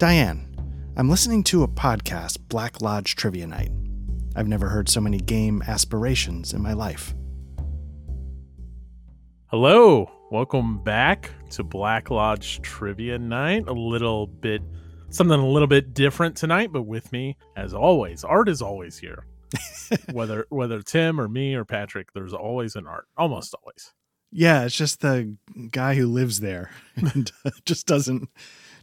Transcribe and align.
Diane, 0.00 0.46
I'm 0.96 1.10
listening 1.10 1.44
to 1.44 1.62
a 1.62 1.68
podcast, 1.68 2.38
Black 2.48 2.80
Lodge 2.80 3.16
Trivia 3.16 3.46
Night. 3.46 3.70
I've 4.34 4.48
never 4.48 4.70
heard 4.70 4.88
so 4.88 4.98
many 4.98 5.18
game 5.18 5.62
aspirations 5.68 6.54
in 6.54 6.62
my 6.62 6.72
life. 6.72 7.14
Hello, 9.48 10.10
welcome 10.30 10.82
back 10.82 11.30
to 11.50 11.62
Black 11.62 12.08
Lodge 12.10 12.62
Trivia 12.62 13.18
Night. 13.18 13.68
A 13.68 13.74
little 13.74 14.26
bit, 14.26 14.62
something 15.10 15.38
a 15.38 15.46
little 15.46 15.68
bit 15.68 15.92
different 15.92 16.34
tonight, 16.34 16.72
but 16.72 16.84
with 16.84 17.12
me, 17.12 17.36
as 17.54 17.74
always, 17.74 18.24
Art 18.24 18.48
is 18.48 18.62
always 18.62 18.96
here. 18.96 19.26
whether 20.12 20.46
whether 20.48 20.80
Tim 20.80 21.20
or 21.20 21.28
me 21.28 21.54
or 21.54 21.66
Patrick, 21.66 22.14
there's 22.14 22.32
always 22.32 22.74
an 22.74 22.86
Art, 22.86 23.04
almost 23.18 23.54
always. 23.54 23.92
Yeah, 24.32 24.64
it's 24.64 24.76
just 24.76 25.02
the 25.02 25.36
guy 25.70 25.94
who 25.94 26.06
lives 26.06 26.40
there 26.40 26.70
and 26.96 27.30
uh, 27.44 27.50
just 27.66 27.86
doesn't 27.86 28.30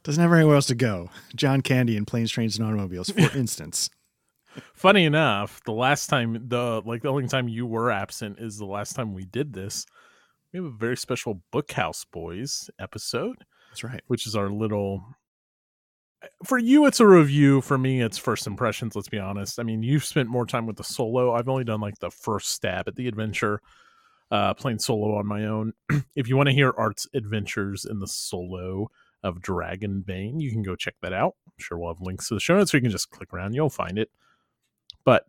doesn't 0.08 0.22
have 0.22 0.32
anywhere 0.32 0.56
else 0.56 0.68
to 0.68 0.76
go. 0.76 1.10
John 1.36 1.60
Candy 1.60 1.98
in 1.98 2.06
Planes, 2.06 2.32
Trains, 2.32 2.58
and 2.58 2.66
Automobiles, 2.66 3.10
for 3.10 3.20
instance. 3.38 3.90
Funny 4.74 5.04
enough, 5.04 5.62
the 5.66 5.74
last 5.74 6.08
time 6.08 6.46
the 6.48 6.82
like 6.86 7.02
the 7.02 7.10
only 7.10 7.28
time 7.28 7.50
you 7.50 7.66
were 7.66 7.92
absent 7.92 8.40
is 8.40 8.58
the 8.58 8.66
last 8.66 8.96
time 8.96 9.14
we 9.14 9.26
did 9.26 9.52
this. 9.52 9.86
We 10.54 10.60
have 10.60 10.66
a 10.66 10.78
very 10.78 10.96
special 10.96 11.42
Bookhouse 11.54 12.06
Boys 12.10 12.70
episode. 12.80 13.44
That's 13.70 13.84
right. 13.84 14.02
Which 14.08 14.26
is 14.26 14.36
our 14.36 14.50
little 14.50 15.04
for 16.46 16.58
you 16.58 16.88
it's 16.88 17.00
a 17.00 17.06
review 17.06 17.62
for 17.62 17.78
me 17.78 18.02
it's 18.02 18.18
first 18.18 18.48
impressions 18.48 18.96
let's 18.96 19.08
be 19.08 19.20
honest 19.20 19.60
i 19.60 19.64
mean 19.64 19.84
you've 19.84 20.04
spent 20.04 20.28
more 20.28 20.48
time 20.48 20.66
with 20.66 20.76
the 20.76 20.84
solo 20.84 21.32
i've 21.32 21.48
only 21.48 21.64
done 21.64 21.80
like 21.80 21.98
the 22.00 22.10
first 22.10 22.50
stab 22.50 22.88
at 22.88 22.96
the 22.96 23.08
adventure 23.08 23.62
uh 24.32 24.52
playing 24.56 24.80
solo 24.80 25.16
on 25.16 25.28
my 25.28 25.46
own 25.46 25.74
if 26.16 26.28
you 26.28 26.36
want 26.36 26.48
to 26.48 26.56
hear 26.56 26.74
art's 26.76 27.06
adventures 27.14 27.86
in 27.86 28.00
the 28.00 28.08
solo 28.08 28.90
of 29.24 29.40
dragonbane 29.40 30.40
you 30.40 30.52
can 30.52 30.64
go 30.64 30.76
check 30.76 30.96
that 31.02 31.14
out 31.14 31.36
i'm 31.46 31.54
sure 31.58 31.78
we'll 31.78 31.94
have 31.94 32.02
links 32.02 32.28
to 32.28 32.34
the 32.34 32.40
show 32.40 32.56
notes 32.56 32.72
so 32.72 32.78
you 32.78 32.82
can 32.82 32.92
just 32.92 33.10
click 33.10 33.34
around 33.34 33.54
you'll 33.54 33.70
find 33.70 33.98
it 33.98 34.10
but 35.04 35.26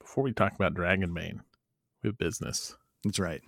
before 0.00 0.24
we 0.24 0.32
talk 0.32 0.54
about 0.54 0.74
dragonbane 0.74 1.40
we 2.02 2.08
have 2.08 2.18
business 2.18 2.76
That's 3.04 3.18
right. 3.18 3.42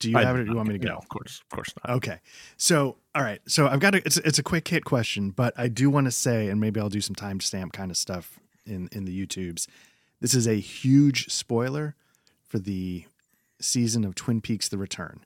Do 0.00 0.10
you 0.10 0.18
I 0.18 0.24
have 0.24 0.36
it 0.36 0.40
or 0.40 0.44
do 0.44 0.50
you 0.50 0.56
want 0.56 0.68
me 0.68 0.74
to 0.74 0.84
go? 0.84 0.88
no, 0.88 0.96
of 0.96 1.08
course 1.08 1.40
of 1.40 1.48
course 1.54 1.72
not 1.76 1.96
Okay. 1.96 2.18
So, 2.56 2.96
all 3.14 3.22
right. 3.22 3.40
So 3.46 3.68
I've 3.68 3.78
got 3.78 3.94
a, 3.94 3.98
it's, 4.04 4.16
it's 4.18 4.38
a 4.38 4.42
quick 4.42 4.66
hit 4.66 4.84
question, 4.84 5.30
but 5.30 5.54
I 5.56 5.68
do 5.68 5.90
want 5.90 6.06
to 6.06 6.10
say, 6.10 6.48
and 6.48 6.60
maybe 6.60 6.80
I'll 6.80 6.88
do 6.88 7.00
some 7.00 7.14
timestamp 7.14 7.72
kind 7.72 7.90
of 7.90 7.96
stuff 7.96 8.40
in, 8.66 8.88
in 8.90 9.04
the 9.04 9.26
YouTubes. 9.26 9.68
This 10.20 10.34
is 10.34 10.48
a 10.48 10.54
huge 10.54 11.28
spoiler 11.30 11.94
for 12.48 12.58
the 12.58 13.06
season 13.60 14.04
of 14.04 14.16
Twin 14.16 14.40
Peaks 14.40 14.68
The 14.68 14.78
Return. 14.78 15.20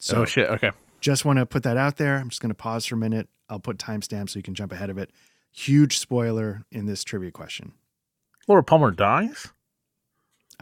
So 0.00 0.22
oh 0.22 0.24
shit 0.24 0.48
okay 0.48 0.70
just 1.00 1.24
want 1.24 1.38
to 1.38 1.46
put 1.46 1.62
that 1.64 1.76
out 1.76 1.96
there. 1.96 2.16
I'm 2.16 2.28
just 2.28 2.40
going 2.40 2.50
to 2.50 2.54
pause 2.54 2.86
for 2.86 2.94
a 2.94 2.98
minute. 2.98 3.28
I'll 3.48 3.60
put 3.60 3.78
timestamps 3.78 4.30
so 4.30 4.38
you 4.38 4.42
can 4.42 4.54
jump 4.54 4.72
ahead 4.72 4.90
of 4.90 4.98
it. 4.98 5.10
Huge 5.52 5.98
spoiler 5.98 6.62
in 6.70 6.86
this 6.86 7.02
trivia 7.02 7.30
question. 7.30 7.72
laura 8.46 8.62
palmer 8.62 8.90
dies 8.90 9.48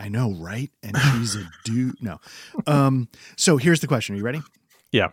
I 0.00 0.09
know, 0.09 0.33
right? 0.33 0.70
And 0.83 0.97
she's 0.97 1.34
a 1.34 1.50
dude. 1.64 2.00
No. 2.00 2.20
Um, 2.69 3.09
so 3.36 3.56
here's 3.56 3.81
the 3.81 3.89
question. 3.89 4.14
Are 4.14 4.19
you 4.19 4.25
ready? 4.25 4.41
Yeah. 4.92 5.09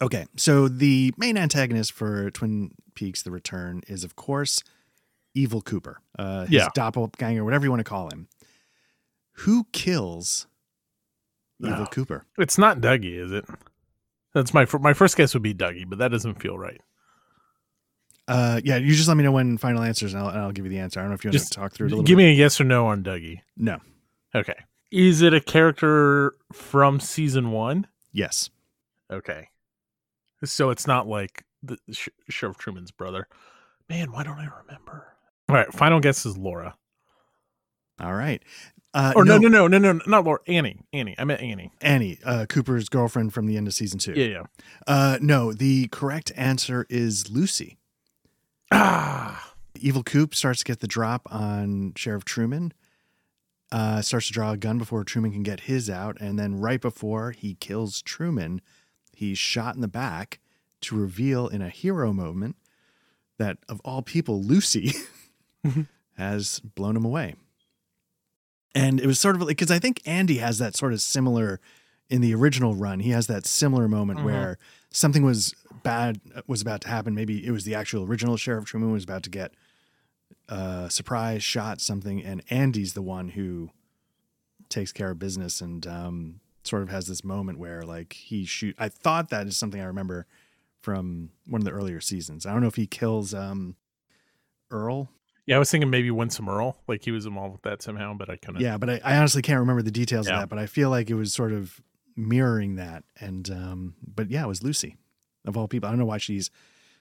Okay. 0.00 0.26
So 0.36 0.68
the 0.68 1.12
main 1.18 1.36
antagonist 1.36 1.90
for 1.90 2.30
Twin 2.30 2.70
Peaks 2.94 3.22
The 3.22 3.32
Return 3.32 3.82
is, 3.88 4.04
of 4.04 4.14
course, 4.14 4.62
Evil 5.34 5.60
Cooper. 5.60 6.00
Uh, 6.16 6.42
his 6.42 6.52
Yeah. 6.52 6.68
doppelganger, 6.72 7.44
whatever 7.44 7.64
you 7.66 7.70
want 7.70 7.80
to 7.80 7.84
call 7.84 8.10
him. 8.10 8.28
Who 9.38 9.66
kills 9.72 10.46
Evil 11.60 11.78
No. 11.80 11.86
Cooper? 11.86 12.24
It's 12.38 12.58
not 12.58 12.80
Dougie, 12.80 13.18
is 13.18 13.32
it? 13.32 13.44
That's 14.34 14.52
my 14.54 14.66
my 14.80 14.92
first 14.92 15.16
guess 15.16 15.34
would 15.34 15.42
be 15.42 15.54
Dougie, 15.54 15.88
but 15.88 15.98
that 15.98 16.08
doesn't 16.10 16.40
feel 16.40 16.58
right. 16.58 16.80
Uh, 18.26 18.60
yeah, 18.62 18.76
you 18.76 18.94
just 18.94 19.08
let 19.08 19.16
me 19.16 19.24
know 19.24 19.32
when 19.32 19.56
final 19.56 19.82
answers 19.82 20.12
and 20.12 20.22
I'll, 20.22 20.28
and 20.28 20.38
I'll 20.38 20.52
give 20.52 20.66
you 20.66 20.70
the 20.70 20.78
answer. 20.80 21.00
I 21.00 21.02
don't 21.02 21.10
know 21.10 21.14
if 21.14 21.24
you 21.24 21.28
want 21.28 21.32
Just 21.38 21.52
to 21.52 21.58
talk 21.58 21.72
through 21.72 21.86
it 21.86 21.92
a 21.92 21.94
little 21.94 22.04
Give 22.04 22.18
bit. 22.18 22.24
me 22.24 22.30
a 22.30 22.34
yes 22.34 22.60
or 22.60 22.64
no 22.64 22.86
on 22.86 23.02
Dougie. 23.02 23.40
No. 23.56 23.78
Okay. 24.34 24.54
Is 24.90 25.22
it 25.22 25.32
a 25.32 25.40
character 25.40 26.34
from 26.52 27.00
season 27.00 27.52
one? 27.52 27.86
Yes. 28.12 28.50
Okay. 29.10 29.48
So 30.44 30.68
it's 30.68 30.86
not 30.86 31.08
like 31.08 31.44
the 31.62 31.78
Sh- 31.90 32.08
Sheriff 32.28 32.58
Truman's 32.58 32.90
brother. 32.90 33.28
Man, 33.88 34.12
why 34.12 34.24
don't 34.24 34.38
I 34.38 34.48
remember? 34.62 35.06
All 35.48 35.56
right. 35.56 35.72
Final 35.72 35.98
guess 36.00 36.26
is 36.26 36.36
Laura. 36.36 36.76
All 37.98 38.14
right. 38.14 38.42
Uh, 38.94 39.12
Or 39.14 39.24
no, 39.24 39.36
no, 39.38 39.48
no, 39.48 39.66
no, 39.68 39.78
no, 39.78 40.00
not 40.06 40.24
Laura. 40.24 40.40
Annie. 40.46 40.80
Annie. 40.92 41.14
I 41.18 41.24
meant 41.24 41.40
Annie. 41.42 41.70
Annie, 41.80 42.18
uh, 42.24 42.46
Cooper's 42.48 42.88
girlfriend 42.88 43.34
from 43.34 43.46
the 43.46 43.56
end 43.56 43.66
of 43.68 43.74
season 43.74 43.98
two. 43.98 44.14
Yeah, 44.14 44.26
yeah. 44.26 44.42
Uh, 44.86 45.18
no, 45.20 45.52
the 45.52 45.88
correct 45.88 46.32
answer 46.36 46.86
is 46.88 47.30
Lucy. 47.30 47.76
Ah. 48.72 49.54
Evil 49.80 50.02
Coop 50.02 50.34
starts 50.34 50.60
to 50.60 50.64
get 50.64 50.80
the 50.80 50.86
drop 50.88 51.22
on 51.30 51.92
Sheriff 51.96 52.24
Truman. 52.24 52.72
Uh, 53.70 54.00
starts 54.00 54.26
to 54.28 54.32
draw 54.32 54.52
a 54.52 54.56
gun 54.56 54.78
before 54.78 55.04
Truman 55.04 55.30
can 55.30 55.42
get 55.42 55.60
his 55.60 55.90
out, 55.90 56.16
and 56.20 56.38
then 56.38 56.58
right 56.58 56.80
before 56.80 57.32
he 57.32 57.54
kills 57.54 58.00
Truman, 58.00 58.62
he's 59.12 59.36
shot 59.38 59.74
in 59.74 59.82
the 59.82 59.88
back 59.88 60.40
to 60.80 60.96
reveal 60.96 61.48
in 61.48 61.60
a 61.60 61.68
hero 61.68 62.12
moment 62.14 62.56
that 63.36 63.58
of 63.68 63.80
all 63.84 64.00
people, 64.00 64.42
Lucy 64.42 64.92
has 66.16 66.60
blown 66.60 66.96
him 66.96 67.04
away. 67.04 67.34
And 68.74 69.00
it 69.00 69.06
was 69.06 69.18
sort 69.18 69.34
of 69.34 69.42
like 69.42 69.48
because 69.48 69.70
I 69.70 69.78
think 69.78 70.00
Andy 70.06 70.38
has 70.38 70.58
that 70.58 70.76
sort 70.76 70.92
of 70.92 71.00
similar 71.00 71.60
in 72.10 72.20
the 72.20 72.34
original 72.34 72.74
run. 72.74 73.00
He 73.00 73.10
has 73.10 73.26
that 73.26 73.46
similar 73.46 73.88
moment 73.88 74.20
Mhm. 74.20 74.24
where 74.24 74.58
something 74.90 75.22
was 75.24 75.54
bad 75.82 76.20
uh, 76.34 76.42
was 76.46 76.60
about 76.62 76.80
to 76.82 76.88
happen. 76.88 77.14
Maybe 77.14 77.44
it 77.46 77.50
was 77.50 77.64
the 77.64 77.74
actual 77.74 78.04
original 78.04 78.36
Sheriff 78.36 78.64
Truman 78.66 78.92
was 78.92 79.04
about 79.04 79.22
to 79.24 79.30
get 79.30 79.52
uh, 80.48 80.88
surprise 80.88 81.42
shot 81.42 81.80
something, 81.80 82.22
and 82.22 82.42
Andy's 82.50 82.94
the 82.94 83.02
one 83.02 83.30
who 83.30 83.70
takes 84.70 84.92
care 84.92 85.10
of 85.10 85.18
business 85.18 85.60
and 85.60 85.86
um, 85.86 86.40
sort 86.64 86.82
of 86.82 86.88
has 86.88 87.06
this 87.06 87.22
moment 87.24 87.58
where 87.58 87.82
like 87.82 88.12
he 88.14 88.44
shoot. 88.46 88.74
I 88.78 88.88
thought 88.88 89.28
that 89.30 89.46
is 89.46 89.56
something 89.56 89.80
I 89.80 89.84
remember 89.84 90.26
from 90.80 91.30
one 91.46 91.60
of 91.60 91.64
the 91.66 91.70
earlier 91.70 92.00
seasons. 92.00 92.46
I 92.46 92.52
don't 92.52 92.60
know 92.62 92.68
if 92.68 92.76
he 92.76 92.86
kills 92.86 93.34
um, 93.34 93.76
Earle. 94.70 95.08
Yeah, 95.48 95.56
I 95.56 95.58
was 95.58 95.70
thinking 95.70 95.88
maybe 95.90 96.10
Windom 96.10 96.48
Earle, 96.48 96.76
like 96.86 97.02
he 97.04 97.10
was 97.10 97.24
involved 97.26 97.52
with 97.54 97.62
that 97.62 97.80
somehow, 97.82 98.14
but 98.14 98.28
I 98.28 98.36
couldn't. 98.36 98.60
Yeah, 98.60 98.76
but 98.76 98.90
I, 98.90 99.00
I 99.02 99.16
honestly 99.16 99.42
can't 99.42 99.58
remember 99.60 99.82
the 99.82 99.90
details 99.90 100.26
Yeah. 100.28 100.34
of 100.34 100.40
that. 100.42 100.48
But 100.50 100.58
I 100.58 100.66
feel 100.66 100.90
like 100.90 101.08
it 101.08 101.14
was 101.14 101.32
sort 101.32 101.52
of 101.52 101.80
mirroring 102.16 102.76
that. 102.76 103.04
And 103.18 103.50
um, 103.50 103.94
but 104.06 104.30
yeah, 104.30 104.44
it 104.44 104.48
was 104.48 104.62
Lucy 104.62 104.96
of 105.46 105.56
all 105.56 105.66
people. 105.66 105.88
I 105.88 105.90
don't 105.92 105.98
know 105.98 106.04
why 106.04 106.18
she's 106.18 106.50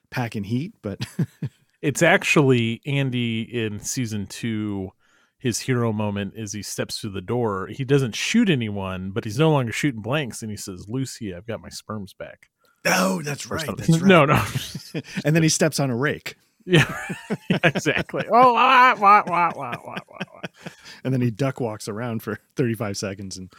packing 0.09 0.45
heat, 0.45 0.73
but 0.81 1.05
It's 1.81 2.01
actually 2.01 2.81
Andy 2.85 3.41
in 3.41 3.79
season 3.79 4.25
two. 4.27 4.91
His 5.39 5.59
hero 5.59 5.93
moment 5.93 6.33
is 6.35 6.53
he 6.53 6.63
steps 6.63 6.97
through 6.99 7.11
the 7.11 7.21
door. 7.21 7.67
He 7.67 7.83
doesn't 7.85 8.15
shoot 8.15 8.49
anyone, 8.49 9.11
but 9.11 9.23
he's 9.23 9.37
no 9.37 9.51
longer 9.51 9.71
shooting 9.71 10.01
blanks, 10.01 10.41
and 10.41 10.49
he 10.49 10.57
says, 10.57 10.85
"Lucy, 10.89 11.35
I've 11.35 11.45
got 11.45 11.61
my 11.61 11.69
sperms 11.69 12.13
back." 12.13 12.49
oh, 12.87 13.21
that's 13.21 13.45
right. 13.45 13.67
That's 13.77 13.89
right. 14.01 14.01
No, 14.03 14.25
no. 14.25 14.41
and 15.25 15.35
then 15.35 15.43
he 15.43 15.49
steps 15.49 15.79
on 15.79 15.91
a 15.91 15.95
rake, 15.95 16.35
yeah, 17.49 17.63
exactly. 17.63 18.25
Oh, 18.29 18.51
wah, 18.51 18.93
wah, 18.99 19.23
wah, 19.25 19.51
wah, 19.55 19.73
wah, 19.85 19.99
wah, 20.09 20.19
wah. 20.33 20.69
and 21.05 21.13
then 21.13 21.21
he 21.21 21.31
duck 21.31 21.61
walks 21.61 21.87
around 21.87 22.23
for 22.23 22.39
thirty 22.57 22.73
five 22.73 22.97
seconds, 22.97 23.37
and 23.37 23.49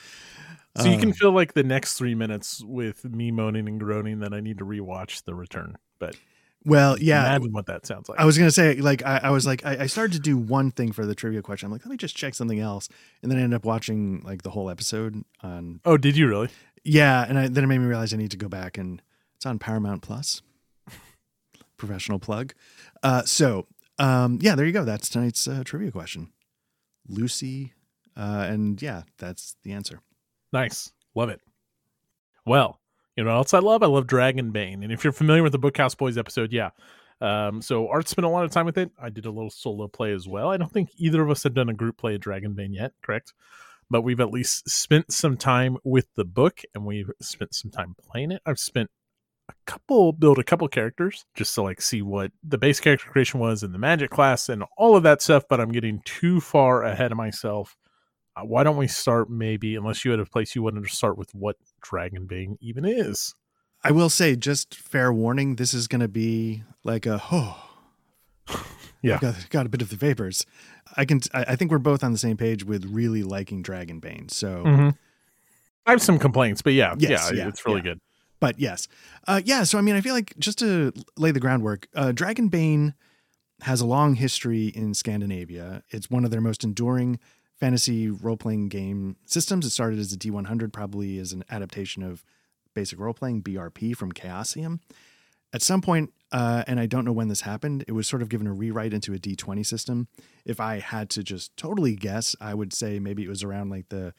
So 0.77 0.89
you 0.89 0.99
can 0.99 1.09
um, 1.09 1.15
fill 1.15 1.33
like 1.33 1.55
the 1.55 1.63
next 1.63 1.95
three 1.95 2.15
minutes 2.15 2.63
with 2.63 3.05
me 3.05 3.31
moaning 3.31 3.67
and 3.67 3.81
groaning 3.81 4.21
that 4.21 4.35
I 4.35 4.41
need 4.41 4.59
to 4.59 4.67
rewatch 4.67 5.25
The 5.25 5.35
Return. 5.35 5.79
But 5.99 6.17
well, 6.67 6.99
yeah. 6.99 7.25
imagine 7.25 7.53
what 7.55 7.65
that 7.67 7.87
sounds 7.87 8.11
like. 8.11 8.21
I 8.21 8.27
was 8.27 8.37
gonna 8.37 8.51
say, 8.51 8.75
like, 8.75 9.03
I, 9.03 9.21
I 9.25 9.31
was 9.31 9.47
like, 9.47 9.65
I, 9.65 9.85
I 9.85 9.87
started 9.87 10.13
to 10.13 10.21
do 10.21 10.37
one 10.37 10.71
thing 10.71 10.93
for 10.93 11.07
the 11.07 11.15
trivia 11.15 11.41
question. 11.41 11.67
I'm 11.67 11.73
like, 11.73 11.87
let 11.87 11.91
me 11.91 11.97
just 11.97 12.15
check 12.15 12.35
something 12.35 12.61
else, 12.61 12.91
and 13.23 13.33
then 13.33 13.39
I 13.39 13.43
ended 13.43 13.57
up 13.57 13.65
watching 13.65 14.21
like 14.23 14.43
the 14.43 14.51
whole 14.51 14.69
episode 14.69 15.25
on 15.43 15.81
oh, 15.87 15.97
did 15.97 16.15
you 16.15 16.29
really? 16.29 16.51
Yeah, 16.85 17.25
and 17.27 17.39
I, 17.39 17.49
then 17.49 17.65
it 17.65 17.69
made 17.69 17.79
me 17.79 17.87
realize 17.87 18.13
I 18.13 18.19
need 18.19 18.33
to 18.33 18.37
go 18.37 18.49
back 18.49 18.77
and 18.77 19.01
it's 19.37 19.47
on 19.47 19.59
Paramount 19.59 20.03
Plus. 20.03 20.43
Professional 21.79 22.19
plug. 22.19 22.55
Uh, 23.03 23.23
so 23.23 23.67
um, 23.99 24.39
yeah, 24.41 24.55
there 24.55 24.67
you 24.67 24.73
go. 24.73 24.85
That's 24.85 25.09
tonight's 25.09 25.47
uh, 25.49 25.63
trivia 25.65 25.91
question. 25.91 26.33
Lucy, 27.09 27.73
uh, 28.17 28.47
and 28.49 28.81
yeah, 28.81 29.03
that's 29.19 29.57
the 29.63 29.73
answer. 29.73 30.01
Nice. 30.53 30.93
Love 31.15 31.31
it. 31.31 31.41
Well, 32.47 32.81
you 33.17 33.25
know 33.25 33.31
what 33.31 33.37
else 33.37 33.55
I 33.55 33.59
love? 33.59 33.83
I 33.83 33.87
love 33.87 34.07
Dragonbane. 34.07 34.83
And 34.83 34.93
if 34.93 35.05
you're 35.05 35.13
familiar 35.13 35.43
with 35.43 35.53
the 35.53 35.59
Bookhouse 35.59 35.97
Boys 35.97 36.17
episode, 36.17 36.53
yeah. 36.53 36.71
Um, 37.21 37.61
so 37.61 37.89
Art 37.89 38.09
spent 38.09 38.27
a 38.27 38.29
lot 38.29 38.45
of 38.45 38.53
time 38.53 38.67
with 38.67 38.79
it. 38.79 38.91
I 39.01 39.11
did 39.11 39.27
a 39.27 39.31
little 39.31 39.51
solo 39.51 39.89
play 39.89 40.13
as 40.13 40.29
well. 40.29 40.51
I 40.51 40.57
don't 40.57 40.73
think 40.73 40.91
either 40.97 41.23
of 41.23 41.31
us 41.31 41.43
have 41.43 41.55
done 41.55 41.69
a 41.69 41.75
group 41.75 41.97
play 41.97 42.15
of 42.15 42.21
Dragonbane 42.21 42.75
yet, 42.75 42.93
correct? 43.03 43.35
But 43.91 44.03
we've 44.03 44.21
at 44.21 44.31
least 44.31 44.69
spent 44.71 45.13
some 45.13 45.37
time 45.37 45.79
with 45.83 46.07
the 46.15 46.25
book 46.25 46.61
and 46.75 46.87
we've 46.87 47.11
spent 47.21 47.55
some 47.55 47.71
time 47.71 47.97
playing 47.99 48.31
it. 48.31 48.43
I've 48.47 48.61
spent 48.61 48.91
couple 49.69 50.13
build 50.13 50.39
a 50.39 50.43
couple 50.45 50.67
characters 50.67 51.27
just 51.35 51.55
to 51.55 51.63
like 51.63 51.81
see 51.83 52.01
what 52.03 52.33
the 52.43 52.57
base 52.59 52.81
character 52.81 53.07
creation 53.11 53.39
was 53.39 53.63
in 53.63 53.73
the 53.73 53.79
magic 53.79 54.11
class 54.11 54.49
and 54.49 54.65
all 54.79 54.97
of 54.97 55.03
that 55.03 55.21
stuff, 55.23 55.45
but 55.49 55.61
I'm 55.61 55.71
getting 55.71 56.01
too 56.05 56.41
far 56.41 56.83
ahead 56.83 57.13
of 57.13 57.19
myself. 57.19 57.77
Uh, 58.35 58.45
why 58.45 58.63
don't 58.65 58.77
we 58.79 58.89
start 58.89 59.29
maybe, 59.29 59.77
unless 59.77 60.05
you 60.05 60.11
had 60.11 60.21
a 60.21 60.25
place 60.25 60.55
you 60.55 60.63
wanted 60.63 60.83
to 60.85 60.89
start 60.95 61.19
with 61.19 61.35
what 61.35 61.57
Dragonbane 61.85 62.57
even 62.61 62.85
is? 62.85 63.35
I 63.85 63.91
will 63.93 64.09
say, 64.09 64.35
just 64.37 64.75
fair 64.75 65.13
warning, 65.13 65.57
this 65.57 65.75
is 65.75 65.87
going 65.87 66.01
to 66.01 66.09
be 66.09 66.63
like 66.83 67.05
a 67.07 67.23
oh, 67.31 67.63
Yeah. 69.03 69.19
Got, 69.21 69.51
got 69.51 69.67
a 69.67 69.69
bit 69.69 69.83
of 69.83 69.91
the 69.91 69.97
vapors. 69.97 70.45
I 70.97 71.05
can. 71.05 71.21
I 71.33 71.45
I 71.49 71.57
think 71.57 71.71
we're 71.71 71.79
both 71.79 72.03
on 72.03 72.11
the 72.13 72.19
same 72.19 72.37
page 72.37 72.65
with 72.65 72.85
really 72.87 73.23
liking 73.23 73.63
Dragonbane. 73.63 74.31
So, 74.31 74.65
Mhm. 74.65 74.97
I 75.87 75.91
have 75.93 76.03
some 76.03 76.19
complaints, 76.19 76.63
but 76.63 76.73
yeah, 76.73 76.95
Yes, 76.99 77.31
yeah, 77.31 77.37
yeah, 77.37 77.49
it's 77.49 77.65
really 77.65 77.79
yeah. 77.79 77.83
good. 77.95 78.01
But 78.41 78.59
yes, 78.59 78.89
uh, 79.27 79.41
yeah. 79.45 79.65
So 79.65 79.79
I 79.79 79.81
mean, 79.81 79.97
I 79.97 80.01
feel 80.01 80.15
like 80.15 80.35
just 80.39 80.59
to 80.59 80.93
lay 81.17 81.31
the 81.31 81.41
groundwork, 81.41 81.89
uh, 81.95 82.13
Dragonbane 82.15 82.95
has 83.63 83.81
a 83.81 83.87
long 83.87 84.15
history 84.15 84.69
in 84.69 84.95
Scandinavia. 84.95 85.83
It's 85.91 86.11
one 86.11 86.25
of 86.25 86.31
their 86.31 86.41
most 86.41 86.63
enduring 86.63 87.19
fantasy 87.59 88.09
role 88.09 88.37
playing 88.37 88.69
game 88.69 89.17
systems. 89.27 89.67
It 89.67 89.71
started 89.71 89.99
as 89.99 90.13
a 90.13 90.17
D100, 90.17 90.73
probably 90.73 91.19
as 91.19 91.33
an 91.33 91.45
adaptation 91.51 92.03
of 92.03 92.25
basic 92.75 93.01
role 93.01 93.15
playing 93.15 93.43
BRP 93.43 93.97
from 93.97 94.13
Chaosium. 94.13 94.81
At 95.53 95.63
some 95.63 95.81
point, 95.81 96.13
uh, 96.31 96.63
and 96.67 96.79
I 96.79 96.87
don't 96.87 97.05
know 97.05 97.13
when 97.13 97.29
this 97.29 97.41
happened, 97.41 97.85
it 97.89 97.93
was 97.93 98.07
sort 98.07 98.21
of 98.21 98.29
given 98.29 98.47
a 98.47 98.53
rewrite 98.53 98.93
into 98.93 99.15
a 99.15 99.19
D20 99.19 99.65
system. 99.65 100.09
If 100.45 100.61
I 100.61 100.79
had 100.79 101.09
to 101.11 101.23
just 101.23 101.57
totally 101.57 101.97
guess, 101.97 102.37
I 102.41 102.55
would 102.55 102.73
say 102.73 102.99
maybe 102.99 103.25
it 103.25 103.29
was 103.29 103.43
around 103.43 103.71
like 103.71 103.89
the 103.89 104.13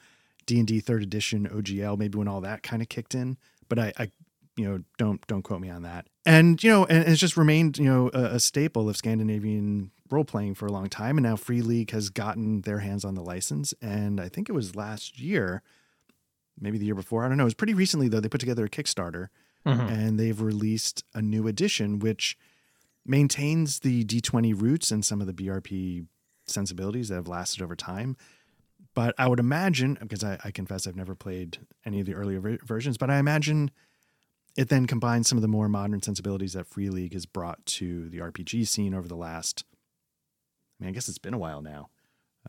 D&D 0.46 0.80
third 0.80 1.02
edition 1.02 1.48
OGL, 1.48 1.96
maybe 1.96 2.18
when 2.18 2.26
all 2.26 2.40
that 2.40 2.62
kind 2.62 2.82
of 2.82 2.88
kicked 2.88 3.14
in. 3.14 3.38
But 3.70 3.78
I, 3.78 3.92
I 3.98 4.10
you 4.56 4.68
know, 4.68 4.80
don't 4.98 5.26
don't 5.28 5.40
quote 5.42 5.62
me 5.62 5.70
on 5.70 5.84
that. 5.84 6.06
And 6.26 6.62
you 6.62 6.68
know, 6.68 6.84
and 6.84 7.08
it's 7.08 7.18
just 7.20 7.38
remained 7.38 7.78
you 7.78 7.86
know 7.86 8.10
a, 8.12 8.34
a 8.36 8.40
staple 8.40 8.90
of 8.90 8.96
Scandinavian 8.98 9.90
role 10.10 10.24
playing 10.24 10.56
for 10.56 10.66
a 10.66 10.72
long 10.72 10.88
time. 10.90 11.16
And 11.16 11.24
now 11.24 11.36
Free 11.36 11.62
League 11.62 11.92
has 11.92 12.10
gotten 12.10 12.60
their 12.62 12.80
hands 12.80 13.04
on 13.06 13.14
the 13.14 13.22
license, 13.22 13.72
and 13.80 14.20
I 14.20 14.28
think 14.28 14.50
it 14.50 14.52
was 14.52 14.76
last 14.76 15.18
year, 15.18 15.62
maybe 16.60 16.76
the 16.76 16.84
year 16.84 16.94
before. 16.94 17.24
I 17.24 17.28
don't 17.28 17.38
know. 17.38 17.44
It 17.44 17.54
was 17.54 17.54
pretty 17.54 17.72
recently 17.74 18.08
though. 18.08 18.20
They 18.20 18.28
put 18.28 18.40
together 18.40 18.66
a 18.66 18.68
Kickstarter 18.68 19.28
Mhm. 19.66 19.90
and 19.90 20.18
they've 20.20 20.40
released 20.40 21.04
a 21.14 21.20
new 21.22 21.46
edition 21.46 21.98
which 21.98 22.36
maintains 23.06 23.80
the 23.80 24.04
D20 24.04 24.52
roots 24.60 24.90
and 24.90 25.04
some 25.04 25.20
of 25.20 25.26
the 25.26 25.32
BRP 25.34 26.06
sensibilities 26.46 27.08
that 27.08 27.14
have 27.16 27.28
lasted 27.28 27.62
over 27.62 27.76
time. 27.76 28.16
But 29.00 29.14
I 29.16 29.28
would 29.28 29.40
imagine, 29.40 29.96
because 29.98 30.22
I, 30.22 30.36
I 30.44 30.50
confess 30.50 30.86
I've 30.86 30.94
never 30.94 31.14
played 31.14 31.56
any 31.86 32.00
of 32.00 32.06
the 32.06 32.12
earlier 32.12 32.38
ver- 32.38 32.58
versions, 32.62 32.98
but 32.98 33.08
I 33.08 33.16
imagine 33.16 33.70
it 34.58 34.68
then 34.68 34.84
combines 34.84 35.26
some 35.26 35.38
of 35.38 35.42
the 35.42 35.48
more 35.48 35.70
modern 35.70 36.02
sensibilities 36.02 36.52
that 36.52 36.66
Free 36.66 36.90
League 36.90 37.14
has 37.14 37.24
brought 37.24 37.64
to 37.64 38.10
the 38.10 38.18
RPG 38.18 38.68
scene 38.68 38.92
over 38.92 39.08
the 39.08 39.16
last, 39.16 39.64
I 40.78 40.84
mean, 40.84 40.90
I 40.90 40.92
guess 40.92 41.08
it's 41.08 41.16
been 41.16 41.32
a 41.32 41.38
while 41.38 41.62
now. 41.62 41.88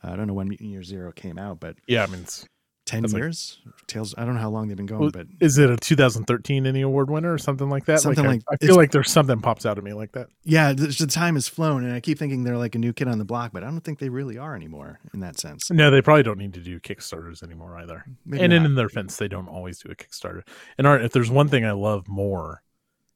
I 0.04 0.18
don't 0.18 0.28
know 0.28 0.34
when 0.34 0.50
Mutant 0.50 0.70
Year 0.72 0.84
Zero 0.84 1.14
came 1.14 1.38
out, 1.40 1.62
but 1.62 1.78
Yeah, 1.88 2.04
I 2.04 2.08
mean, 2.08 2.20
it's, 2.24 2.46
10 2.92 3.02
That's 3.04 3.14
like- 3.14 3.22
years? 3.22 3.60
Tales, 3.88 4.14
I 4.18 4.24
don't 4.26 4.36
know 4.36 4.42
how 4.42 4.50
long 4.50 4.68
they've 4.68 4.78
been 4.78 4.86
going, 4.86 5.02
Well, 5.02 5.12
but 5.12 5.28
is 5.40 5.58
it 5.58 5.70
a 5.70 5.76
2013 5.78 6.66
ENnie 6.66 6.82
award 6.82 7.10
winner 7.10 7.34
or 7.34 7.38
something 7.38 7.70
like 7.70 7.86
that? 7.86 8.00
Something 8.00 8.26
I- 8.26 8.30
like- 8.30 8.44
I, 8.50 8.54
it's- 8.56 8.68
feel 8.68 8.76
like 8.76 8.92
there's 8.92 9.10
something 9.12 9.40
pops 9.42 9.66
out 9.66 9.78
at 9.78 9.84
me 9.84 9.94
like 9.94 10.12
that. 10.14 10.28
Yeah, 10.44 10.74
the, 10.74 10.88
the 10.88 11.08
time 11.08 11.36
has 11.36 11.48
flown, 11.48 11.84
and 11.84 11.94
I 11.94 12.00
keep 12.00 12.18
thinking 12.20 12.44
they're 12.44 12.58
like 12.58 12.76
a 12.76 12.80
new 12.80 12.94
kid 12.94 13.08
on 13.08 13.18
the 13.18 13.26
block, 13.26 13.52
but 13.54 13.64
I 13.64 13.68
don't 13.68 13.82
think 13.82 14.00
they 14.00 14.10
really 14.10 14.38
are 14.38 14.56
anymore 14.56 15.00
in 15.14 15.20
that 15.22 15.40
sense. 15.40 15.72
No, 15.72 15.90
they 15.92 16.02
probably 16.02 16.24
don't 16.24 16.38
need 16.38 16.54
to 16.54 16.60
do 16.62 16.80
Kickstarters 16.80 17.44
anymore 17.44 17.78
either. 17.78 18.06
Maybe 18.26 18.44
and 18.44 18.54
not. 18.54 18.66
in 18.66 18.76
their 18.76 18.88
defense, 18.88 19.18
they 19.18 19.28
don't 19.28 19.48
always 19.48 19.80
do 19.80 19.90
a 19.92 19.96
Kickstarter. 19.96 20.44
And 20.78 20.86
Art, 20.88 21.04
if 21.04 21.12
there's 21.12 21.32
one 21.32 21.48
thing 21.50 21.66
I 21.66 21.72
love 21.72 22.08
more 22.08 22.62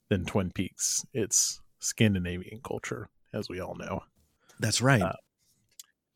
than 0.09 0.25
Twin 0.25 0.51
Peaks, 0.51 1.05
it's 1.13 1.61
Scandinavian 1.79 2.59
culture, 2.63 3.09
as 3.33 3.49
we 3.49 3.59
all 3.59 3.75
know. 3.75 4.01
that's 4.59 4.81
right. 4.81 5.01
uh, 5.01 5.13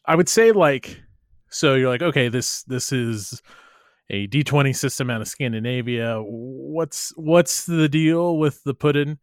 I 0.06 0.15
would 0.15 0.29
say 0.29 0.51
like 0.51 1.01
so 1.49 1.75
you're 1.75 1.89
like 1.89 2.01
okay 2.01 2.29
this 2.29 2.63
this 2.63 2.91
is 2.91 3.41
a 4.09 4.27
D20 4.27 4.75
system 4.75 5.09
out 5.09 5.21
of 5.21 5.27
Scandinavia. 5.27 6.21
What's 6.21 7.13
what's 7.15 7.65
the 7.65 7.87
deal 7.87 8.37
with 8.37 8.63
the 8.63 8.73
pudding 8.73 9.19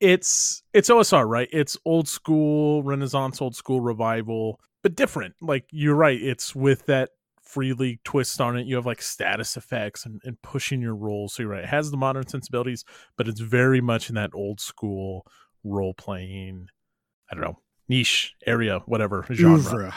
it's 0.00 0.62
it's 0.72 0.90
OSR 0.90 1.26
right? 1.26 1.48
It's 1.52 1.76
old 1.84 2.08
school 2.08 2.82
renaissance 2.82 3.40
old 3.40 3.56
school 3.56 3.80
revival 3.80 4.60
but 4.82 4.94
different. 4.94 5.34
Like 5.40 5.66
you're 5.70 5.94
right 5.94 6.20
it's 6.20 6.54
with 6.54 6.86
that 6.86 7.10
free 7.42 7.72
league 7.72 8.00
twist 8.04 8.40
on 8.40 8.56
it 8.56 8.66
you 8.66 8.74
have 8.74 8.86
like 8.86 9.02
status 9.02 9.56
effects 9.56 10.06
and, 10.06 10.20
and 10.24 10.40
pushing 10.42 10.80
your 10.80 10.94
rolls. 10.94 11.34
So 11.34 11.42
you're 11.42 11.52
right 11.52 11.64
it 11.64 11.68
has 11.68 11.90
the 11.90 11.96
modern 11.96 12.26
sensibilities 12.28 12.84
but 13.16 13.28
it's 13.28 13.40
very 13.40 13.80
much 13.80 14.08
in 14.08 14.14
that 14.14 14.30
old 14.34 14.60
school 14.60 15.26
role 15.64 15.94
playing 15.94 16.68
I 17.30 17.34
don't 17.34 17.44
know 17.44 17.58
niche 17.88 18.34
area 18.46 18.80
whatever 18.86 19.26
genre. 19.32 19.56
Oeuvre. 19.56 19.94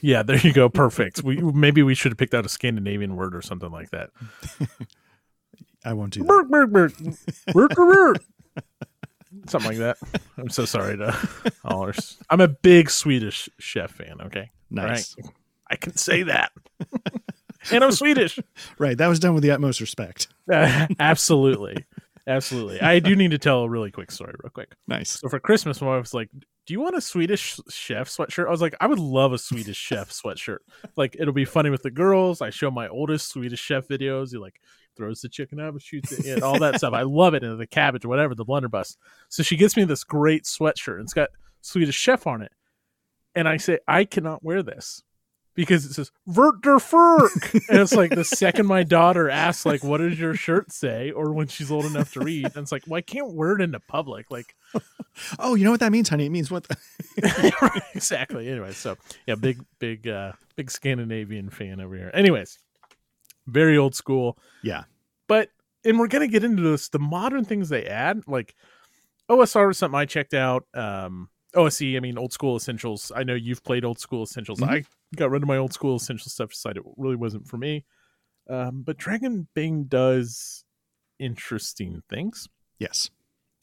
Yeah, 0.00 0.22
there 0.22 0.38
you 0.38 0.52
go. 0.52 0.68
Perfect. 0.70 1.22
we 1.22 1.36
maybe 1.36 1.82
we 1.82 1.94
should 1.94 2.12
have 2.12 2.18
picked 2.18 2.34
out 2.34 2.44
a 2.46 2.48
Scandinavian 2.48 3.16
word 3.16 3.34
or 3.34 3.42
something 3.42 3.70
like 3.70 3.90
that. 3.90 4.10
I 5.84 5.92
won't 5.92 6.12
do 6.12 6.20
that. 6.20 6.26
Burk, 6.28 6.48
burk, 6.48 7.74
burk. 7.74 8.18
Something 9.46 9.70
like 9.70 9.78
that. 9.78 9.96
I'm 10.36 10.48
so 10.50 10.64
sorry 10.64 10.96
to 10.96 11.16
all 11.64 11.82
our. 11.82 11.94
I'm 12.30 12.40
a 12.40 12.48
big 12.48 12.90
Swedish 12.90 13.48
chef 13.58 13.90
fan. 13.92 14.20
Okay, 14.22 14.50
Nice. 14.70 15.14
I 15.70 15.76
can 15.76 15.96
say 15.96 16.22
that, 16.24 16.50
and 17.70 17.84
I'm 17.84 17.92
Swedish. 17.92 18.38
Right. 18.78 18.96
That 18.96 19.08
was 19.08 19.18
done 19.18 19.34
with 19.34 19.42
the 19.42 19.50
utmost 19.50 19.80
respect. 19.80 20.28
Uh, 20.50 20.86
absolutely, 20.98 21.84
absolutely. 22.26 22.80
I 22.80 23.00
do 23.00 23.14
need 23.16 23.32
to 23.32 23.38
tell 23.38 23.62
a 23.64 23.68
really 23.68 23.90
quick 23.90 24.10
story, 24.10 24.34
real 24.42 24.50
quick. 24.50 24.74
Nice. 24.86 25.10
So 25.20 25.28
for 25.28 25.38
Christmas, 25.40 25.80
my 25.80 25.88
wife 25.88 26.02
was 26.02 26.14
like, 26.14 26.30
"Do 26.68 26.74
you 26.74 26.80
want 26.80 26.96
a 26.96 27.00
Swedish 27.00 27.58
chef 27.70 28.10
sweatshirt?" 28.10 28.46
I 28.46 28.50
was 28.50 28.60
like, 28.60 28.74
"I 28.78 28.86
would 28.86 28.98
love 28.98 29.32
a 29.32 29.38
Swedish 29.38 29.78
chef 29.78 30.10
sweatshirt. 30.22 30.58
Like, 30.96 31.16
it'll 31.18 31.32
be 31.32 31.46
funny 31.46 31.70
with 31.70 31.82
the 31.82 31.90
girls." 31.90 32.42
I 32.42 32.50
show 32.50 32.70
my 32.70 32.88
oldest 32.88 33.30
Swedish 33.30 33.58
chef 33.58 33.88
videos. 33.88 34.32
He 34.32 34.36
like 34.36 34.60
throws 34.94 35.22
the 35.22 35.30
chicken 35.30 35.60
up 35.60 35.72
and 35.72 35.80
shoots 35.80 36.12
it, 36.12 36.26
and 36.26 36.42
all 36.42 36.58
that 36.58 36.76
stuff. 36.76 36.92
I 36.92 37.02
love 37.02 37.32
it, 37.32 37.42
and 37.42 37.58
the 37.58 37.66
cabbage, 37.66 38.04
or 38.04 38.08
whatever, 38.08 38.34
the 38.34 38.44
blunderbuss. 38.44 38.98
So 39.30 39.42
she 39.42 39.56
gets 39.56 39.78
me 39.78 39.84
this 39.84 40.04
great 40.04 40.44
sweatshirt, 40.44 40.96
and 40.96 41.04
it's 41.04 41.14
got 41.14 41.30
Swedish 41.62 41.96
chef 41.96 42.26
on 42.26 42.42
it, 42.42 42.52
and 43.34 43.48
I 43.48 43.56
say, 43.56 43.78
"I 43.88 44.04
cannot 44.04 44.44
wear 44.44 44.62
this." 44.62 45.02
Because 45.58 45.84
it 45.84 45.92
says 45.92 46.12
"Vert 46.28 46.62
der 46.62 46.76
Ferk," 46.78 47.52
and 47.68 47.80
it's 47.80 47.92
like 47.92 48.14
the 48.14 48.22
second 48.24 48.66
my 48.66 48.84
daughter 48.84 49.28
asks, 49.28 49.66
like, 49.66 49.82
"What 49.82 49.98
does 49.98 50.16
your 50.16 50.34
shirt 50.34 50.70
say?" 50.70 51.10
or 51.10 51.32
when 51.32 51.48
she's 51.48 51.72
old 51.72 51.84
enough 51.84 52.12
to 52.12 52.20
read, 52.20 52.44
and 52.44 52.58
it's 52.58 52.70
like, 52.70 52.84
"Well, 52.86 52.98
I 52.98 53.00
can't 53.00 53.32
wear 53.34 53.56
it 53.56 53.60
into 53.60 53.80
public." 53.80 54.30
Like, 54.30 54.54
Oh, 55.40 55.56
you 55.56 55.64
know 55.64 55.72
what 55.72 55.80
that 55.80 55.90
means, 55.90 56.08
honey? 56.08 56.26
It 56.26 56.30
means 56.30 56.48
what? 56.48 56.68
The- 56.68 57.82
exactly. 57.94 58.48
Anyway, 58.48 58.70
so 58.70 58.96
yeah, 59.26 59.34
big, 59.34 59.60
big, 59.80 60.06
uh, 60.06 60.32
big 60.54 60.70
Scandinavian 60.70 61.50
fan 61.50 61.80
over 61.80 61.96
here. 61.96 62.12
Anyways, 62.14 62.58
very 63.48 63.76
old 63.76 63.96
school. 63.96 64.38
Yeah. 64.62 64.84
But 65.26 65.50
and 65.84 65.98
we're 65.98 66.06
gonna 66.06 66.28
get 66.28 66.44
into 66.44 66.62
this. 66.62 66.88
The 66.88 67.00
modern 67.00 67.44
things 67.44 67.68
they 67.68 67.84
add, 67.84 68.22
like 68.28 68.54
OSR 69.28 69.66
was 69.66 69.78
something 69.78 69.98
I 69.98 70.04
checked 70.04 70.34
out. 70.34 70.66
Um, 70.72 71.30
OSE, 71.54 71.82
I 71.96 72.00
mean, 72.00 72.16
old 72.16 72.32
school 72.32 72.54
essentials. 72.56 73.10
I 73.14 73.24
know 73.24 73.34
you've 73.34 73.64
played 73.64 73.84
old 73.84 73.98
school 73.98 74.22
essentials. 74.22 74.60
Mhm. 74.60 74.68
I 74.68 74.84
got 75.16 75.30
rid 75.30 75.42
of 75.42 75.48
my 75.48 75.56
old 75.56 75.72
school 75.72 75.96
essential 75.96 76.30
stuff. 76.30 76.50
Decided 76.50 76.78
it 76.78 76.92
really 76.96 77.16
wasn't 77.16 77.46
for 77.46 77.56
me. 77.58 77.84
Um, 78.48 78.82
but 78.82 78.96
Dragon 78.96 79.46
Bane 79.54 79.86
does 79.88 80.64
interesting 81.18 82.02
things 82.08 82.48
yes. 82.78 83.10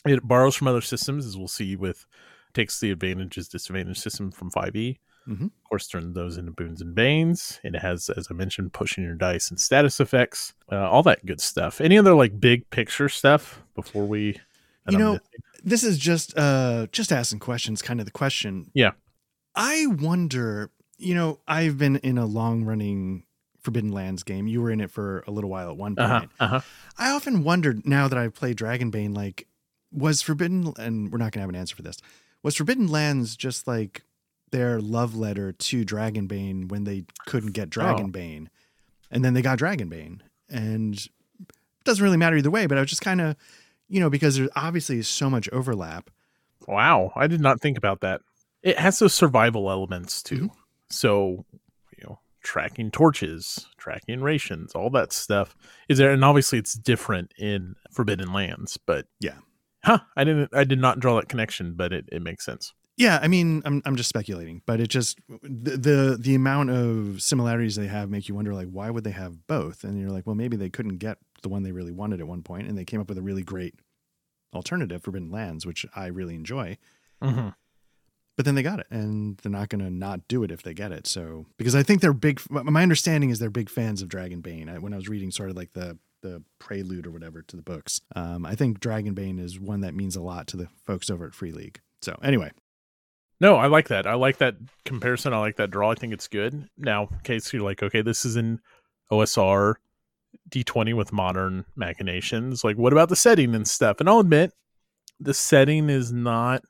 it 0.06 0.28
borrows 0.28 0.56
from 0.56 0.68
other 0.68 0.82
systems 0.82 1.26
as 1.26 1.38
we'll 1.38 1.48
see 1.48 1.76
with 1.76 2.06
takes 2.54 2.80
the 2.80 2.92
advantages 2.92 3.48
disadvantage 3.48 3.98
system 3.98 4.30
from 4.32 4.52
5e 4.52 4.98
Mhm. 5.28 5.46
of 5.46 5.64
course 5.64 5.88
turn 5.88 6.14
those 6.14 6.38
into 6.38 6.52
boons 6.52 6.82
and 6.82 6.94
banes 6.94 7.60
it 7.64 7.76
has 7.78 8.10
as 8.10 8.28
i 8.30 8.34
mentioned 8.34 8.74
pushing 8.74 9.04
your 9.06 9.16
dice 9.16 9.50
and 9.50 9.60
status 9.60 10.00
effects 10.00 10.54
uh, 10.72 10.88
all 10.90 11.02
that 11.02 11.26
good 11.26 11.42
stuff 11.42 11.80
any 11.82 11.98
other 11.98 12.14
like 12.14 12.40
big 12.40 12.70
picture 12.70 13.10
stuff 13.10 13.64
before 13.74 14.06
we 14.06 14.38
You 14.90 14.98
know? 14.98 15.20
This 15.64 15.84
is 15.84 15.98
just 15.98 16.38
uh 16.38 16.88
just 16.92 17.12
asking 17.12 17.40
questions, 17.40 17.82
kind 17.82 18.00
of 18.00 18.06
the 18.06 18.12
question. 18.12 18.70
Yeah. 18.76 18.92
I 19.56 19.88
wonder, 19.88 20.70
you 20.98 21.14
know, 21.16 21.40
I've 21.48 21.78
been 21.78 21.98
in 21.98 22.18
a 22.18 22.26
long 22.26 22.64
running 22.64 23.24
Forbidden 23.62 23.92
Lands 23.92 24.24
game. 24.24 24.48
You 24.48 24.62
were 24.62 24.72
in 24.72 24.80
it 24.82 24.92
for 24.92 25.24
a 25.28 25.32
little 25.32 25.50
while 25.50 25.70
at 25.70 25.78
one 25.78 25.96
point. 25.96 26.10
uh-huh 26.10 26.28
uh-huh 26.40 26.62
I 26.98 27.12
often 27.12 27.44
wondered 27.44 27.86
now 27.86 28.08
that 28.08 28.18
I've 28.18 28.34
played 28.34 28.58
Dragonbane, 28.58 29.16
like, 29.16 29.48
was 29.92 30.22
Forbidden, 30.22 30.74
and 30.78 31.12
we're 31.12 31.18
not 31.18 31.32
going 31.32 31.40
to 31.40 31.42
have 31.42 31.50
an 31.50 31.56
answer 31.56 31.76
for 31.76 31.82
this, 31.82 31.98
was 32.44 32.56
Forbidden 32.56 32.88
Lands 32.88 33.36
just 33.36 33.68
like 33.68 34.04
their 34.52 34.80
love 34.80 35.16
letter 35.16 35.52
to 35.52 35.84
Dragonbane 35.86 36.70
when 36.70 36.84
they 36.84 37.06
couldn't 37.26 37.52
get 37.54 37.70
Dragonbane? 37.70 38.48
And 39.12 39.26
then 39.26 39.34
they 39.34 39.42
got 39.42 39.58
Dragonbane. 39.58 40.20
And 40.50 40.96
it 40.96 41.50
doesn't 41.84 42.04
really 42.04 42.18
matter 42.18 42.38
either 42.38 42.52
way, 42.52 42.68
but 42.68 42.78
I 42.78 42.82
was 42.82 42.90
just 42.90 43.02
kind 43.02 43.20
of, 43.22 43.36
you 43.88 44.00
know, 44.00 44.10
because 44.10 44.38
there's 44.38 44.50
obviously 44.56 45.02
so 45.02 45.30
much 45.30 45.50
overlap. 45.50 46.10
wow 46.68 47.12
i 47.16 47.28
did 47.28 47.42
not 47.42 47.62
think 47.62 47.78
about 47.78 48.02
that 48.02 48.22
it 48.64 48.80
has 48.80 48.98
those 49.00 49.14
survival 49.14 49.70
elements 49.70 50.24
too 50.24 50.36
Mm-hmm. 50.36 50.60
So 50.90 51.46
you 51.98 52.04
know 52.06 52.20
tracking 52.44 52.92
torches 52.92 53.68
tracking 53.78 54.22
rations 54.22 54.74
all 54.74 54.90
that 54.90 55.12
stuff 55.12 55.56
is 55.90 55.98
there 55.98 56.12
and 56.12 56.24
obviously 56.24 56.60
it's 56.60 56.74
different 56.76 57.32
in 57.38 57.76
forbidden 57.92 58.32
lands 58.32 58.78
but 58.78 59.08
Yeah. 59.20 59.38
huh 59.84 60.00
i 60.16 60.24
didn't 60.24 60.50
i 60.54 60.64
did 60.64 60.80
not 60.80 61.00
draw 61.00 61.16
that 61.16 61.28
connection 61.30 61.74
but 61.76 61.92
it, 61.92 62.08
it 62.12 62.22
makes 62.22 62.46
sense 62.46 62.74
Yeah, 62.98 63.20
I 63.22 63.28
mean, 63.28 63.62
I'm 63.66 63.82
I'm 63.86 63.98
just 63.98 64.08
speculating, 64.08 64.62
but 64.66 64.80
it 64.80 64.88
just 64.88 65.20
the, 65.42 65.76
the 65.76 66.18
the 66.18 66.34
amount 66.36 66.70
of 66.70 67.22
similarities 67.22 67.76
they 67.76 67.88
have 67.88 68.10
make 68.10 68.30
you 68.30 68.36
wonder 68.36 68.54
like 68.54 68.70
why 68.72 68.90
would 68.90 69.04
they 69.04 69.12
have 69.12 69.48
both? 69.48 69.84
And 69.84 70.00
you're 70.00 70.12
like, 70.16 70.26
well, 70.26 70.36
maybe 70.36 70.56
they 70.56 70.70
couldn't 70.70 71.00
get 71.00 71.18
the 71.44 71.50
one 71.50 71.64
they 71.64 71.74
really 71.74 71.92
wanted 71.92 72.22
at 72.22 72.28
one 72.28 72.42
point, 72.42 72.70
and 72.70 72.78
they 72.78 72.86
came 72.86 73.02
up 73.02 73.10
with 73.10 73.18
a 73.18 73.22
really 73.22 73.44
great 73.44 73.74
alternative, 74.54 75.04
Forbidden 75.04 75.30
Lands, 75.30 75.66
which 75.66 75.86
I 75.94 76.06
really 76.08 76.36
enjoy. 76.36 76.78
Mm-hmm. 77.22 77.50
But 78.36 78.44
then 78.44 78.56
they 78.56 78.64
got 78.64 78.80
it, 78.80 78.88
and 78.90 79.38
they're 79.38 79.52
not 79.52 79.70
going 79.70 79.84
to 79.84 79.90
not 79.90 80.28
do 80.28 80.44
it 80.44 80.52
if 80.52 80.62
they 80.62 80.74
get 80.74 80.92
it. 80.92 81.08
So 81.08 81.46
because 81.58 81.74
I 81.74 81.84
think 81.84 82.02
they're 82.02 82.12
big. 82.14 82.42
My 82.50 82.84
understanding 82.84 83.30
is 83.30 83.40
they're 83.40 83.50
big 83.50 83.70
fans 83.70 84.02
of 84.02 84.10
Dragonbane. 84.10 84.70
I, 84.70 84.78
when 84.80 84.94
I 84.94 84.98
was 84.98 85.08
reading 85.08 85.32
sort 85.32 85.50
of 85.50 85.56
like 85.56 85.72
the 85.74 85.98
the 86.22 86.44
prelude 86.60 87.06
or 87.08 87.12
whatever 87.12 87.42
to 87.44 87.56
the 87.56 87.62
books, 87.62 88.02
um, 88.16 88.46
I 88.46 88.56
think 88.56 88.80
Dragonbane 88.80 89.40
is 89.40 89.60
one 89.60 89.82
that 89.82 89.96
means 89.96 90.16
a 90.16 90.22
lot 90.22 90.48
to 90.48 90.58
the 90.58 90.68
folks 90.86 91.10
over 91.10 91.26
at 91.26 91.34
Free 91.34 91.52
League. 91.52 91.80
So 92.02 92.18
anyway, 92.22 92.52
No, 93.40 93.56
I 93.56 93.68
like 93.68 93.88
that. 93.90 94.06
I 94.08 94.16
like 94.16 94.38
that 94.38 94.56
comparison. 94.86 95.34
I 95.34 95.40
like 95.40 95.56
that 95.58 95.72
draw. 95.72 95.92
I 95.92 95.96
think 95.96 96.14
it's 96.14 96.28
good. 96.28 96.68
Now, 96.78 97.04
in 97.12 97.20
case 97.24 97.54
you're 97.54 97.62
like, 97.62 97.84
okay, 97.84 98.02
this 98.02 98.26
is 98.26 98.36
in 98.36 98.60
OSR 99.12 99.76
D20 100.50 100.94
with 100.96 101.14
modern 101.14 101.66
machinations. 101.76 102.64
Like, 102.64 102.78
what 102.78 102.94
about 102.94 103.10
the 103.10 103.16
setting 103.16 103.56
and 103.56 103.68
stuff? 103.68 104.00
And 104.00 104.10
I'll 104.10 104.20
admit, 104.20 104.52
the 105.20 105.34
setting 105.34 105.90
is 105.90 106.12
not 106.12 106.64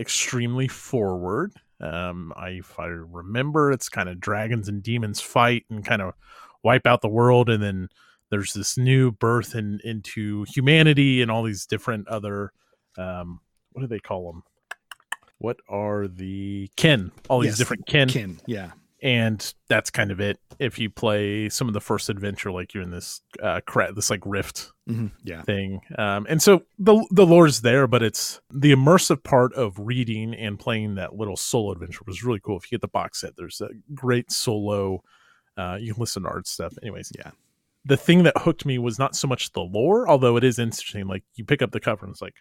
extremely 0.00 0.66
forward. 0.66 1.52
Um, 1.80 2.32
I, 2.36 2.50
if 2.50 2.78
I 2.80 2.86
remember, 2.86 3.70
it's 3.70 3.88
kind 3.88 4.08
of 4.08 4.18
dragons 4.18 4.68
and 4.68 4.82
demons 4.82 5.20
fight 5.20 5.64
and 5.70 5.84
kind 5.84 6.02
of 6.02 6.14
wipe 6.62 6.86
out 6.86 7.00
the 7.02 7.08
world, 7.08 7.48
and 7.48 7.62
then 7.62 7.88
there's 8.30 8.52
this 8.52 8.76
new 8.76 9.12
birth 9.12 9.54
in, 9.54 9.80
into 9.84 10.44
humanity 10.44 11.22
and 11.22 11.30
all 11.30 11.42
these 11.42 11.66
different 11.66 12.08
other, 12.08 12.52
um, 12.98 13.40
what 13.72 13.82
do 13.82 13.88
they 13.88 13.98
call 13.98 14.32
them? 14.32 14.42
What 15.38 15.56
are 15.68 16.06
the 16.06 16.70
kin? 16.76 17.12
All 17.28 17.40
these 17.40 17.52
Yes, 17.52 17.58
different 17.58 17.86
kin, 17.86 18.08
Kin, 18.08 18.40
yeah, 18.46 18.72
and 19.02 19.54
that's 19.68 19.90
kind 19.90 20.10
of 20.10 20.20
it. 20.20 20.38
If 20.58 20.78
you 20.78 20.90
play 20.90 21.48
some 21.48 21.68
of 21.68 21.74
the 21.74 21.80
first 21.80 22.08
adventure, 22.08 22.50
like 22.52 22.74
you're 22.74 22.82
in 22.82 22.90
this 22.90 23.20
uh, 23.42 23.60
cra- 23.66 23.92
this 23.92 24.10
like 24.10 24.22
rift 24.26 24.72
hmm 24.86 25.08
yeah, 25.24 25.42
thing. 25.42 25.80
Um, 25.96 26.26
and 26.28 26.42
so 26.42 26.62
the 26.78 27.06
the 27.10 27.26
lore's 27.26 27.62
there, 27.62 27.86
but 27.86 28.02
it's 28.02 28.40
the 28.50 28.72
immersive 28.72 29.22
part 29.22 29.54
of 29.54 29.78
reading 29.78 30.34
and 30.34 30.58
playing 30.58 30.96
that 30.96 31.14
little 31.14 31.36
solo 31.36 31.72
adventure 31.72 32.02
was 32.06 32.22
really 32.24 32.40
cool. 32.40 32.58
If 32.58 32.70
you 32.70 32.76
get 32.76 32.82
the 32.82 32.88
box 32.88 33.20
set, 33.20 33.36
there's 33.36 33.60
a 33.60 33.68
great 33.94 34.30
solo. 34.30 35.02
Uh, 35.56 35.76
you 35.80 35.92
can 35.94 36.00
listen 36.00 36.22
to 36.22 36.28
art 36.28 36.46
stuff. 36.46 36.74
Anyways, 36.82 37.12
Yeah. 37.18 37.30
The 37.86 37.96
thing 37.96 38.24
that 38.24 38.36
hooked 38.36 38.66
me 38.66 38.78
was 38.78 38.98
not 38.98 39.16
so 39.16 39.26
much 39.26 39.52
the 39.52 39.60
lore, 39.62 40.06
although 40.08 40.36
it 40.36 40.44
is 40.44 40.58
interesting. 40.58 41.06
Like 41.06 41.24
you 41.34 41.44
pick 41.46 41.62
up 41.62 41.70
the 41.70 41.80
cover 41.80 42.04
and 42.04 42.12
it's 42.12 42.20
like, 42.20 42.34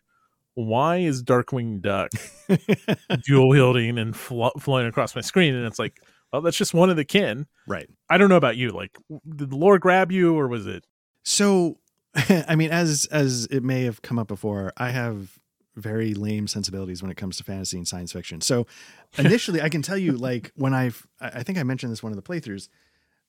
why 0.56 0.98
is 0.98 1.24
Darkwing 1.24 1.80
Duck 1.82 2.12
dual 3.26 3.48
wielding 3.48 3.98
and 3.98 4.16
flo- 4.16 4.52
flying 4.60 4.88
across 4.88 5.16
my 5.16 5.22
screen? 5.22 5.56
And 5.56 5.66
it's 5.66 5.80
like, 5.80 6.02
well, 6.32 6.42
that's 6.42 6.58
just 6.58 6.74
one 6.74 6.90
of 6.90 6.96
the 6.96 7.06
kin. 7.06 7.48
right. 7.68 7.90
I 8.10 8.18
don't 8.18 8.30
know 8.30 8.36
about 8.38 8.58
you. 8.58 8.72
Like, 8.72 8.98
did 9.36 9.50
the 9.50 9.56
lore 9.56 9.80
grab 9.80 10.12
you, 10.12 10.38
or 10.38 10.48
was 10.48 10.68
it? 10.68 10.86
So, 11.24 11.80
I 12.16 12.56
mean, 12.56 12.72
as 12.72 13.08
as 13.12 13.46
it 13.52 13.64
may 13.64 13.84
have 13.84 14.02
come 14.02 14.20
up 14.20 14.28
before, 14.28 14.74
I 14.78 14.90
have 14.92 15.40
very 15.76 16.14
lame 16.14 16.48
sensibilities 16.48 17.02
when 17.02 17.12
it 17.12 17.18
comes 17.18 17.38
to 17.38 17.44
fantasy 17.44 17.78
and 17.78 17.88
science 17.88 18.12
fiction. 18.12 18.42
So, 18.42 18.68
initially, 19.18 19.62
I 19.62 19.70
can 19.70 19.82
tell 19.82 19.98
you, 19.98 20.14
like, 20.14 20.52
when 20.56 20.74
I've, 20.74 21.08
I 21.20 21.28
I 21.28 21.44
think 21.44 21.58
I 21.58 21.64
mentioned 21.64 21.92
this 21.92 22.04
one 22.04 22.12
of 22.12 22.16
the 22.16 22.24
playthroughs, 22.24 22.70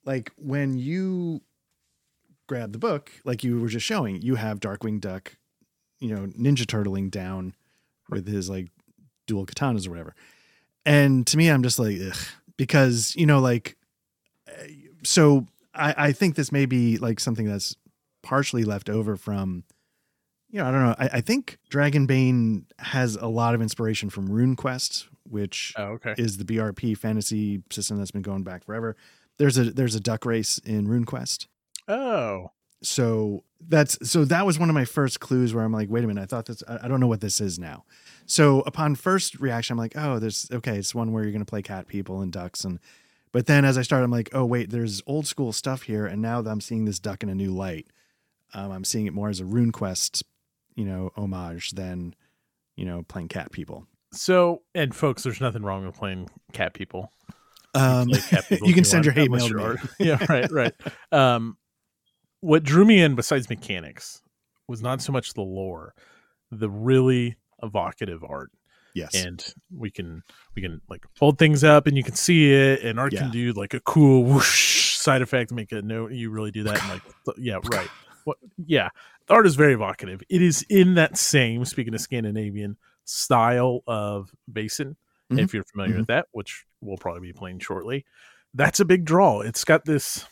like 0.04 0.32
when 0.36 0.78
you 0.78 1.42
grab 2.46 2.72
the 2.72 2.78
book, 2.78 3.12
like 3.24 3.44
you 3.44 3.60
were 3.60 3.68
just 3.68 3.86
showing, 3.86 4.20
you 4.22 4.34
have 4.34 4.60
Darkwing 4.60 5.00
Duck, 5.00 5.36
you 6.00 6.14
know, 6.14 6.26
Ninja 6.26 6.64
Turtling 6.64 7.10
down 7.10 7.54
with 8.08 8.26
his 8.26 8.50
like 8.50 8.68
dual 9.26 9.46
katanas 9.46 9.86
or 9.86 9.90
whatever. 9.90 10.14
And 10.86 11.26
to 11.28 11.36
me, 11.36 11.48
I'm 11.48 11.62
just 11.62 11.78
like, 11.78 11.98
ugh, 12.04 12.16
because 12.64 13.14
you 13.16 13.26
know, 13.26 13.38
like, 13.40 13.76
so 15.02 15.46
I, 15.74 15.94
I 16.08 16.12
think 16.12 16.34
this 16.34 16.52
may 16.52 16.66
be 16.66 16.98
like 16.98 17.20
something 17.20 17.46
that's 17.46 17.76
partially 18.22 18.64
left 18.64 18.90
over 18.90 19.16
from, 19.16 19.64
you 20.50 20.58
know, 20.60 20.66
I 20.66 20.70
don't 20.70 20.82
know. 20.82 20.94
I, 20.98 21.08
I 21.14 21.20
think 21.20 21.58
Dragonbane 21.70 22.64
has 22.78 23.16
a 23.16 23.26
lot 23.28 23.54
of 23.54 23.62
inspiration 23.62 24.10
from 24.10 24.28
RuneQuest, 24.28 25.06
which 25.28 25.72
Oh, 25.76 25.84
okay. 25.94 26.14
is 26.18 26.36
the 26.36 26.44
BRP 26.44 26.96
fantasy 26.96 27.62
system 27.70 27.98
that's 27.98 28.10
been 28.10 28.22
going 28.22 28.42
back 28.42 28.64
forever. 28.64 28.96
There's 29.38 29.56
a 29.56 29.64
there's 29.70 29.94
a 29.94 30.00
duck 30.00 30.24
race 30.26 30.58
in 30.58 30.86
RuneQuest. 30.86 31.46
Oh, 31.88 32.50
So 32.82 33.44
that's 33.66 33.96
so 34.08 34.24
that 34.26 34.44
was 34.44 34.58
one 34.58 34.68
of 34.68 34.74
my 34.74 34.84
first 34.84 35.20
clues 35.20 35.54
where 35.54 35.64
I'm 35.64 35.72
like, 35.72 35.88
wait 35.88 36.04
a 36.04 36.06
minute, 36.06 36.22
I 36.22 36.26
thought 36.26 36.46
this 36.46 36.62
I, 36.68 36.80
I 36.84 36.88
don't 36.88 37.00
know 37.00 37.06
what 37.08 37.20
this 37.20 37.40
is 37.40 37.58
now. 37.58 37.84
So 38.30 38.60
upon 38.60 38.94
first 38.94 39.40
reaction, 39.40 39.74
I'm 39.74 39.78
like, 39.78 39.96
oh, 39.96 40.20
there's 40.20 40.48
okay, 40.52 40.78
it's 40.78 40.94
one 40.94 41.10
where 41.10 41.24
you're 41.24 41.32
gonna 41.32 41.44
play 41.44 41.62
cat 41.62 41.88
people 41.88 42.20
and 42.20 42.32
ducks 42.32 42.64
and 42.64 42.78
but 43.32 43.46
then 43.46 43.64
as 43.64 43.76
I 43.76 43.82
started, 43.82 44.04
I'm 44.04 44.12
like, 44.12 44.30
oh 44.32 44.44
wait, 44.44 44.70
there's 44.70 45.02
old 45.04 45.26
school 45.26 45.52
stuff 45.52 45.82
here, 45.82 46.06
and 46.06 46.22
now 46.22 46.40
that 46.40 46.48
I'm 46.48 46.60
seeing 46.60 46.84
this 46.84 47.00
duck 47.00 47.24
in 47.24 47.28
a 47.28 47.34
new 47.34 47.50
light. 47.50 47.88
Um, 48.54 48.70
I'm 48.70 48.84
seeing 48.84 49.06
it 49.06 49.12
more 49.12 49.28
as 49.28 49.40
a 49.40 49.44
RuneQuest, 49.44 50.22
you 50.74 50.84
know, 50.84 51.10
homage 51.16 51.70
than, 51.72 52.14
you 52.76 52.84
know, 52.84 53.02
playing 53.02 53.28
cat 53.28 53.50
people. 53.50 53.86
so 54.12 54.62
and 54.76 54.94
folks, 54.94 55.24
there's 55.24 55.40
nothing 55.40 55.62
wrong 55.62 55.84
with 55.84 55.96
playing 55.96 56.28
cat 56.52 56.72
people. 56.72 57.12
Um, 57.74 58.10
cat 58.10 58.48
people 58.48 58.68
you 58.68 58.74
can 58.74 58.84
send 58.84 59.04
want, 59.04 59.16
your 59.16 59.24
hate 59.24 59.30
mail 59.30 59.48
to 59.48 59.74
me. 59.74 59.90
yeah, 60.06 60.24
right, 60.28 60.50
right. 60.52 60.74
Um, 61.10 61.56
what 62.40 62.62
drew 62.62 62.84
me 62.84 63.00
in 63.00 63.16
besides 63.16 63.50
mechanics 63.50 64.22
was 64.68 64.82
not 64.82 65.02
so 65.02 65.12
much 65.12 65.34
the 65.34 65.42
lore, 65.42 65.94
the 66.52 66.70
really 66.70 67.36
evocative 67.62 68.22
art. 68.24 68.50
Yes. 68.92 69.14
and 69.14 69.54
we 69.72 69.88
can 69.88 70.24
we 70.56 70.62
can 70.62 70.80
like 70.88 71.04
hold 71.20 71.38
things 71.38 71.62
up 71.62 71.86
and 71.86 71.96
you 71.96 72.02
can 72.02 72.16
see 72.16 72.52
it 72.52 72.82
and 72.82 72.98
art 72.98 73.12
Yeah. 73.12 73.20
can 73.20 73.30
do 73.30 73.52
like 73.52 73.72
a 73.72 73.78
cool 73.78 74.24
whoosh 74.24 74.96
side 74.96 75.22
effect 75.22 75.52
make 75.52 75.70
a 75.70 75.80
note 75.80 76.10
you 76.10 76.28
really 76.30 76.50
do 76.50 76.64
that 76.64 76.80
and 76.82 76.88
like 76.94 77.02
yeah 77.38 77.58
right 77.70 77.86
what 78.24 78.38
yeah 78.66 78.88
the 79.28 79.34
art 79.34 79.46
is 79.46 79.54
very 79.54 79.74
evocative 79.74 80.22
it 80.28 80.42
is 80.42 80.66
in 80.68 80.94
that 80.96 81.16
same 81.16 81.64
speaking 81.64 81.94
of 81.94 82.00
scandinavian 82.00 82.76
style 83.04 83.82
of 83.86 84.32
Vaesen 84.52 84.96
Mhm. 85.30 85.38
if 85.44 85.54
you're 85.54 85.62
familiar 85.62 85.94
Mhm. 85.94 85.98
with 85.98 86.06
that 86.08 86.26
which 86.32 86.64
we'll 86.80 86.96
probably 86.96 87.20
be 87.28 87.32
playing 87.32 87.60
shortly 87.60 88.04
that's 88.54 88.80
a 88.80 88.84
big 88.84 89.04
draw 89.04 89.40
it's 89.40 89.62
got 89.64 89.84
this 89.84 90.26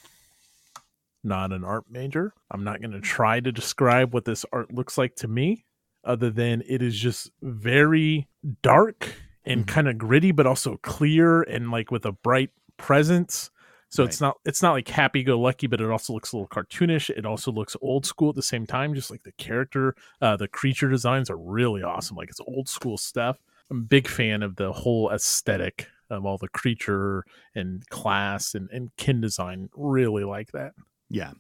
not 1.22 1.52
an 1.52 1.62
art 1.62 1.84
major 1.88 2.32
i'm 2.50 2.64
not 2.64 2.80
going 2.80 2.90
to 2.90 3.00
try 3.00 3.38
to 3.38 3.52
describe 3.52 4.12
what 4.12 4.24
this 4.24 4.44
art 4.52 4.72
looks 4.72 4.98
like 4.98 5.14
to 5.14 5.28
me 5.28 5.64
other 6.08 6.30
than 6.30 6.62
it 6.68 6.82
is 6.82 6.98
just 6.98 7.30
very 7.42 8.26
dark 8.62 9.14
and 9.44 9.64
Mhm. 9.64 9.68
kind 9.68 9.88
of 9.88 9.96
gritty 9.98 10.32
but 10.32 10.46
also 10.46 10.76
clear 10.78 11.42
and 11.42 11.70
like 11.70 11.90
with 11.92 12.04
a 12.04 12.12
bright 12.12 12.50
presence. 12.76 13.50
So 13.90 14.04
it's 14.04 14.20
not 14.20 14.36
it's 14.44 14.62
not 14.62 14.72
like 14.72 14.88
happy 14.88 15.22
go 15.22 15.38
lucky 15.40 15.66
but 15.66 15.80
it 15.80 15.90
also 15.90 16.12
looks 16.12 16.32
a 16.32 16.36
little 16.36 16.48
cartoonish. 16.48 17.08
It 17.10 17.24
also 17.24 17.50
looks 17.52 17.76
old 17.80 18.04
school 18.04 18.30
at 18.30 18.34
the 18.36 18.42
same 18.42 18.66
time 18.66 18.94
just 18.94 19.10
like 19.10 19.22
the 19.22 19.32
character 19.32 19.94
uh 20.20 20.36
the 20.36 20.48
creature 20.48 20.88
designs 20.90 21.30
are 21.30 21.38
really 21.38 21.82
awesome. 21.82 22.16
Like 22.16 22.28
it's 22.30 22.40
old 22.40 22.68
school 22.68 22.98
stuff. 22.98 23.38
I'm 23.70 23.78
a 23.78 23.82
big 23.82 24.08
fan 24.08 24.42
of 24.42 24.56
the 24.56 24.72
whole 24.72 25.10
aesthetic 25.10 25.88
of 26.10 26.24
all 26.26 26.38
the 26.38 26.48
creature 26.48 27.24
and 27.54 27.86
class 27.90 28.54
and, 28.54 28.68
and 28.70 28.90
kin 28.96 29.20
design. 29.20 29.68
Really 29.74 30.24
like 30.24 30.52
that. 30.52 30.72
Yeah. 31.10 31.32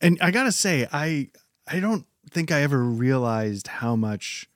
And 0.00 0.18
I 0.20 0.30
got 0.32 0.44
to 0.44 0.52
say 0.52 0.88
I 0.92 1.30
I 1.66 1.80
don't 1.80 2.06
think 2.30 2.50
I 2.52 2.62
ever 2.62 2.82
realized 2.84 3.68
how 3.68 3.96
much 3.96 4.48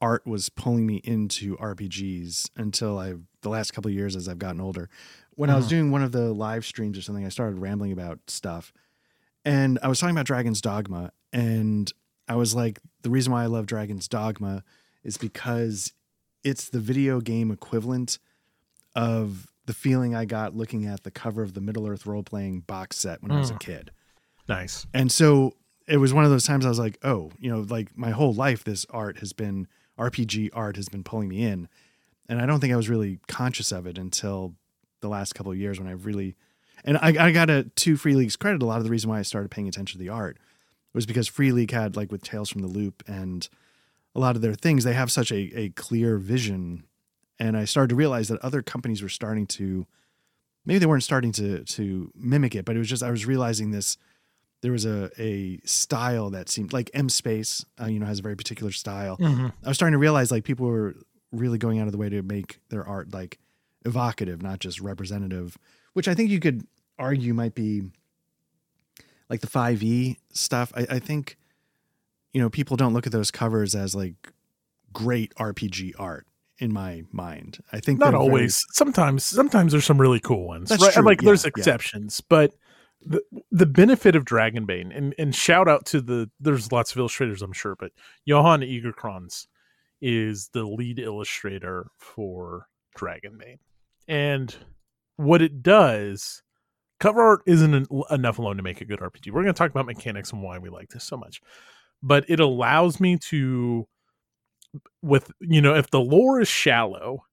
art 0.00 0.26
was 0.26 0.48
pulling 0.48 0.86
me 0.86 0.96
into 1.04 1.56
RPGs 1.56 2.50
until 2.56 2.98
I 2.98 3.14
the 3.42 3.48
last 3.48 3.72
couple 3.72 3.88
of 3.90 3.94
years 3.94 4.16
as 4.16 4.28
I've 4.28 4.38
gotten 4.38 4.60
older. 4.60 4.88
When 5.34 5.48
I 5.50 5.56
was 5.56 5.66
Mhm. 5.66 5.70
doing 5.70 5.90
one 5.90 6.02
of 6.02 6.12
the 6.12 6.32
live 6.32 6.64
streams 6.66 6.98
or 6.98 7.02
something, 7.02 7.24
I 7.24 7.30
started 7.30 7.58
rambling 7.58 7.92
about 7.92 8.18
stuff. 8.28 8.72
And 9.44 9.78
I 9.82 9.88
was 9.88 9.98
talking 9.98 10.14
about 10.14 10.26
Dragon's 10.26 10.60
Dogma 10.60 11.12
and 11.32 11.90
I 12.28 12.34
was 12.36 12.54
like 12.54 12.80
the 13.02 13.10
reason 13.10 13.32
why 13.32 13.42
I 13.42 13.46
love 13.46 13.64
Dragon's 13.66 14.08
Dogma 14.08 14.62
is 15.02 15.16
because 15.16 15.92
it's 16.44 16.68
the 16.68 16.80
video 16.80 17.20
game 17.20 17.50
equivalent 17.50 18.18
of 18.94 19.46
the 19.66 19.72
feeling 19.72 20.14
I 20.14 20.24
got 20.26 20.54
looking 20.54 20.84
at 20.86 21.02
the 21.04 21.10
cover 21.10 21.42
of 21.42 21.54
the 21.54 21.60
Middle 21.60 21.86
Earth 21.86 22.04
role 22.06 22.22
playing 22.22 22.60
box 22.60 22.96
set 22.98 23.22
when 23.22 23.30
I 23.32 23.38
was 23.38 23.50
a 23.50 23.54
Mm. 23.54 23.60
kid. 23.60 23.90
nice 24.48 24.86
And 24.92 25.10
so 25.12 25.54
it 25.90 25.96
was 25.96 26.14
one 26.14 26.24
of 26.24 26.30
those 26.30 26.46
times 26.46 26.64
I 26.64 26.68
was 26.68 26.78
like, 26.78 26.98
oh, 27.02 27.32
you 27.38 27.50
know, 27.50 27.66
like 27.68 27.96
my 27.98 28.10
whole 28.10 28.32
life, 28.32 28.62
this 28.62 28.86
art 28.90 29.18
has 29.18 29.32
been 29.32 29.66
RPG 29.98 30.50
art 30.52 30.76
has 30.76 30.88
been 30.88 31.02
pulling 31.02 31.28
me 31.28 31.42
in. 31.42 31.68
And 32.28 32.40
I 32.40 32.46
don't 32.46 32.60
think 32.60 32.72
I 32.72 32.76
was 32.76 32.88
really 32.88 33.18
conscious 33.26 33.72
of 33.72 33.86
it 33.86 33.98
until 33.98 34.54
the 35.00 35.08
last 35.08 35.34
couple 35.34 35.50
of 35.50 35.58
years 35.58 35.80
when 35.80 35.88
I 35.88 35.92
really, 35.92 36.36
and 36.84 36.96
I, 36.98 37.26
I 37.26 37.32
got 37.32 37.50
a 37.50 37.64
to 37.64 37.96
Free 37.96 38.14
League's 38.14 38.36
credit, 38.36 38.62
a 38.62 38.66
lot 38.66 38.78
of 38.78 38.84
the 38.84 38.90
reason 38.90 39.10
why 39.10 39.18
I 39.18 39.22
started 39.22 39.50
paying 39.50 39.66
attention 39.66 39.98
to 39.98 40.04
the 40.04 40.10
art 40.10 40.38
was 40.94 41.06
because 41.06 41.26
Free 41.26 41.50
League 41.50 41.72
had, 41.72 41.96
like 41.96 42.12
with 42.12 42.22
Tales 42.22 42.50
from 42.50 42.62
the 42.62 42.68
Loop 42.68 43.02
and 43.08 43.48
a 44.14 44.20
lot 44.20 44.36
of 44.36 44.42
their 44.42 44.54
things, 44.54 44.84
they 44.84 44.92
have 44.92 45.10
such 45.10 45.32
a, 45.32 45.58
a 45.58 45.68
clear 45.70 46.18
vision. 46.18 46.84
And 47.38 47.56
I 47.56 47.64
started 47.64 47.88
to 47.88 47.96
realize 47.96 48.28
that 48.28 48.40
other 48.40 48.62
companies 48.62 49.02
were 49.02 49.08
starting 49.08 49.46
to, 49.48 49.86
maybe 50.64 50.78
they 50.78 50.86
weren't 50.86 51.02
starting 51.02 51.32
to, 51.32 51.64
to 51.64 52.12
mimic 52.14 52.54
it, 52.54 52.64
but 52.64 52.76
it 52.76 52.78
was 52.78 52.88
just, 52.88 53.02
I 53.02 53.10
was 53.10 53.26
realizing 53.26 53.72
this 53.72 53.96
there 54.62 54.72
was 54.72 54.84
a 54.84 55.10
a 55.18 55.58
style 55.64 56.30
that 56.30 56.48
seemed 56.48 56.72
like 56.72 56.90
M 56.94 57.08
Space, 57.08 57.64
uh, 57.80 57.86
you 57.86 57.98
know, 57.98 58.06
has 58.06 58.18
a 58.18 58.22
very 58.22 58.36
particular 58.36 58.72
style. 58.72 59.16
I 59.20 59.68
was 59.68 59.76
starting 59.76 59.92
to 59.92 59.98
realize 59.98 60.30
like 60.30 60.44
people 60.44 60.66
were 60.66 60.94
really 61.32 61.58
going 61.58 61.78
out 61.78 61.86
of 61.86 61.92
the 61.92 61.98
way 61.98 62.08
to 62.08 62.22
make 62.22 62.60
their 62.70 62.84
art 62.86 63.12
like 63.14 63.38
evocative, 63.84 64.42
not 64.42 64.58
just 64.58 64.80
representative, 64.80 65.56
which 65.94 66.08
I 66.08 66.14
think 66.14 66.30
you 66.30 66.40
could 66.40 66.66
argue 66.98 67.32
might 67.32 67.54
be 67.54 67.82
like 69.30 69.40
the 69.40 69.46
5e 69.46 70.16
stuff, 70.32 70.72
I, 70.76 70.86
I 70.90 70.98
think, 70.98 71.38
you 72.32 72.40
know, 72.42 72.50
people 72.50 72.76
don't 72.76 72.92
look 72.92 73.06
at 73.06 73.12
those 73.12 73.30
covers 73.30 73.74
as 73.76 73.94
like 73.94 74.32
great 74.92 75.32
RPG 75.36 75.92
art 75.98 76.26
in 76.58 76.72
my 76.72 77.04
mind. 77.12 77.62
I 77.72 77.78
think 77.80 78.00
not 78.00 78.06
they're 78.10 78.18
very- 78.18 78.22
always. 78.28 78.62
Sometimes, 78.72 79.24
sometimes 79.24 79.70
there's 79.72 79.84
some 79.86 80.00
really 80.00 80.20
cool 80.20 80.46
ones. 80.48 80.68
That's 80.68 80.82
right? 80.82 80.92
true, 80.92 81.04
Like 81.04 81.22
yeah, 81.22 81.26
there's 81.26 81.44
yeah. 81.44 81.50
exceptions, 81.56 82.20
but 82.20 82.52
the 83.02 83.22
the 83.50 83.66
benefit 83.66 84.14
of 84.14 84.24
Dragonbane 84.24 84.96
and 84.96 85.14
and 85.18 85.34
shout 85.34 85.68
out 85.68 85.86
to 85.86 86.00
the 86.00 86.30
there's 86.38 86.72
lots 86.72 86.92
of 86.92 86.98
illustrators 86.98 87.42
I'm 87.42 87.52
sure, 87.52 87.76
but 87.76 87.92
Johan 88.24 88.60
Egerkrans 88.60 89.46
is 90.00 90.50
the 90.52 90.64
lead 90.64 90.98
illustrator 90.98 91.88
for 91.98 92.66
Dragonbane, 92.98 93.58
and 94.08 94.54
what 95.16 95.42
it 95.42 95.62
does. 95.62 96.42
Cover 96.98 97.22
art 97.22 97.40
isn't 97.46 97.74
en- 97.74 97.86
enough 98.10 98.38
alone 98.38 98.58
to 98.58 98.62
make 98.62 98.82
a 98.82 98.84
good 98.84 99.00
RPG. 99.00 99.28
We're 99.28 99.42
going 99.42 99.54
to 99.54 99.58
talk 99.58 99.70
about 99.70 99.86
mechanics 99.86 100.32
and 100.32 100.42
why 100.42 100.58
we 100.58 100.68
like 100.68 100.90
this 100.90 101.04
so 101.04 101.16
much, 101.16 101.40
but 102.02 102.26
it 102.28 102.40
allows 102.40 103.00
me 103.00 103.16
to 103.16 103.88
with 105.02 105.32
you 105.40 105.62
know 105.62 105.74
if 105.74 105.90
the 105.90 106.00
lore 106.00 106.40
is 106.40 106.48
shallow 106.48 107.24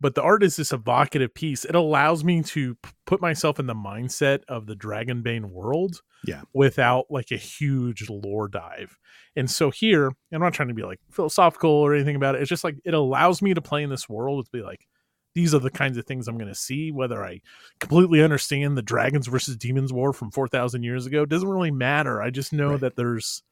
but 0.00 0.14
the 0.14 0.22
art 0.22 0.42
is 0.42 0.56
this 0.56 0.72
evocative 0.72 1.34
piece 1.34 1.64
it 1.64 1.74
allows 1.74 2.24
me 2.24 2.42
to 2.42 2.74
p- 2.76 2.90
put 3.06 3.20
myself 3.20 3.58
in 3.58 3.66
the 3.66 3.74
mindset 3.74 4.40
of 4.48 4.66
the 4.66 4.74
dragonbane 4.76 5.44
world 5.46 6.00
Yeah. 6.26 6.42
without 6.54 7.06
like 7.10 7.30
a 7.30 7.36
huge 7.36 8.08
lore 8.08 8.48
dive 8.48 8.96
and 9.36 9.50
so 9.50 9.70
here 9.70 10.10
i'm 10.32 10.40
not 10.40 10.54
trying 10.54 10.68
to 10.68 10.74
be 10.74 10.82
like 10.82 11.00
philosophical 11.10 11.70
or 11.70 11.94
anything 11.94 12.16
about 12.16 12.34
it 12.34 12.40
it's 12.40 12.48
just 12.48 12.64
like 12.64 12.76
it 12.84 12.94
allows 12.94 13.42
me 13.42 13.54
to 13.54 13.60
play 13.62 13.82
in 13.82 13.90
this 13.90 14.08
world 14.08 14.44
to 14.46 14.50
be 14.52 14.62
like 14.62 14.86
these 15.34 15.54
are 15.54 15.60
the 15.60 15.70
kinds 15.70 15.96
of 15.96 16.04
things 16.06 16.26
i'm 16.28 16.36
going 16.38 16.48
to 16.48 16.54
see 16.54 16.90
whether 16.90 17.24
i 17.24 17.40
completely 17.78 18.22
understand 18.22 18.76
the 18.76 18.82
dragons 18.82 19.26
versus 19.28 19.56
demons 19.56 19.92
war 19.92 20.12
from 20.12 20.30
4000 20.30 20.82
years 20.82 21.06
ago 21.06 21.24
doesn't 21.24 21.48
really 21.48 21.70
matter 21.70 22.20
i 22.22 22.30
just 22.30 22.52
know 22.52 22.70
Right. 22.72 22.80
that 22.80 22.96
there's 22.96 23.42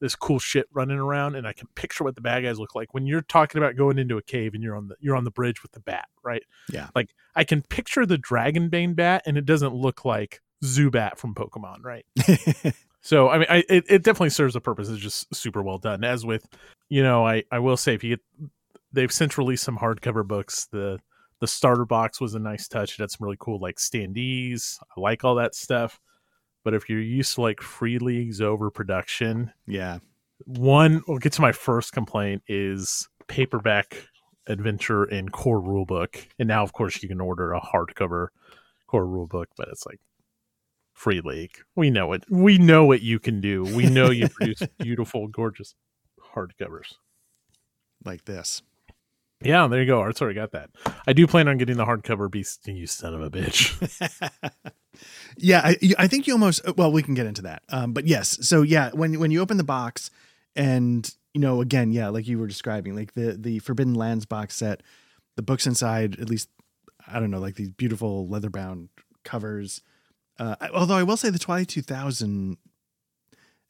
this 0.00 0.14
cool 0.14 0.38
shit 0.38 0.66
running 0.72 0.98
around 0.98 1.36
and 1.36 1.46
I 1.46 1.52
can 1.52 1.68
picture 1.74 2.04
what 2.04 2.14
the 2.14 2.20
bad 2.20 2.42
guys 2.42 2.58
look 2.58 2.74
like 2.74 2.92
when 2.92 3.06
you're 3.06 3.22
talking 3.22 3.60
about 3.60 3.76
going 3.76 3.98
into 3.98 4.18
a 4.18 4.22
cave 4.22 4.54
and 4.54 4.62
you're 4.62 4.76
on 4.76 4.88
the 4.88 4.96
you're 5.00 5.16
on 5.16 5.24
the 5.24 5.30
bridge 5.30 5.62
with 5.62 5.72
the 5.72 5.80
bat, 5.80 6.06
right? 6.22 6.42
Yeah. 6.70 6.88
Like 6.94 7.14
I 7.34 7.44
can 7.44 7.62
picture 7.62 8.04
the 8.04 8.18
Dragonbane 8.18 8.94
bat 8.94 9.22
and 9.26 9.36
it 9.38 9.46
doesn't 9.46 9.74
look 9.74 10.04
like 10.04 10.42
Zubat 10.64 11.16
from 11.16 11.34
Pokemon, 11.34 11.82
right? 11.82 12.06
So 13.02 13.28
I 13.28 13.38
mean 13.38 13.46
I 13.48 13.62
it, 13.68 13.84
it 13.88 14.02
definitely 14.02 14.30
serves 14.30 14.56
a 14.56 14.60
purpose. 14.60 14.88
It's 14.88 14.98
just 14.98 15.32
super 15.32 15.62
well 15.62 15.78
done. 15.78 16.02
As 16.02 16.26
with, 16.26 16.44
you 16.88 17.04
know, 17.04 17.24
I 17.24 17.44
I 17.52 17.60
will 17.60 17.76
say 17.76 17.94
if 17.94 18.02
you 18.02 18.16
get 18.16 18.50
they've 18.92 19.12
since 19.12 19.38
released 19.38 19.62
some 19.62 19.78
hardcover 19.78 20.26
books. 20.26 20.66
The 20.72 20.98
the 21.40 21.46
starter 21.46 21.84
box 21.84 22.20
was 22.20 22.34
a 22.34 22.40
nice 22.40 22.66
touch. 22.66 22.94
It 22.94 23.02
had 23.02 23.12
some 23.12 23.24
really 23.24 23.36
cool 23.38 23.60
like 23.60 23.76
standees. 23.76 24.78
I 24.96 25.00
like 25.00 25.22
all 25.22 25.36
that 25.36 25.54
stuff. 25.54 26.00
But 26.66 26.74
if 26.74 26.90
you're 26.90 26.98
used 26.98 27.36
to 27.36 27.42
like 27.42 27.60
free 27.60 27.98
leagues 27.98 28.40
overproduction, 28.40 29.52
yeah. 29.68 30.00
one 30.46 31.00
we'll 31.06 31.18
get 31.18 31.32
to 31.34 31.40
my 31.40 31.52
first 31.52 31.92
complaint 31.92 32.42
is 32.48 33.08
paperback 33.28 34.08
adventure 34.48 35.04
in 35.04 35.28
core 35.28 35.62
rulebook. 35.62 36.26
And 36.40 36.48
now 36.48 36.64
of 36.64 36.72
course 36.72 37.00
you 37.04 37.08
can 37.08 37.20
order 37.20 37.52
a 37.52 37.60
hardcover 37.60 38.30
core 38.88 39.06
rulebook 39.06 39.44
but 39.56 39.68
it's 39.68 39.86
like 39.86 40.00
free 40.92 41.20
league. 41.20 41.52
We 41.76 41.88
know 41.88 42.12
it. 42.14 42.24
We 42.28 42.58
know 42.58 42.84
what 42.84 43.00
you 43.00 43.20
can 43.20 43.40
do. 43.40 43.62
We 43.62 43.86
know 43.86 44.10
you 44.10 44.28
produce 44.28 44.62
beautiful 44.80 45.28
gorgeous 45.28 45.76
hardcovers. 46.34 46.94
Like 48.04 48.24
this. 48.24 48.62
yeah 49.40 49.68
there 49.68 49.82
you 49.82 49.86
go. 49.86 50.00
Art's 50.00 50.20
already 50.20 50.34
got 50.34 50.50
that. 50.50 50.70
I 51.06 51.12
do 51.12 51.28
plan 51.28 51.46
on 51.46 51.58
getting 51.58 51.76
the 51.76 51.86
hardcover 51.86 52.28
beast 52.28 52.66
you 52.66 52.88
son 52.88 53.14
of 53.14 53.22
a 53.22 53.30
bitch 53.30 53.70
yeah, 55.36 55.60
I, 55.64 55.76
I 55.98 56.06
think 56.06 56.26
you 56.26 56.34
almost. 56.34 56.62
Well, 56.76 56.92
we 56.92 57.02
can 57.02 57.14
get 57.14 57.26
into 57.26 57.42
that. 57.42 57.62
Um, 57.68 57.92
but 57.92 58.06
yes, 58.06 58.38
so 58.46 58.62
yeah, 58.62 58.90
when 58.92 59.18
when 59.18 59.30
you 59.30 59.40
open 59.40 59.56
the 59.56 59.64
box, 59.64 60.10
and 60.54 61.08
you 61.34 61.40
know, 61.40 61.60
again, 61.60 61.92
yeah, 61.92 62.08
like 62.08 62.26
you 62.26 62.38
were 62.38 62.46
describing, 62.46 62.94
like 62.94 63.14
the 63.14 63.32
the 63.32 63.58
Forbidden 63.60 63.94
Lands 63.94 64.26
box 64.26 64.56
set, 64.56 64.82
the 65.36 65.42
books 65.42 65.66
inside, 65.66 66.18
at 66.20 66.28
least, 66.28 66.48
I 67.06 67.20
don't 67.20 67.30
know, 67.30 67.40
like 67.40 67.56
these 67.56 67.70
beautiful 67.70 68.28
leather 68.28 68.50
bound 68.50 68.88
covers. 69.24 69.82
Uh, 70.38 70.56
although 70.74 70.96
I 70.96 71.02
will 71.02 71.16
say 71.16 71.30
the 71.30 71.38
Twilight 71.38 71.68
Two 71.68 71.82
Thousand 71.82 72.58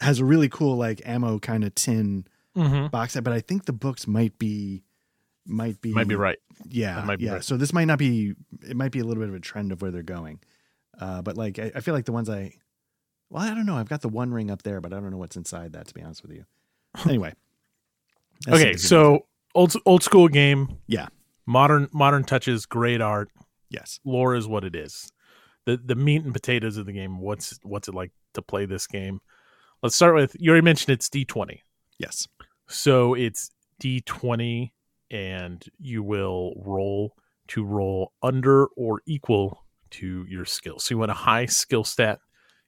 has 0.00 0.18
a 0.20 0.24
really 0.24 0.48
cool 0.48 0.76
like 0.76 1.00
ammo 1.04 1.38
kind 1.38 1.64
of 1.64 1.74
tin 1.74 2.26
mm-hmm. 2.56 2.88
box 2.88 3.14
set, 3.14 3.24
but 3.24 3.32
I 3.32 3.40
think 3.40 3.64
the 3.64 3.72
books 3.72 4.06
might 4.06 4.38
be 4.38 4.82
might 5.46 5.80
be 5.80 5.92
might 5.92 6.08
be 6.08 6.16
right 6.16 6.38
yeah, 6.64 7.14
yeah. 7.18 7.32
right. 7.34 7.44
So 7.44 7.56
this 7.56 7.72
might 7.72 7.84
not 7.84 7.98
be. 7.98 8.34
It 8.68 8.76
might 8.76 8.92
be 8.92 9.00
a 9.00 9.04
little 9.04 9.22
bit 9.22 9.28
of 9.28 9.34
a 9.34 9.40
trend 9.40 9.72
of 9.72 9.82
where 9.82 9.90
they're 9.90 10.02
going. 10.02 10.40
Uh, 11.00 11.22
but 11.22 11.36
like, 11.36 11.58
I, 11.58 11.72
I 11.74 11.80
feel 11.80 11.94
like 11.94 12.04
the 12.06 12.12
ones 12.12 12.28
I, 12.30 12.52
well, 13.30 13.42
I 13.42 13.54
don't 13.54 13.66
know. 13.66 13.76
I've 13.76 13.88
got 13.88 14.00
the 14.02 14.08
One 14.08 14.32
Ring 14.32 14.50
up 14.50 14.62
there, 14.62 14.80
but 14.80 14.92
I 14.92 15.00
don't 15.00 15.10
know 15.10 15.16
what's 15.18 15.36
inside 15.36 15.72
that. 15.72 15.86
To 15.88 15.94
be 15.94 16.02
honest 16.02 16.22
with 16.22 16.32
you. 16.32 16.44
Anyway. 17.06 17.34
okay 18.48 18.74
so 18.76 19.26
old 19.54 19.74
old 19.84 20.02
school 20.02 20.28
game 20.28 20.78
Yeah. 20.86 21.08
modern 21.46 21.88
modern 21.92 22.24
touches 22.24 22.66
great 22.66 23.00
art 23.00 23.30
yes, 23.70 23.98
lore 24.04 24.34
is 24.34 24.46
what 24.48 24.64
it 24.64 24.74
is. 24.76 25.10
The 25.66 25.76
the 25.76 25.94
meat 25.96 26.22
and 26.24 26.32
potatoes 26.32 26.76
of 26.76 26.86
the 26.86 26.92
game. 26.92 27.20
What's 27.20 27.58
what's 27.62 27.88
it 27.88 27.94
like 27.94 28.12
to 28.34 28.42
play 28.42 28.64
this 28.66 28.86
game? 28.86 29.20
Let's 29.82 29.96
start 29.96 30.14
with 30.14 30.36
you 30.38 30.50
already 30.50 30.64
mentioned 30.64 30.90
it's 30.94 31.08
D 31.10 31.24
twenty. 31.24 31.62
yes, 31.98 32.28
So 32.68 33.14
it's 33.14 33.50
D 33.80 34.00
twenty 34.00 34.72
and 35.10 35.62
you 35.78 36.02
will 36.02 36.54
roll 36.64 37.14
to 37.48 37.64
roll 37.64 38.12
under 38.22 38.66
or 38.76 39.00
equal 39.06 39.65
to 39.92 40.24
your 40.28 40.44
skill. 40.44 40.78
So 40.78 40.94
you 40.94 40.98
want 40.98 41.10
a 41.10 41.14
high 41.14 41.46
skill 41.46 41.84
stat 41.84 42.20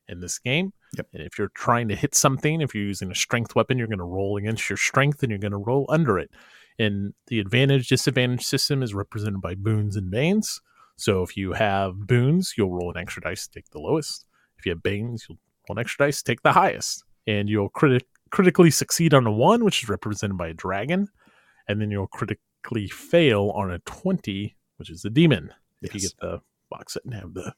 in 0.09 0.21
this 0.21 0.39
game. 0.39 0.73
Yep. 0.97 1.07
And 1.13 1.23
if 1.23 1.39
you're 1.39 1.51
trying 1.55 1.89
to 1.89 1.97
hit 1.97 2.15
something, 2.15 2.61
if 2.61 2.75
you're 2.75 2.85
using 2.85 3.11
a 3.11 3.15
strength 3.15 3.55
weapon, 3.55 3.79
you're 3.79 3.87
going 3.87 3.99
to 3.99 4.05
roll 4.05 4.37
against 4.37 4.69
your 4.71 4.77
strength 4.77 5.23
and 5.23 5.31
you're 5.31 5.39
going 5.39 5.53
to 5.53 5.59
roll 5.59 5.87
under 5.89 6.19
it. 6.19 6.31
And 6.79 7.13
the 7.27 7.41
advantage 7.41 7.89
disadvantage 7.89 8.45
system 8.45 8.83
is 8.83 8.95
represented 8.95 9.41
by 9.41 9.55
boons 9.55 9.97
and 9.97 10.11
banes. 10.11 10.61
So 10.97 11.23
if 11.23 11.37
you 11.37 11.53
have 11.53 12.07
boons, 12.07 12.55
you'll 12.57 12.73
roll 12.73 12.91
an 12.91 12.97
extra 12.97 13.23
dice 13.23 13.47
to 13.47 13.53
take 13.53 13.71
the 13.71 13.81
lowest. 13.81 14.27
If 14.59 14.67
you 14.67 14.73
have 14.73 14.83
banes, 14.83 15.27
you'll 15.29 15.39
roll 15.69 15.77
an 15.77 15.81
extra 15.81 16.07
dice 16.07 16.23
to 16.23 16.25
take 16.25 16.43
the 16.43 16.53
highest. 16.53 17.05
And 17.27 17.49
you'll 17.49 17.71
criti- 17.71 18.01
critically 18.31 18.71
succeed 18.71 19.13
on 19.13 19.27
a 19.27 19.33
one, 19.33 19.65
which 19.65 19.83
is 19.83 19.89
represented 19.89 20.39
by 20.39 20.49
a 20.49 20.55
dragon. 20.55 21.09
And 21.69 21.81
then 21.81 21.91
you'll 21.91 22.07
critically 22.09 22.89
fail 22.89 23.53
on 23.55 23.71
a 23.71 23.79
20, 23.81 24.57
which 24.77 24.91
is 24.91 25.05
a 25.05 25.11
demon. 25.11 25.51
If 25.83 25.95
you 25.95 26.01
get 26.01 26.13
the 26.21 26.41
box 26.69 26.95
set 26.95 27.05
and 27.05 27.15
have 27.15 27.35
the 27.35 27.55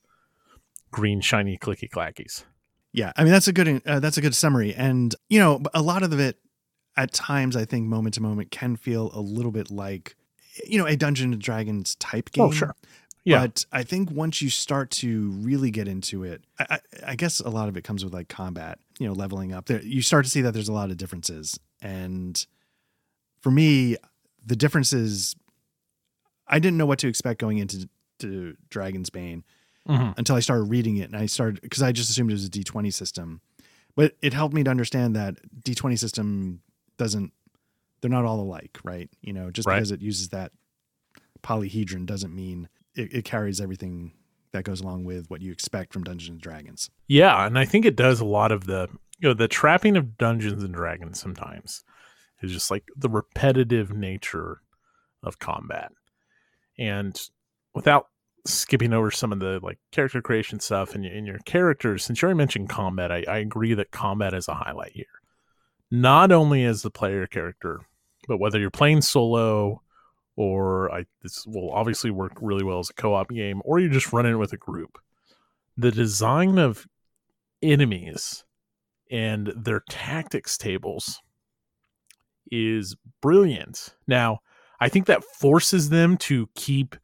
green 0.91 1.21
shiny 1.21 1.57
clicky 1.57 1.89
clackies. 1.89 2.45
yeah. 2.93 3.13
I 3.17 3.25
mean, 3.25 3.33
that's 3.33 3.49
a 3.49 3.53
good. 3.53 3.83
Uh, 3.87 4.01
that's 4.01 4.17
a 4.17 4.21
good 4.21 4.35
summary. 4.35 4.75
And 4.75 5.15
you 5.29 5.39
know, 5.39 5.63
a 5.75 5.83
lot 5.83 6.03
of 6.03 6.19
it, 6.19 6.39
at 6.97 7.13
times, 7.13 7.57
I 7.57 7.65
think 7.65 7.87
moment 7.87 8.15
to 8.15 8.23
moment 8.23 8.51
can 8.51 8.77
feel 8.77 9.11
a 9.15 9.21
little 9.21 9.53
bit 9.53 9.71
like, 9.71 10.17
you 10.67 10.79
know, 10.79 10.87
a 10.87 10.97
Dungeon 10.97 11.33
and 11.33 11.41
Dragons 11.41 11.95
type 11.97 12.33
game. 12.33 12.45
Oh, 12.45 12.51
sure. 12.51 12.75
Yeah. 13.23 13.43
But 13.43 13.67
I 13.71 13.83
think 13.83 14.11
once 14.11 14.41
you 14.41 14.49
start 14.51 14.91
to 14.93 15.31
really 15.31 15.71
get 15.71 15.87
into 15.87 16.25
it, 16.25 16.43
I, 16.59 16.67
I, 16.71 16.79
I 17.09 17.15
guess 17.17 17.39
a 17.39 17.51
lot 17.51 17.69
of 17.69 17.77
it 17.77 17.85
comes 17.85 18.03
with 18.03 18.15
like 18.15 18.29
combat, 18.29 18.79
you 18.99 19.07
know, 19.07 19.13
leveling 19.13 19.53
up. 19.53 19.67
There, 19.67 19.83
you 19.83 20.01
start 20.03 20.25
to 20.25 20.31
see 20.31 20.41
that 20.41 20.53
there's 20.55 20.71
a 20.71 20.73
lot 20.73 20.91
of 20.91 20.97
differences, 20.97 21.61
and 21.83 22.45
for 23.41 23.51
me, 23.51 23.97
the 24.45 24.57
differences, 24.57 25.37
I 26.49 26.59
didn't 26.59 26.79
know 26.79 26.87
what 26.87 26.99
to 27.01 27.09
expect 27.09 27.41
going 27.41 27.59
into 27.59 27.89
to 28.21 28.57
Dragon's 28.69 29.11
Bane 29.11 29.45
Mhm. 29.89 30.15
until 30.19 30.37
I 30.37 30.41
started 30.41 30.65
reading 30.65 30.97
it, 30.99 31.05
and 31.11 31.17
I 31.17 31.27
started 31.27 31.61
because 31.63 31.83
I 31.83 31.93
just 31.93 32.11
assumed 32.11 32.31
it 32.31 32.35
was 32.35 32.45
a 32.45 32.51
D 32.51 32.63
twenty 32.65 32.91
system, 32.91 33.41
but 33.97 34.17
it 34.23 34.33
helped 34.33 34.55
me 34.55 34.63
to 34.65 34.71
understand 34.71 35.17
that 35.17 35.37
D 35.65 35.75
twenty 35.75 35.97
system 35.97 36.63
doesn't. 36.97 37.33
They're 38.01 38.11
not 38.11 38.25
all 38.25 38.41
alike, 38.41 38.79
right? 38.85 39.11
You 39.21 39.33
know, 39.33 39.51
just 39.51 39.67
Right. 39.69 39.77
because 39.77 39.91
it 39.91 40.01
uses 40.01 40.29
that 40.31 40.53
polyhedron 41.43 42.07
doesn't 42.07 42.35
mean 42.35 42.69
it, 42.95 43.13
it 43.15 43.25
carries 43.25 43.61
everything 43.61 44.13
that 44.53 44.65
goes 44.65 44.81
along 44.81 45.05
with 45.05 45.31
what 45.31 45.41
you 45.41 45.53
expect 45.53 45.93
from 45.93 46.03
Dungeons 46.05 46.31
and 46.31 46.41
Dragons. 46.41 46.91
Yeah, 47.07 47.47
and 47.47 47.59
I 47.59 47.65
think 47.65 47.85
it 47.87 47.97
does 47.97 48.21
a 48.21 48.25
lot 48.25 48.53
of 48.53 48.65
the 48.67 48.89
you 49.19 49.29
know 49.29 49.35
the 49.35 49.49
trapping 49.49 49.97
of 49.97 50.17
Dungeons 50.19 50.63
and 50.63 50.75
Dragons 50.75 51.19
sometimes 51.21 51.85
is 52.43 52.53
just 52.53 52.71
like 52.71 52.85
the 52.97 53.09
repetitive 53.09 53.93
nature 53.95 54.61
of 55.23 55.39
combat. 55.39 55.93
And 56.79 57.19
without 57.75 58.09
skipping 58.47 58.93
over 58.93 59.11
some 59.11 59.33
of 59.33 59.41
the 59.41 59.61
like 59.63 59.79
character 59.93 60.23
creation 60.23 60.61
stuff 60.61 60.95
and, 60.95 61.05
and 61.05 61.27
your 61.27 61.39
characters, 61.41 62.05
since 62.05 62.21
you 62.21 62.27
already 62.27 62.39
mentioned 62.39 62.69
combat, 62.69 63.13
I, 63.13 63.25
I 63.29 63.39
agree 63.39 63.75
that 63.75 63.91
combat 63.91 64.35
is 64.35 64.49
a 64.49 64.55
highlight 64.55 64.93
here. 64.93 65.07
Not 65.91 66.33
only 66.33 66.65
as 66.65 66.83
the 66.83 66.91
player 66.91 67.27
character, 67.27 67.81
but 68.29 68.39
whether 68.39 68.59
you're 68.59 68.71
playing 68.71 69.03
solo 69.03 69.83
or 70.37 70.91
I 70.91 71.05
this 71.23 71.47
will 71.47 71.71
obviously 71.71 72.11
work 72.11 72.33
really 72.41 72.65
well 72.65 72.79
as 72.79 72.89
a 72.89 72.95
co-op 72.95 73.29
game, 73.29 73.61
or 73.65 73.79
you're 73.79 73.91
just 73.91 74.13
running 74.13 74.39
with 74.39 74.53
a 74.53 74.57
group. 74.57 74.99
The 75.77 75.91
design 75.91 76.59
of 76.59 76.87
enemies 77.63 78.45
and 79.11 79.53
their 79.57 79.83
tactics 79.91 80.57
tables 80.57 81.21
is 82.51 82.97
brilliant. 83.21 83.95
Now, 84.07 84.39
I 84.81 84.89
think 84.89 85.07
that 85.07 85.25
forces 85.25 85.91
them 85.91 86.17
to 86.19 86.49
keep 86.55 86.97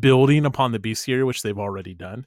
building 0.00 0.44
upon 0.44 0.72
the 0.72 0.78
bestiary, 0.78 1.26
which 1.26 1.42
they've 1.42 1.58
already 1.58 1.94
done. 1.94 2.26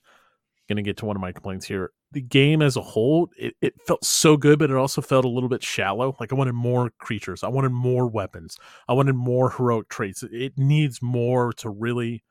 Going 0.67 0.77
to 0.77 0.83
get 0.83 0.97
to 0.97 1.05
one 1.05 1.15
of 1.15 1.21
my 1.21 1.31
complaints 1.31 1.65
here. 1.65 1.91
the 2.11 2.21
game 2.21 2.61
as 2.61 2.75
a 2.75 2.81
whole, 2.81 3.29
it, 3.37 3.55
it 3.61 3.73
felt 3.85 4.03
so 4.03 4.35
good, 4.37 4.59
but 4.59 4.69
it 4.69 4.75
also 4.75 5.01
felt 5.01 5.25
a 5.25 5.29
little 5.29 5.49
bit 5.49 5.63
shallow. 5.63 6.15
Like 6.19 6.31
I 6.31 6.35
wanted 6.35 6.53
more 6.53 6.91
creatures, 6.99 7.43
I 7.43 7.47
wanted 7.47 7.71
more 7.71 8.07
weapons, 8.07 8.57
I 8.87 8.93
wanted 8.93 9.15
more 9.15 9.49
heroic 9.49 9.89
traits. 9.89 10.23
It 10.31 10.57
needs 10.57 11.01
more 11.01 11.53
to 11.53 11.69
really 11.69 12.23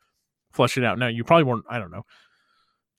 flesh 0.53 0.77
it 0.77 0.85
out. 0.85 0.99
Now, 0.99 1.09
you 1.09 1.25
probably 1.25 1.45
weren't, 1.45 1.65
I 1.69 1.79
don't 1.79 1.91
know, 1.91 2.05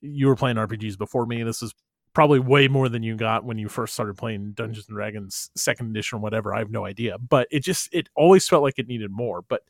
you 0.02 0.28
were 0.28 0.36
playing 0.36 0.58
RPGs 0.58 0.98
before 0.98 1.26
me. 1.26 1.44
This 1.44 1.62
is 1.62 1.74
probably 2.14 2.40
way 2.40 2.68
more 2.68 2.90
than 2.90 3.04
you 3.04 3.16
got 3.16 3.44
when 3.46 3.60
you 3.60 3.70
first 3.70 3.94
started 3.94 4.18
playing 4.18 4.54
Dungeons 4.54 4.88
and 4.88 4.96
Dragons 4.96 5.52
second 5.56 5.92
edition 5.92 6.18
or 6.18 6.22
whatever. 6.22 6.54
I 6.54 6.60
have 6.60 6.72
no 6.72 6.86
idea, 6.86 7.18
but 7.20 7.48
it 7.52 7.64
just, 7.64 7.94
it 7.94 8.10
always 8.16 8.48
felt 8.48 8.64
like 8.64 8.80
it 8.80 8.88
needed 8.88 9.12
more. 9.12 9.44
But 9.44 9.62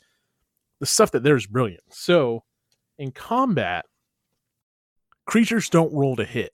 the 0.80 0.86
stuff 0.86 1.12
that 1.12 1.24
there's 1.24 1.46
brilliant. 1.48 1.84
So 1.90 2.44
in 2.98 3.12
combat, 3.12 3.86
creatures 5.26 5.70
don't 5.70 5.94
roll 5.94 6.16
to 6.16 6.26
hit 6.26 6.54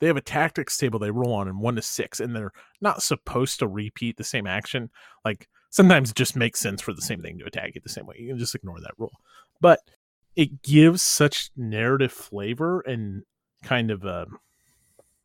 they 0.00 0.06
have 0.06 0.16
a 0.16 0.22
tactics 0.22 0.76
table 0.76 0.98
they 0.98 1.10
roll 1.10 1.34
on 1.34 1.46
in 1.46 1.60
one 1.60 1.76
to 1.76 1.82
six, 1.82 2.20
and 2.20 2.34
they're 2.34 2.52
not 2.80 3.02
supposed 3.02 3.58
to 3.58 3.68
repeat 3.68 4.16
the 4.16 4.24
same 4.24 4.46
action. 4.46 4.90
Like 5.24 5.46
sometimes 5.68 6.10
it 6.10 6.16
just 6.16 6.34
makes 6.34 6.58
sense 6.58 6.80
for 6.80 6.94
the 6.94 7.02
same 7.02 7.22
thing 7.22 7.38
to 7.38 7.44
attack 7.44 7.76
it 7.76 7.82
the 7.82 7.90
same 7.90 8.06
way. 8.06 8.16
You 8.18 8.28
can 8.28 8.38
just 8.38 8.54
ignore 8.54 8.80
that 8.80 8.98
rule. 8.98 9.12
But 9.60 9.80
it 10.36 10.62
gives 10.62 11.02
such 11.02 11.50
narrative 11.54 12.12
flavor 12.12 12.80
and 12.80 13.24
kind 13.62 13.90
of 13.90 14.04
a 14.04 14.26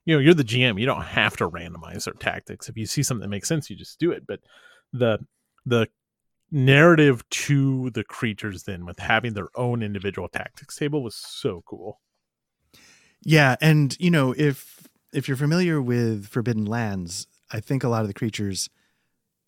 you 0.03 0.13
know, 0.13 0.19
you're 0.19 0.35
the 0.35 0.43
GM, 0.43 0.79
you 0.79 0.85
don't 0.85 1.01
have 1.01 1.35
to 1.37 1.49
randomize 1.49 2.03
their 2.03 2.13
tactics. 2.13 2.69
If 2.69 2.77
you 2.77 2.85
see 2.85 3.01
something 3.01 3.23
that 3.23 3.29
makes 3.29 3.47
sense, 3.47 3.71
you 3.71 3.75
just 3.75 3.97
do 3.97 4.11
it. 4.11 4.27
But 4.27 4.41
the 4.91 5.19
the 5.65 5.87
narrative 6.55 7.27
to 7.29 7.89
the 7.91 8.03
creatures 8.03 8.63
then 8.63 8.85
with 8.85 8.97
having 8.99 9.33
their 9.33 9.49
own 9.55 9.83
individual 9.83 10.29
tactics 10.29 10.75
table 10.77 11.03
was 11.03 11.15
so 11.15 11.61
cool. 11.65 11.99
Yeah, 13.21 13.55
and 13.61 13.95
you 13.99 14.09
know, 14.09 14.33
if 14.37 14.87
if 15.13 15.27
you're 15.27 15.37
familiar 15.37 15.81
with 15.81 16.27
Forbidden 16.27 16.65
Lands, 16.65 17.27
I 17.51 17.59
think 17.59 17.83
a 17.83 17.89
lot 17.89 18.01
of 18.01 18.07
the 18.07 18.13
creatures 18.13 18.69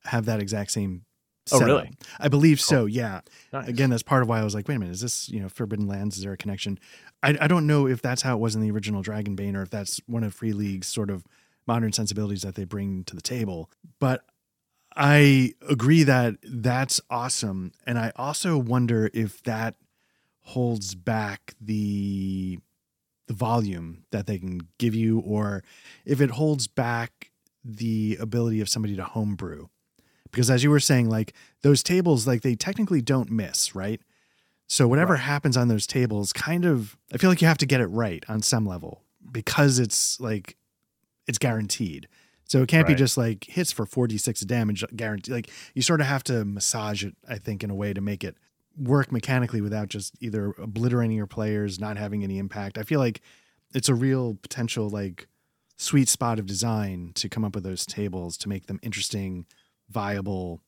have 0.06 0.26
that 0.26 0.42
exact 0.42 0.72
same 0.72 1.04
Oh, 1.52 1.62
really? 1.62 1.92
I 2.20 2.28
believe 2.28 2.60
so. 2.60 2.86
Yeah. 2.86 3.22
Nice. 3.54 3.70
Again, 3.70 3.90
that's 3.90 4.04
part 4.04 4.22
of 4.22 4.28
why 4.28 4.40
I 4.40 4.44
was 4.44 4.54
like, 4.54 4.68
wait 4.68 4.76
a 4.76 4.80
minute, 4.80 4.92
is 4.94 5.02
this 5.02 5.30
you 5.30 5.40
know 5.40 5.50
Forbidden 5.50 5.88
Lands? 5.88 6.18
Is 6.18 6.24
there 6.24 6.34
a 6.34 6.38
connection? 6.38 6.78
I, 7.24 7.38
I 7.40 7.48
don't 7.48 7.66
know 7.66 7.88
if 7.88 8.02
that's 8.02 8.22
how 8.22 8.36
it 8.36 8.40
was 8.40 8.56
in 8.56 8.62
the 8.62 8.72
original 8.72 9.02
Dragonbane 9.02 9.56
or 9.56 9.62
if 9.62 9.70
that's 9.70 10.02
one 10.08 10.24
of 10.24 10.34
Free 10.34 10.54
League's 10.54 10.88
sort 10.88 11.10
of 11.10 11.26
modern 11.66 11.94
sensibilities 11.94 12.42
that 12.42 12.56
they 12.56 12.66
bring 12.66 13.04
to 13.06 13.16
the 13.16 13.22
table. 13.22 13.70
But 14.00 14.24
I 15.00 15.54
agree 15.70 16.04
that 16.04 16.38
that's 16.44 17.00
awesome, 17.10 17.72
and 17.86 18.00
I 18.00 18.12
also 18.16 18.58
wonder 18.58 19.12
if 19.14 19.44
that 19.44 19.76
holds 20.42 20.96
back 20.96 21.54
the 21.62 22.60
the 23.28 23.34
volume 23.34 24.06
that 24.12 24.26
they 24.28 24.40
can 24.40 24.62
give 24.80 24.96
you, 24.96 25.20
or 25.20 25.64
if 26.06 26.22
it 26.22 26.32
holds 26.32 26.68
back 26.68 27.32
the 27.64 28.18
ability 28.22 28.62
of 28.62 28.70
somebody 28.70 28.96
to 28.96 29.04
homebrew. 29.04 29.68
Because 30.32 30.50
as 30.50 30.64
you 30.64 30.70
were 30.72 30.80
saying, 30.80 31.10
like 31.10 31.34
those 31.64 31.84
tables, 31.84 32.28
like 32.28 32.42
they 32.42 32.56
technically 32.56 33.02
don't 33.02 33.32
miss, 33.32 33.76
right? 33.76 34.02
So 34.68 34.88
whatever 34.88 35.14
Right. 35.14 35.22
happens 35.24 35.58
on 35.58 35.70
those 35.70 35.88
tables, 35.88 36.34
kind 36.34 36.66
of, 36.66 36.98
I 37.14 37.18
feel 37.18 37.30
like 37.30 37.42
you 37.42 37.48
have 37.48 37.58
to 37.60 37.66
get 37.66 37.82
it 37.82 37.88
right 37.88 38.24
on 38.30 38.42
some 38.42 38.66
level 38.66 39.04
because 39.32 39.80
it's 39.80 40.20
like 40.20 40.58
it's 41.28 41.38
guaranteed. 41.38 42.08
So 42.48 42.62
it 42.62 42.70
can't 42.70 42.88
be 42.88 42.96
just 42.96 43.18
like 43.18 43.44
hits 43.44 43.72
for 43.72 43.86
46 43.86 44.42
damage 44.42 44.84
guaranteed. 44.96 45.34
Like 45.34 45.52
you 45.74 45.82
sort 45.82 46.02
of 46.02 46.08
have 46.08 46.24
to 46.26 46.46
massage 46.46 47.04
it, 47.04 47.16
I 47.28 47.38
think, 47.38 47.64
in 47.64 47.70
a 47.70 47.76
way 47.76 47.94
to 47.94 48.02
make 48.02 48.24
it 48.24 48.38
work 48.78 49.12
mechanically 49.12 49.60
without 49.60 49.90
just 49.90 50.16
either 50.22 50.54
obliterating 50.58 51.18
your 51.18 51.28
players, 51.28 51.80
not 51.80 51.98
having 51.98 52.24
any 52.24 52.38
impact. 52.38 52.78
I 52.78 52.84
feel 52.84 53.00
like 53.00 53.22
it's 53.74 53.90
a 53.90 53.96
real 53.96 54.36
potential 54.36 54.90
like 54.90 55.28
sweet 55.76 56.08
spot 56.08 56.40
of 56.40 56.46
design 56.46 57.12
to 57.16 57.28
come 57.28 57.44
up 57.44 57.54
with 57.54 57.64
those 57.64 57.86
tables 57.86 58.38
to 58.38 58.50
make 58.50 58.68
them 58.68 58.80
interesting, 58.82 59.46
viable, 59.90 60.62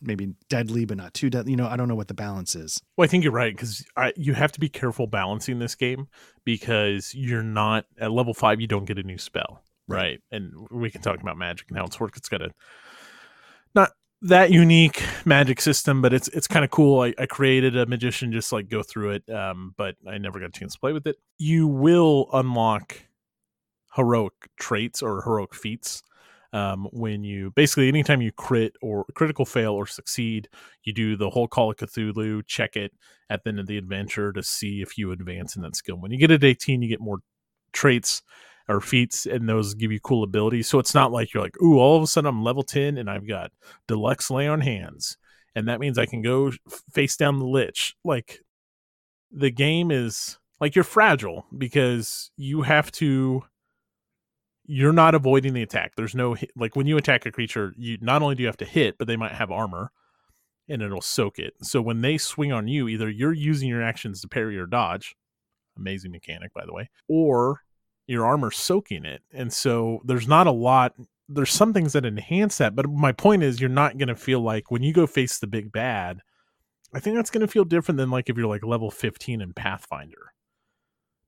maybe 0.00 0.34
deadly 0.48 0.84
but 0.84 0.96
not 0.96 1.14
too 1.14 1.30
deadly. 1.30 1.52
You 1.52 1.56
know, 1.56 1.68
I 1.68 1.76
don't 1.76 1.88
know 1.88 1.94
what 1.94 2.08
the 2.08 2.14
balance 2.14 2.54
is. 2.54 2.82
Well, 2.96 3.04
I 3.04 3.08
think 3.08 3.22
you're 3.22 3.32
right 3.32 3.54
because 3.54 3.84
you 4.16 4.34
have 4.34 4.52
to 4.52 4.60
be 4.60 4.68
careful 4.68 5.06
balancing 5.06 5.58
this 5.58 5.74
game 5.74 6.08
because 6.44 7.14
you're 7.14 7.42
not 7.42 7.86
at 7.98 8.10
level 8.10 8.34
five. 8.34 8.60
You 8.60 8.66
don't 8.66 8.86
get 8.86 8.98
a 8.98 9.02
new 9.02 9.18
spell, 9.18 9.62
Right. 9.92 10.20
And 10.30 10.52
we 10.70 10.90
can 10.90 11.02
talk 11.02 11.20
about 11.20 11.36
magic 11.36 11.68
and 11.68 11.78
how 11.78 11.84
it's 11.84 11.98
worked. 11.98 12.16
It's 12.16 12.28
got 12.28 12.42
a 12.42 12.50
not 13.74 13.90
that 14.22 14.50
unique 14.50 15.02
magic 15.24 15.60
system, 15.60 16.02
but 16.02 16.12
it's 16.12 16.28
it's 16.28 16.46
kind 16.46 16.64
of 16.64 16.70
cool. 16.70 17.00
I, 17.00 17.14
I 17.18 17.26
created 17.26 17.76
a 17.76 17.86
magician 17.86 18.32
just 18.32 18.52
like 18.52 18.68
go 18.68 18.82
through 18.82 19.12
it, 19.12 19.30
um, 19.30 19.74
but 19.76 19.96
I 20.06 20.18
never 20.18 20.38
got 20.40 20.50
a 20.50 20.58
chance 20.58 20.74
to 20.74 20.80
play 20.80 20.92
with 20.92 21.06
it. 21.06 21.16
You 21.38 21.66
will 21.66 22.28
unlock 22.32 22.96
heroic 23.94 24.32
traits 24.58 25.02
or 25.02 25.22
heroic 25.22 25.54
feats 25.54 26.02
um, 26.52 26.88
when 26.92 27.24
you 27.24 27.50
basically 27.52 27.88
anytime 27.88 28.20
you 28.20 28.30
crit 28.30 28.74
or 28.82 29.06
critical 29.14 29.46
fail 29.46 29.72
or 29.72 29.86
succeed, 29.86 30.48
you 30.84 30.92
do 30.92 31.16
the 31.16 31.30
whole 31.30 31.48
Call 31.48 31.70
of 31.70 31.76
Cthulhu, 31.76 32.46
check 32.46 32.76
it 32.76 32.92
at 33.30 33.42
the 33.42 33.50
end 33.50 33.60
of 33.60 33.66
the 33.66 33.78
adventure 33.78 34.32
to 34.32 34.42
see 34.42 34.82
if 34.82 34.98
you 34.98 35.12
advance 35.12 35.56
in 35.56 35.62
that 35.62 35.76
skill. 35.76 35.96
When 35.96 36.10
you 36.10 36.18
get 36.18 36.30
at 36.30 36.44
18, 36.44 36.82
you 36.82 36.88
get 36.88 37.00
more 37.00 37.20
traits 37.72 38.22
or 38.72 38.80
feats, 38.80 39.26
and 39.26 39.48
those 39.48 39.74
give 39.74 39.92
you 39.92 40.00
cool 40.00 40.24
abilities. 40.24 40.68
So 40.68 40.78
it's 40.78 40.94
not 40.94 41.12
like 41.12 41.32
you're 41.32 41.42
like, 41.42 41.60
ooh, 41.62 41.78
all 41.78 41.96
of 41.96 42.02
a 42.02 42.06
sudden 42.06 42.28
I'm 42.28 42.42
level 42.42 42.62
10 42.62 42.98
and 42.98 43.08
I've 43.08 43.28
got 43.28 43.52
deluxe 43.86 44.30
lay 44.30 44.48
on 44.48 44.60
hands. 44.60 45.16
And 45.54 45.68
that 45.68 45.80
means 45.80 45.98
I 45.98 46.06
can 46.06 46.22
go 46.22 46.52
face 46.92 47.16
down 47.16 47.38
the 47.38 47.46
lich. 47.46 47.94
Like 48.04 48.40
the 49.30 49.50
game 49.50 49.90
is 49.90 50.38
like 50.60 50.74
you're 50.74 50.84
fragile 50.84 51.46
because 51.56 52.30
you 52.36 52.62
have 52.62 52.90
to 52.92 53.42
you're 54.64 54.92
not 54.92 55.14
avoiding 55.14 55.54
the 55.54 55.62
attack. 55.62 55.92
There's 55.96 56.14
no 56.14 56.36
like 56.56 56.76
when 56.76 56.86
you 56.86 56.96
attack 56.96 57.26
a 57.26 57.32
creature, 57.32 57.74
you 57.76 57.98
not 58.00 58.22
only 58.22 58.34
do 58.34 58.42
you 58.42 58.46
have 58.46 58.56
to 58.58 58.64
hit, 58.64 58.96
but 58.96 59.06
they 59.06 59.16
might 59.16 59.32
have 59.32 59.50
armor 59.50 59.90
and 60.68 60.80
it'll 60.80 61.00
soak 61.00 61.38
it. 61.38 61.54
So 61.62 61.82
when 61.82 62.00
they 62.00 62.16
swing 62.16 62.52
on 62.52 62.68
you, 62.68 62.88
either 62.88 63.10
you're 63.10 63.32
using 63.32 63.68
your 63.68 63.82
actions 63.82 64.20
to 64.20 64.28
parry 64.28 64.56
or 64.56 64.66
dodge, 64.66 65.14
amazing 65.76 66.12
mechanic 66.12 66.54
by 66.54 66.64
the 66.64 66.72
way, 66.72 66.88
or 67.08 67.60
your 68.12 68.26
armor 68.26 68.50
soaking 68.50 69.04
it. 69.04 69.22
And 69.32 69.52
so 69.52 70.00
there's 70.04 70.28
not 70.28 70.46
a 70.46 70.52
lot 70.52 70.94
there's 71.28 71.50
some 71.50 71.72
things 71.72 71.92
that 71.94 72.04
enhance 72.04 72.58
that, 72.58 72.74
but 72.74 72.88
my 72.88 73.12
point 73.12 73.42
is 73.42 73.60
you're 73.60 73.70
not 73.70 73.96
going 73.98 74.08
to 74.08 74.16
feel 74.16 74.40
like 74.40 74.70
when 74.70 74.82
you 74.82 74.92
go 74.92 75.06
face 75.06 75.38
the 75.38 75.46
big 75.46 75.72
bad, 75.72 76.20
I 76.94 77.00
think 77.00 77.16
that's 77.16 77.30
going 77.30 77.40
to 77.46 77.50
feel 77.50 77.64
different 77.64 77.98
than 77.98 78.10
like 78.10 78.28
if 78.28 78.36
you're 78.36 78.46
like 78.46 78.64
level 78.64 78.90
15 78.90 79.40
in 79.40 79.52
Pathfinder. 79.54 80.32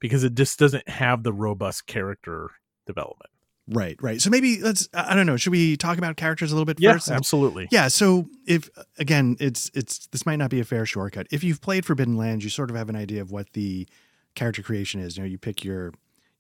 Because 0.00 0.24
it 0.24 0.34
just 0.34 0.58
doesn't 0.58 0.86
have 0.88 1.22
the 1.22 1.32
robust 1.32 1.86
character 1.86 2.50
development. 2.86 3.30
Right, 3.66 3.96
right. 4.02 4.20
So 4.20 4.28
maybe 4.28 4.60
let's 4.60 4.88
I 4.92 5.14
don't 5.14 5.24
know, 5.24 5.38
should 5.38 5.52
we 5.52 5.78
talk 5.78 5.96
about 5.96 6.16
characters 6.16 6.52
a 6.52 6.54
little 6.54 6.66
bit 6.66 6.78
Yeah, 6.78 6.94
first? 6.94 7.10
absolutely. 7.10 7.68
Yeah, 7.70 7.88
so 7.88 8.28
if 8.46 8.68
again, 8.98 9.36
it's 9.40 9.70
it's 9.72 10.06
this 10.08 10.26
might 10.26 10.36
not 10.36 10.50
be 10.50 10.60
a 10.60 10.64
fair 10.64 10.84
shortcut. 10.84 11.28
If 11.30 11.42
you've 11.42 11.62
played 11.62 11.86
Forbidden 11.86 12.18
Lands, 12.18 12.44
you 12.44 12.50
sort 12.50 12.68
of 12.68 12.76
have 12.76 12.90
an 12.90 12.96
idea 12.96 13.22
of 13.22 13.30
what 13.30 13.54
the 13.54 13.88
character 14.34 14.62
creation 14.62 15.00
is. 15.00 15.16
You 15.16 15.22
know, 15.22 15.28
you 15.28 15.38
pick 15.38 15.64
your 15.64 15.94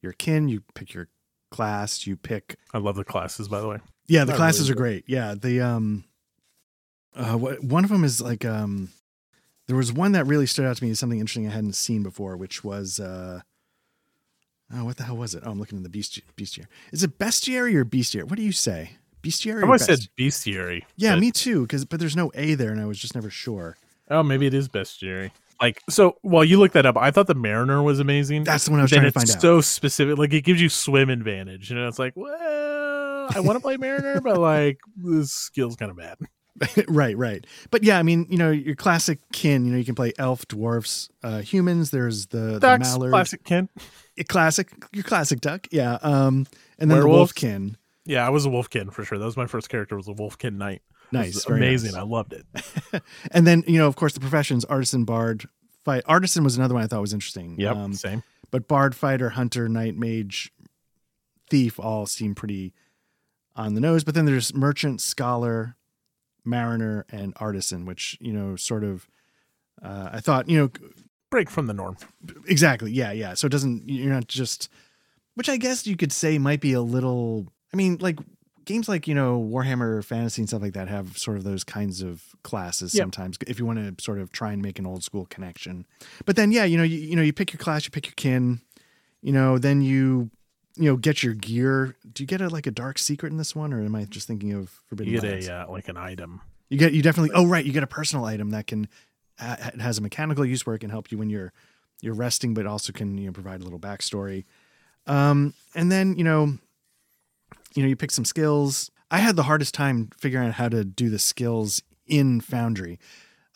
your 0.04 0.12
kin, 0.12 0.48
you 0.48 0.62
pick 0.74 0.94
your 0.94 1.08
class, 1.50 2.06
you 2.06 2.16
pick 2.16 2.56
I 2.72 2.78
love 2.78 2.96
the 2.96 3.04
classes, 3.04 3.48
by 3.48 3.60
the 3.60 3.66
way. 3.68 3.78
Yeah, 4.06 4.24
the 4.24 4.32
Not 4.32 4.36
classes 4.36 4.68
really, 4.70 4.72
are 4.72 4.82
great. 4.82 5.04
Yeah, 5.08 5.34
the 5.34 5.60
um 5.60 6.04
uh 7.16 7.36
what 7.36 7.62
one 7.64 7.82
of 7.84 7.90
them 7.90 8.04
is 8.04 8.20
like 8.20 8.44
um 8.44 8.90
there 9.66 9.76
was 9.76 9.92
one 9.92 10.12
that 10.12 10.26
really 10.26 10.46
stood 10.46 10.66
out 10.66 10.76
to 10.76 10.84
me 10.84 10.90
as 10.90 10.98
something 10.98 11.18
interesting 11.18 11.46
I 11.48 11.50
hadn't 11.52 11.72
seen 11.74 12.02
before, 12.02 12.36
which 12.36 12.62
was 12.62 13.00
uh 13.00 13.40
Oh, 14.74 14.84
what 14.84 14.96
the 14.96 15.04
hell 15.04 15.16
was 15.16 15.34
it? 15.34 15.42
Oh, 15.46 15.50
I'm 15.50 15.58
looking 15.60 15.78
at 15.78 15.84
the 15.84 15.90
beast 15.90 16.20
bestiary. 16.36 16.66
Is 16.90 17.02
it 17.02 17.18
bestiary 17.18 17.74
or 17.74 17.84
bestiary? 17.84 18.24
What 18.24 18.36
do 18.36 18.42
you 18.42 18.50
say? 18.52 18.96
Bestiary? 19.22 19.58
I 19.58 19.60
or 19.60 19.64
always 19.66 19.84
said 19.84 20.00
bestiary. 20.18 20.82
Yeah, 20.96 21.14
but- 21.14 21.20
me 21.20 21.30
too. 21.30 21.62
Because 21.62 21.84
but 21.84 22.00
there's 22.00 22.16
no 22.16 22.30
A 22.34 22.54
there, 22.54 22.70
and 22.72 22.80
I 22.80 22.86
was 22.86 22.98
just 22.98 23.14
never 23.14 23.30
sure. 23.30 23.76
Oh, 24.10 24.22
maybe 24.22 24.46
it 24.46 24.54
is 24.54 24.68
bestiary. 24.68 25.30
Like 25.64 25.82
so, 25.88 26.18
while 26.20 26.44
you 26.44 26.58
look 26.58 26.72
that 26.72 26.84
up, 26.84 26.98
I 26.98 27.10
thought 27.10 27.26
the 27.26 27.34
Mariner 27.34 27.82
was 27.82 27.98
amazing. 27.98 28.44
That's 28.44 28.66
the 28.66 28.70
one 28.70 28.80
I 28.80 28.82
was 28.82 28.90
trying 28.90 29.04
to 29.04 29.12
find 29.12 29.30
out. 29.30 29.40
so 29.40 29.62
specific. 29.62 30.18
Like 30.18 30.34
it 30.34 30.42
gives 30.42 30.60
you 30.60 30.68
swim 30.68 31.08
advantage. 31.08 31.70
You 31.70 31.76
know, 31.76 31.88
it's 31.88 31.98
like, 31.98 32.12
well, 32.14 33.28
I 33.34 33.40
want 33.40 33.56
to 33.56 33.60
play 33.60 33.78
Mariner, 33.78 34.20
but 34.20 34.36
like 34.36 34.78
this 34.94 35.32
skill's 35.32 35.76
kind 35.76 35.90
of 35.90 35.96
bad. 35.96 36.18
right, 36.88 37.16
right. 37.16 37.46
But 37.70 37.82
yeah, 37.82 37.98
I 37.98 38.02
mean, 38.02 38.26
you 38.28 38.36
know, 38.36 38.50
your 38.50 38.76
classic 38.76 39.20
kin. 39.32 39.64
You 39.64 39.72
know, 39.72 39.78
you 39.78 39.86
can 39.86 39.94
play 39.94 40.12
elf, 40.18 40.46
dwarfs, 40.48 41.08
uh, 41.22 41.40
humans. 41.40 41.90
There's 41.90 42.26
the, 42.26 42.58
the 42.58 42.78
mallard, 42.78 43.10
classic 43.10 43.42
kin, 43.44 43.70
classic, 44.28 44.70
your 44.92 45.02
classic 45.02 45.40
duck. 45.40 45.66
Yeah. 45.72 45.98
Um, 46.02 46.46
and 46.78 46.90
then 46.90 46.98
Werewolves. 46.98 47.32
the 47.32 47.40
wolfkin. 47.40 47.76
Yeah, 48.06 48.26
I 48.26 48.30
was 48.30 48.44
a 48.44 48.50
Wolfkin 48.50 48.92
for 48.92 49.02
sure. 49.02 49.18
That 49.18 49.24
was 49.24 49.36
my 49.36 49.46
first 49.46 49.70
character. 49.70 49.96
Was 49.96 50.08
a 50.08 50.12
Wolfkin 50.12 50.56
knight. 50.56 50.82
Nice, 51.14 51.46
amazing. 51.46 51.92
nice. 51.92 52.00
I 52.00 52.04
loved 52.04 52.32
it. 52.34 52.46
and 53.30 53.46
then 53.46 53.64
you 53.66 53.78
know, 53.78 53.86
of 53.88 53.96
course, 53.96 54.12
the 54.14 54.20
professions: 54.20 54.64
artisan, 54.64 55.04
bard, 55.04 55.46
fight. 55.84 56.02
Artisan 56.06 56.44
was 56.44 56.56
another 56.56 56.74
one 56.74 56.82
I 56.82 56.86
thought 56.86 57.00
was 57.00 57.12
interesting. 57.14 57.56
Yep, 57.58 57.76
Um, 57.76 57.92
same. 57.94 58.22
but 58.50 58.68
bard, 58.68 58.94
fighter, 58.94 59.30
hunter, 59.30 59.68
knight, 59.68 59.96
mage, 59.96 60.52
thief 61.50 61.78
all 61.80 62.06
seem 62.06 62.34
pretty 62.34 62.72
on 63.56 63.74
the 63.74 63.80
nose. 63.80 64.04
But 64.04 64.14
then 64.14 64.24
there's 64.26 64.54
merchant, 64.54 65.00
scholar, 65.00 65.76
mariner, 66.44 67.06
and 67.10 67.32
artisan, 67.36 67.84
which 67.86 68.18
you 68.20 68.32
know, 68.32 68.56
sort 68.56 68.84
of. 68.84 69.08
Uh, 69.82 70.10
I 70.12 70.20
thought 70.20 70.48
you 70.48 70.58
know 70.58 70.70
Break 71.30 71.50
from 71.50 71.66
the 71.66 71.74
norm. 71.74 71.96
exactly, 72.46 72.92
yeah, 72.92 73.10
yeah. 73.10 73.34
So 73.34 73.46
it 73.46 73.50
doesn't. 73.50 73.88
You're 73.88 74.12
not 74.14 74.28
just 74.28 74.68
which 75.34 75.48
I 75.48 75.56
guess 75.56 75.84
you 75.84 75.96
could 75.96 76.12
say 76.12 76.38
might 76.38 76.60
be 76.60 76.74
a 76.74 76.80
little. 76.80 77.48
I 77.72 77.76
mean, 77.76 77.96
like 78.00 78.20
games 78.64 78.88
like 78.88 79.06
you 79.08 79.14
know 79.14 79.40
Warhammer 79.40 80.04
Fantasy 80.04 80.42
and 80.42 80.48
stuff 80.48 80.62
like 80.62 80.72
that 80.74 80.88
have 80.88 81.16
sort 81.18 81.36
of 81.36 81.44
those 81.44 81.64
kinds 81.64 82.02
of 82.02 82.22
classes 82.42 82.94
Yep. 82.94 83.02
sometimes. 83.02 83.38
If 83.46 83.58
you 83.58 83.66
want 83.66 83.78
to 83.98 84.02
sort 84.02 84.18
of 84.18 84.32
try 84.32 84.52
and 84.52 84.60
make 84.62 84.78
an 84.78 84.86
old 84.86 85.04
school 85.04 85.26
connection, 85.26 85.86
but 86.24 86.36
then 86.36 86.52
yeah, 86.52 86.64
you 86.64 86.76
know, 86.76 86.82
you, 86.82 86.98
you 86.98 87.16
know, 87.16 87.22
you 87.22 87.32
pick 87.32 87.52
your 87.52 87.58
class, 87.58 87.84
you 87.84 87.90
pick 87.90 88.06
your 88.06 88.14
kin, 88.16 88.60
you 89.22 89.32
know, 89.32 89.58
then 89.58 89.82
you 89.82 90.30
you 90.76 90.84
know 90.90 90.96
get 90.96 91.22
your 91.22 91.34
gear. 91.34 91.96
Do 92.12 92.22
you 92.22 92.26
get 92.26 92.40
a 92.40 92.48
like 92.48 92.66
a 92.66 92.70
dark 92.72 92.98
secret 92.98 93.30
in 93.32 93.38
this 93.38 93.54
one, 93.54 93.72
or 93.72 93.80
am 93.84 93.94
I 93.94 94.04
just 94.04 94.26
thinking 94.26 94.52
of 94.52 94.70
Forbidden 94.88 95.12
You 95.12 95.20
get 95.20 95.30
Lands? 95.30 95.48
a 95.48 95.54
uh, 95.62 95.70
like 95.70 95.88
an 95.88 95.96
item. 95.96 96.40
You 96.68 96.78
get 96.78 96.92
you 96.92 97.02
definitely. 97.02 97.30
Oh 97.34 97.46
right, 97.46 97.64
you 97.64 97.72
get 97.72 97.82
a 97.82 97.86
personal 97.88 98.24
item 98.24 98.50
that 98.50 98.66
can 98.66 98.88
ha- 99.38 99.70
it 99.74 99.80
has 99.80 99.98
a 99.98 100.00
mechanical 100.00 100.44
use 100.44 100.66
where 100.66 100.74
it 100.74 100.80
can 100.80 100.90
help 100.90 101.12
you 101.12 101.18
when 101.18 101.30
you're 101.30 101.52
you're 102.00 102.14
resting, 102.14 102.54
but 102.54 102.66
also 102.66 102.92
can 102.92 103.16
you 103.18 103.26
know 103.26 103.32
provide 103.32 103.60
a 103.60 103.64
little 103.64 103.78
backstory. 103.78 104.44
Um, 105.06 105.52
and 105.74 105.92
then 105.92 106.16
you 106.16 106.24
know, 106.24 106.58
you 107.74 107.82
know, 107.82 107.88
you 107.88 107.96
pick 107.96 108.10
some 108.10 108.24
skills. 108.24 108.90
I 109.10 109.18
had 109.18 109.36
the 109.36 109.44
hardest 109.44 109.74
time 109.74 110.10
figuring 110.18 110.48
out 110.48 110.54
how 110.54 110.68
to 110.68 110.84
do 110.84 111.10
the 111.10 111.18
skills 111.18 111.82
in 112.06 112.40
Foundry. 112.40 112.98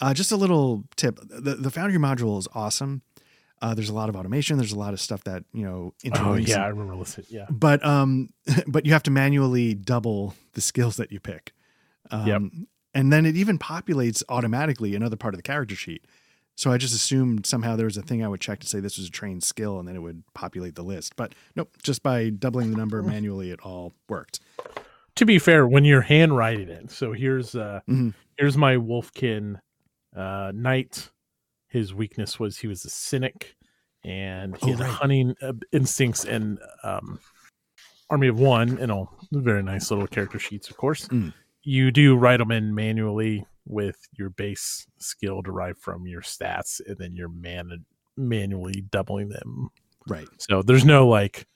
Uh, 0.01 0.15
just 0.15 0.31
a 0.33 0.37
little 0.37 0.85
tip: 0.97 1.19
the 1.29 1.55
the 1.55 1.71
Foundry 1.71 1.99
module 1.99 2.39
is 2.39 2.47
awesome. 2.55 3.03
Uh, 3.61 3.75
there's 3.75 3.89
a 3.89 3.95
lot 3.95 4.09
of 4.09 4.15
automation. 4.15 4.57
There's 4.57 4.71
a 4.73 4.79
lot 4.79 4.93
of 4.95 5.01
stuff 5.01 5.25
that 5.25 5.43
you 5.53 5.65
know. 5.65 5.93
Oh 6.15 6.35
yeah, 6.35 6.65
I 6.65 6.69
remember 6.69 6.95
listening. 6.95 7.27
Yeah. 7.31 7.47
but 7.51 7.85
um 7.85 8.29
but 8.69 8.87
you 8.87 8.93
have 8.93 9.03
to 9.05 9.11
manually 9.11 9.75
double 9.75 10.35
the 10.53 10.61
skills 10.61 10.97
that 10.97 11.11
you 11.13 11.19
pick 11.21 11.53
um 12.11 12.27
Yep. 12.27 12.43
and 12.95 13.13
then 13.13 13.27
it 13.27 13.37
even 13.37 13.59
populates 13.59 14.23
automatically 14.29 14.95
another 14.95 15.17
part 15.17 15.35
of 15.35 15.39
the 15.39 15.43
character 15.43 15.75
sheet 15.75 16.05
so 16.59 16.71
i 16.73 16.77
just 16.77 16.95
assumed 16.95 17.47
somehow 17.47 17.77
there 17.77 17.87
was 17.87 17.97
a 17.97 18.03
thing 18.03 18.25
i 18.25 18.29
would 18.29 18.41
check 18.41 18.59
to 18.61 18.67
say 18.67 18.81
this 18.81 18.99
was 18.99 19.07
a 19.07 19.11
trained 19.11 19.43
skill 19.43 19.79
and 19.79 19.87
then 19.87 19.95
it 19.97 20.01
would 20.01 20.23
populate 20.35 20.75
the 20.75 20.83
list 20.83 21.15
but 21.17 21.33
nope 21.57 21.71
just 21.83 22.03
by 22.03 22.29
doubling 22.31 22.71
the 22.71 22.77
number 22.77 23.03
manually 23.15 23.51
it 23.51 23.61
all 23.61 23.93
worked 24.09 24.41
To 25.17 25.27
be 25.27 25.39
fair, 25.41 25.67
when 25.67 25.85
you're 25.85 26.03
handwriting 26.03 26.69
it, 26.69 26.91
so 26.93 27.13
here's 27.13 27.55
uh 27.57 27.81
Mhm. 27.89 28.15
here's 28.37 28.57
my 28.57 28.77
Wolfkin 28.77 29.59
uh 30.17 30.53
knight. 30.55 31.11
His 31.69 31.93
weakness 31.93 32.39
was 32.39 32.59
he 32.59 32.69
was 32.69 32.85
a 32.85 32.89
cynic, 32.91 33.57
and 34.05 34.57
he 34.63 34.71
Oh, 34.73 34.77
had 34.77 34.81
right. 34.81 34.91
hunting 35.01 35.35
uh, 35.43 35.55
instincts 35.73 36.25
and 36.25 36.59
um 36.85 37.19
army 38.11 38.29
of 38.29 38.39
one 38.39 38.79
and 38.79 38.93
all 38.93 39.13
very 39.33 39.63
nice 39.63 39.91
little 39.91 40.07
character 40.07 40.39
sheets, 40.39 40.71
of 40.71 40.77
course. 40.77 41.09
Mm. 41.09 41.33
You 41.65 41.91
do 41.91 42.15
write 42.17 42.39
them 42.39 42.53
in 42.53 42.75
manually 42.75 43.45
with 43.69 43.97
your 44.19 44.31
base 44.31 44.87
skill 44.99 45.43
derived 45.43 45.79
from 45.79 46.07
your 46.07 46.23
stats, 46.23 46.81
and 46.87 46.97
then 46.99 47.15
you're 47.15 47.29
man 47.29 47.85
manually 48.17 48.83
doubling 48.91 49.29
them 49.29 49.69
right 50.09 50.27
So 50.39 50.63
there's 50.63 50.85
no 50.85 51.07
like 51.07 51.47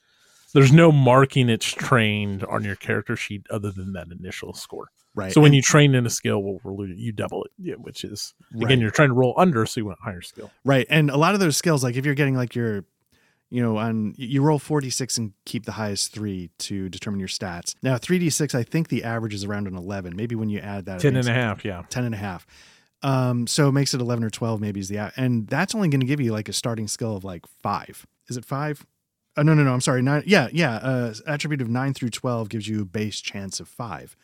there's 0.53 0.71
no 0.71 0.91
marking 0.91 1.49
it's 1.49 1.65
trained 1.65 2.43
on 2.45 2.63
your 2.63 2.75
character 2.75 3.15
sheet 3.15 3.45
other 3.49 3.71
than 3.71 3.93
that 3.93 4.07
initial 4.11 4.53
score. 4.53 4.89
right 5.15 5.33
So 5.33 5.41
when 5.41 5.49
And- 5.49 5.55
you 5.55 5.61
train 5.63 5.95
in 5.95 6.05
a 6.05 6.09
skill, 6.09 6.41
we'll 6.43 6.87
you 6.87 7.11
double 7.11 7.43
it, 7.45 7.51
yeah, 7.57 7.73
which 7.75 8.03
is 8.03 8.33
right. 8.53 8.65
again 8.65 8.79
you're 8.79 8.91
trying 8.91 9.09
to 9.09 9.15
roll 9.15 9.33
under, 9.37 9.65
so 9.65 9.81
you 9.81 9.85
want 9.87 9.99
higher 10.01 10.21
skill. 10.21 10.51
Right. 10.63 10.85
And 10.89 11.09
a 11.09 11.17
lot 11.17 11.33
of 11.33 11.39
those 11.39 11.57
skills, 11.57 11.83
like 11.83 11.95
if 11.95 12.05
you're 12.05 12.15
getting 12.15 12.35
like 12.35 12.55
your, 12.55 12.85
you 13.53 13.61
know, 13.61 13.77
on 13.77 14.15
you 14.17 14.41
roll 14.41 14.57
4d6 14.57 15.19
and 15.19 15.31
keep 15.45 15.65
the 15.65 15.73
highest 15.73 16.11
three 16.11 16.49
to 16.57 16.89
determine 16.89 17.19
your 17.19 17.29
stats. 17.29 17.75
Now, 17.83 17.97
3d6, 17.97 18.55
I 18.55 18.63
think 18.63 18.87
the 18.87 19.03
average 19.03 19.35
is 19.35 19.43
around 19.43 19.67
an 19.67 19.77
11. 19.77 20.15
Maybe 20.15 20.33
when 20.33 20.49
you 20.49 20.57
add 20.57 20.85
that, 20.85 20.97
it 20.97 21.01
Ten 21.01 21.13
makes 21.13 21.27
and 21.27 21.37
a 21.37 21.39
it 21.39 21.43
half, 21.43 21.63
yeah. 21.63 21.83
10 21.87 22.03
and 22.03 22.15
a 22.15 22.17
half. 22.17 22.47
Um, 23.03 23.45
so 23.45 23.69
it 23.69 23.73
makes 23.73 23.93
it 23.93 24.01
11 24.01 24.23
or 24.23 24.31
12, 24.31 24.59
maybe 24.59 24.79
is 24.79 24.87
the, 24.87 25.13
and 25.17 25.45
that's 25.47 25.75
only 25.75 25.87
going 25.89 25.99
to 25.99 26.07
give 26.07 26.19
you 26.19 26.31
like 26.31 26.49
a 26.49 26.53
starting 26.53 26.87
skill 26.87 27.15
of 27.15 27.23
like 27.23 27.45
five. 27.61 28.07
Is 28.27 28.37
it 28.37 28.43
five? 28.43 28.87
Oh, 29.37 29.43
no, 29.43 29.53
no, 29.53 29.61
no. 29.61 29.71
I'm 29.71 29.81
sorry. 29.81 30.01
Nine. 30.01 30.23
Yeah. 30.25 30.47
Yeah. 30.51 30.77
Uh, 30.77 31.13
attribute 31.27 31.61
of 31.61 31.69
nine 31.69 31.93
through 31.93 32.09
12 32.09 32.49
gives 32.49 32.67
you 32.67 32.81
a 32.81 32.85
base 32.85 33.21
chance 33.21 33.59
of 33.59 33.67
five. 33.67 34.17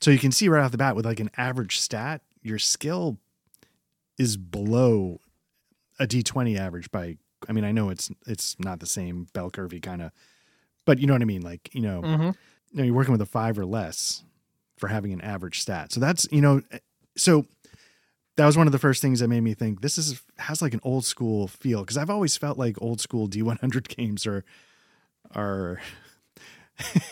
So 0.00 0.12
you 0.12 0.20
can 0.20 0.30
see 0.30 0.48
right 0.48 0.62
off 0.62 0.70
the 0.70 0.78
bat 0.78 0.94
with 0.94 1.04
like 1.04 1.18
an 1.18 1.30
average 1.36 1.80
stat, 1.80 2.20
your 2.42 2.60
skill 2.60 3.18
is 4.18 4.36
below 4.36 5.18
a 5.98 6.06
D20 6.06 6.56
average 6.56 6.92
by 6.92 7.16
I 7.48 7.52
mean 7.52 7.64
I 7.64 7.72
know 7.72 7.90
it's 7.90 8.10
it's 8.26 8.56
not 8.58 8.80
the 8.80 8.86
same 8.86 9.26
bell 9.32 9.50
curvy 9.50 9.80
kind 9.82 10.02
of 10.02 10.12
but 10.84 10.98
you 10.98 11.06
know 11.06 11.12
what 11.12 11.22
I 11.22 11.26
mean 11.26 11.42
like 11.42 11.70
you 11.74 11.80
know, 11.82 12.02
Mm-hmm. 12.02 12.22
you 12.22 12.34
know 12.74 12.84
you're 12.84 12.94
working 12.94 13.12
with 13.12 13.22
a 13.22 13.26
5 13.26 13.58
or 13.58 13.64
less 13.66 14.22
for 14.78 14.88
having 14.88 15.12
an 15.12 15.20
average 15.20 15.60
stat. 15.60 15.92
So 15.92 16.00
that's 16.00 16.26
you 16.32 16.40
know 16.40 16.62
so 17.16 17.46
that 18.36 18.46
was 18.46 18.56
one 18.56 18.66
of 18.66 18.72
the 18.72 18.78
first 18.78 19.02
things 19.02 19.20
that 19.20 19.28
made 19.28 19.42
me 19.42 19.52
think 19.54 19.80
this 19.82 19.98
is 19.98 20.22
has 20.38 20.62
like 20.62 20.72
an 20.74 20.80
old 20.82 21.04
school 21.04 21.48
feel 21.48 21.80
because 21.80 21.96
I've 21.98 22.10
always 22.10 22.36
felt 22.36 22.58
like 22.58 22.80
old 22.80 23.00
school 23.00 23.28
D100 23.28 23.88
games 23.96 24.26
are 24.26 24.44
are 25.34 25.80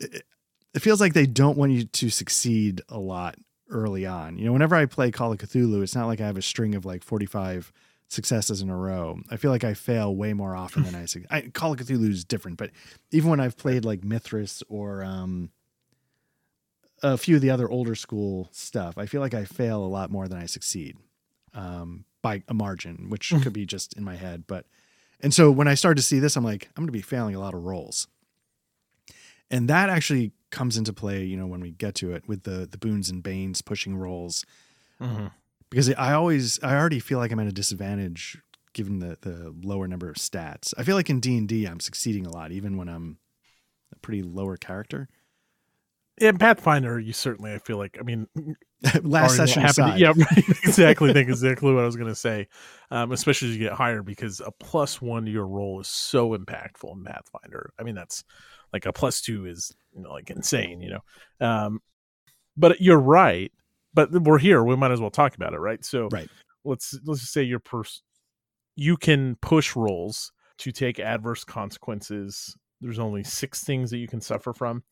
it 0.00 0.80
feels 0.80 1.00
like 1.00 1.12
they 1.14 1.26
don't 1.26 1.56
want 1.56 1.72
you 1.72 1.84
to 1.84 2.10
succeed 2.10 2.80
a 2.88 2.98
lot 2.98 3.36
early 3.70 4.04
on. 4.06 4.38
You 4.38 4.46
know, 4.46 4.52
whenever 4.52 4.74
I 4.74 4.86
play 4.86 5.10
Call 5.10 5.32
of 5.32 5.38
Cthulhu, 5.38 5.82
it's 5.82 5.94
not 5.94 6.06
like 6.06 6.20
I 6.20 6.26
have 6.26 6.36
a 6.36 6.42
string 6.42 6.74
of 6.74 6.84
like 6.84 7.02
45 7.02 7.72
successes 8.12 8.60
in 8.60 8.68
a 8.68 8.76
row. 8.76 9.18
I 9.30 9.36
feel 9.36 9.50
like 9.50 9.64
I 9.64 9.74
fail 9.74 10.14
way 10.14 10.34
more 10.34 10.54
often 10.54 10.82
than 10.82 10.94
I 10.94 11.06
succeed. 11.06 11.26
I, 11.30 11.40
Call 11.42 11.72
of 11.72 11.78
Cthulhu 11.78 12.10
is 12.10 12.24
different, 12.24 12.58
but 12.58 12.70
even 13.10 13.30
when 13.30 13.40
I've 13.40 13.56
played 13.56 13.84
like 13.84 14.02
Mythras 14.02 14.62
or 14.68 15.02
um, 15.02 15.50
a 17.02 17.16
few 17.16 17.36
of 17.36 17.42
the 17.42 17.50
other 17.50 17.68
older 17.70 17.94
school 17.94 18.48
stuff, 18.52 18.98
I 18.98 19.06
feel 19.06 19.20
like 19.20 19.34
I 19.34 19.44
fail 19.44 19.84
a 19.84 19.86
lot 19.86 20.10
more 20.10 20.28
than 20.28 20.38
I 20.38 20.46
succeed 20.46 20.96
um, 21.54 22.04
by 22.20 22.42
a 22.48 22.54
margin, 22.54 23.06
which 23.08 23.32
could 23.42 23.52
be 23.52 23.64
just 23.66 23.96
in 23.96 24.04
my 24.04 24.16
head. 24.16 24.44
But 24.46 24.66
and 25.20 25.32
so 25.32 25.50
when 25.50 25.68
I 25.68 25.74
started 25.74 26.00
to 26.00 26.06
see 26.06 26.18
this, 26.18 26.36
I'm 26.36 26.44
like, 26.44 26.68
I'm 26.76 26.82
going 26.82 26.88
to 26.88 26.92
be 26.92 27.00
failing 27.00 27.34
a 27.34 27.40
lot 27.40 27.54
of 27.54 27.64
rolls, 27.64 28.08
and 29.50 29.68
that 29.68 29.88
actually 29.88 30.32
comes 30.50 30.76
into 30.76 30.92
play. 30.92 31.24
You 31.24 31.36
know, 31.38 31.46
when 31.46 31.60
we 31.60 31.70
get 31.70 31.94
to 31.96 32.12
it 32.12 32.28
with 32.28 32.42
the 32.42 32.68
the 32.70 32.78
boons 32.78 33.08
and 33.08 33.22
banes 33.22 33.62
pushing 33.62 33.96
rolls, 33.96 34.44
Mm-hmm. 35.00 35.26
Because 35.72 35.90
I 35.94 36.12
always 36.12 36.62
I 36.62 36.76
already 36.76 37.00
feel 37.00 37.18
like 37.18 37.32
I'm 37.32 37.40
at 37.40 37.46
a 37.46 37.52
disadvantage 37.52 38.36
given 38.74 38.98
the 38.98 39.16
the 39.22 39.54
lower 39.62 39.88
number 39.88 40.10
of 40.10 40.16
stats. 40.16 40.74
I 40.76 40.82
feel 40.82 40.96
like 40.96 41.08
in 41.08 41.18
D 41.18 41.38
and 41.38 41.48
D 41.48 41.64
I'm 41.64 41.80
succeeding 41.80 42.26
a 42.26 42.30
lot, 42.30 42.52
even 42.52 42.76
when 42.76 42.88
I'm 42.88 43.18
a 43.90 43.98
pretty 43.98 44.22
lower 44.22 44.58
character. 44.58 45.08
In 46.18 46.36
Pathfinder, 46.36 47.00
you 47.00 47.14
certainly 47.14 47.54
I 47.54 47.58
feel 47.58 47.78
like 47.78 47.96
I 47.98 48.02
mean 48.02 48.26
Last 49.02 49.36
session 49.36 49.62
happened- 49.62 49.98
Yeah, 49.98 50.12
right. 50.14 50.38
exactly. 50.64 51.12
think 51.14 51.30
exactly 51.30 51.72
what 51.72 51.82
I 51.82 51.86
was 51.86 51.96
going 51.96 52.08
to 52.08 52.14
say. 52.14 52.48
Um, 52.90 53.12
especially 53.12 53.48
as 53.48 53.56
you 53.56 53.62
get 53.62 53.72
higher, 53.72 54.02
because 54.02 54.40
a 54.44 54.50
plus 54.50 55.00
one 55.00 55.24
to 55.24 55.30
your 55.30 55.46
roll 55.46 55.80
is 55.80 55.88
so 55.88 56.36
impactful 56.36 56.92
in 56.92 57.02
Pathfinder. 57.04 57.72
I 57.78 57.84
mean, 57.84 57.94
that's 57.94 58.24
like 58.72 58.84
a 58.84 58.92
plus 58.92 59.20
two 59.22 59.46
is 59.46 59.72
you 59.94 60.02
know 60.02 60.10
like 60.10 60.30
insane. 60.30 60.82
You 60.82 60.98
know, 61.40 61.46
um, 61.46 61.80
but 62.56 62.80
you're 62.80 62.98
right. 62.98 63.52
But 63.94 64.10
we're 64.12 64.38
here. 64.38 64.64
We 64.64 64.76
might 64.76 64.90
as 64.90 65.00
well 65.00 65.10
talk 65.10 65.34
about 65.34 65.54
it, 65.54 65.58
right? 65.58 65.84
So, 65.84 66.08
Right. 66.10 66.28
Let's 66.64 66.96
let's 67.04 67.20
just 67.20 67.32
say 67.32 67.42
you're 67.42 67.58
pers- 67.58 68.02
you 68.76 68.96
can 68.96 69.36
push 69.42 69.74
rolls 69.74 70.30
to 70.58 70.70
take 70.70 71.00
adverse 71.00 71.42
consequences. 71.42 72.56
There's 72.80 73.00
only 73.00 73.24
six 73.24 73.64
things 73.64 73.90
that 73.90 73.98
you 73.98 74.06
can 74.06 74.20
suffer 74.20 74.52
from 74.52 74.84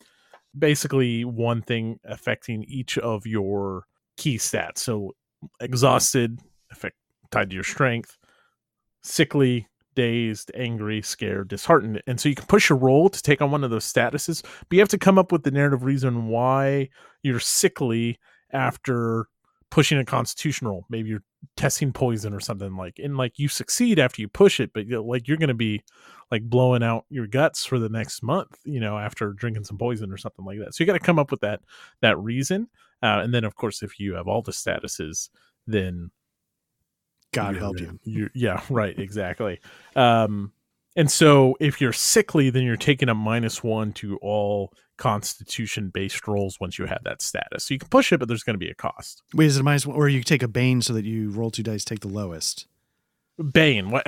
basically 0.58 1.24
one 1.24 1.62
thing 1.62 1.98
affecting 2.04 2.64
each 2.64 2.98
of 2.98 3.26
your 3.26 3.84
key 4.16 4.36
stats. 4.36 4.78
So 4.78 5.14
exhausted, 5.60 6.40
effect 6.70 6.96
tied 7.30 7.50
to 7.50 7.54
your 7.54 7.64
strength, 7.64 8.16
sickly, 9.02 9.68
dazed, 9.94 10.50
angry, 10.54 11.02
scared, 11.02 11.48
disheartened. 11.48 12.02
And 12.06 12.20
so 12.20 12.28
you 12.28 12.34
can 12.34 12.46
push 12.46 12.70
a 12.70 12.74
roll 12.74 13.08
to 13.08 13.22
take 13.22 13.40
on 13.40 13.50
one 13.50 13.64
of 13.64 13.70
those 13.70 13.90
statuses, 13.90 14.42
but 14.42 14.72
you 14.72 14.80
have 14.80 14.88
to 14.88 14.98
come 14.98 15.18
up 15.18 15.32
with 15.32 15.44
the 15.44 15.50
narrative 15.50 15.84
reason 15.84 16.26
why 16.26 16.88
you're 17.22 17.40
sickly 17.40 18.18
after 18.52 19.26
pushing 19.70 19.98
a 19.98 20.04
constitutional. 20.04 20.84
Maybe 20.88 21.10
you're 21.10 21.22
testing 21.56 21.92
poison 21.92 22.34
or 22.34 22.40
something 22.40 22.76
like 22.76 22.98
and 22.98 23.16
like 23.16 23.38
you 23.38 23.48
succeed 23.48 23.98
after 23.98 24.20
you 24.20 24.28
push 24.28 24.60
it, 24.60 24.72
but 24.74 24.86
you 24.86 24.92
know, 24.96 25.04
like 25.04 25.28
you're 25.28 25.36
gonna 25.36 25.54
be 25.54 25.82
like 26.30 26.42
blowing 26.42 26.82
out 26.82 27.04
your 27.08 27.26
guts 27.26 27.64
for 27.64 27.78
the 27.78 27.88
next 27.88 28.22
month, 28.22 28.58
you 28.64 28.80
know, 28.80 28.98
after 28.98 29.32
drinking 29.32 29.64
some 29.64 29.78
poison 29.78 30.12
or 30.12 30.16
something 30.16 30.44
like 30.44 30.58
that. 30.58 30.74
So 30.74 30.82
you 30.82 30.86
got 30.86 30.92
to 30.94 30.98
come 31.00 31.18
up 31.18 31.30
with 31.30 31.40
that 31.40 31.60
that 32.02 32.18
reason, 32.18 32.68
uh, 33.02 33.20
and 33.22 33.32
then 33.34 33.44
of 33.44 33.54
course, 33.56 33.82
if 33.82 33.98
you 33.98 34.14
have 34.14 34.28
all 34.28 34.42
the 34.42 34.52
statuses, 34.52 35.28
then 35.66 36.10
God 37.32 37.56
help 37.56 37.80
you. 37.80 37.98
you're- 38.04 38.30
yeah, 38.34 38.62
right, 38.70 38.98
exactly. 38.98 39.60
Um, 39.96 40.52
and 40.96 41.10
so 41.10 41.56
if 41.60 41.80
you're 41.80 41.92
sickly, 41.92 42.50
then 42.50 42.64
you're 42.64 42.76
taking 42.76 43.08
a 43.08 43.14
minus 43.14 43.62
one 43.62 43.92
to 43.94 44.16
all 44.18 44.72
Constitution 45.00 45.88
based 45.88 46.28
rolls 46.28 46.60
once 46.60 46.78
you 46.78 46.84
have 46.84 47.02
that 47.04 47.22
status. 47.22 47.64
So 47.64 47.74
you 47.74 47.78
can 47.78 47.88
push 47.88 48.12
it, 48.12 48.18
but 48.18 48.28
there's 48.28 48.42
going 48.42 48.54
to 48.54 48.58
be 48.58 48.68
a 48.70 48.74
cost. 48.74 49.22
Wait, 49.34 49.46
is 49.46 49.56
it 49.56 49.62
minus 49.62 49.86
one, 49.86 49.96
or 49.96 50.08
you 50.08 50.22
take 50.22 50.42
a 50.42 50.48
bane 50.48 50.82
so 50.82 50.92
that 50.92 51.06
you 51.06 51.30
roll 51.30 51.50
two 51.50 51.62
dice, 51.62 51.84
take 51.84 52.00
the 52.00 52.08
lowest? 52.08 52.66
Bane, 53.52 53.90
what? 53.90 54.06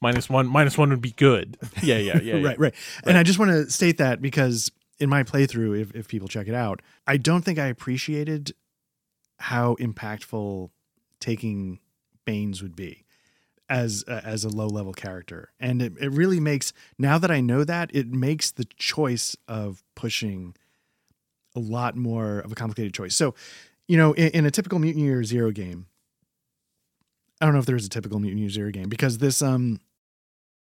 Minus 0.00 0.30
one, 0.30 0.46
minus 0.46 0.78
one 0.78 0.88
would 0.90 1.02
be 1.02 1.10
good. 1.10 1.58
Yeah, 1.82 1.98
yeah, 1.98 2.20
yeah. 2.20 2.36
yeah. 2.36 2.46
right, 2.46 2.58
right. 2.58 2.74
And 3.04 3.18
I 3.18 3.22
just 3.22 3.38
want 3.38 3.50
to 3.50 3.70
state 3.70 3.98
that 3.98 4.22
because 4.22 4.70
in 4.98 5.10
my 5.10 5.24
playthrough, 5.24 5.80
if, 5.80 5.94
if 5.94 6.08
people 6.08 6.28
check 6.28 6.46
it 6.46 6.54
out, 6.54 6.80
I 7.06 7.16
don't 7.16 7.42
think 7.42 7.58
I 7.58 7.66
appreciated 7.66 8.54
how 9.38 9.74
impactful 9.76 10.70
taking 11.18 11.80
Banes 12.24 12.62
would 12.62 12.76
be. 12.76 13.04
As 13.70 14.04
uh, 14.06 14.20
as 14.24 14.44
a 14.44 14.50
low 14.50 14.66
level 14.66 14.92
character, 14.92 15.52
and 15.58 15.80
it, 15.80 15.94
it 15.98 16.10
really 16.12 16.40
makes 16.40 16.74
now 16.98 17.16
that 17.16 17.30
I 17.30 17.40
know 17.40 17.64
that 17.64 17.90
it 17.94 18.08
makes 18.08 18.50
the 18.50 18.66
choice 18.76 19.36
of 19.48 19.82
pushing 19.94 20.54
a 21.56 21.60
lot 21.60 21.96
more 21.96 22.40
of 22.40 22.52
a 22.52 22.54
complicated 22.54 22.92
choice. 22.92 23.16
So, 23.16 23.34
you 23.88 23.96
know, 23.96 24.12
in, 24.12 24.28
in 24.32 24.46
a 24.46 24.50
typical 24.50 24.78
Mutant 24.78 25.04
Year 25.04 25.24
Zero 25.24 25.50
game, 25.52 25.86
I 27.40 27.46
don't 27.46 27.54
know 27.54 27.60
if 27.60 27.66
there 27.66 27.76
is 27.76 27.86
a 27.86 27.88
typical 27.88 28.18
Mutant 28.20 28.40
Year 28.40 28.50
Zero 28.50 28.70
game 28.70 28.88
because 28.88 29.18
this 29.18 29.40
um 29.40 29.80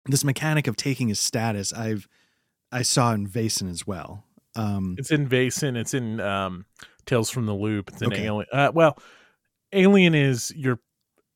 this 0.07 0.25
mechanic 0.25 0.67
of 0.67 0.77
taking 0.77 1.09
his 1.09 1.19
status 1.19 1.73
I've 1.73 2.09
I 2.73 2.83
saw 2.83 3.13
in 3.13 3.27
Vaesen 3.29 3.71
as 3.71 3.87
well. 3.87 4.25
Um, 4.57 4.97
It's 4.99 5.11
in 5.11 5.29
Vaesen. 5.29 5.77
It's 5.77 5.95
in 5.95 6.19
um, 6.19 6.65
Tales 7.05 7.31
from 7.31 7.47
the 7.47 7.55
Loop. 7.55 7.91
It's 7.91 8.03
in 8.03 8.09
Okay. 8.13 8.25
Alien. 8.25 8.47
Uh, 8.53 8.73
well, 8.75 8.99
Alien 9.73 10.15
is 10.15 10.53
you're 10.57 10.81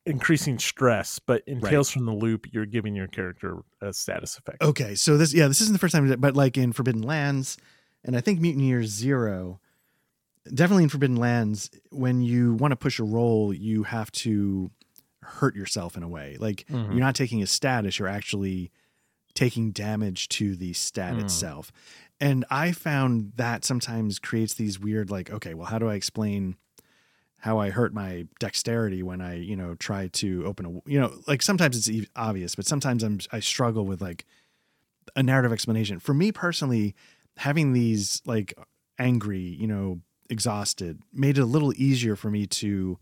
increasing 0.05 0.57
stress, 0.59 1.19
but 1.19 1.43
in 1.47 1.59
Right. 1.59 1.69
Tales 1.71 1.89
from 1.91 2.05
the 2.05 2.13
Loop, 2.13 2.47
you're 2.51 2.65
giving 2.65 2.95
your 2.95 3.07
character 3.07 3.57
a 3.81 3.93
status 3.93 4.37
effect. 4.37 4.61
Okay, 4.61 4.95
so 4.95 5.17
this 5.17 5.33
yeah, 5.33 5.47
this 5.47 5.61
isn't 5.61 5.73
the 5.73 5.79
first 5.79 5.93
time, 5.93 6.13
but 6.19 6.35
like 6.35 6.57
in 6.57 6.73
Forbidden 6.73 7.01
Lands, 7.03 7.57
and 8.03 8.15
I 8.17 8.21
think 8.21 8.39
Mutant 8.41 8.65
Year 8.65 8.83
Zero, 8.83 9.59
definitely 10.51 10.83
in 10.83 10.89
Forbidden 10.89 11.17
Lands, 11.17 11.69
when 11.91 12.21
you 12.21 12.55
want 12.55 12.71
to 12.71 12.75
push 12.75 12.99
a 12.99 13.03
roll, 13.03 13.53
you 13.53 13.83
have 13.83 14.11
to 14.13 14.71
hurt 15.23 15.55
yourself 15.55 15.95
in 15.95 16.01
a 16.03 16.09
way. 16.09 16.35
Like 16.39 16.65
Mhm. 16.67 16.87
you're 16.93 16.99
not 16.99 17.15
taking 17.15 17.43
a 17.43 17.47
status, 17.47 17.99
you're 17.99 18.07
actually 18.07 18.71
taking 19.35 19.71
damage 19.71 20.27
to 20.29 20.55
the 20.55 20.73
stat 20.73 21.15
Mm. 21.15 21.21
itself. 21.21 21.71
And 22.19 22.43
I 22.49 22.71
found 22.71 23.33
that 23.37 23.63
sometimes 23.63 24.19
creates 24.19 24.53
these 24.55 24.79
weird, 24.79 25.09
like, 25.09 25.29
okay, 25.31 25.53
well, 25.53 25.67
how 25.67 25.79
do 25.79 25.87
I 25.87 25.93
explain 25.95 26.55
how 27.41 27.57
I 27.59 27.71
hurt 27.71 27.93
my 27.93 28.27
dexterity 28.39 29.01
when 29.03 29.19
I, 29.19 29.35
you 29.37 29.55
know, 29.55 29.73
try 29.75 30.07
to 30.07 30.45
open 30.45 30.65
a, 30.65 30.89
you 30.89 30.99
know, 30.99 31.11
like 31.27 31.41
sometimes 31.41 31.87
it's 31.87 32.07
obvious, 32.15 32.55
but 32.55 32.65
sometimes 32.67 33.03
I'm, 33.03 33.19
I 33.31 33.39
struggle 33.39 33.85
with 33.85 33.99
like 34.01 34.25
a 35.15 35.23
narrative 35.23 35.51
explanation. 35.51 35.99
For 35.99 36.13
me 36.13 36.31
personally, 36.31 36.95
having 37.37 37.73
these 37.73 38.21
like 38.25 38.53
angry, 38.99 39.39
you 39.39 39.65
know, 39.67 40.01
exhausted 40.29 41.01
made 41.11 41.37
it 41.39 41.41
a 41.41 41.45
little 41.45 41.73
easier 41.75 42.15
for 42.15 42.29
me 42.29 42.45
to, 42.45 42.99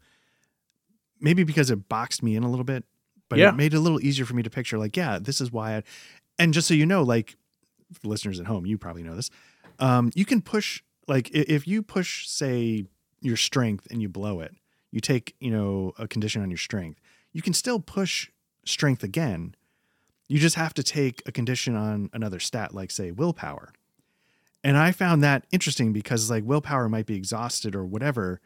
maybe 1.20 1.44
because 1.44 1.70
it 1.70 1.90
boxed 1.90 2.24
me 2.24 2.36
in 2.36 2.44
a 2.44 2.50
little 2.50 2.64
bit, 2.64 2.86
but 3.30 3.40
Yeah. 3.40 3.50
it 3.50 3.56
made 3.56 3.74
it 3.74 3.78
a 3.78 3.82
little 3.82 4.02
easier 4.02 4.26
for 4.26 4.34
me 4.36 4.44
to 4.44 4.50
picture 4.50 4.78
like, 4.78 4.96
yeah, 4.96 5.20
this 5.20 5.42
is 5.42 5.52
why 5.52 5.78
I, 5.78 5.84
and 6.38 6.54
just 6.54 6.68
so 6.68 6.74
you 6.74 6.86
know, 6.86 7.04
like 7.04 7.36
listeners 8.04 8.40
at 8.40 8.46
home, 8.46 8.66
you 8.66 8.78
probably 8.78 9.04
know 9.04 9.16
this. 9.16 9.30
Um, 9.80 10.12
you 10.16 10.24
can 10.26 10.42
push 10.42 10.82
like 11.08 11.30
if 11.34 11.68
you 11.68 11.82
push, 11.84 12.28
say, 12.28 12.86
your 13.22 13.38
strength 13.38 13.88
and 13.92 14.02
you 14.02 14.10
blow 14.10 14.40
it, 14.40 14.56
you 14.92 15.00
take, 15.02 15.36
you 15.40 15.52
know, 15.52 15.94
a 15.98 16.08
condition 16.08 16.42
on 16.42 16.50
your 16.50 16.58
strength. 16.58 17.00
You 17.32 17.42
can 17.42 17.54
still 17.54 17.80
push 17.80 18.30
strength 18.66 19.04
again. 19.04 19.56
You 20.28 20.40
just 20.40 20.56
have 20.56 20.74
to 20.76 20.84
take 20.84 21.22
a 21.26 21.32
condition 21.32 21.76
on 21.76 22.10
another 22.14 22.40
stat, 22.40 22.74
like 22.74 22.92
say 22.92 23.12
willpower. 23.12 23.74
And 24.64 24.78
I 24.78 24.92
found 24.92 25.24
that 25.24 25.46
interesting 25.52 25.94
because 25.94 26.30
like 26.30 26.44
willpower 26.44 26.90
might 26.90 27.06
be 27.06 27.16
exhausted 27.16 27.76
or 27.76 27.86
whatever, 27.86 28.42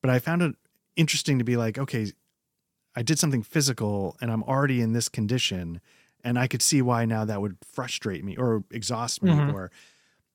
but 0.00 0.10
I 0.10 0.18
found 0.18 0.42
it 0.42 0.54
interesting 0.96 1.38
to 1.38 1.44
be 1.44 1.56
like, 1.56 1.78
okay, 1.78 2.12
I 2.96 3.02
did 3.02 3.18
something 3.18 3.42
physical 3.42 4.16
and 4.20 4.30
I'm 4.30 4.42
already 4.44 4.80
in 4.80 4.92
this 4.92 5.08
condition 5.08 5.80
and 6.24 6.38
I 6.38 6.46
could 6.46 6.62
see 6.62 6.80
why 6.82 7.04
now 7.04 7.24
that 7.24 7.40
would 7.40 7.56
frustrate 7.64 8.24
me 8.24 8.36
or 8.36 8.64
exhaust 8.70 9.22
me 9.22 9.32
Mhm. 9.32 9.52
or 9.52 9.70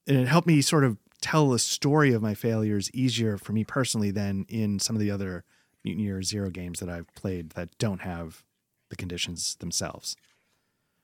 and 0.05 0.17
it 0.17 0.27
helped 0.27 0.47
me 0.47 0.61
sort 0.61 0.83
of 0.85 0.97
tell 1.21 1.49
the 1.49 1.59
story 1.59 2.13
of 2.13 2.21
my 2.21 2.33
failures 2.33 2.91
easier 2.93 3.37
for 3.37 3.53
me 3.53 3.63
personally 3.63 4.11
than 4.11 4.45
in 4.49 4.79
some 4.79 4.95
of 4.95 4.99
the 4.99 5.11
other 5.11 5.43
Mutant 5.83 6.05
Year 6.05 6.21
Zero 6.21 6.49
games 6.49 6.79
that 6.79 6.89
I've 6.89 7.13
played 7.15 7.51
that 7.51 7.77
don't 7.77 8.01
have 8.01 8.43
the 8.89 8.95
conditions 8.95 9.55
themselves. 9.59 10.15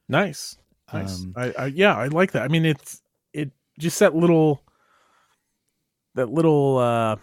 Nice, 0.09 0.57
nice. 0.91 1.21
Um, 1.21 1.33
I, 1.35 1.53
I 1.57 1.65
yeah, 1.67 1.95
I 1.95 2.07
like 2.07 2.33
that. 2.33 2.43
I 2.43 2.47
mean, 2.47 2.65
it's 2.65 3.01
it 3.33 3.51
just 3.79 3.99
that 3.99 4.15
little 4.15 4.61
that 6.15 6.29
little 6.29 6.77
uh 6.77 7.15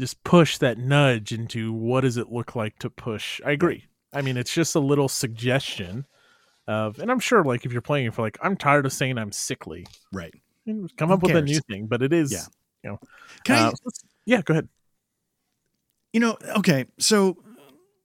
just 0.00 0.22
push 0.24 0.58
that 0.58 0.78
nudge 0.78 1.32
into 1.32 1.72
what 1.72 2.00
does 2.00 2.16
it 2.16 2.32
look 2.32 2.56
like 2.56 2.78
to 2.80 2.90
push. 2.90 3.40
I 3.46 3.52
agree. 3.52 3.84
I 4.12 4.20
mean, 4.20 4.36
it's 4.36 4.52
just 4.52 4.74
a 4.74 4.80
little 4.80 5.08
suggestion 5.08 6.06
of, 6.66 6.98
and 6.98 7.10
I'm 7.10 7.20
sure 7.20 7.44
like 7.44 7.64
if 7.64 7.72
you're 7.72 7.80
playing 7.80 8.06
it 8.06 8.14
for 8.14 8.22
like, 8.22 8.36
I'm 8.42 8.56
tired 8.56 8.84
of 8.84 8.92
saying 8.92 9.16
I'm 9.16 9.32
sickly. 9.32 9.86
Right. 10.12 10.34
Come 10.66 11.08
Who 11.08 11.14
up 11.14 11.22
with 11.22 11.34
a 11.36 11.42
new 11.42 11.60
thing, 11.68 11.86
but 11.86 12.02
it 12.02 12.12
is. 12.12 12.32
Yeah. 12.32 12.96
Can 13.44 13.56
uh, 13.56 13.72
let's- 13.84 14.04
yeah, 14.24 14.42
go 14.42 14.52
ahead. 14.54 14.68
You 16.12 16.20
know, 16.20 16.36
okay, 16.58 16.86
so 16.98 17.38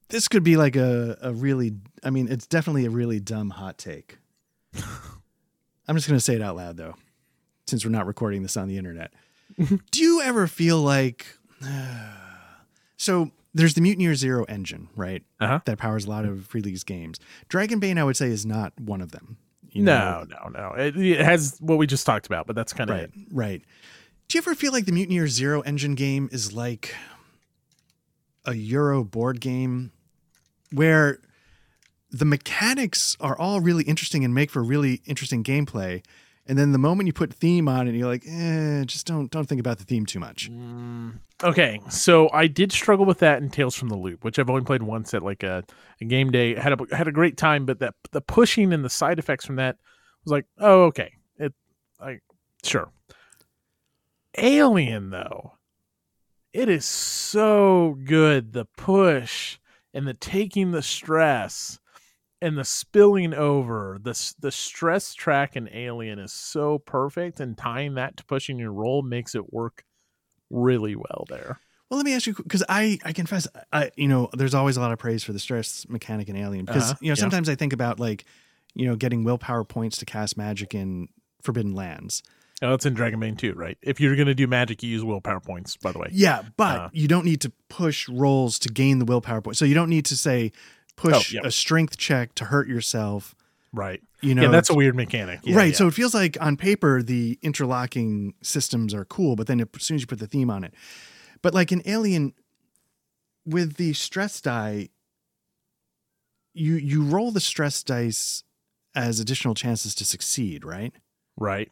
this 0.09 0.27
could 0.27 0.43
be 0.43 0.55
like 0.57 0.75
a, 0.75 1.17
a 1.21 1.33
really, 1.33 1.73
I 2.03 2.09
mean, 2.09 2.27
it's 2.29 2.47
definitely 2.47 2.85
a 2.85 2.89
really 2.89 3.19
dumb 3.19 3.49
hot 3.49 3.77
take. 3.77 4.17
I'm 5.87 5.95
just 5.95 6.07
going 6.07 6.17
to 6.17 6.23
say 6.23 6.35
it 6.35 6.41
out 6.41 6.55
loud 6.55 6.77
though, 6.77 6.95
since 7.67 7.83
we're 7.85 7.91
not 7.91 8.07
recording 8.07 8.43
this 8.43 8.57
on 8.57 8.67
the 8.67 8.77
internet. 8.77 9.11
Do 9.91 10.01
you 10.01 10.21
ever 10.21 10.47
feel 10.47 10.79
like, 10.79 11.25
so 12.97 13.31
there's 13.53 13.73
the 13.73 13.81
Mutant 13.81 14.01
Year 14.01 14.15
Zero 14.15 14.43
engine, 14.45 14.89
right? 14.95 15.23
Uh-huh. 15.39 15.59
That 15.65 15.77
powers 15.77 16.05
a 16.05 16.09
lot 16.09 16.25
of 16.25 16.45
Free 16.45 16.61
League's 16.61 16.83
games. 16.83 17.19
Dragonbane, 17.49 17.97
I 17.97 18.03
would 18.03 18.17
say, 18.17 18.27
is 18.27 18.45
not 18.45 18.73
one 18.79 19.01
of 19.01 19.11
them. 19.11 19.37
You 19.71 19.83
know? 19.83 20.25
No, 20.29 20.49
no, 20.49 20.59
no. 20.69 20.73
It, 20.75 20.95
it 20.97 21.19
has 21.19 21.57
what 21.59 21.77
we 21.77 21.87
just 21.87 22.05
talked 22.05 22.25
about, 22.27 22.47
but 22.47 22.55
that's 22.55 22.73
kind 22.73 22.89
of 22.89 22.95
Right, 22.97 23.03
it. 23.05 23.11
right. 23.31 23.61
Do 24.27 24.37
you 24.37 24.41
ever 24.41 24.55
feel 24.55 24.71
like 24.73 24.85
the 24.85 24.91
Mutant 24.91 25.13
Year 25.13 25.27
Zero 25.27 25.61
engine 25.61 25.95
game 25.95 26.27
is 26.31 26.51
like 26.53 26.93
a 28.45 28.53
Euro 28.53 29.03
board 29.03 29.39
game 29.41 29.91
where 30.71 31.19
the 32.11 32.25
mechanics 32.25 33.15
are 33.19 33.37
all 33.37 33.59
really 33.61 33.83
interesting 33.83 34.23
and 34.23 34.33
make 34.33 34.49
for 34.51 34.63
really 34.63 35.01
interesting 35.05 35.43
gameplay, 35.43 36.03
and 36.47 36.57
then 36.57 36.71
the 36.71 36.77
moment 36.77 37.07
you 37.07 37.13
put 37.13 37.33
theme 37.33 37.67
on 37.67 37.87
it, 37.87 37.95
you're 37.95 38.07
like, 38.07 38.23
eh, 38.25 38.83
just 38.85 39.05
don't 39.05 39.29
don't 39.29 39.47
think 39.47 39.59
about 39.59 39.77
the 39.77 39.83
theme 39.83 40.05
too 40.05 40.19
much. 40.19 40.49
Mm, 40.49 41.19
okay, 41.43 41.81
so 41.89 42.29
I 42.31 42.47
did 42.47 42.71
struggle 42.71 43.05
with 43.05 43.19
that 43.19 43.41
in 43.41 43.49
Tales 43.49 43.75
from 43.75 43.89
the 43.89 43.97
Loop, 43.97 44.23
which 44.23 44.39
I've 44.39 44.49
only 44.49 44.63
played 44.63 44.83
once 44.83 45.13
at 45.13 45.23
like 45.23 45.43
a, 45.43 45.63
a 45.99 46.05
game 46.05 46.31
day. 46.31 46.55
Had 46.55 46.79
a 46.79 46.95
had 46.95 47.07
a 47.07 47.11
great 47.11 47.35
time, 47.35 47.65
but 47.65 47.79
that 47.79 47.95
the 48.11 48.21
pushing 48.21 48.71
and 48.71 48.83
the 48.83 48.89
side 48.89 49.19
effects 49.19 49.45
from 49.45 49.57
that 49.57 49.77
was 50.23 50.31
like, 50.31 50.45
oh, 50.57 50.83
okay, 50.83 51.13
it, 51.37 51.53
I 51.99 52.19
sure. 52.63 52.91
Alien 54.37 55.09
though, 55.09 55.53
it 56.53 56.69
is 56.69 56.85
so 56.85 57.97
good. 58.05 58.53
The 58.53 58.65
push 58.77 59.57
and 59.93 60.07
the 60.07 60.13
taking 60.13 60.71
the 60.71 60.83
stress 60.83 61.79
and 62.41 62.57
the 62.57 62.63
spilling 62.65 63.33
over 63.33 63.97
the 64.01 64.33
the 64.39 64.51
stress 64.51 65.13
track 65.13 65.55
in 65.55 65.69
Alien 65.73 66.19
is 66.19 66.31
so 66.33 66.77
perfect, 66.77 67.39
and 67.39 67.57
tying 67.57 67.95
that 67.95 68.17
to 68.17 68.25
pushing 68.25 68.59
your 68.59 68.71
roll 68.71 69.01
makes 69.01 69.33
it 69.35 69.51
work 69.53 69.83
really 70.49 70.95
well 70.95 71.25
there. 71.29 71.59
Well, 71.89 71.97
let 71.97 72.05
me 72.05 72.13
ask 72.13 72.27
you 72.27 72.33
because 72.33 72.63
I 72.67 72.99
I 73.05 73.13
confess 73.13 73.47
I 73.71 73.91
you 73.95 74.07
know 74.07 74.29
there's 74.33 74.53
always 74.53 74.77
a 74.77 74.81
lot 74.81 74.91
of 74.91 74.99
praise 74.99 75.23
for 75.23 75.33
the 75.33 75.39
stress 75.39 75.85
mechanic 75.89 76.27
in 76.29 76.35
Alien 76.35 76.65
because 76.65 76.91
Uh-huh, 76.91 76.95
you 77.01 77.07
know 77.09 77.15
yeah. 77.15 77.21
sometimes 77.21 77.49
I 77.49 77.55
think 77.55 77.73
about 77.73 77.99
like 77.99 78.25
you 78.75 78.85
know 78.85 78.95
getting 78.95 79.23
willpower 79.23 79.63
points 79.63 79.97
to 79.97 80.05
cast 80.05 80.37
magic 80.37 80.73
in 80.75 81.07
Forbidden 81.41 81.73
Lands. 81.73 82.23
Oh, 82.61 82.73
it's 82.73 82.85
in 82.87 82.95
Dragonbane 82.95 83.37
too, 83.37 83.53
right? 83.53 83.77
If 83.83 83.99
you're 84.01 84.15
gonna 84.15 84.33
do 84.33 84.47
magic, 84.47 84.81
you 84.83 84.89
use 84.89 85.03
willpower 85.03 85.39
points. 85.39 85.77
By 85.77 85.91
the 85.91 85.99
way, 85.99 86.09
Yeah, 86.11 86.41
but 86.57 86.79
Uh. 86.79 86.89
you 86.91 87.07
don't 87.07 87.23
need 87.25 87.39
to 87.41 87.51
push 87.69 88.09
rolls 88.09 88.57
to 88.59 88.69
gain 88.69 88.99
the 88.99 89.05
willpower 89.05 89.41
point. 89.41 89.57
So 89.57 89.63
you 89.65 89.75
don't 89.75 89.89
need 89.89 90.05
to 90.05 90.17
say 90.17 90.51
push 90.97 91.33
Oh, 91.33 91.37
yeah. 91.41 91.41
a 91.47 91.51
strength 91.51 91.97
check 91.97 92.35
to 92.35 92.45
hurt 92.45 92.67
yourself. 92.67 93.33
right? 93.71 94.01
You 94.21 94.33
know, 94.35 94.41
yeah, 94.43 94.47
that's 94.49 94.69
a 94.69 94.73
weird 94.73 94.95
mechanic. 94.95 95.39
Yeah, 95.43 95.55
right. 95.55 95.69
yeah. 95.69 95.75
So 95.75 95.87
it 95.87 95.93
feels 95.93 96.13
like 96.15 96.37
on 96.41 96.57
paper 96.57 97.01
the 97.03 97.37
interlocking 97.43 98.33
systems 98.41 98.93
are 98.93 99.05
cool, 99.05 99.35
but 99.35 99.47
then 99.47 99.61
as 99.61 99.67
soon 99.77 99.95
as 99.95 100.01
you 100.01 100.07
put 100.07 100.17
the 100.19 100.27
theme 100.27 100.49
on 100.49 100.63
it, 100.63 100.73
but 101.43 101.53
like 101.53 101.71
in 101.71 101.81
Alien, 101.85 102.33
with 103.45 103.75
the 103.75 103.93
stress 103.93 104.41
die, 104.41 104.89
you 106.53 106.73
you 106.75 107.03
roll 107.03 107.29
the 107.31 107.39
stress 107.39 107.83
dice 107.83 108.43
as 108.95 109.19
additional 109.19 109.53
chances 109.53 109.93
to 109.95 110.03
succeed, 110.05 110.65
right? 110.65 110.91
right. 111.37 111.71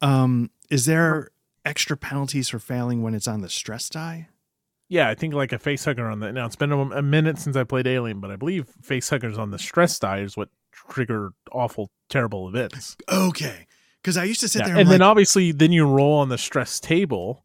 Um, 0.00 0.50
is 0.70 0.86
there 0.86 1.30
extra 1.64 1.96
penalties 1.96 2.48
for 2.48 2.60
failing 2.60 3.02
when 3.02 3.12
it's 3.14 3.26
on 3.26 3.40
the 3.40 3.48
stress 3.48 3.88
die? 3.90 4.28
Yeah, 4.90 5.08
I 5.08 5.14
think 5.14 5.32
like 5.34 5.52
a 5.52 5.58
face 5.58 5.84
hugger 5.84 6.08
on 6.10 6.18
the 6.18 6.32
now 6.32 6.44
it's 6.46 6.56
been 6.56 6.72
a, 6.72 6.80
a 6.80 7.00
minute 7.02 7.38
since 7.38 7.56
I 7.56 7.62
played 7.64 7.86
Alien, 7.86 8.18
but 8.20 8.30
I 8.32 8.36
believe 8.36 8.66
face 8.82 9.08
huggers 9.08 9.38
on 9.38 9.50
the 9.52 9.58
stress 9.58 9.98
die 10.00 10.18
is 10.18 10.36
what 10.36 10.48
trigger 10.72 11.30
awful, 11.52 11.90
terrible 12.08 12.48
events. 12.48 12.96
Okay, 13.10 13.66
because 14.02 14.16
I 14.16 14.24
used 14.24 14.40
to 14.40 14.48
sit 14.48 14.58
Yeah, 14.58 14.64
there 14.66 14.72
and 14.74 14.80
and, 14.82 14.90
then 14.90 15.00
like, 15.00 15.08
obviously 15.08 15.52
then 15.52 15.70
you 15.70 15.86
roll 15.86 16.14
on 16.18 16.28
the 16.28 16.36
stress 16.38 16.80
table 16.80 17.44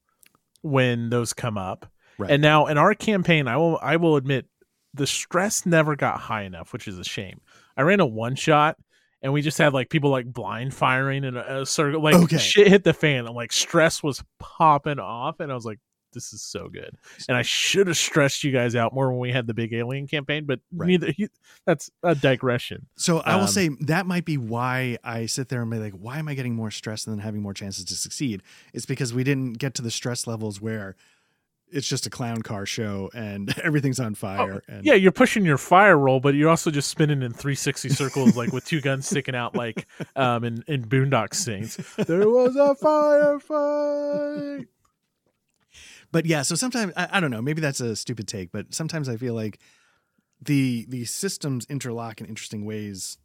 when 0.64 1.10
those 1.12 1.34
come 1.34 1.58
up. 1.58 1.86
Right. 2.18 2.32
And 2.32 2.42
now 2.42 2.66
in 2.66 2.78
our 2.80 2.96
campaign, 2.96 3.48
I 3.48 3.58
will 3.58 3.78
I 3.82 3.98
will 3.98 4.16
admit 4.16 4.48
the 4.96 5.06
stress 5.06 5.66
never 5.68 5.96
got 5.96 6.20
high 6.20 6.44
enough, 6.44 6.74
which 6.74 6.88
is 6.88 6.98
a 6.98 7.04
shame. 7.04 7.42
I 7.78 7.84
ran 7.84 8.00
a 8.00 8.06
one 8.08 8.36
shot 8.36 8.78
and 9.22 9.34
we 9.34 9.42
just 9.44 9.58
had 9.60 9.72
like 9.74 9.90
people 9.90 10.10
like 10.10 10.26
blind 10.26 10.74
firing 10.74 11.24
in 11.26 11.38
a, 11.38 11.62
a 11.62 11.66
circle 11.66 12.02
like 12.02 12.16
Okay. 12.16 12.38
shit 12.38 12.68
hit 12.68 12.84
the 12.84 12.94
fan 12.94 13.28
and 13.28 13.36
like 13.36 13.52
stress 13.52 14.02
was 14.02 14.24
popping 14.40 14.98
off 15.00 15.40
and 15.42 15.52
I 15.52 15.56
was 15.56 15.66
like 15.66 15.80
this 16.16 16.34
is 16.34 16.42
so 16.42 16.68
good. 16.68 16.98
And 17.30 17.38
I 17.38 17.44
should 17.44 17.86
have 17.86 17.98
stressed 17.98 18.44
you 18.44 18.52
guys 18.52 18.76
out 18.76 18.92
more 18.96 19.10
when 19.12 19.20
we 19.20 19.32
had 19.32 19.46
the 19.46 19.54
big 19.54 19.72
alien 19.74 20.08
campaign, 20.08 20.46
but 20.46 20.60
Right. 20.74 20.88
neither 20.88 21.12
he, 21.12 21.28
that's 21.66 21.92
a 22.02 22.16
digression. 22.16 22.88
So 22.96 23.20
I 23.20 23.36
will 23.36 23.44
Um, 23.44 23.48
say 23.50 23.70
that 23.82 24.08
might 24.08 24.26
be 24.26 24.38
why 24.38 24.98
I 25.04 25.28
sit 25.28 25.50
there 25.50 25.62
and 25.62 25.70
be 25.70 25.78
like, 25.78 25.94
why 25.94 26.18
am 26.18 26.28
I 26.28 26.34
getting 26.34 26.56
more 26.56 26.72
stress 26.72 27.04
than 27.04 27.20
having 27.20 27.44
more 27.44 27.54
chances 27.54 27.86
to 27.86 27.94
succeed? 27.96 28.42
It's 28.74 28.88
because 28.88 29.14
we 29.14 29.24
didn't 29.24 29.60
get 29.60 29.76
to 29.76 29.84
the 29.84 29.92
stress 29.92 30.26
levels 30.26 30.60
where 30.60 30.96
it's 31.72 31.90
just 31.90 32.06
a 32.06 32.10
clown 32.12 32.42
car 32.44 32.66
show 32.66 33.10
and 33.16 33.54
everything's 33.64 34.00
on 34.00 34.14
fire. 34.16 34.62
and 34.68 34.78
Oh, 34.78 34.82
Yeah, 34.84 34.94
you're 34.94 35.12
pushing 35.12 35.44
your 35.46 35.58
fire 35.58 35.98
roll, 35.98 36.20
but 36.20 36.36
you're 36.36 36.50
also 36.50 36.70
just 36.72 36.90
spinning 36.90 37.22
in 37.24 37.34
360 37.34 37.90
circles, 37.90 38.38
like 38.38 38.54
with 38.54 38.64
two 38.66 38.80
guns 38.82 39.08
sticking 39.08 39.36
out, 39.36 39.56
like 39.56 39.88
um 40.16 40.44
in 40.44 40.64
in 40.68 40.86
Boondock 40.86 41.34
Saints. 41.34 41.78
There 42.06 42.30
was 42.30 42.56
a 42.56 42.76
firefight. 42.82 44.68
But 46.16 46.26
yeah, 46.26 46.44
so 46.44 46.56
sometimes 46.56 46.94
I, 46.96 47.10
I 47.12 47.20
don't 47.20 47.30
know, 47.30 47.42
maybe 47.42 47.60
that's 47.60 47.82
a 47.82 47.94
stupid 47.94 48.26
take, 48.26 48.50
but 48.54 48.74
sometimes 48.74 49.10
I 49.10 49.18
feel 49.18 49.34
like 49.34 49.60
the 50.42 50.86
the 50.88 51.04
systems 51.04 51.66
interlock 51.70 52.22
in 52.22 52.26
interesting 52.28 52.64
ways, 52.64 53.18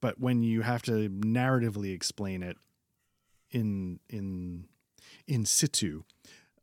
but 0.00 0.20
when 0.20 0.44
you 0.44 0.62
have 0.62 0.82
to 0.82 1.08
narratively 1.10 1.92
explain 1.92 2.44
it 2.44 2.56
in 3.50 3.98
in 4.08 4.66
in 5.26 5.44
situ, 5.44 6.02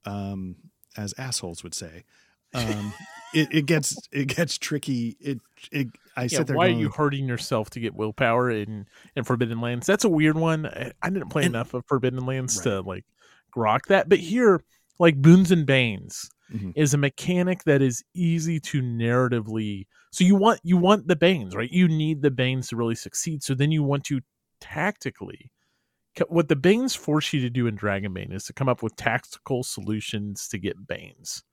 um, 0.06 0.56
as 0.96 1.14
assholes 1.18 1.62
would 1.62 1.74
say, 1.74 2.06
um, 2.54 2.94
it, 3.34 3.50
it 3.52 3.66
gets 3.66 3.98
it 4.14 4.30
gets 4.30 4.58
tricky. 4.58 5.18
It 5.20 5.40
it 5.74 5.88
I 6.16 6.24
Yeah, 6.24 6.28
sit 6.30 6.48
there. 6.48 6.56
why 6.56 6.68
going, 6.68 6.78
are 6.78 6.82
you 6.84 6.90
hurting 6.90 7.28
yourself 7.28 7.70
to 7.72 7.82
get 7.82 7.96
willpower 7.96 8.50
in 8.50 8.86
in 9.14 9.26
Forbidden 9.26 9.60
Lands? 9.60 9.86
That's 9.88 10.06
a 10.06 10.10
weird 10.10 10.38
one. 10.38 10.68
I, 10.68 10.94
I 11.02 11.10
didn't 11.10 11.30
play 11.32 11.44
And- 11.44 11.54
enough 11.54 11.74
of 11.74 11.84
Forbidden 11.86 12.26
Lands 12.26 12.56
Right. 12.60 12.64
to 12.64 12.80
like 12.82 13.04
grok 13.54 13.88
that, 13.90 14.08
but 14.08 14.20
here, 14.20 14.64
like 15.00 15.22
Boons 15.22 15.52
and 15.52 15.66
Banes, 15.66 16.30
Mhm. 16.54 16.72
is 16.76 16.94
a 16.94 16.98
mechanic 16.98 17.64
that 17.66 17.82
is 17.82 18.04
easy 18.14 18.60
to 18.62 18.82
narratively. 18.82 19.86
So 20.12 20.24
you 20.24 20.36
want 20.36 20.60
you 20.64 20.78
want 20.78 21.08
the 21.08 21.16
Banes, 21.16 21.56
right? 21.56 21.72
You 21.72 21.88
need 21.88 22.22
the 22.22 22.32
Banes 22.32 22.70
to 22.70 22.76
really 22.78 22.96
succeed. 22.96 23.44
So 23.44 23.54
then 23.54 23.72
you 23.72 23.84
want 23.84 24.06
to 24.06 24.22
tactically. 24.62 25.52
What 26.30 26.48
the 26.48 26.56
Banes 26.56 26.96
force 26.96 27.32
you 27.32 27.42
to 27.42 27.50
do 27.50 27.68
in 27.68 27.78
Dragonbane 27.78 28.34
is 28.34 28.46
to 28.46 28.54
come 28.54 28.68
up 28.68 28.82
with 28.82 28.96
tactical 28.96 29.62
solutions 29.64 30.48
to 30.48 30.58
get 30.58 30.88
Banes. 30.88 31.44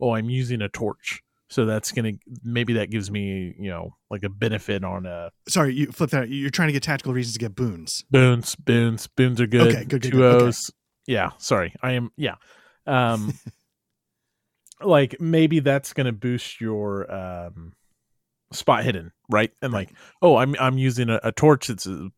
Oh, 0.00 0.14
I'm 0.14 0.30
using 0.30 0.62
a 0.62 0.68
torch 0.68 1.22
so 1.52 1.66
that's 1.66 1.90
gonna 1.90 2.12
maybe 2.44 2.72
that 2.74 2.90
gives 2.90 3.10
me 3.10 3.54
you 3.58 3.68
know 3.68 3.96
like 4.08 4.22
a 4.22 4.28
benefit 4.28 4.84
on 4.84 5.04
uh 5.04 5.30
Sorry, 5.48 5.74
you 5.74 5.90
flip 5.92 6.10
that. 6.10 6.28
You're 6.28 6.48
trying 6.50 6.68
to 6.68 6.72
get 6.72 6.82
tactical 6.84 7.12
reasons 7.12 7.34
to 7.34 7.38
get 7.40 7.54
boons. 7.56 8.04
boons 8.10 8.54
boons 8.56 9.06
boons 9.08 9.40
are 9.40 9.46
good 9.48 9.62
Okay, 9.74 9.84
good, 9.84 10.00
good, 10.02 10.12
good, 10.12 10.22
okay. 10.42 10.56
yeah 11.06 11.30
sorry 11.38 11.74
i 11.82 11.92
am 11.92 12.10
yeah 12.16 12.36
um 12.90 13.32
like 14.82 15.20
maybe 15.20 15.60
that's 15.60 15.92
gonna 15.92 16.12
boost 16.12 16.60
your 16.60 17.10
um 17.12 17.72
spot 18.52 18.82
hidden 18.84 19.12
right. 19.30 19.52
and 19.62 19.72
like 19.72 19.92
oh 20.22 20.36
i'm 20.36 20.56
i'm 20.58 20.76
using 20.76 21.08
a, 21.08 21.20
a 21.22 21.30
torch 21.32 21.70
it's 21.70 21.86
a, 21.86 22.08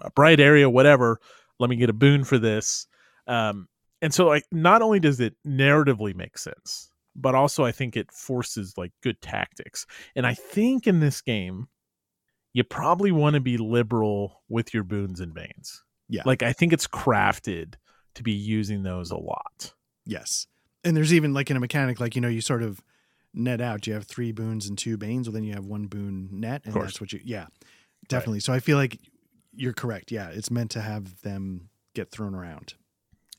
a 0.00 0.10
bright 0.10 0.40
area 0.40 0.68
whatever. 0.68 1.20
Let 1.58 1.68
me 1.68 1.76
get 1.76 1.90
a 1.90 1.92
boon 1.92 2.24
for 2.24 2.38
this. 2.38 2.86
Um 3.26 3.68
and 4.02 4.14
so 4.14 4.26
like 4.26 4.46
not 4.50 4.80
only 4.82 4.98
does 4.98 5.20
it 5.20 5.34
narratively 5.46 6.14
make 6.14 6.38
sense 6.38 6.90
but 7.14 7.34
also 7.34 7.64
i 7.64 7.72
think 7.72 7.96
it 7.96 8.10
forces 8.10 8.74
like 8.76 8.92
good 9.02 9.20
tactics. 9.20 9.86
And 10.16 10.26
i 10.26 10.34
think 10.34 10.86
in 10.86 11.00
this 11.00 11.20
game 11.20 11.68
you 12.52 12.64
probably 12.64 13.12
want 13.12 13.34
to 13.34 13.40
be 13.40 13.58
liberal 13.58 14.42
with 14.48 14.72
your 14.74 14.84
boons 14.84 15.20
and 15.20 15.34
banes 15.34 15.84
Yeah. 16.08 16.22
like 16.24 16.42
i 16.42 16.52
think 16.52 16.72
it's 16.72 16.86
crafted 16.88 17.74
to 18.14 18.22
be 18.22 18.32
using 18.32 18.82
those 18.82 19.10
a 19.10 19.16
lot 19.16 19.74
Yes. 20.06 20.46
And 20.84 20.96
there's 20.96 21.12
even 21.12 21.34
like 21.34 21.50
in 21.50 21.56
a 21.56 21.60
mechanic, 21.60 22.00
like, 22.00 22.14
you 22.14 22.20
know, 22.20 22.28
you 22.28 22.40
sort 22.40 22.62
of 22.62 22.82
net 23.34 23.60
out. 23.60 23.86
You 23.86 23.94
have 23.94 24.04
three 24.04 24.32
boons 24.32 24.68
and 24.68 24.76
two 24.78 24.96
banes, 24.96 25.28
well, 25.28 25.34
then 25.34 25.44
you 25.44 25.54
have 25.54 25.66
one 25.66 25.86
boon 25.86 26.28
net. 26.32 26.62
And 26.64 26.74
course. 26.74 26.86
that's 26.86 27.00
what 27.00 27.12
you, 27.12 27.20
yeah, 27.24 27.46
definitely. 28.08 28.40
So 28.40 28.52
I 28.52 28.60
feel 28.60 28.76
like 28.76 28.98
you're 29.54 29.72
correct. 29.74 30.10
Yeah. 30.10 30.28
It's 30.28 30.50
meant 30.50 30.70
to 30.72 30.80
have 30.80 31.20
them 31.22 31.68
get 31.94 32.10
thrown 32.10 32.34
around. 32.34 32.74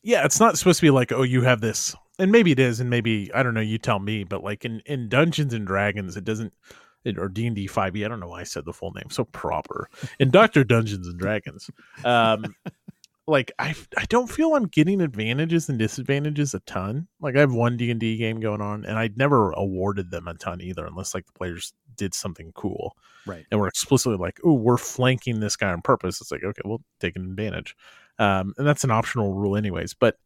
yeah 0.02 0.24
it's 0.24 0.40
not 0.40 0.58
supposed 0.58 0.78
to 0.80 0.86
be 0.86 0.90
like 0.90 1.10
oh 1.12 1.22
you 1.22 1.42
have 1.42 1.60
this 1.60 1.94
and 2.18 2.30
maybe 2.30 2.52
it 2.52 2.58
is 2.58 2.80
and 2.80 2.90
maybe 2.90 3.30
i 3.34 3.42
don't 3.42 3.54
know 3.54 3.60
you 3.60 3.78
tell 3.78 3.98
me 3.98 4.24
but 4.24 4.42
like 4.42 4.64
in 4.64 4.80
in 4.84 5.08
dungeons 5.08 5.54
and 5.54 5.66
dragons 5.66 6.16
it 6.16 6.24
doesn't 6.24 6.52
it, 7.04 7.18
or 7.18 7.28
d&d 7.28 7.66
5e 7.66 8.04
i 8.04 8.08
don't 8.08 8.20
know 8.20 8.28
why 8.28 8.40
i 8.40 8.44
said 8.44 8.64
the 8.64 8.72
full 8.72 8.92
name 8.92 9.08
so 9.10 9.24
proper 9.24 9.88
in 10.20 10.30
dr 10.30 10.62
dungeons 10.64 11.06
and 11.08 11.18
dragons 11.18 11.70
um 12.04 12.44
like 13.28 13.52
i 13.58 13.74
i 13.96 14.04
don't 14.06 14.28
feel 14.30 14.54
i'm 14.54 14.66
getting 14.66 15.00
advantages 15.00 15.68
and 15.68 15.78
disadvantages 15.78 16.54
a 16.54 16.60
ton 16.60 17.06
like 17.20 17.36
i 17.36 17.40
have 17.40 17.52
one 17.54 17.76
d&d 17.76 18.16
game 18.16 18.40
going 18.40 18.60
on 18.60 18.84
and 18.84 18.98
i 18.98 19.08
never 19.14 19.52
awarded 19.52 20.10
them 20.10 20.26
a 20.26 20.34
ton 20.34 20.60
either 20.60 20.84
unless 20.84 21.14
like 21.14 21.24
the 21.26 21.32
players 21.32 21.72
did 21.96 22.14
something 22.14 22.50
cool 22.54 22.96
Right. 23.24 23.46
and 23.52 23.60
we're 23.60 23.68
explicitly 23.68 24.18
like, 24.18 24.40
oh, 24.44 24.54
we're 24.54 24.76
flanking 24.76 25.38
this 25.38 25.54
guy 25.54 25.70
on 25.70 25.80
purpose. 25.80 26.20
It's 26.20 26.32
like, 26.32 26.42
okay, 26.42 26.62
we'll 26.64 26.82
take 26.98 27.14
an 27.14 27.22
advantage. 27.22 27.76
Um, 28.18 28.52
and 28.58 28.66
that's 28.66 28.82
an 28.82 28.90
optional 28.90 29.32
rule, 29.32 29.56
anyways. 29.56 29.94
But 29.94 30.16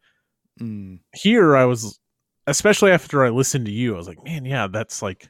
Mm, 0.58 1.00
here 1.14 1.54
I 1.54 1.66
was, 1.66 2.00
especially 2.46 2.92
after 2.92 3.22
I 3.22 3.28
listened 3.28 3.66
to 3.66 3.70
you, 3.70 3.92
I 3.92 3.98
was 3.98 4.08
like, 4.08 4.24
man, 4.24 4.46
yeah, 4.46 4.66
that's 4.66 5.02
like, 5.02 5.28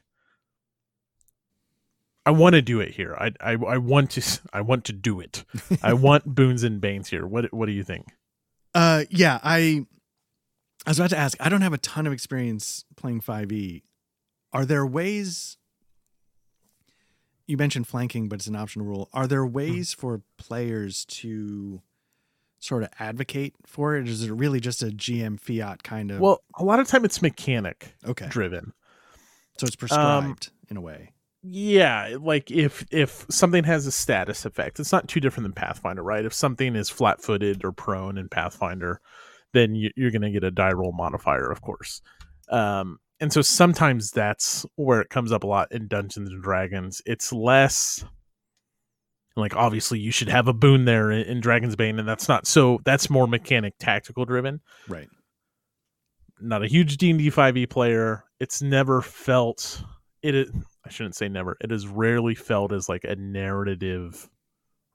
I 2.27 2.31
want 2.31 2.55
to 2.55 2.61
do 2.61 2.81
it 2.81 2.91
here. 2.91 3.15
I, 3.17 3.31
I, 3.39 3.51
I 3.53 3.77
want 3.77 4.11
to, 4.11 4.39
I 4.53 4.59
want 4.59 4.83
to 4.85 4.91
do 4.91 5.21
it. 5.21 5.45
I 5.81 5.93
want 5.93 6.25
boons 6.35 6.61
and 6.61 6.81
banes 6.81 7.07
here. 7.07 7.25
What, 7.25 7.53
what 7.53 7.67
do 7.67 7.71
you 7.71 7.85
think? 7.85 8.07
Uh, 8.75 9.05
yeah, 9.09 9.39
I, 9.41 9.85
I 10.85 10.89
was 10.89 10.99
about 10.99 11.11
to 11.11 11.17
ask, 11.17 11.37
I 11.39 11.47
don't 11.47 11.61
have 11.61 11.71
a 11.71 11.77
ton 11.77 12.05
of 12.05 12.11
experience 12.11 12.83
playing 12.97 13.21
5e. 13.21 13.81
Are 14.51 14.65
there 14.65 14.85
ways, 14.85 15.55
you 17.45 17.55
mentioned 17.55 17.87
flanking, 17.87 18.27
but 18.27 18.39
it's 18.39 18.47
an 18.47 18.57
optional 18.57 18.85
rule. 18.85 19.09
Are 19.13 19.25
there 19.25 19.45
ways 19.45 19.93
for 19.93 20.21
players 20.37 21.05
to 21.05 21.81
sort 22.59 22.83
of 22.83 22.89
advocate 22.99 23.53
for 23.65 23.95
it? 23.95 24.09
Is 24.09 24.23
it 24.23 24.33
really 24.33 24.59
just 24.59 24.83
a 24.83 24.87
GM 24.87 25.39
fiat 25.39 25.81
kind 25.81 26.11
of? 26.11 26.19
Well, 26.19 26.43
a 26.55 26.65
lot 26.65 26.81
of 26.81 26.89
time 26.89 27.05
it's 27.05 27.21
mechanic 27.21 27.95
okay. 28.05 28.27
driven. 28.27 28.73
So 29.59 29.65
it's 29.65 29.77
prescribed 29.77 30.51
in 30.69 30.75
a 30.75 30.81
way. 30.81 31.13
Yeah, 31.49 32.17
like 32.19 32.51
if 32.51 32.85
if 32.91 33.25
something 33.29 33.63
has 33.63 33.85
a 33.87 33.91
status 33.91 34.45
effect, 34.45 34.79
it's 34.79 34.91
not 34.91 35.07
too 35.07 35.19
different 35.19 35.45
than 35.45 35.53
Pathfinder, 35.53 36.03
right? 36.03 36.25
If 36.25 36.33
something 36.33 36.75
is 36.75 36.89
flat-footed 36.89 37.63
or 37.63 37.71
prone 37.71 38.17
in 38.17 38.27
Pathfinder, 38.27 38.99
then 39.53 39.75
you, 39.75 39.91
you're 39.95 40.11
going 40.11 40.23
to 40.23 40.31
get 40.31 40.43
a 40.43 40.51
die 40.51 40.71
roll 40.73 40.91
modifier, 40.91 41.49
of 41.51 41.61
course. 41.61 42.01
Um, 42.49 42.97
and 43.19 43.31
so 43.31 43.41
sometimes 43.41 44.11
that's 44.11 44.65
where 44.75 44.99
it 45.01 45.09
comes 45.09 45.31
up 45.31 45.43
a 45.43 45.47
lot 45.47 45.71
in 45.71 45.87
Dungeons 45.87 46.29
and 46.29 46.43
Dragons. 46.43 47.01
It's 47.05 47.31
less 47.31 48.03
like 49.35 49.55
obviously 49.55 49.99
you 49.99 50.11
should 50.11 50.29
have 50.29 50.47
a 50.47 50.53
boon 50.53 50.85
there 50.85 51.11
in, 51.11 51.21
in 51.27 51.39
Dragon's 51.39 51.75
Bane, 51.75 51.99
and 51.99 52.07
that's 52.07 52.27
not 52.27 52.45
so. 52.47 52.79
That's 52.83 53.09
more 53.09 53.27
mechanic 53.27 53.75
tactical 53.79 54.25
driven 54.25 54.59
Right. 54.87 55.07
not 56.41 56.63
a 56.63 56.67
huge 56.67 56.97
D&D 56.97 57.29
5e 57.31 57.57
E 57.57 57.65
player. 57.67 58.23
It's 58.39 58.61
never 58.61 59.01
felt 59.01 59.83
it 60.23 60.49
I 60.87 60.91
shouldn't 60.91 61.15
say 61.15 61.29
never. 61.29 61.57
It 61.61 61.71
is 61.71 61.87
rarely 61.87 62.35
felt 62.35 62.71
as 62.71 62.87
like 62.89 63.03
a 63.03 63.15
narrative 63.15 64.29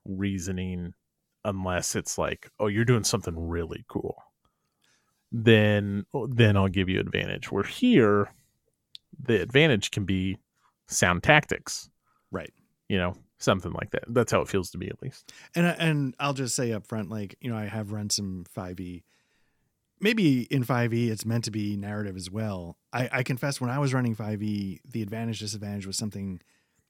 reasoning 0.04 0.94
unless 1.44 1.96
it's 1.96 2.18
like, 2.18 2.50
oh, 2.58 2.66
you're 2.68 2.84
doing 2.84 3.04
something 3.04 3.34
really 3.36 3.84
cool. 3.88 4.22
Then 5.30 6.04
oh, 6.12 6.26
then 6.26 6.56
I'll 6.56 6.68
give 6.68 6.88
you 6.88 7.00
advantage. 7.00 7.50
Where 7.50 7.64
here 7.64 8.32
the 9.22 9.40
advantage 9.40 9.90
can 9.90 10.04
be 10.04 10.38
sound 10.88 11.22
tactics. 11.22 11.90
Right. 12.30 12.52
You 12.88 12.98
know, 12.98 13.14
something 13.38 13.72
like 13.72 13.90
that. 13.92 14.04
That's 14.08 14.32
how 14.32 14.40
it 14.42 14.48
feels 14.48 14.70
to 14.70 14.78
me 14.78 14.88
at 14.88 15.00
least. 15.02 15.32
And 15.54 15.66
I- 15.66 15.76
and 15.78 16.14
I'll 16.20 16.34
just 16.34 16.54
say 16.54 16.72
up 16.72 16.86
front, 16.86 17.08
like 17.10 17.36
you 17.40 17.50
know, 17.50 17.56
I 17.56 17.64
have 17.66 17.92
run 17.92 18.10
some 18.10 18.44
5e. 18.54 19.04
Maybe 20.00 20.42
in 20.50 20.64
5e 20.64 21.10
it's 21.10 21.24
meant 21.24 21.44
to 21.44 21.50
be 21.50 21.76
narrative 21.76 22.16
as 22.16 22.30
well. 22.30 22.76
I, 22.92 23.08
I 23.12 23.22
confess 23.22 23.60
when 23.60 23.70
I 23.70 23.78
was 23.78 23.94
running 23.94 24.14
5e, 24.14 24.80
the 24.84 25.02
advantage 25.02 25.38
disadvantage 25.40 25.86
was 25.86 25.96
something 25.96 26.40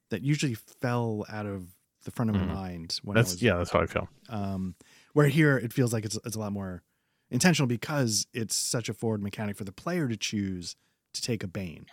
that 0.09 0.21
usually 0.21 0.53
fell 0.55 1.25
out 1.29 1.45
of 1.45 1.67
the 2.03 2.11
front 2.11 2.29
of 2.29 2.35
my 2.35 2.43
mind 2.45 2.99
when 3.03 3.15
That's 3.15 3.31
I 3.31 3.33
was 3.35 3.41
yeah, 3.41 3.55
that's 3.57 3.71
how 3.71 3.79
I 3.79 3.85
feel. 3.85 4.09
um 4.29 4.75
where 5.13 5.27
here 5.27 5.57
it 5.57 5.71
feels 5.71 5.93
like 5.93 6.03
it's 6.05 6.17
it's 6.25 6.35
a 6.35 6.39
lot 6.39 6.51
more 6.51 6.83
intentional 7.31 7.67
because 7.67 8.27
it's 8.33 8.55
such 8.55 8.89
a 8.89 8.93
forward 8.93 9.23
mechanic 9.23 9.55
for 9.55 9.63
the 9.63 9.71
player 9.71 10.07
to 10.09 10.17
choose 10.17 10.75
to 11.13 11.21
take 11.21 11.43
a 11.43 11.47
bane. 11.47 11.85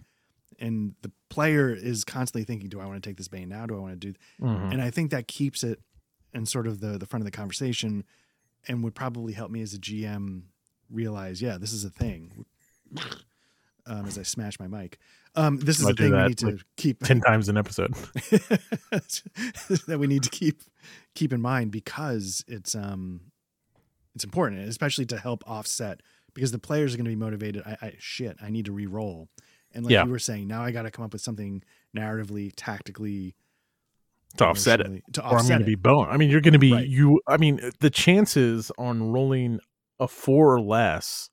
And 0.59 0.95
the 1.03 1.13
player 1.31 1.71
is 1.73 2.05
constantly 2.05 2.45
thinking, 2.45 2.69
do 2.69 2.81
I 2.81 2.87
want 2.87 3.03
to 3.03 3.09
take 3.09 3.17
this 3.17 3.29
bane 3.29 3.49
now? 3.49 3.65
Do 3.67 3.77
I 3.77 3.81
want 3.81 4.01
to 4.01 4.13
do 4.13 4.19
Mhm. 4.43 4.73
and 4.73 4.83
I 4.83 4.91
think 4.91 5.11
that 5.13 5.29
keeps 5.29 5.63
it 5.63 5.81
in 6.35 6.45
sort 6.47 6.67
of 6.67 6.81
the 6.81 6.99
the 6.99 7.07
front 7.07 7.23
of 7.23 7.27
the 7.27 7.31
conversation, 7.37 8.05
and 8.67 8.83
would 8.83 8.95
probably 8.97 9.33
help 9.35 9.51
me 9.53 9.63
as 9.63 9.73
a 9.75 9.79
GM 9.79 10.43
realize, 10.91 11.41
yeah, 11.41 11.57
this 11.59 11.73
is 11.73 11.85
a 11.85 11.91
thing. 11.91 12.45
Um, 13.91 14.07
as 14.07 14.17
I 14.17 14.23
smash 14.23 14.59
my 14.61 14.69
mic, 14.69 14.99
um, 15.35 15.59
this 15.59 15.81
is 15.81 15.87
a 15.89 15.93
do 15.93 16.05
thing 16.05 16.13
we 16.17 16.29
need 16.29 16.39
to 16.39 16.47
like, 16.47 16.61
keep 16.77 17.03
10 17.03 17.21
times 17.23 17.49
an 17.49 17.57
episode. 17.57 17.93
that 18.91 19.97
we 19.99 20.07
need 20.07 20.23
to 20.23 20.31
keep 20.31 20.63
keep 21.15 21.33
in 21.33 21.41
mind 21.41 21.73
because 21.73 22.45
it's 22.47 22.75
um 22.75 23.21
it's 24.15 24.25
important, 24.25 24.69
especially 24.69 25.07
to 25.07 25.19
help 25.19 25.43
offset 25.49 26.03
because 26.35 26.53
the 26.53 26.59
players 26.59 26.95
are 26.95 26.97
going 26.99 27.05
to 27.05 27.11
be 27.11 27.17
motivated. 27.17 27.63
I, 27.67 27.77
I 27.83 27.93
shit, 27.99 28.37
I 28.41 28.51
need 28.51 28.67
to 28.67 28.73
re-roll, 28.73 29.29
and 29.73 29.85
like 29.85 29.93
Yeah. 29.93 30.05
you 30.05 30.11
were 30.11 30.19
saying, 30.19 30.47
now 30.47 30.63
I 30.63 30.71
got 30.71 30.83
to 30.83 30.91
come 30.91 31.05
up 31.05 31.13
with 31.13 31.23
something 31.23 31.63
narratively, 31.97 32.53
tactically 32.57 33.35
to 34.37 34.47
offset 34.47 34.81
it. 34.81 35.03
to 35.15 35.23
Or 35.23 35.31
I'm 35.31 35.33
offset 35.35 35.49
going 35.49 35.61
to 35.61 35.67
be 35.67 35.75
bone. 35.75 36.09
I 36.09 36.17
mean, 36.17 36.31
you're 36.31 36.41
going 36.41 36.53
to 36.53 36.59
be 36.61 36.73
Right. 36.73 36.87
you. 36.87 37.21
I 37.27 37.37
mean, 37.37 37.61
the 37.81 37.91
chances 37.91 38.71
on 38.79 39.11
rolling 39.13 39.59
a 39.99 40.07
four 40.07 40.55
or 40.55 40.61
less 40.61 41.29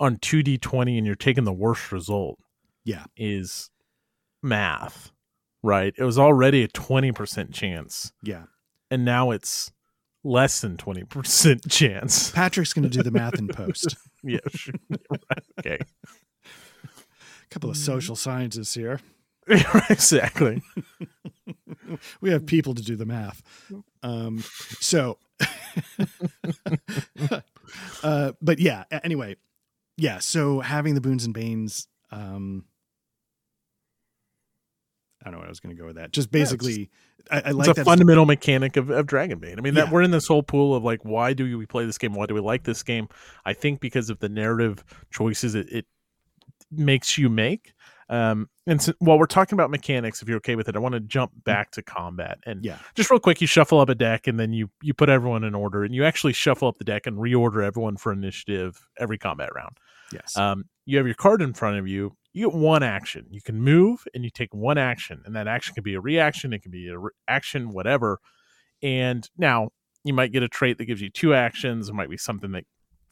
on 0.00 0.16
two 0.16 0.42
d 0.42 0.58
twenty, 0.58 0.98
and 0.98 1.06
you're 1.06 1.14
taking 1.14 1.44
the 1.44 1.52
worst 1.52 1.92
result. 1.92 2.38
Yeah. 2.84 3.04
is 3.16 3.70
math, 4.42 5.12
right? 5.62 5.94
It 5.96 6.02
was 6.04 6.18
already 6.18 6.62
a 6.64 6.68
twenty 6.68 7.12
percent 7.12 7.52
chance, 7.52 8.12
yeah. 8.22 8.44
and 8.90 9.04
now 9.04 9.30
it's 9.30 9.70
less 10.24 10.60
than 10.62 10.76
twenty 10.78 11.04
percent 11.04 11.68
chance. 11.70 12.30
Patrick's 12.32 12.72
going 12.72 12.88
to 12.88 12.96
do 12.96 13.02
the 13.02 13.10
math 13.12 13.38
in 13.38 13.46
post. 13.52 13.96
yeah, 14.24 14.38
sure. 14.48 14.74
Right, 14.90 15.44
okay, 15.60 15.78
A 15.84 17.48
couple 17.50 17.70
of 17.70 17.76
social 17.76 18.16
sciences 18.16 18.72
here. 18.74 19.00
exactly. 19.90 20.62
We 22.20 22.30
have 22.30 22.46
people 22.46 22.74
to 22.74 22.82
do 22.82 22.94
the 22.96 23.06
math. 23.06 23.42
Um, 24.02 24.42
so, 24.80 25.18
uh, 28.02 28.32
but 28.40 28.58
yeah. 28.58 28.84
Anyway, 29.04 29.36
yeah. 30.00 30.18
So 30.18 30.60
having 30.60 30.94
the 30.94 31.00
boons 31.00 31.24
and 31.24 31.34
banes. 31.34 31.86
Um, 32.10 32.64
I 35.22 35.26
don't 35.26 35.32
know 35.34 35.38
what 35.40 35.46
I 35.46 35.50
was 35.50 35.60
going 35.60 35.76
to 35.76 35.80
go 35.80 35.86
with 35.86 35.96
that. 35.96 36.12
Just 36.12 36.28
Yeah, 36.32 36.42
it's 36.42 36.52
basically, 36.52 36.90
I, 37.30 37.36
I 37.36 37.38
It's 37.48 37.54
like 37.54 37.68
a 37.68 37.74
that. 37.74 37.84
fundamental 37.84 38.24
mechanic 38.24 38.76
of, 38.78 38.88
of 38.90 39.06
Dragonbane. 39.06 39.58
I 39.58 39.60
mean, 39.60 39.74
that 39.74 39.86
Yeah. 39.88 39.92
we're 39.92 40.02
in 40.02 40.10
this 40.12 40.26
whole 40.26 40.42
pool 40.42 40.74
of 40.74 40.82
like, 40.82 41.04
why 41.04 41.34
do 41.34 41.58
we 41.58 41.66
play 41.66 41.84
this 41.84 41.98
game? 41.98 42.14
Why 42.14 42.24
do 42.26 42.34
we 42.34 42.40
like 42.40 42.64
this 42.64 42.82
game? 42.82 43.08
I 43.44 43.52
think 43.52 43.80
because 43.80 44.08
of 44.08 44.18
the 44.20 44.30
narrative 44.30 44.82
choices 45.10 45.54
it, 45.54 45.70
it 45.70 45.86
makes 46.70 47.18
you 47.18 47.28
make. 47.28 47.74
Um, 48.08 48.48
and 48.66 48.82
so, 48.82 48.92
while 48.98 49.18
we're 49.20 49.26
talking 49.26 49.54
about 49.54 49.70
mechanics, 49.70 50.20
if 50.20 50.28
you're 50.28 50.38
okay 50.38 50.56
with 50.56 50.68
it, 50.68 50.74
I 50.74 50.80
want 50.80 50.94
to 50.94 51.00
jump 51.00 51.30
back 51.44 51.70
to 51.72 51.82
combat 51.82 52.38
and 52.44 52.64
Yeah. 52.64 52.78
just 52.96 53.08
real 53.10 53.20
quick. 53.20 53.40
You 53.40 53.46
shuffle 53.46 53.78
up 53.78 53.88
a 53.88 53.94
deck 53.94 54.26
and 54.26 54.40
then 54.40 54.52
you 54.52 54.68
you 54.82 54.94
put 54.94 55.08
everyone 55.08 55.44
in 55.44 55.54
order, 55.54 55.84
and 55.84 55.94
you 55.94 56.04
actually 56.04 56.32
shuffle 56.32 56.66
up 56.66 56.78
the 56.78 56.84
deck 56.84 57.06
and 57.06 57.18
reorder 57.18 57.62
everyone 57.64 57.96
for 57.98 58.12
initiative 58.12 58.88
every 58.98 59.16
combat 59.18 59.50
round. 59.54 59.76
Yes. 60.12 60.36
Um, 60.36 60.64
you 60.86 60.96
have 60.96 61.06
your 61.06 61.14
card 61.14 61.42
in 61.42 61.52
front 61.52 61.78
of 61.78 61.86
you. 61.86 62.16
You 62.32 62.48
get 62.50 62.56
one 62.56 62.82
action. 62.82 63.26
You 63.30 63.40
can 63.40 63.60
move 63.60 64.04
and 64.14 64.24
you 64.24 64.30
take 64.30 64.54
one 64.54 64.78
action, 64.78 65.22
and 65.24 65.34
that 65.36 65.48
action 65.48 65.74
can 65.74 65.82
be 65.82 65.94
a 65.94 66.00
reaction. 66.00 66.52
It 66.52 66.62
can 66.62 66.70
be 66.70 66.88
a 66.88 66.98
re- 66.98 67.10
action, 67.28 67.72
whatever. 67.72 68.18
And 68.82 69.28
now 69.36 69.70
you 70.04 70.14
might 70.14 70.32
get 70.32 70.42
a 70.42 70.48
trait 70.48 70.78
that 70.78 70.86
gives 70.86 71.00
you 71.00 71.10
two 71.10 71.34
actions. 71.34 71.88
It 71.88 71.94
might 71.94 72.10
be 72.10 72.16
something 72.16 72.52
that 72.52 72.64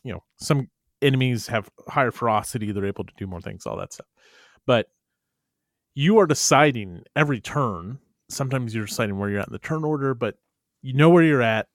you 0.04 0.12
know 0.12 0.22
some 0.40 0.68
enemies 1.02 1.48
have 1.48 1.68
higher 1.88 2.10
ferocity. 2.10 2.72
They're 2.72 2.86
able 2.86 3.04
to 3.04 3.12
do 3.16 3.26
more 3.26 3.40
things, 3.40 3.66
all 3.66 3.76
that 3.78 3.92
stuff. 3.92 4.06
But 4.66 4.86
you 5.94 6.18
are 6.18 6.26
deciding 6.26 7.02
every 7.16 7.40
turn. 7.40 7.98
Sometimes 8.28 8.74
you're 8.74 8.86
deciding 8.86 9.18
where 9.18 9.30
you're 9.30 9.40
at 9.40 9.48
in 9.48 9.52
the 9.52 9.58
turn 9.58 9.84
order, 9.84 10.14
but 10.14 10.36
you 10.82 10.94
know 10.94 11.10
where 11.10 11.24
you're 11.24 11.42
at. 11.42 11.66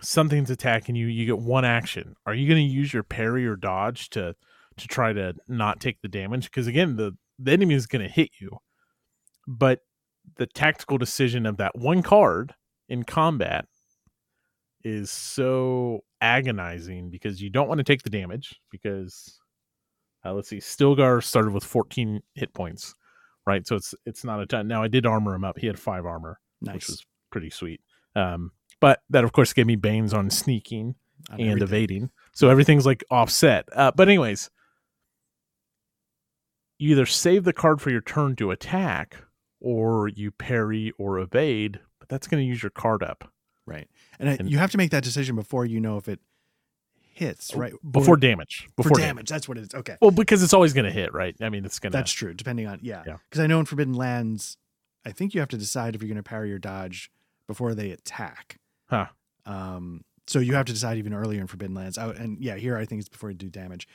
Something's 0.00 0.50
attacking 0.50 0.96
you. 0.96 1.06
You 1.06 1.26
get 1.26 1.38
one 1.38 1.64
action. 1.64 2.16
Are 2.26 2.34
you 2.34 2.48
going 2.48 2.66
to 2.66 2.74
use 2.74 2.92
your 2.92 3.04
parry 3.04 3.46
or 3.46 3.54
dodge 3.54 4.10
to 4.10 4.34
to 4.76 4.88
try 4.88 5.12
to 5.12 5.34
not 5.48 5.80
take 5.80 6.00
the 6.00 6.08
damage? 6.08 6.44
Because 6.44 6.66
again, 6.66 6.96
the 6.96 7.12
the 7.38 7.52
enemy 7.52 7.74
is 7.74 7.86
going 7.86 8.02
to 8.02 8.12
hit 8.12 8.30
you, 8.40 8.58
but 9.46 9.80
the 10.36 10.46
tactical 10.46 10.98
decision 10.98 11.46
of 11.46 11.56
that 11.56 11.76
one 11.76 12.02
card 12.02 12.54
in 12.88 13.02
combat 13.02 13.66
is 14.84 15.10
so 15.10 16.00
agonizing 16.20 17.10
because 17.10 17.40
you 17.40 17.50
don't 17.50 17.68
want 17.68 17.78
to 17.78 17.84
take 17.84 18.02
the 18.02 18.10
damage 18.10 18.60
because 18.70 19.38
uh, 20.24 20.32
let's 20.32 20.48
see 20.48 20.58
stilgar 20.58 21.22
started 21.22 21.52
with 21.52 21.64
14 21.64 22.20
hit 22.34 22.52
points 22.52 22.94
right 23.46 23.66
so 23.66 23.76
it's 23.76 23.94
it's 24.06 24.24
not 24.24 24.40
a 24.40 24.46
ton 24.46 24.68
now 24.68 24.82
i 24.82 24.88
did 24.88 25.06
armor 25.06 25.34
him 25.34 25.44
up 25.44 25.58
he 25.58 25.66
had 25.66 25.78
five 25.78 26.04
armor 26.04 26.38
which 26.60 26.72
nice. 26.72 26.88
was 26.88 27.04
pretty 27.30 27.50
sweet 27.50 27.80
um 28.14 28.52
but 28.80 29.00
that 29.10 29.24
of 29.24 29.32
course 29.32 29.52
gave 29.52 29.66
me 29.66 29.76
banes 29.76 30.14
on 30.14 30.30
sneaking 30.30 30.94
and 31.30 31.40
everything. 31.40 31.62
evading. 31.62 32.10
So 32.32 32.48
everything's 32.48 32.86
like 32.86 33.04
offset. 33.10 33.68
Uh, 33.72 33.92
but 33.94 34.08
anyways, 34.08 34.50
you 36.82 36.92
either 36.92 37.06
save 37.06 37.44
the 37.44 37.52
card 37.52 37.80
for 37.80 37.90
your 37.90 38.00
turn 38.00 38.36
to 38.36 38.50
attack, 38.50 39.16
or 39.60 40.08
you 40.08 40.30
parry 40.30 40.92
or 40.98 41.18
evade. 41.18 41.80
But 41.98 42.08
that's 42.08 42.26
going 42.26 42.42
to 42.42 42.46
use 42.46 42.62
your 42.62 42.70
card 42.70 43.02
up 43.02 43.30
Right. 43.64 43.88
And, 44.18 44.28
And- 44.28 44.50
you 44.50 44.58
have 44.58 44.70
to 44.72 44.76
make 44.76 44.90
that 44.90 45.04
decision 45.04 45.36
before 45.36 45.64
you 45.64 45.80
know 45.80 45.96
if 45.96 46.08
it 46.08 46.18
hits, 47.14 47.54
right? 47.54 47.72
before 47.88 48.14
Or- 48.14 48.16
damage. 48.16 48.68
Before 48.76 48.96
damage. 48.98 49.28
That's 49.28 49.48
what 49.48 49.56
it 49.58 49.62
is. 49.62 49.74
Okay. 49.74 49.96
Well, 50.00 50.10
because 50.10 50.42
it's 50.42 50.52
always 50.52 50.72
going 50.72 50.86
to 50.86 50.90
hit, 50.90 51.12
right? 51.12 51.36
I 51.40 51.48
mean, 51.48 51.64
it's 51.64 51.78
going 51.78 51.92
to. 51.92 51.98
That's 51.98 52.10
true. 52.12 52.34
Depending 52.34 52.66
on, 52.66 52.80
yeah. 52.82 53.04
Yeah. 53.06 53.18
Because 53.28 53.40
I 53.40 53.46
know 53.46 53.60
in 53.60 53.66
Forbidden 53.66 53.94
Lands, 53.94 54.56
I 55.06 55.12
think 55.12 55.34
you 55.34 55.40
have 55.40 55.48
to 55.50 55.56
decide 55.58 55.94
if 55.94 56.02
you're 56.02 56.08
going 56.08 56.16
to 56.16 56.22
parry 56.22 56.52
or 56.52 56.58
dodge 56.58 57.10
before 57.46 57.74
they 57.74 57.90
attack. 57.90 58.58
Huh. 58.86 59.06
Um, 59.46 60.04
so 60.26 60.38
you 60.38 60.54
have 60.54 60.66
to 60.66 60.72
decide 60.72 60.98
even 60.98 61.12
earlier 61.14 61.40
in 61.40 61.46
Forbidden 61.46 61.74
Lands. 61.76 61.98
I, 61.98 62.10
and 62.10 62.42
yeah, 62.42 62.56
here 62.56 62.76
I 62.76 62.84
think 62.84 63.00
it's 63.00 63.08
before 63.08 63.30
you 63.30 63.36
do 63.36 63.48
damage. 63.48 63.86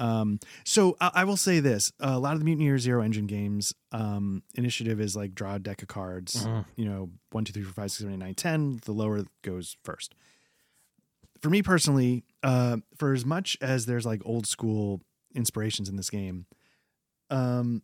Um, 0.00 0.40
so 0.64 0.96
I, 1.00 1.10
I 1.14 1.24
will 1.24 1.36
say 1.36 1.60
this: 1.60 1.92
a 2.00 2.18
lot 2.18 2.32
of 2.32 2.38
the 2.40 2.44
Mutant 2.44 2.64
Year 2.64 2.78
Zero 2.78 3.02
Engine 3.02 3.26
games, 3.26 3.74
um, 3.92 4.42
initiative 4.54 5.00
is 5.00 5.14
like 5.14 5.34
draw 5.34 5.56
a 5.56 5.58
deck 5.58 5.82
of 5.82 5.88
cards. 5.88 6.46
Mhm. 6.46 6.64
You 6.76 6.84
know, 6.86 7.10
one, 7.30 7.44
two, 7.44 7.52
three, 7.52 7.62
four, 7.62 7.72
five, 7.74 7.90
six, 7.90 7.98
seven, 8.00 8.14
eight, 8.14 8.18
nine, 8.24 8.34
ten. 8.34 8.80
The 8.84 8.92
lower 8.92 9.24
goes 9.42 9.76
first. 9.84 10.14
For 11.42 11.50
me 11.50 11.62
personally, 11.62 12.24
uh, 12.42 12.78
for 12.96 13.12
as 13.12 13.24
much 13.24 13.56
as 13.60 13.86
there's 13.86 14.04
like 14.06 14.22
old 14.24 14.46
school 14.46 15.00
inspirations 15.34 15.88
in 15.88 15.96
this 15.96 16.10
game, 16.10 16.46
um, 17.30 17.82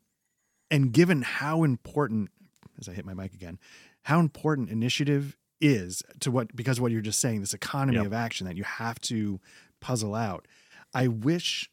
and 0.71 0.93
given 0.93 1.23
how 1.23 1.63
important, 1.65 2.31
as 2.79 2.89
I 2.89 2.93
hit 2.93 3.05
my 3.05 3.15
mic 3.15 3.33
again, 3.35 3.59
how 4.03 4.21
important 4.21 4.69
initiative 4.71 5.37
is 5.61 6.03
to 6.21 6.31
what 6.31 6.55
because 6.55 6.79
of 6.79 6.83
what 6.83 6.93
you're 6.93 7.01
just 7.01 7.21
saying, 7.21 7.41
this 7.41 7.55
economy 7.55 7.97
Yep. 7.99 8.07
of 8.07 8.13
action 8.13 8.47
that 8.47 8.57
you 8.57 8.65
have 8.65 9.01
to 9.03 9.41
puzzle 9.81 10.15
out. 10.15 10.47
I 10.93 11.09
wish 11.09 11.71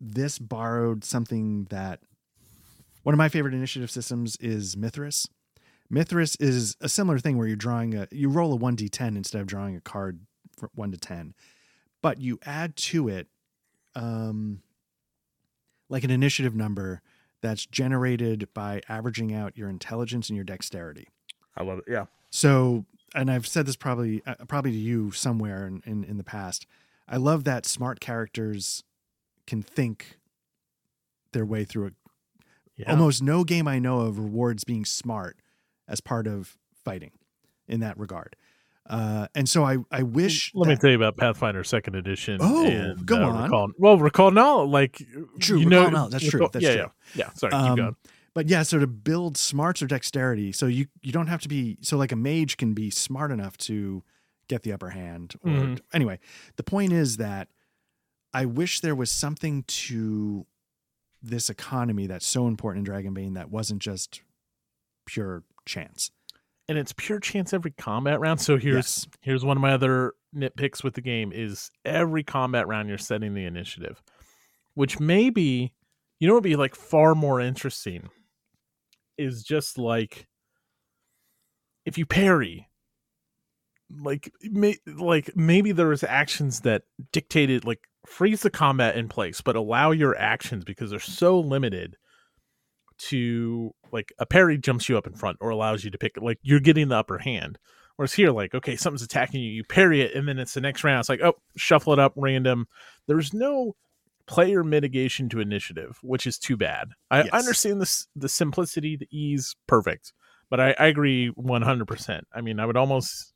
this 0.00 0.38
borrowed 0.38 1.04
something 1.04 1.64
that 1.70 2.00
one 3.02 3.14
of 3.14 3.18
my 3.18 3.28
favorite 3.28 3.54
initiative 3.54 3.90
systems 3.90 4.36
is 4.36 4.76
Mythras. 4.76 5.28
Mythras 5.90 6.36
is 6.40 6.76
a 6.80 6.88
similar 6.88 7.18
thing 7.18 7.36
where 7.36 7.46
you're 7.46 7.56
drawing 7.56 7.94
a 7.94 8.06
you 8.10 8.28
roll 8.28 8.54
a 8.54 8.58
1d10 8.58 9.16
instead 9.16 9.40
of 9.40 9.46
drawing 9.46 9.76
a 9.76 9.80
card 9.80 10.20
for 10.56 10.70
1 10.74 10.92
to 10.92 10.98
10. 10.98 11.34
But 12.02 12.20
you 12.20 12.38
add 12.44 12.76
to 12.76 13.08
it 13.08 13.28
um 13.94 14.62
like 15.88 16.04
an 16.04 16.10
initiative 16.10 16.54
number 16.54 17.02
that's 17.40 17.66
generated 17.66 18.48
by 18.54 18.80
averaging 18.88 19.34
out 19.34 19.56
your 19.56 19.68
intelligence 19.68 20.28
and 20.28 20.36
your 20.36 20.44
dexterity. 20.44 21.08
I 21.56 21.64
love 21.64 21.78
it. 21.78 21.84
Yeah. 21.88 22.06
So, 22.30 22.84
and 23.14 23.30
I've 23.30 23.46
said 23.46 23.66
this 23.66 23.76
probably 23.76 24.22
uh, 24.26 24.36
probably 24.46 24.70
to 24.72 24.78
you 24.78 25.10
somewhere 25.10 25.66
in, 25.66 25.82
in 25.84 26.04
in 26.04 26.16
the 26.16 26.24
past. 26.24 26.66
I 27.08 27.16
love 27.16 27.44
that 27.44 27.66
smart 27.66 27.98
characters 27.98 28.84
can 29.46 29.62
think 29.62 30.18
their 31.32 31.46
way 31.46 31.64
through 31.64 31.86
it. 31.86 31.94
Yeah. 32.76 32.90
Almost 32.90 33.22
no 33.22 33.44
game 33.44 33.68
I 33.68 33.78
know 33.78 34.00
of 34.00 34.18
rewards 34.18 34.64
being 34.64 34.84
smart 34.84 35.36
as 35.86 36.00
part 36.00 36.26
of 36.26 36.56
fighting 36.84 37.12
in 37.68 37.80
that 37.80 37.98
regard. 37.98 38.36
Uh, 38.88 39.28
and 39.34 39.48
so 39.48 39.62
I 39.64 39.78
I 39.90 40.02
wish 40.02 40.50
Let 40.54 40.68
me 40.68 40.76
tell 40.76 40.90
you 40.90 40.96
about 40.96 41.16
Pathfinder 41.16 41.62
Second 41.62 41.94
Edition. 41.94 42.38
Oh, 42.40 42.66
and, 42.66 43.06
go 43.06 43.22
uh, 43.22 43.28
on. 43.28 43.42
Recall, 43.44 43.70
well, 43.78 43.98
recall 43.98 44.30
now, 44.30 44.62
like 44.62 45.02
True, 45.38 45.58
you 45.58 45.68
recall 45.68 45.84
know, 45.84 45.90
knowledge, 45.90 46.12
that's 46.12 46.28
true, 46.28 46.48
that's 46.52 46.64
yeah, 46.64 46.72
true. 46.72 46.80
yeah, 47.14 47.26
yeah. 47.26 47.32
Sorry, 47.34 47.52
Um, 47.52 47.68
keep 47.68 47.76
going. 47.76 47.96
But 48.32 48.48
yeah, 48.48 48.62
so 48.62 48.78
to 48.78 48.86
build 48.86 49.36
smarts 49.36 49.82
or 49.82 49.86
dexterity, 49.86 50.50
so 50.52 50.66
you 50.66 50.86
you 51.02 51.12
don't 51.12 51.26
have 51.26 51.40
to 51.42 51.48
be 51.48 51.78
so 51.82 51.96
like 51.98 52.10
a 52.12 52.16
mage 52.16 52.56
can 52.56 52.72
be 52.74 52.88
smart 52.90 53.30
enough 53.30 53.56
to 53.58 54.02
get 54.48 54.62
the 54.62 54.72
upper 54.72 54.90
hand. 54.90 55.34
Or 55.44 55.50
Mhm. 55.50 55.80
anyway, 55.92 56.18
the 56.56 56.62
point 56.64 56.92
is 56.92 57.18
that 57.18 57.48
I 58.32 58.44
wish 58.46 58.80
there 58.80 58.94
was 58.94 59.10
something 59.10 59.64
to 59.64 60.46
this 61.22 61.50
economy 61.50 62.06
that's 62.06 62.26
so 62.26 62.46
important 62.46 62.86
in 62.88 62.94
Dragonbane 62.94 63.34
that 63.34 63.50
wasn't 63.50 63.82
just 63.82 64.22
pure 65.06 65.42
chance. 65.66 66.10
and 66.68 66.78
it's 66.78 66.92
pure 66.92 67.18
chance 67.18 67.52
every 67.52 67.72
combat 67.72 68.20
round. 68.20 68.40
So 68.40 68.56
here's 68.56 68.74
Yes. 68.76 69.08
here's 69.22 69.44
one 69.44 69.56
of 69.56 69.60
my 69.60 69.72
other 69.72 70.14
nitpicks 70.34 70.84
with 70.84 70.94
the 70.94 71.00
game 71.00 71.32
is 71.32 71.68
every 71.84 72.22
combat 72.22 72.68
round 72.68 72.88
you're 72.88 72.96
setting 72.96 73.34
the 73.34 73.44
initiative, 73.44 74.00
which 74.74 75.00
maybe 75.00 75.74
you 76.20 76.28
know 76.28 76.34
what 76.34 76.44
would 76.44 76.48
be 76.48 76.54
like 76.56 76.76
far 76.76 77.16
more 77.16 77.40
interesting 77.40 78.08
is 79.18 79.42
just 79.42 79.78
like 79.78 80.28
if 81.84 81.98
you 81.98 82.06
parry 82.06 82.68
like 83.90 84.32
may, 84.42 84.76
like 84.86 85.34
maybe 85.36 85.72
there's 85.72 86.04
actions 86.04 86.60
that 86.60 86.82
dictated 87.10 87.64
like 87.64 87.80
freeze 88.06 88.42
the 88.42 88.50
combat 88.50 88.96
in 88.96 89.08
place 89.08 89.40
but 89.40 89.56
allow 89.56 89.90
your 89.90 90.16
actions 90.16 90.64
because 90.64 90.90
they're 90.90 90.98
so 90.98 91.38
limited 91.38 91.96
to 92.98 93.70
like 93.92 94.12
a 94.18 94.26
parry 94.26 94.58
jumps 94.58 94.88
you 94.88 94.96
up 94.96 95.06
in 95.06 95.14
front 95.14 95.36
or 95.40 95.50
allows 95.50 95.84
you 95.84 95.90
to 95.90 95.98
pick 95.98 96.12
like 96.20 96.38
you're 96.42 96.60
getting 96.60 96.88
the 96.88 96.96
upper 96.96 97.18
hand 97.18 97.58
Whereas 98.00 98.14
here, 98.14 98.30
like, 98.30 98.54
okay, 98.54 98.76
something's 98.76 99.02
attacking 99.02 99.42
you, 99.42 99.50
you 99.50 99.62
parry 99.62 100.00
it, 100.00 100.14
and 100.14 100.26
then 100.26 100.38
it's 100.38 100.54
the 100.54 100.62
next 100.62 100.84
round. 100.84 101.00
It's 101.00 101.10
like, 101.10 101.20
oh, 101.20 101.34
shuffle 101.58 101.92
it 101.92 101.98
up, 101.98 102.14
random. 102.16 102.66
There's 103.06 103.34
no 103.34 103.76
player 104.26 104.64
mitigation 104.64 105.28
to 105.28 105.40
initiative, 105.40 105.98
which 106.02 106.26
is 106.26 106.38
too 106.38 106.56
bad. 106.56 106.92
I, 107.10 107.24
Yes. 107.24 107.28
I 107.30 107.38
understand 107.40 107.78
this 107.78 108.06
the 108.16 108.30
simplicity, 108.30 108.96
the 108.96 109.08
ease, 109.10 109.54
perfect. 109.66 110.14
But 110.48 110.60
I, 110.60 110.74
I 110.78 110.86
agree 110.86 111.26
one 111.34 111.60
hundred 111.60 111.88
percent. 111.88 112.26
I 112.34 112.40
mean, 112.40 112.58
I 112.58 112.64
would 112.64 112.78
almost 112.78 113.34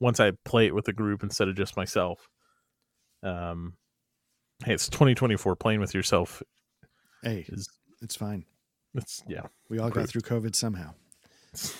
once 0.00 0.18
I 0.18 0.32
play 0.46 0.64
it 0.64 0.74
with 0.74 0.88
a 0.88 0.94
group 0.94 1.22
instead 1.22 1.48
of 1.48 1.56
just 1.56 1.76
myself. 1.76 2.26
Um, 3.24 3.74
hey, 4.64 4.74
it's 4.74 4.88
twenty 4.88 5.14
twenty 5.14 5.36
four. 5.36 5.56
Playing 5.56 5.80
with 5.80 5.94
yourself 5.94 6.42
Hey, 7.22 7.44
is 7.48 7.68
it's 8.02 8.16
fine. 8.16 8.44
it's 8.94 9.22
yeah. 9.26 9.42
We 9.70 9.78
all 9.78 9.90
got 9.90 10.08
through 10.08 10.20
COVID 10.22 10.54
somehow. 10.54 10.92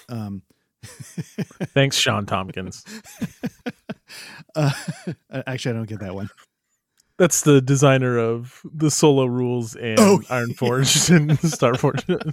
Um, 0.08 0.42
Thanks, 0.82 1.96
Sean 1.96 2.26
Tompkins. 2.26 2.84
uh, 4.54 4.70
actually, 5.46 5.70
I 5.72 5.74
don't 5.74 5.88
get 5.88 6.00
that 6.00 6.14
one. 6.14 6.28
That's 7.18 7.42
the 7.42 7.60
designer 7.60 8.18
of 8.18 8.60
the 8.64 8.90
solo 8.90 9.24
rules 9.26 9.76
and 9.76 10.00
Oh, 10.00 10.20
Iron 10.30 10.52
Forge 10.54 11.10
and 11.10 11.38
Star 11.38 11.74
Forge. 11.74 12.04
right, 12.08 12.24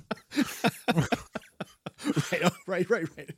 oh, 2.43 2.49
right, 2.65 2.89
right, 2.89 3.05
right. 3.17 3.29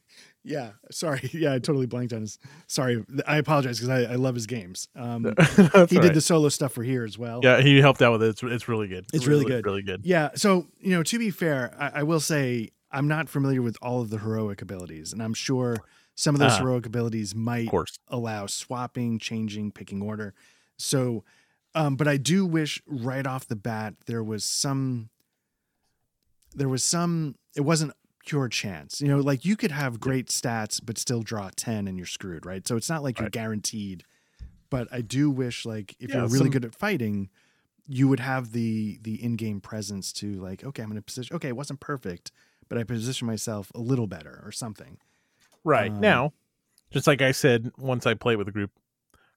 Yeah, 0.44 0.72
sorry. 0.92 1.30
Yeah, 1.34 1.54
I 1.54 1.60
totally 1.60 1.86
blanked 1.86 2.14
on 2.14 2.22
his. 2.22 2.38
Sorry, 2.68 3.04
I 3.26 3.38
apologize 3.38 3.80
because 3.80 3.90
I, 3.90 4.14
I 4.14 4.16
love 4.16 4.36
his 4.36 4.46
games. 4.46 4.88
Um, 4.96 5.24
he 5.56 5.64
all 5.74 5.86
did 5.86 5.98
right. 5.98 6.14
the 6.14 6.22
solo 6.22 6.50
stuff 6.50 6.74
for 6.74 6.84
here 6.84 7.04
as 7.06 7.18
well. 7.18 7.40
Yeah, 7.44 7.62
he 7.62 7.80
helped 7.80 8.02
out 8.02 8.12
with 8.12 8.24
it. 8.24 8.30
It's, 8.30 8.44
it's 8.44 8.68
really 8.68 8.88
good. 8.88 9.06
It's 9.14 9.26
really 9.26 9.46
good. 9.46 9.66
Really 9.66 9.82
good. 9.84 10.06
Yeah. 10.06 10.30
So, 10.36 10.68
you 10.80 10.92
know, 10.92 11.04
to 11.04 11.20
be 11.20 11.30
fair, 11.30 11.76
I, 11.80 12.00
I 12.00 12.04
will 12.04 12.20
say 12.20 12.70
I'm 12.92 13.08
not 13.08 13.30
familiar 13.30 13.62
with 13.62 13.78
all 13.82 14.02
of 14.02 14.10
the 14.10 14.20
heroic 14.20 14.62
abilities, 14.62 15.14
and 15.14 15.24
I'm 15.24 15.34
sure 15.34 15.78
some 16.16 16.36
of 16.36 16.40
those 16.40 16.52
Ah. 16.54 16.60
heroic 16.60 16.86
abilities 16.86 17.34
might 17.34 17.70
allow 18.08 18.46
swapping, 18.46 19.18
changing, 19.20 19.72
picking 19.72 20.02
order. 20.02 20.34
So, 20.78 21.24
um, 21.74 21.96
but 21.96 22.08
I 22.08 22.18
do 22.18 22.46
wish 22.46 22.82
right 22.86 23.26
off 23.26 23.48
the 23.48 23.56
bat 23.56 23.96
there 24.06 24.24
was 24.24 24.44
some, 24.46 25.10
there 26.54 26.70
was 26.70 26.84
some, 26.84 27.36
it 27.56 27.62
wasn't 27.62 27.94
pure 28.26 28.48
chance. 28.50 29.02
You 29.02 29.08
know, 29.10 29.18
like 29.20 29.46
you 29.46 29.56
could 29.56 29.72
have 29.72 30.00
great 30.00 30.28
stats 30.28 30.80
but 30.84 30.98
still 30.98 31.22
draw 31.22 31.50
10 31.56 31.88
and 31.88 31.98
you're 31.98 32.06
screwed, 32.06 32.46
right? 32.46 32.68
So 32.68 32.76
it's 32.78 32.90
not 32.90 33.04
like 33.04 33.20
you're 33.20 33.30
guaranteed. 33.30 34.04
But 34.70 34.88
I 34.92 35.02
do 35.02 35.30
wish 35.30 35.66
like 35.66 35.96
if 36.00 36.10
Yeah, 36.10 36.18
you're 36.18 36.28
really 36.28 36.38
some- 36.46 36.50
good 36.52 36.66
at 36.66 36.74
fighting, 36.76 37.30
you 37.86 38.08
would 38.08 38.22
have 38.22 38.52
the 38.54 38.98
the 39.02 39.22
in-game 39.24 39.60
presence 39.62 40.14
to 40.14 40.34
like, 40.36 40.64
okay, 40.64 40.82
I'm 40.84 40.92
in 40.92 40.98
a 40.98 41.02
position 41.02 41.36
okay, 41.36 41.50
it 41.50 41.56
wasn't 41.56 41.80
perfect, 41.80 42.32
but 42.70 42.78
I 42.78 42.84
position 42.84 43.28
myself 43.28 43.72
a 43.76 43.80
little 43.80 44.08
better 44.08 44.42
or 44.46 44.52
something. 44.52 44.98
Right. 45.66 45.92
Um, 45.92 46.00
now, 46.00 46.34
just 46.92 47.08
like 47.08 47.22
I 47.22 47.32
said, 47.34 47.72
once 47.78 48.06
I 48.06 48.14
play 48.14 48.36
with 48.36 48.48
a 48.48 48.52
group, 48.52 48.72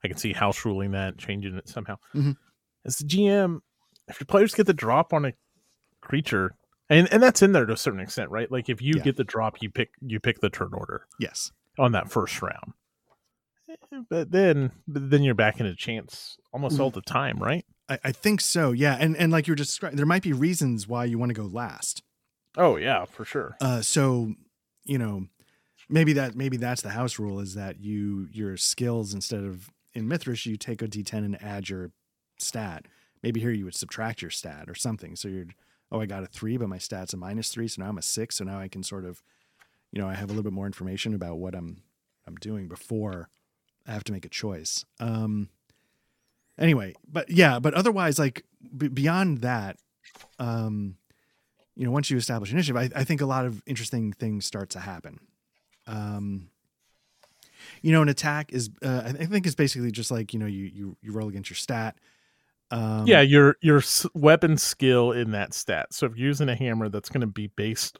I 0.04 0.08
can 0.08 0.16
see 0.16 0.32
house 0.32 0.64
ruling 0.64 0.92
that, 0.92 1.18
changing 1.18 1.56
it 1.56 1.68
somehow. 1.68 1.96
Mhm. 2.14 2.36
As 2.84 2.98
the 2.98 3.04
GM, 3.04 3.60
if 4.08 4.20
your 4.20 4.26
players 4.26 4.54
get 4.54 4.66
the 4.66 4.72
drop 4.74 5.12
on 5.12 5.24
a 5.24 5.32
creature, 6.00 6.54
and, 6.88 7.12
and 7.12 7.22
that's 7.22 7.42
in 7.42 7.52
there 7.52 7.66
to 7.66 7.72
a 7.72 7.76
certain 7.76 8.00
extent, 8.00 8.30
right? 8.30 8.50
Like 8.50 8.68
if 8.68 8.80
you 8.80 8.94
Yeah. 8.96 9.02
get 9.02 9.16
the 9.16 9.24
drop, 9.24 9.60
you 9.62 9.70
pick 9.70 9.90
you 10.00 10.20
pick 10.20 10.40
the 10.40 10.50
turn 10.50 10.70
order 10.72 11.06
Yes. 11.18 11.52
on 11.78 11.92
that 11.92 12.10
first 12.10 12.40
round. 12.42 12.72
Eh, 13.68 13.74
But 14.08 14.30
then, 14.30 14.72
but 14.86 15.10
then 15.10 15.22
you're 15.22 15.34
back 15.34 15.60
in 15.60 15.66
a 15.66 15.74
chance 15.74 16.36
almost 16.52 16.78
all 16.80 16.90
the 16.90 17.00
time, 17.02 17.38
right? 17.38 17.64
I, 17.88 17.98
I 18.04 18.12
think 18.12 18.40
so. 18.40 18.72
Yeah. 18.72 18.96
And 18.98 19.16
and 19.16 19.30
like 19.32 19.46
you 19.46 19.52
were 19.52 19.56
just 19.56 19.70
describing, 19.70 19.96
there 19.96 20.06
might 20.06 20.22
be 20.22 20.32
reasons 20.32 20.86
why 20.88 21.04
you 21.04 21.18
want 21.18 21.30
to 21.30 21.34
go 21.34 21.46
last. 21.46 22.02
Oh 22.56 22.76
yeah, 22.76 23.04
for 23.04 23.24
sure. 23.24 23.56
Uh, 23.60 23.82
so 23.82 24.34
you 24.84 24.98
know, 24.98 25.26
maybe 25.88 26.12
that 26.14 26.34
maybe 26.36 26.56
that's 26.56 26.82
the 26.82 26.90
house 26.90 27.18
rule 27.18 27.40
is 27.40 27.54
that 27.54 27.80
you 27.80 28.28
your 28.32 28.56
skills 28.56 29.12
instead 29.12 29.42
of 29.44 29.70
in 29.94 30.08
Mythras 30.08 30.46
you 30.46 30.56
take 30.56 30.82
a 30.82 30.86
D10 30.88 31.24
and 31.24 31.42
add 31.42 31.68
your 31.68 31.90
stat. 32.38 32.86
Maybe 33.22 33.40
here 33.40 33.50
you 33.50 33.64
would 33.64 33.74
subtract 33.74 34.22
your 34.22 34.30
stat 34.30 34.66
or 34.68 34.74
something. 34.74 35.16
So 35.16 35.26
you're 35.28 35.46
oh 35.92 36.00
I 36.00 36.06
got 36.06 36.22
a 36.22 36.26
three, 36.26 36.56
but 36.56 36.68
my 36.68 36.78
stat's 36.78 37.14
a 37.14 37.16
minus 37.16 37.50
three, 37.50 37.68
so 37.68 37.82
now 37.82 37.88
I'm 37.88 37.98
a 37.98 38.02
six. 38.02 38.36
So 38.36 38.44
now 38.44 38.58
I 38.58 38.68
can 38.68 38.82
sort 38.82 39.04
of, 39.04 39.22
you 39.92 40.00
know, 40.00 40.08
I 40.08 40.14
have 40.14 40.24
a 40.24 40.32
little 40.32 40.42
bit 40.42 40.52
more 40.52 40.66
information 40.66 41.14
about 41.14 41.38
what 41.38 41.54
I'm 41.54 41.82
I'm 42.26 42.36
doing 42.36 42.68
before 42.68 43.28
I 43.86 43.92
have 43.92 44.04
to 44.04 44.12
make 44.12 44.24
a 44.24 44.30
choice. 44.30 44.84
Um. 45.00 45.50
Anyway, 46.58 46.94
but 47.06 47.30
yeah, 47.30 47.58
but 47.58 47.74
otherwise, 47.74 48.18
like 48.18 48.44
b- 48.76 48.88
beyond 48.88 49.42
that, 49.42 49.76
um, 50.38 50.96
you 51.74 51.84
know, 51.84 51.90
once 51.90 52.10
you 52.10 52.16
establish 52.16 52.50
initiative, 52.50 52.76
I, 52.76 52.88
I 52.98 53.04
think 53.04 53.20
a 53.20 53.26
lot 53.26 53.44
of 53.44 53.62
interesting 53.66 54.12
things 54.14 54.46
start 54.46 54.70
to 54.70 54.80
happen. 54.80 55.20
Um, 55.86 56.48
you 57.82 57.92
know, 57.92 58.00
an 58.00 58.08
attack 58.08 58.52
is, 58.52 58.70
uh, 58.82 59.02
I 59.04 59.26
think, 59.26 59.46
is 59.46 59.54
basically 59.54 59.90
just 59.90 60.10
like 60.10 60.32
you 60.32 60.40
know, 60.40 60.46
you 60.46 60.64
you 60.64 60.96
you 61.02 61.12
roll 61.12 61.28
against 61.28 61.50
your 61.50 61.56
stat. 61.56 61.98
Um, 62.70 63.06
yeah, 63.06 63.20
your 63.20 63.56
your 63.62 63.82
weapon 64.14 64.56
skill 64.58 65.12
in 65.12 65.30
that 65.32 65.54
stat. 65.54 65.92
So 65.92 66.06
if 66.06 66.16
you're 66.16 66.26
using 66.28 66.48
a 66.48 66.54
hammer, 66.56 66.88
that's 66.88 67.08
going 67.08 67.20
to 67.20 67.26
be 67.26 67.46
based 67.48 67.98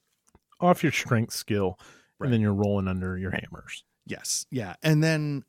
off 0.60 0.82
your 0.82 0.92
strength 0.92 1.32
skill, 1.34 1.78
Right. 2.18 2.26
and 2.26 2.32
then 2.32 2.40
you're 2.40 2.54
rolling 2.54 2.88
under 2.88 3.16
your 3.18 3.30
hammers. 3.30 3.84
Yes. 4.06 4.46
Yeah. 4.50 4.74
And 4.82 5.02
then 5.04 5.44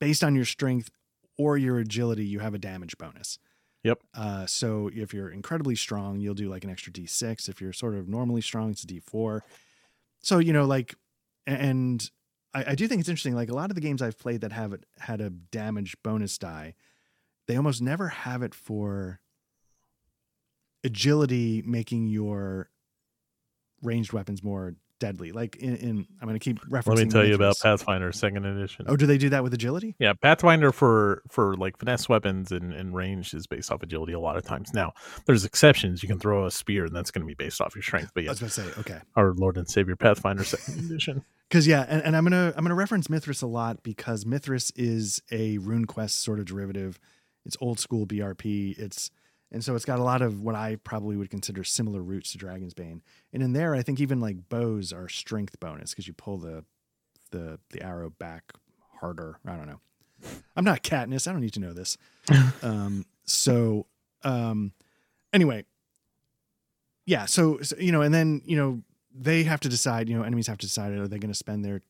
based 0.00 0.22
on 0.24 0.34
your 0.34 0.44
strength 0.44 0.90
or 1.36 1.56
your 1.56 1.78
agility, 1.78 2.24
you 2.24 2.40
have 2.40 2.54
a 2.54 2.58
damage 2.58 2.98
bonus. 2.98 3.38
Yep. 3.84 4.00
Uh, 4.14 4.46
so 4.46 4.90
if 4.92 5.14
you're 5.14 5.30
incredibly 5.30 5.76
strong, 5.76 6.18
you'll 6.18 6.34
do 6.34 6.48
like 6.48 6.64
an 6.64 6.70
extra 6.70 6.92
D6. 6.92 7.48
If 7.48 7.60
you're 7.60 7.72
sort 7.72 7.94
of 7.94 8.08
normally 8.08 8.40
strong, 8.40 8.70
it's 8.70 8.82
a 8.82 8.86
D4. 8.86 9.40
So, 10.20 10.38
you 10.38 10.52
know, 10.52 10.64
like, 10.64 10.94
and 11.46 12.10
I, 12.52 12.72
I 12.72 12.74
do 12.74 12.88
think 12.88 13.00
it's 13.00 13.08
interesting. 13.08 13.34
Like 13.34 13.50
a 13.50 13.54
lot 13.54 13.70
of 13.70 13.76
the 13.76 13.80
games 13.80 14.02
I've 14.02 14.18
played 14.18 14.40
that 14.40 14.52
have 14.52 14.72
it 14.72 14.84
had 14.98 15.20
a 15.20 15.30
damage 15.30 15.96
bonus 16.02 16.36
die, 16.38 16.74
they 17.48 17.56
almost 17.56 17.82
never 17.82 18.08
have 18.08 18.42
it 18.42 18.54
for 18.54 19.20
agility 20.84 21.62
making 21.66 22.06
your 22.06 22.70
ranged 23.82 24.12
weapons 24.12 24.42
more 24.44 24.74
deadly. 24.98 25.32
Like 25.32 25.56
in, 25.56 25.76
in 25.76 26.06
I'm 26.20 26.28
going 26.28 26.38
to 26.38 26.44
keep 26.44 26.60
referencing. 26.66 26.96
Let 26.96 27.06
me 27.06 27.10
tell 27.10 27.26
you 27.26 27.34
about 27.34 27.56
Pathfinder 27.60 28.12
Second 28.12 28.44
Edition. 28.44 28.86
Oh, 28.88 28.96
do 28.96 29.06
they 29.06 29.18
do 29.18 29.28
that 29.30 29.42
with 29.42 29.54
agility? 29.54 29.94
Yeah, 29.98 30.12
Pathfinder 30.12 30.72
for 30.72 31.22
for 31.28 31.56
like 31.56 31.78
finesse 31.78 32.08
weapons 32.08 32.52
and, 32.52 32.72
and 32.72 32.94
range 32.94 33.34
is 33.34 33.46
based 33.46 33.70
off 33.72 33.82
agility 33.82 34.12
a 34.12 34.20
lot 34.20 34.36
of 34.36 34.44
times. 34.44 34.72
Now, 34.74 34.92
there's 35.26 35.44
exceptions. 35.44 36.02
You 36.02 36.08
can 36.08 36.18
throw 36.18 36.46
a 36.46 36.50
spear, 36.50 36.84
and 36.84 36.94
that's 36.94 37.10
going 37.10 37.22
to 37.22 37.26
be 37.26 37.34
based 37.34 37.60
off 37.60 37.74
your 37.74 37.82
strength. 37.82 38.12
But 38.14 38.24
yeah, 38.24 38.30
I 38.30 38.32
was 38.32 38.40
going 38.40 38.50
to 38.50 38.60
say 38.62 38.80
okay, 38.80 39.00
our 39.16 39.32
Lord 39.32 39.56
and 39.56 39.68
Savior 39.68 39.96
Pathfinder 39.96 40.44
Second 40.44 40.78
Edition. 40.90 41.24
because 41.48 41.66
yeah, 41.66 41.86
and, 41.88 42.02
and 42.02 42.16
I'm 42.16 42.24
gonna 42.24 42.52
I'm 42.56 42.64
gonna 42.64 42.74
reference 42.74 43.08
Mythras 43.08 43.42
a 43.42 43.46
lot 43.46 43.82
because 43.82 44.24
Mythras 44.24 44.72
is 44.76 45.22
a 45.30 45.58
RuneQuest 45.58 46.10
sort 46.10 46.38
of 46.38 46.46
derivative. 46.46 46.98
It's 47.48 47.56
old 47.60 47.80
school 47.80 48.06
BRP. 48.06 48.78
It's 48.78 49.10
and 49.50 49.64
so 49.64 49.74
it's 49.74 49.86
got 49.86 49.98
a 49.98 50.02
lot 50.02 50.20
of 50.20 50.42
what 50.42 50.54
I 50.54 50.76
probably 50.84 51.16
would 51.16 51.30
consider 51.30 51.64
similar 51.64 52.02
roots 52.02 52.32
to 52.32 52.38
Dragon's 52.38 52.74
Bane. 52.74 53.02
And 53.32 53.42
in 53.42 53.54
there, 53.54 53.74
I 53.74 53.82
think 53.82 53.98
even 53.98 54.20
like 54.20 54.48
bows 54.50 54.92
are 54.92 55.08
strength 55.08 55.58
bonus 55.58 55.90
because 55.90 56.06
you 56.06 56.12
pull 56.12 56.38
the 56.38 56.64
the 57.30 57.58
the 57.70 57.82
arrow 57.82 58.10
back 58.10 58.52
harder. 59.00 59.38
I 59.46 59.56
don't 59.56 59.66
know. 59.66 59.80
I'm 60.54 60.64
not 60.64 60.82
Katniss. 60.82 61.26
I 61.26 61.32
don't 61.32 61.40
need 61.40 61.54
to 61.54 61.60
know 61.60 61.72
this. 61.72 61.96
um, 62.62 63.06
so 63.24 63.86
um, 64.22 64.72
anyway, 65.32 65.64
yeah. 67.06 67.24
So, 67.24 67.58
so 67.62 67.76
you 67.78 67.92
know, 67.92 68.02
and 68.02 68.12
then 68.12 68.42
you 68.44 68.56
know 68.56 68.82
they 69.14 69.44
have 69.44 69.60
to 69.60 69.68
decide. 69.68 70.08
You 70.08 70.18
know, 70.18 70.24
enemies 70.24 70.46
have 70.48 70.58
to 70.58 70.66
decide 70.66 70.92
are 70.92 71.08
they 71.08 71.18
going 71.18 71.32
to 71.32 71.38
spend 71.38 71.64
their 71.64 71.80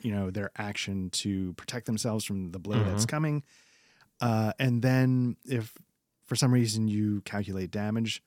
you 0.00 0.12
know 0.12 0.30
their 0.30 0.50
action 0.56 1.10
to 1.10 1.54
protect 1.54 1.86
themselves 1.86 2.24
from 2.24 2.52
the 2.52 2.58
blow 2.58 2.82
that's 2.84 3.06
coming, 3.06 3.42
uh, 4.20 4.52
and 4.58 4.82
then 4.82 5.36
if 5.44 5.76
for 6.26 6.36
some 6.36 6.52
reason 6.52 6.88
you 6.88 7.20
calculate 7.22 7.70
damage, 7.70 8.22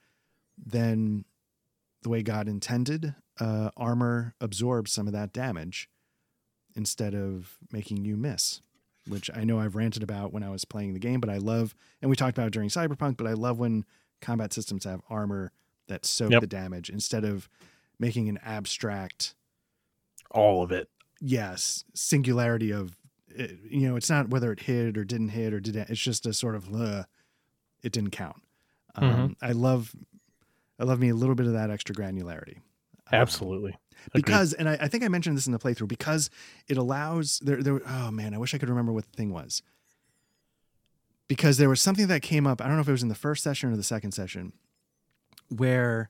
then 0.57 1.25
the 2.03 2.09
way 2.09 2.21
God 2.23 2.47
intended, 2.47 3.15
uh, 3.39 3.69
armor 3.75 4.33
absorbs 4.39 4.91
some 4.91 5.07
of 5.07 5.13
that 5.13 5.33
damage 5.33 5.89
instead 6.75 7.15
of 7.15 7.57
making 7.71 8.05
you 8.05 8.15
miss. 8.17 8.61
Which 9.07 9.29
I 9.33 9.45
know 9.45 9.57
I've 9.59 9.75
ranted 9.77 10.03
about 10.03 10.33
when 10.33 10.43
I 10.43 10.49
was 10.49 10.65
playing 10.65 10.93
the 10.93 10.99
game, 10.99 11.21
but 11.21 11.29
I 11.29 11.37
love, 11.37 11.73
and 12.01 12.09
we 12.09 12.15
talked 12.17 12.37
about 12.37 12.47
it 12.47 12.53
during 12.53 12.67
Cyberpunk, 12.69 13.15
but 13.15 13.25
I 13.25 13.33
love 13.33 13.57
when 13.57 13.85
combat 14.21 14.51
systems 14.51 14.83
have 14.83 14.99
armor 15.09 15.53
that 15.87 16.05
soak 16.05 16.31
Yep. 16.31 16.41
the 16.41 16.47
damage 16.47 16.89
instead 16.89 17.23
of 17.23 17.47
making 17.99 18.27
an 18.27 18.37
abstract, 18.43 19.33
All 20.31 20.61
of 20.61 20.73
it. 20.73 20.89
yes, 21.21 21.85
singularity 21.93 22.69
of, 22.71 22.97
it, 23.39 23.59
you 23.69 23.87
know, 23.87 23.95
it's 23.95 24.09
not 24.09 24.29
whether 24.29 24.51
it 24.51 24.61
hit 24.61 24.97
or 24.97 25.03
didn't 25.03 25.29
hit 25.29 25.53
or 25.53 25.59
did 25.59 25.75
it, 25.75 25.89
it's 25.89 25.99
just 25.99 26.25
a 26.25 26.33
sort 26.33 26.55
of, 26.55 26.73
uh, 26.73 27.03
it 27.83 27.91
didn't 27.91 28.11
count. 28.11 28.41
Um, 28.95 29.35
I 29.41 29.51
love, 29.51 29.95
I 30.79 30.83
love 30.83 30.99
me 30.99 31.09
a 31.09 31.15
little 31.15 31.35
bit 31.35 31.45
of 31.45 31.53
that 31.53 31.69
extra 31.69 31.93
granularity. 31.93 32.57
Um, 32.57 33.13
Absolutely. 33.13 33.77
Agreed. 34.07 34.25
because 34.25 34.53
and 34.53 34.69
I, 34.69 34.77
I 34.81 34.87
think 34.87 35.03
I 35.03 35.07
mentioned 35.07 35.37
this 35.37 35.47
in 35.47 35.53
the 35.53 35.59
playthrough 35.59 35.87
because 35.87 36.29
it 36.67 36.77
allows 36.77 37.39
there 37.39 37.61
there 37.63 37.81
oh 37.85 38.11
man 38.11 38.33
I 38.33 38.37
wish 38.37 38.53
I 38.53 38.57
could 38.57 38.69
remember 38.69 38.93
what 38.93 39.05
the 39.11 39.17
thing 39.17 39.33
was 39.33 39.63
because 41.27 41.57
there 41.57 41.67
was 41.67 41.81
something 41.81 42.07
that 42.07 42.21
came 42.21 42.45
up 42.45 42.61
I 42.61 42.67
don't 42.67 42.75
know 42.75 42.81
if 42.81 42.87
it 42.87 42.91
was 42.91 43.01
in 43.01 43.09
the 43.09 43.15
first 43.15 43.43
session 43.43 43.71
or 43.71 43.75
the 43.75 43.83
second 43.83 44.11
session 44.11 44.53
where 45.49 46.09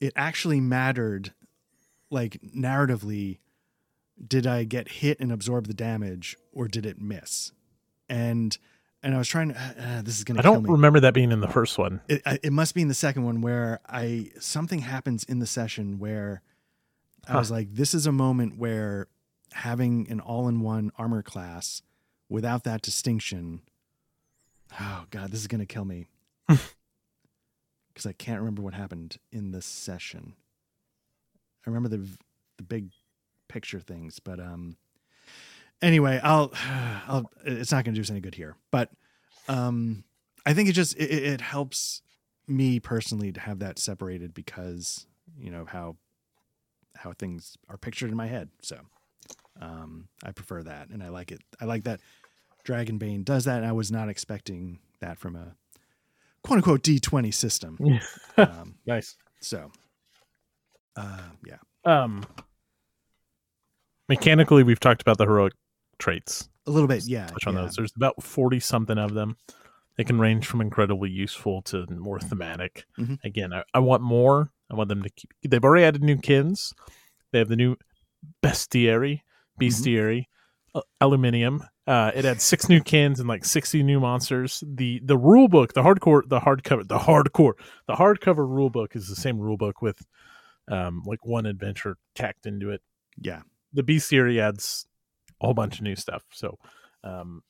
it 0.00 0.12
actually 0.14 0.60
mattered 0.60 1.32
like 2.10 2.40
narratively 2.56 3.38
did 4.26 4.46
I 4.46 4.64
get 4.64 4.88
hit 4.88 5.20
and 5.20 5.32
absorb 5.32 5.66
the 5.66 5.74
damage, 5.74 6.36
or 6.52 6.68
did 6.68 6.86
it 6.86 7.00
miss? 7.00 7.52
And 8.08 8.56
and 9.02 9.14
I 9.14 9.18
was 9.18 9.28
trying 9.28 9.50
to. 9.50 9.58
Uh, 9.58 10.02
this 10.02 10.16
is 10.16 10.24
gonna. 10.24 10.40
I 10.40 10.42
don't 10.42 10.54
kill 10.54 10.62
me. 10.62 10.70
remember 10.70 11.00
that 11.00 11.14
being 11.14 11.30
in 11.30 11.40
the 11.40 11.48
first 11.48 11.76
one. 11.76 12.00
It, 12.08 12.22
it 12.42 12.52
must 12.52 12.74
be 12.74 12.82
in 12.82 12.88
the 12.88 12.94
second 12.94 13.24
one 13.24 13.42
where 13.42 13.80
I 13.86 14.30
something 14.40 14.80
happens 14.80 15.24
in 15.24 15.40
the 15.40 15.46
session 15.46 15.98
where 15.98 16.42
I 17.28 17.36
was 17.36 17.50
like, 17.50 17.74
this 17.74 17.94
is 17.94 18.06
a 18.06 18.12
moment 18.12 18.58
where 18.58 19.08
having 19.52 20.10
an 20.10 20.20
all-in-one 20.20 20.90
armor 20.96 21.22
class 21.22 21.82
without 22.28 22.64
that 22.64 22.82
distinction. 22.82 23.60
Oh 24.80 25.04
God, 25.10 25.30
this 25.30 25.40
is 25.40 25.46
gonna 25.48 25.66
kill 25.66 25.84
me 25.84 26.06
because 26.48 28.06
I 28.06 28.12
can't 28.12 28.40
remember 28.40 28.62
what 28.62 28.74
happened 28.74 29.18
in 29.30 29.52
the 29.52 29.62
session. 29.62 30.34
I 31.66 31.70
remember 31.70 31.90
the 31.90 32.08
the 32.56 32.62
big 32.62 32.90
picture 33.48 33.80
things, 33.80 34.18
but 34.18 34.40
um. 34.40 34.76
Anyway, 35.82 36.18
I'll, 36.22 36.52
I'll. 37.08 37.30
It's 37.44 37.72
not 37.72 37.84
going 37.84 37.94
to 37.94 37.98
do 37.98 38.02
us 38.02 38.10
any 38.10 38.20
good 38.20 38.34
here, 38.36 38.56
but 38.70 38.90
um, 39.48 40.04
I 40.46 40.54
think 40.54 40.68
it 40.68 40.72
just 40.72 40.96
it, 40.96 41.10
it 41.10 41.40
helps 41.40 42.00
me 42.46 42.78
personally 42.80 43.32
to 43.32 43.40
have 43.40 43.58
that 43.58 43.78
separated 43.78 44.32
because 44.34 45.06
you 45.36 45.50
know 45.50 45.64
how 45.66 45.96
how 46.96 47.12
things 47.12 47.58
are 47.68 47.76
pictured 47.76 48.10
in 48.10 48.16
my 48.16 48.26
head. 48.28 48.48
So 48.62 48.78
um, 49.60 50.08
I 50.22 50.30
prefer 50.32 50.62
that, 50.62 50.88
and 50.88 51.02
I 51.02 51.08
like 51.08 51.32
it. 51.32 51.40
I 51.60 51.64
like 51.66 51.84
that 51.84 52.00
Dragonbane 52.64 53.24
does 53.24 53.44
that. 53.44 53.58
And 53.58 53.66
I 53.66 53.72
was 53.72 53.90
not 53.92 54.08
expecting 54.08 54.78
that 55.00 55.18
from 55.18 55.36
a 55.36 55.54
quote 56.42 56.58
unquote 56.58 56.82
D 56.82 56.98
twenty 56.98 57.30
system. 57.30 57.78
um, 58.38 58.76
Nice. 58.86 59.16
so 59.40 59.70
uh, 60.96 61.28
yeah, 61.44 61.56
Um, 61.84 62.24
mechanically, 64.08 64.62
we've 64.62 64.80
talked 64.80 65.02
about 65.02 65.18
the 65.18 65.24
heroic 65.24 65.52
traits. 65.98 66.48
a 66.66 66.70
little 66.70 66.88
bit. 66.88 67.04
Yeah, 67.06 67.26
Touch 67.26 67.46
on 67.46 67.54
yeah. 67.54 67.62
those. 67.62 67.76
There's 67.76 67.92
about 67.96 68.22
forty 68.22 68.60
something 68.60 68.98
of 68.98 69.14
them. 69.14 69.36
They 69.96 70.04
can 70.04 70.18
range 70.18 70.46
from 70.46 70.60
incredibly 70.60 71.08
useful 71.10 71.62
to 71.62 71.86
more 71.88 72.18
thematic. 72.18 72.84
Mhm. 72.98 73.18
Again, 73.24 73.52
I, 73.52 73.62
I 73.72 73.78
want 73.78 74.02
more. 74.02 74.50
I 74.70 74.74
want 74.74 74.88
them 74.88 75.02
to 75.02 75.10
keep. 75.10 75.30
They've 75.48 75.62
already 75.62 75.84
added 75.84 76.02
new 76.02 76.16
kins. 76.16 76.72
They 77.32 77.38
have 77.38 77.48
the 77.48 77.56
new 77.56 77.76
bestiary, 78.42 79.20
bestiary, 79.60 80.24
uh, 80.74 80.80
aluminium. 81.00 81.62
Uh, 81.86 82.10
it 82.14 82.24
had 82.24 82.40
six 82.40 82.68
new 82.68 82.80
kins 82.80 83.20
and 83.20 83.28
like 83.28 83.44
sixty 83.44 83.82
new 83.82 84.00
monsters. 84.00 84.64
The 84.66 85.00
the 85.04 85.18
rule 85.18 85.48
book, 85.48 85.74
the 85.74 85.82
hardcore, 85.82 86.22
the 86.26 86.40
hardcover, 86.40 86.88
the 86.88 86.98
hardcore, 86.98 87.52
the 87.86 87.94
hardcover 87.94 88.48
rule 88.48 88.70
book 88.70 88.96
is 88.96 89.06
the 89.08 89.16
same 89.16 89.38
rule 89.38 89.56
book 89.58 89.82
with 89.82 90.00
um, 90.68 91.02
like 91.04 91.24
one 91.26 91.44
adventure 91.46 91.98
tacked 92.14 92.46
into 92.46 92.70
it 92.70 92.80
Yeah, 93.20 93.42
the 93.74 93.82
bestiary 93.82 94.40
adds 94.40 94.86
a 95.40 95.46
whole 95.46 95.54
bunch 95.54 95.76
of 95.76 95.82
new 95.82 95.96
stuff. 95.96 96.24
So, 96.30 96.58
um, 97.02 97.42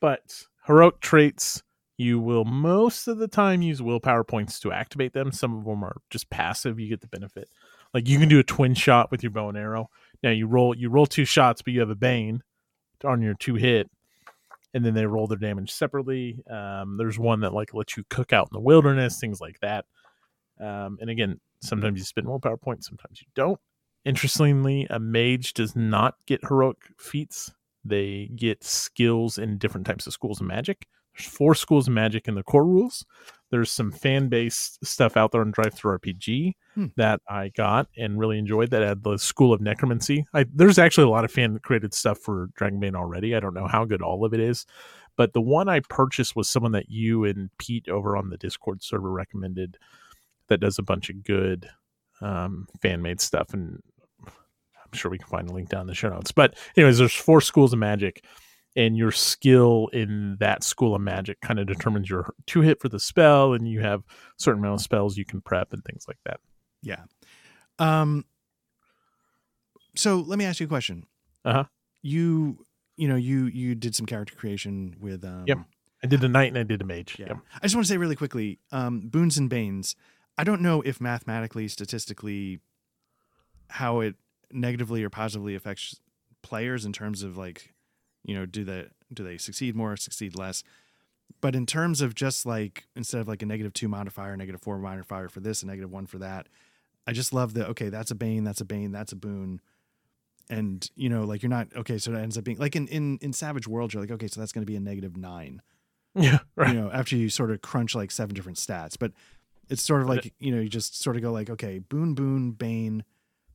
but 0.00 0.44
heroic 0.66 1.00
traits, 1.00 1.62
you 1.98 2.18
will 2.18 2.44
most 2.44 3.08
of 3.08 3.18
the 3.18 3.28
time 3.28 3.62
use 3.62 3.82
willpower 3.82 4.24
points 4.24 4.58
to 4.60 4.72
activate 4.72 5.12
them. 5.12 5.32
Some 5.32 5.58
of 5.58 5.64
them 5.64 5.84
are 5.84 5.96
just 6.10 6.30
passive. 6.30 6.80
You 6.80 6.88
get 6.88 7.00
the 7.00 7.08
benefit. 7.08 7.48
Like 7.92 8.08
you 8.08 8.18
can 8.18 8.28
do 8.28 8.38
a 8.38 8.44
twin 8.44 8.74
shot 8.74 9.10
with 9.10 9.22
your 9.22 9.30
bow 9.30 9.48
and 9.48 9.58
arrow. 9.58 9.90
Now 10.22 10.30
you 10.30 10.46
roll 10.46 10.74
you 10.76 10.88
roll 10.88 11.06
two 11.06 11.24
shots, 11.24 11.62
but 11.62 11.74
you 11.74 11.80
have 11.80 11.90
a 11.90 11.94
bane 11.94 12.42
on 13.04 13.20
your 13.20 13.34
two 13.34 13.56
hit, 13.56 13.90
and 14.72 14.84
then 14.84 14.94
they 14.94 15.06
roll 15.06 15.26
their 15.26 15.38
damage 15.38 15.70
separately. 15.70 16.42
Um, 16.48 16.96
there's 16.96 17.18
one 17.18 17.40
that 17.40 17.52
like 17.52 17.74
lets 17.74 17.96
you 17.96 18.04
cook 18.08 18.32
out 18.32 18.48
in 18.50 18.54
the 18.54 18.60
wilderness, 18.60 19.20
things 19.20 19.40
like 19.40 19.60
that. 19.60 19.84
Um, 20.60 20.98
and 21.00 21.10
again, 21.10 21.40
sometimes 21.60 21.98
you 21.98 22.04
spend 22.04 22.26
willpower 22.26 22.56
points, 22.56 22.86
sometimes 22.86 23.20
you 23.20 23.26
don't. 23.34 23.60
Interestingly, 24.04 24.86
a 24.90 24.98
mage 24.98 25.54
does 25.54 25.76
not 25.76 26.16
get 26.26 26.40
heroic 26.46 26.78
feats. 26.98 27.52
They 27.84 28.30
get 28.34 28.64
skills 28.64 29.38
in 29.38 29.58
different 29.58 29.86
types 29.86 30.06
of 30.06 30.12
schools 30.12 30.40
of 30.40 30.46
magic. 30.46 30.86
There's 31.16 31.28
four 31.28 31.54
schools 31.54 31.88
of 31.88 31.94
magic 31.94 32.26
in 32.26 32.34
the 32.34 32.42
core 32.42 32.64
rules. 32.64 33.04
There's 33.50 33.70
some 33.70 33.92
fan 33.92 34.28
based 34.28 34.84
stuff 34.84 35.16
out 35.16 35.30
there 35.32 35.42
on 35.42 35.52
DriveThruRPG 35.52 36.54
Hmm. 36.74 36.86
that 36.96 37.20
I 37.28 37.50
got 37.50 37.88
and 37.98 38.18
really 38.18 38.38
enjoyed. 38.38 38.70
That 38.70 38.82
had 38.82 39.02
the 39.02 39.18
School 39.18 39.52
of 39.52 39.60
Necromancy. 39.60 40.24
I, 40.32 40.46
there's 40.54 40.78
actually 40.78 41.04
a 41.04 41.10
lot 41.10 41.24
of 41.26 41.30
fan 41.30 41.58
created 41.58 41.92
stuff 41.92 42.18
for 42.18 42.48
Dragonbane 42.58 42.94
already. 42.94 43.36
I 43.36 43.40
don't 43.40 43.52
know 43.52 43.66
how 43.66 43.84
good 43.84 44.00
all 44.00 44.24
of 44.24 44.32
it 44.32 44.40
is, 44.40 44.64
but 45.16 45.34
the 45.34 45.42
one 45.42 45.68
I 45.68 45.80
purchased 45.80 46.34
was 46.34 46.48
someone 46.48 46.72
that 46.72 46.88
you 46.88 47.24
and 47.26 47.50
Pete 47.58 47.90
over 47.90 48.16
on 48.16 48.30
the 48.30 48.38
Discord 48.38 48.82
server 48.82 49.10
recommended 49.10 49.76
that 50.48 50.60
does 50.60 50.78
a 50.78 50.82
bunch 50.82 51.10
of 51.10 51.22
good 51.22 51.68
um, 52.22 52.66
fan 52.80 53.02
made 53.02 53.20
stuff. 53.20 53.52
And 53.52 53.82
I'm 54.92 54.98
sure 54.98 55.10
we 55.10 55.18
can 55.18 55.28
find 55.28 55.48
a 55.48 55.52
link 55.52 55.68
down 55.68 55.82
in 55.82 55.86
the 55.86 55.94
show 55.94 56.08
notes. 56.08 56.32
But, 56.32 56.56
anyways, 56.76 56.98
there's 56.98 57.14
four 57.14 57.40
schools 57.40 57.72
of 57.72 57.78
magic, 57.78 58.24
and 58.76 58.96
your 58.96 59.12
skill 59.12 59.88
in 59.92 60.36
that 60.40 60.62
school 60.64 60.94
of 60.94 61.00
magic 61.00 61.40
kind 61.40 61.58
of 61.58 61.66
determines 61.66 62.08
your 62.08 62.32
two 62.46 62.60
hit 62.60 62.80
for 62.80 62.88
the 62.88 63.00
spell, 63.00 63.52
and 63.54 63.68
you 63.68 63.80
have 63.80 64.00
a 64.00 64.02
certain 64.38 64.60
amount 64.60 64.80
of 64.80 64.84
spells 64.84 65.16
you 65.16 65.24
can 65.24 65.40
prep 65.40 65.72
and 65.72 65.84
things 65.84 66.04
like 66.08 66.18
that. 66.24 66.40
yeah. 66.82 67.00
Um. 67.78 68.24
So 69.94 70.16
let 70.20 70.38
me 70.38 70.44
ask 70.44 70.60
you 70.60 70.66
a 70.66 70.68
question. 70.68 71.06
Uh-huh. 71.44 71.64
You 72.02 72.64
you 72.96 73.08
know 73.08 73.16
you 73.16 73.46
you 73.46 73.74
did 73.74 73.94
some 73.94 74.06
character 74.06 74.34
creation 74.34 74.96
with 75.00 75.24
um. 75.24 75.44
Yep. 75.46 75.58
I 76.04 76.06
did 76.06 76.24
a 76.24 76.28
knight 76.28 76.48
and 76.48 76.58
I 76.58 76.64
did 76.64 76.80
a 76.80 76.84
mage. 76.84 77.16
Yeah. 77.18 77.26
Yep. 77.28 77.36
I 77.56 77.60
just 77.62 77.74
want 77.76 77.86
to 77.86 77.92
say 77.92 77.96
really 77.96 78.16
quickly, 78.16 78.58
um, 78.72 79.08
boons 79.08 79.38
and 79.38 79.48
banes. 79.48 79.94
I 80.36 80.44
don't 80.44 80.60
know 80.60 80.82
if 80.82 81.00
mathematically, 81.00 81.68
statistically, 81.68 82.60
how 83.68 84.00
it 84.00 84.16
negatively 84.52 85.02
or 85.02 85.10
positively 85.10 85.54
affects 85.54 86.00
players 86.42 86.84
in 86.84 86.92
terms 86.92 87.22
of 87.22 87.36
like, 87.36 87.72
you 88.24 88.34
know, 88.34 88.46
do 88.46 88.64
they 88.64 88.86
do 89.12 89.24
they 89.24 89.38
succeed 89.38 89.74
more, 89.74 89.96
succeed 89.96 90.36
less? 90.36 90.62
But 91.40 91.54
in 91.54 91.66
terms 91.66 92.00
of 92.00 92.14
just 92.14 92.46
like 92.46 92.86
instead 92.94 93.20
of 93.20 93.28
like 93.28 93.42
a 93.42 93.46
negative 93.46 93.72
two 93.72 93.88
modifier, 93.88 94.36
negative 94.36 94.60
four 94.60 94.78
modifier 94.78 95.28
for 95.28 95.40
this, 95.40 95.62
a 95.62 95.66
negative 95.66 95.90
one 95.90 96.06
for 96.06 96.18
that, 96.18 96.48
I 97.06 97.12
just 97.12 97.32
love 97.32 97.54
the 97.54 97.66
okay, 97.68 97.88
that's 97.88 98.10
a 98.10 98.14
bane, 98.14 98.44
that's 98.44 98.60
a 98.60 98.64
bane, 98.64 98.92
that's 98.92 99.12
a 99.12 99.16
boon. 99.16 99.60
And 100.50 100.88
you 100.94 101.08
know, 101.08 101.24
like 101.24 101.42
you're 101.42 101.50
not 101.50 101.68
okay, 101.76 101.98
so 101.98 102.12
it 102.12 102.18
ends 102.18 102.36
up 102.36 102.44
being 102.44 102.58
like 102.58 102.76
in 102.76 102.86
in 102.88 103.18
in 103.22 103.32
Savage 103.32 103.66
World, 103.66 103.92
you're 103.94 104.02
like, 104.02 104.10
okay, 104.10 104.28
so 104.28 104.40
that's 104.40 104.52
gonna 104.52 104.66
be 104.66 104.76
a 104.76 104.80
negative 104.80 105.16
nine 105.16 105.62
Yeah. 106.14 106.40
Right. 106.56 106.74
you 106.74 106.80
know, 106.80 106.90
after 106.90 107.16
you 107.16 107.30
sort 107.30 107.50
of 107.50 107.62
crunch 107.62 107.94
like 107.94 108.10
seven 108.10 108.34
different 108.34 108.58
stats. 108.58 108.98
But 108.98 109.12
it's 109.70 109.82
sort 109.82 110.02
of 110.02 110.08
like, 110.08 110.34
you 110.38 110.54
know, 110.54 110.60
you 110.60 110.68
just 110.68 111.00
sort 111.00 111.16
of 111.16 111.22
go 111.22 111.32
like, 111.32 111.48
okay, 111.48 111.78
boon, 111.78 112.14
boon, 112.14 112.50
bane, 112.50 113.04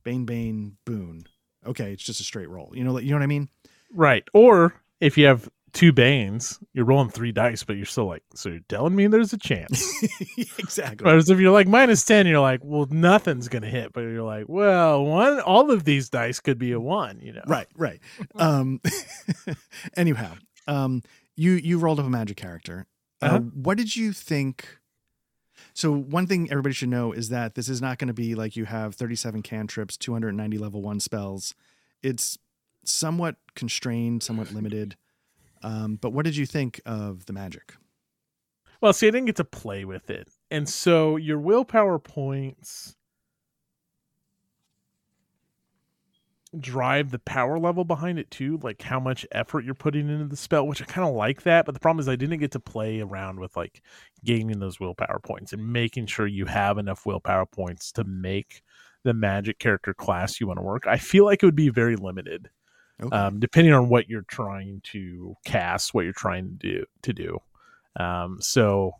bane, 0.08 0.24
bane, 0.24 0.76
boon. 0.84 1.24
Okay, 1.66 1.92
it's 1.92 2.02
just 2.02 2.20
a 2.20 2.24
straight 2.24 2.48
roll. 2.48 2.72
You 2.74 2.84
know, 2.84 2.92
like- 2.92 3.04
you 3.04 3.10
know 3.10 3.16
what 3.16 3.22
I 3.24 3.26
mean? 3.26 3.48
Right. 3.92 4.24
Or 4.32 4.74
if 5.00 5.18
you 5.18 5.26
have 5.26 5.48
two 5.74 5.92
banes, 5.92 6.58
you're 6.72 6.86
rolling 6.86 7.10
three 7.10 7.30
dice, 7.30 7.62
but 7.62 7.76
you're 7.76 7.84
still 7.84 8.06
like, 8.06 8.22
so 8.34 8.48
you're 8.48 8.60
telling 8.68 8.96
me 8.96 9.06
there's 9.06 9.34
a 9.34 9.38
chance. 9.38 9.84
exactly. 10.58 11.04
Whereas 11.04 11.28
if 11.28 11.38
you're 11.38 11.52
like 11.52 11.68
minus 11.68 12.04
10, 12.06 12.26
you're 12.26 12.40
like, 12.40 12.60
well, 12.64 12.86
nothing's 12.90 13.48
going 13.48 13.62
to 13.62 13.68
hit. 13.68 13.92
But 13.92 14.00
you're 14.02 14.22
like, 14.22 14.46
well, 14.48 15.04
one, 15.04 15.40
all 15.40 15.70
of 15.70 15.84
these 15.84 16.08
dice 16.08 16.40
could 16.40 16.58
be 16.58 16.72
a 16.72 16.80
one, 16.80 17.20
you 17.20 17.32
know? 17.34 17.42
Right, 17.46 17.66
right. 17.76 18.00
Um, 18.36 18.80
anyhow, 19.96 20.34
um, 20.66 21.02
you 21.36 21.52
you 21.52 21.78
rolled 21.78 22.00
up 22.00 22.06
a 22.06 22.10
magic 22.10 22.36
character. 22.36 22.86
Uh, 23.20 23.26
Uh-huh. 23.26 23.38
what 23.54 23.76
did 23.78 23.94
you 23.96 24.12
think? 24.12 24.78
So 25.78 25.94
one 25.94 26.26
thing 26.26 26.50
everybody 26.50 26.74
should 26.74 26.88
know 26.88 27.12
is 27.12 27.28
that 27.28 27.54
this 27.54 27.68
is 27.68 27.80
not 27.80 27.98
going 27.98 28.08
to 28.08 28.12
be 28.12 28.34
like 28.34 28.56
you 28.56 28.64
have 28.64 28.96
37 28.96 29.42
cantrips, 29.42 29.96
290 29.96 30.58
level 30.58 30.82
one 30.82 30.98
spells. 30.98 31.54
It's 32.02 32.36
somewhat 32.84 33.36
constrained, 33.54 34.24
somewhat 34.24 34.52
limited. 34.52 34.96
Um, 35.62 35.94
but 35.94 36.12
what 36.12 36.24
did 36.24 36.36
you 36.36 36.46
think 36.46 36.80
of 36.84 37.26
the 37.26 37.32
magic? 37.32 37.76
Well, 38.80 38.92
see, 38.92 39.06
I 39.06 39.12
didn't 39.12 39.26
get 39.26 39.36
to 39.36 39.44
play 39.44 39.84
with 39.84 40.10
it. 40.10 40.28
And 40.50 40.68
so 40.68 41.14
your 41.14 41.38
willpower 41.38 42.00
points 42.00 42.96
drive 46.58 47.10
the 47.10 47.18
power 47.18 47.58
level 47.58 47.84
behind 47.84 48.18
it 48.18 48.30
too, 48.30 48.58
like 48.62 48.80
how 48.82 49.00
much 49.00 49.26
effort 49.32 49.64
you're 49.64 49.74
putting 49.74 50.08
into 50.08 50.26
the 50.26 50.36
spell, 50.36 50.66
which 50.66 50.80
I 50.82 50.86
kind 50.86 51.06
of 51.08 51.14
like 51.14 51.42
that. 51.42 51.66
But 51.66 51.74
the 51.74 51.80
problem 51.80 52.00
is 52.00 52.08
I 52.08 52.16
didn't 52.16 52.38
get 52.38 52.52
to 52.52 52.60
play 52.60 53.00
around 53.00 53.40
with 53.40 53.56
like 53.56 53.82
gaining 54.24 54.58
those 54.58 54.80
willpower 54.80 55.20
points 55.22 55.52
and 55.52 55.72
making 55.72 56.06
sure 56.06 56.26
you 56.26 56.46
have 56.46 56.78
enough 56.78 57.04
willpower 57.06 57.46
points 57.46 57.92
to 57.92 58.04
make 58.04 58.62
the 59.04 59.14
magic 59.14 59.58
character 59.58 59.94
class 59.94 60.40
you 60.40 60.46
want 60.46 60.58
to 60.58 60.62
work. 60.62 60.86
I 60.86 60.96
feel 60.98 61.24
like 61.24 61.42
it 61.42 61.46
would 61.46 61.54
be 61.56 61.68
very 61.70 61.96
limited 61.96 62.50
Okay. 63.02 63.16
um, 63.16 63.38
depending 63.38 63.72
on 63.72 63.88
what 63.88 64.08
you're 64.08 64.22
trying 64.22 64.80
to 64.92 65.36
cast, 65.44 65.94
what 65.94 66.04
you're 66.04 66.12
trying 66.12 66.48
to 66.48 66.54
do. 66.56 66.84
To 67.02 67.12
do. 67.12 67.38
Um, 67.96 68.38
so, 68.40 68.92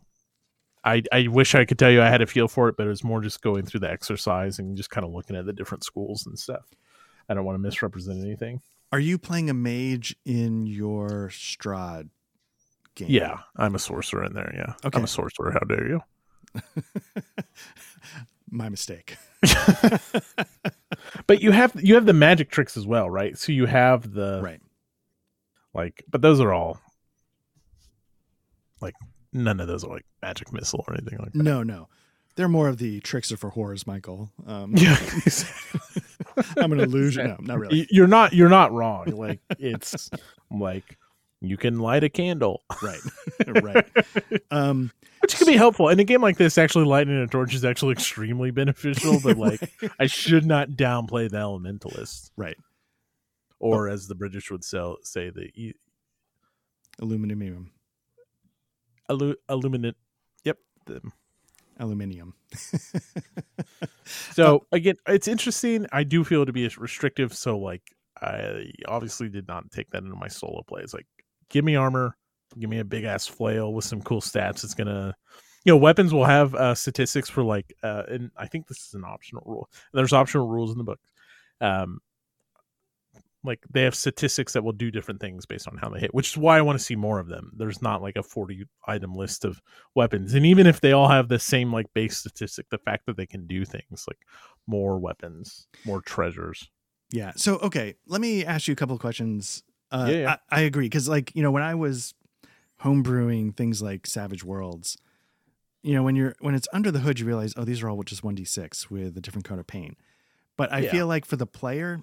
I 0.83 1.03
I 1.11 1.27
wish 1.27 1.55
I 1.55 1.65
could 1.65 1.77
tell 1.79 1.91
you 1.91 2.01
I 2.01 2.09
had 2.09 2.21
a 2.21 2.27
feel 2.27 2.47
for 2.47 2.69
it, 2.69 2.77
but 2.77 2.85
it 2.85 2.89
was 2.89 3.03
more 3.03 3.21
just 3.21 3.41
going 3.41 3.65
through 3.65 3.81
the 3.81 3.91
exercise 3.91 4.59
and 4.59 4.77
just 4.77 4.89
kind 4.89 5.05
of 5.05 5.11
looking 5.11 5.35
at 5.35 5.45
the 5.45 5.53
different 5.53 5.83
schools 5.83 6.25
and 6.25 6.39
stuff. 6.39 6.65
I 7.29 7.33
don't 7.35 7.45
want 7.45 7.55
to 7.55 7.59
misrepresent 7.61 8.21
anything. 8.21 8.61
Are 8.91 8.99
you 8.99 9.17
playing 9.19 9.49
a 9.49 9.53
mage 9.53 10.15
in 10.25 10.65
your 10.65 11.29
Strahd 11.31 12.09
game? 12.95 13.07
Yeah, 13.09 13.39
I'm 13.55 13.75
a 13.75 13.79
sorcerer 13.79 14.25
in 14.25 14.33
there. 14.33 14.51
Yeah, 14.55 14.73
Okay. 14.83 14.97
I'm 14.97 15.03
a 15.03 15.07
sorcerer. 15.07 15.51
How 15.51 15.59
dare 15.59 15.87
you? 15.87 16.01
My 18.49 18.67
mistake. 18.67 19.15
but 21.27 21.41
you 21.41 21.51
have 21.51 21.71
you 21.79 21.93
have 21.93 22.07
the 22.07 22.13
magic 22.13 22.49
tricks 22.49 22.75
as 22.75 22.87
well, 22.87 23.07
right? 23.09 23.37
So 23.37 23.51
you 23.51 23.67
have 23.67 24.11
the 24.11 24.41
right. 24.41 24.59
like, 25.73 26.03
but 26.09 26.23
those 26.23 26.39
are 26.39 26.51
all 26.51 26.79
like 28.81 28.95
none 29.31 29.59
of 29.59 29.67
those 29.67 29.83
are 29.83 29.91
like 29.91 30.05
magic 30.23 30.51
missile 30.51 30.83
or 30.87 30.95
anything 30.95 31.19
like 31.19 31.31
that. 31.33 31.43
No, 31.43 31.61
no. 31.61 31.89
They're 32.39 32.47
more 32.47 32.69
of 32.69 32.77
the 32.77 33.01
tricks 33.01 33.33
are 33.33 33.37
for 33.37 33.49
horrors, 33.49 33.85
Michael. 33.85 34.31
Um, 34.47 34.73
Yeah, 34.77 34.97
I'm 36.57 36.71
an 36.71 36.79
illusion. 36.79 37.27
No, 37.27 37.35
not 37.41 37.59
really. 37.59 37.85
You're 37.91 38.07
not 38.07 38.31
you're 38.31 38.47
not 38.47 38.71
wrong. 38.71 39.07
Like 39.07 39.41
it's 39.59 40.09
like 40.49 40.97
you 41.41 41.57
can 41.57 41.79
light 41.79 42.05
a 42.05 42.09
candle, 42.09 42.61
Right. 42.81 42.99
right. 43.61 43.85
Um, 44.51 44.89
which 45.21 45.35
can 45.35 45.47
be 45.47 45.57
helpful. 45.57 45.89
In 45.89 45.99
a 45.99 46.05
game 46.05 46.21
like 46.21 46.37
this, 46.37 46.57
actually 46.57 46.85
lighting 46.85 47.13
a 47.17 47.27
torch 47.27 47.53
is 47.53 47.65
actually 47.65 47.91
extremely 47.91 48.51
beneficial. 48.51 49.19
But 49.21 49.37
like, 49.47 49.59
I 49.99 50.05
should 50.05 50.45
not 50.45 50.69
downplay 50.69 51.29
the 51.29 51.37
elementalists. 51.39 52.31
right. 52.37 52.55
or 53.59 53.89
as 53.89 54.07
the 54.07 54.15
British 54.15 54.49
would 54.49 54.63
sell, 54.63 54.95
say 55.03 55.29
the 55.29 55.49
e- 55.61 55.73
Aluminium. 57.01 57.71
illu- 59.09 59.35
illuminate. 59.49 59.95
Yep. 60.45 60.57
The, 60.85 61.01
Aluminium. 61.79 62.33
So 64.33 64.65
again, 64.71 64.95
it's 65.07 65.27
interesting. 65.27 65.85
I 65.91 66.03
do 66.03 66.23
feel 66.23 66.45
to 66.45 66.53
be 66.53 66.67
restrictive. 66.77 67.33
So 67.33 67.57
like, 67.57 67.83
I 68.21 68.71
obviously 68.87 69.29
did 69.29 69.47
not 69.47 69.69
take 69.71 69.89
that 69.91 70.03
into 70.03 70.15
my 70.15 70.27
solo 70.27 70.63
plays. 70.67 70.93
Like, 70.93 71.05
give 71.49 71.63
me 71.63 71.75
armor, 71.75 72.17
give 72.57 72.69
me 72.69 72.79
a 72.79 72.85
big 72.85 73.03
ass 73.05 73.27
flail 73.27 73.73
with 73.73 73.85
some 73.85 74.01
cool 74.01 74.21
stats. 74.21 74.63
It's 74.63 74.73
gonna, 74.73 75.15
you 75.63 75.73
know, 75.73 75.77
weapons 75.77 76.13
will 76.13 76.25
have 76.25 76.55
uh, 76.55 76.75
statistics 76.75 77.29
for 77.29 77.43
like, 77.43 77.73
uh, 77.83 78.03
and 78.09 78.31
I 78.35 78.47
think 78.47 78.67
this 78.67 78.87
is 78.87 78.93
an 78.93 79.03
optional 79.05 79.43
rule. 79.45 79.69
There's 79.93 80.13
optional 80.13 80.47
rules 80.47 80.71
in 80.71 80.77
the 80.77 80.83
book. 80.83 80.99
Um, 81.61 81.99
like 83.43 83.59
they 83.71 83.83
have 83.83 83.95
statistics 83.95 84.53
that 84.53 84.63
will 84.63 84.73
do 84.73 84.91
different 84.91 85.21
things 85.21 85.45
based 85.45 85.67
on 85.67 85.77
how 85.77 85.89
they 85.89 85.99
hit, 85.99 86.13
which 86.13 86.29
is 86.31 86.37
why 86.37 86.57
I 86.57 86.61
want 86.61 86.77
to 86.77 86.83
see 86.83 86.95
more 86.95 87.19
of 87.19 87.27
them. 87.27 87.51
There's 87.55 87.81
not 87.81 88.01
like 88.01 88.17
a 88.17 88.23
40 88.23 88.65
item 88.87 89.13
list 89.15 89.45
of 89.45 89.61
weapons, 89.95 90.33
and 90.33 90.45
even 90.45 90.67
if 90.67 90.81
they 90.81 90.91
all 90.91 91.07
have 91.07 91.29
the 91.29 91.39
same 91.39 91.71
like 91.71 91.85
base 91.93 92.17
statistic, 92.17 92.67
the 92.69 92.77
fact 92.79 93.05
that 93.05 93.15
they 93.17 93.25
can 93.25 93.47
do 93.47 93.63
things 93.65 94.05
like 94.07 94.19
more 94.67 94.99
weapons, 94.99 95.67
more 95.85 96.01
treasures. 96.01 96.69
Yeah. 97.11 97.31
So 97.35 97.57
okay, 97.59 97.95
let 98.07 98.21
me 98.21 98.45
ask 98.45 98.67
you 98.67 98.73
a 98.73 98.75
couple 98.75 98.93
of 98.95 99.01
questions. 99.01 99.63
Uh, 99.91 100.07
Yeah, 100.11 100.17
yeah. 100.19 100.35
I, 100.51 100.57
I 100.57 100.61
agree 100.61 100.85
because, 100.85 101.07
like, 101.09 101.35
you 101.35 101.41
know, 101.41 101.49
when 101.51 101.63
I 101.63 101.73
was 101.75 102.13
homebrewing 102.83 103.55
things 103.55 103.81
like 103.81 104.07
Savage 104.07 104.43
Worlds, 104.43 104.97
you 105.81 105.93
know, 105.93 106.03
when 106.03 106.15
you're 106.15 106.35
when 106.39 106.55
it's 106.55 106.67
under 106.73 106.91
the 106.91 106.99
hood, 106.99 107.19
you 107.19 107.25
realize, 107.25 107.53
oh, 107.57 107.63
these 107.63 107.81
are 107.81 107.89
all 107.89 108.03
just 108.03 108.23
one 108.23 108.35
d 108.35 108.43
six 108.45 108.89
with 108.91 109.17
a 109.17 109.21
different 109.21 109.45
coat 109.45 109.59
of 109.59 109.67
paint. 109.67 109.97
But 110.57 110.71
I 110.73 110.81
Yeah. 110.81 110.91
feel 110.91 111.07
like 111.07 111.25
for 111.25 111.37
the 111.37 111.47
player, 111.47 112.01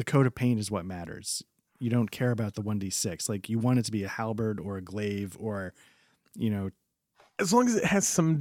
the 0.00 0.04
coat 0.12 0.26
of 0.26 0.34
paint 0.34 0.58
is 0.60 0.70
what 0.70 0.84
matters. 0.84 1.42
You 1.78 1.90
don't 1.90 2.10
care 2.10 2.30
about 2.30 2.54
the 2.54 2.62
one 2.62 2.78
d 2.78 2.90
six. 2.90 3.28
Like, 3.28 3.48
you 3.48 3.58
want 3.58 3.78
it 3.78 3.84
to 3.86 3.92
be 3.92 4.04
a 4.04 4.08
halberd 4.08 4.60
or 4.60 4.76
a 4.76 4.82
glaive 4.82 5.36
or, 5.38 5.72
you 6.36 6.50
know, 6.50 6.70
As 7.38 7.52
long 7.54 7.66
as 7.68 7.76
it 7.76 7.84
has 7.84 8.06
some, 8.06 8.40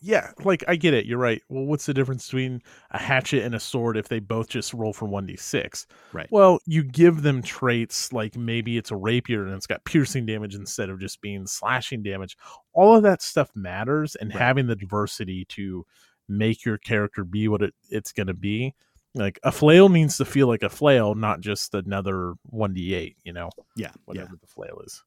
yeah, 0.00 0.30
like 0.44 0.62
I 0.68 0.76
get 0.76 0.94
it. 0.94 1.04
You're 1.06 1.18
right. 1.18 1.42
Well, 1.48 1.64
what's 1.64 1.86
the 1.86 1.94
difference 1.94 2.26
between 2.26 2.62
a 2.92 2.98
hatchet 2.98 3.42
and 3.44 3.56
a 3.56 3.60
sword 3.60 3.96
if 3.96 4.08
they 4.08 4.20
both 4.20 4.48
just 4.48 4.72
roll 4.72 4.92
for 4.92 5.06
one 5.06 5.26
d 5.26 5.34
six? 5.36 5.86
Right. 6.12 6.28
Well, 6.30 6.60
you 6.64 6.84
give 6.84 7.22
them 7.22 7.42
traits 7.42 8.12
like 8.12 8.36
maybe 8.36 8.78
it's 8.78 8.92
a 8.92 8.96
rapier 8.96 9.44
and 9.46 9.54
it's 9.54 9.66
got 9.66 9.84
piercing 9.84 10.26
damage 10.26 10.54
instead 10.54 10.90
of 10.90 11.00
just 11.00 11.20
being 11.20 11.46
slashing 11.48 12.04
damage. 12.04 12.36
All 12.72 12.94
of 12.96 13.02
that 13.02 13.20
stuff 13.22 13.50
matters, 13.56 14.14
and 14.16 14.32
Right. 14.32 14.38
having 14.38 14.68
the 14.68 14.76
diversity 14.76 15.44
to 15.56 15.84
make 16.28 16.64
your 16.64 16.78
character 16.78 17.24
be 17.24 17.48
what 17.48 17.62
it, 17.62 17.74
it's 17.90 18.12
going 18.12 18.28
to 18.28 18.34
be. 18.34 18.74
Like 19.16 19.40
a 19.42 19.50
flail 19.50 19.88
needs 19.88 20.18
to 20.18 20.24
feel 20.24 20.46
like 20.46 20.62
a 20.62 20.68
flail, 20.68 21.14
not 21.14 21.40
just 21.40 21.74
another 21.74 22.34
one 22.50 22.74
d 22.74 22.94
eight. 22.94 23.16
You 23.24 23.32
know, 23.32 23.50
yeah, 23.74 23.90
whatever 24.04 24.30
yeah. 24.32 24.38
the 24.40 24.46
flail 24.46 24.80
is. 24.84 25.02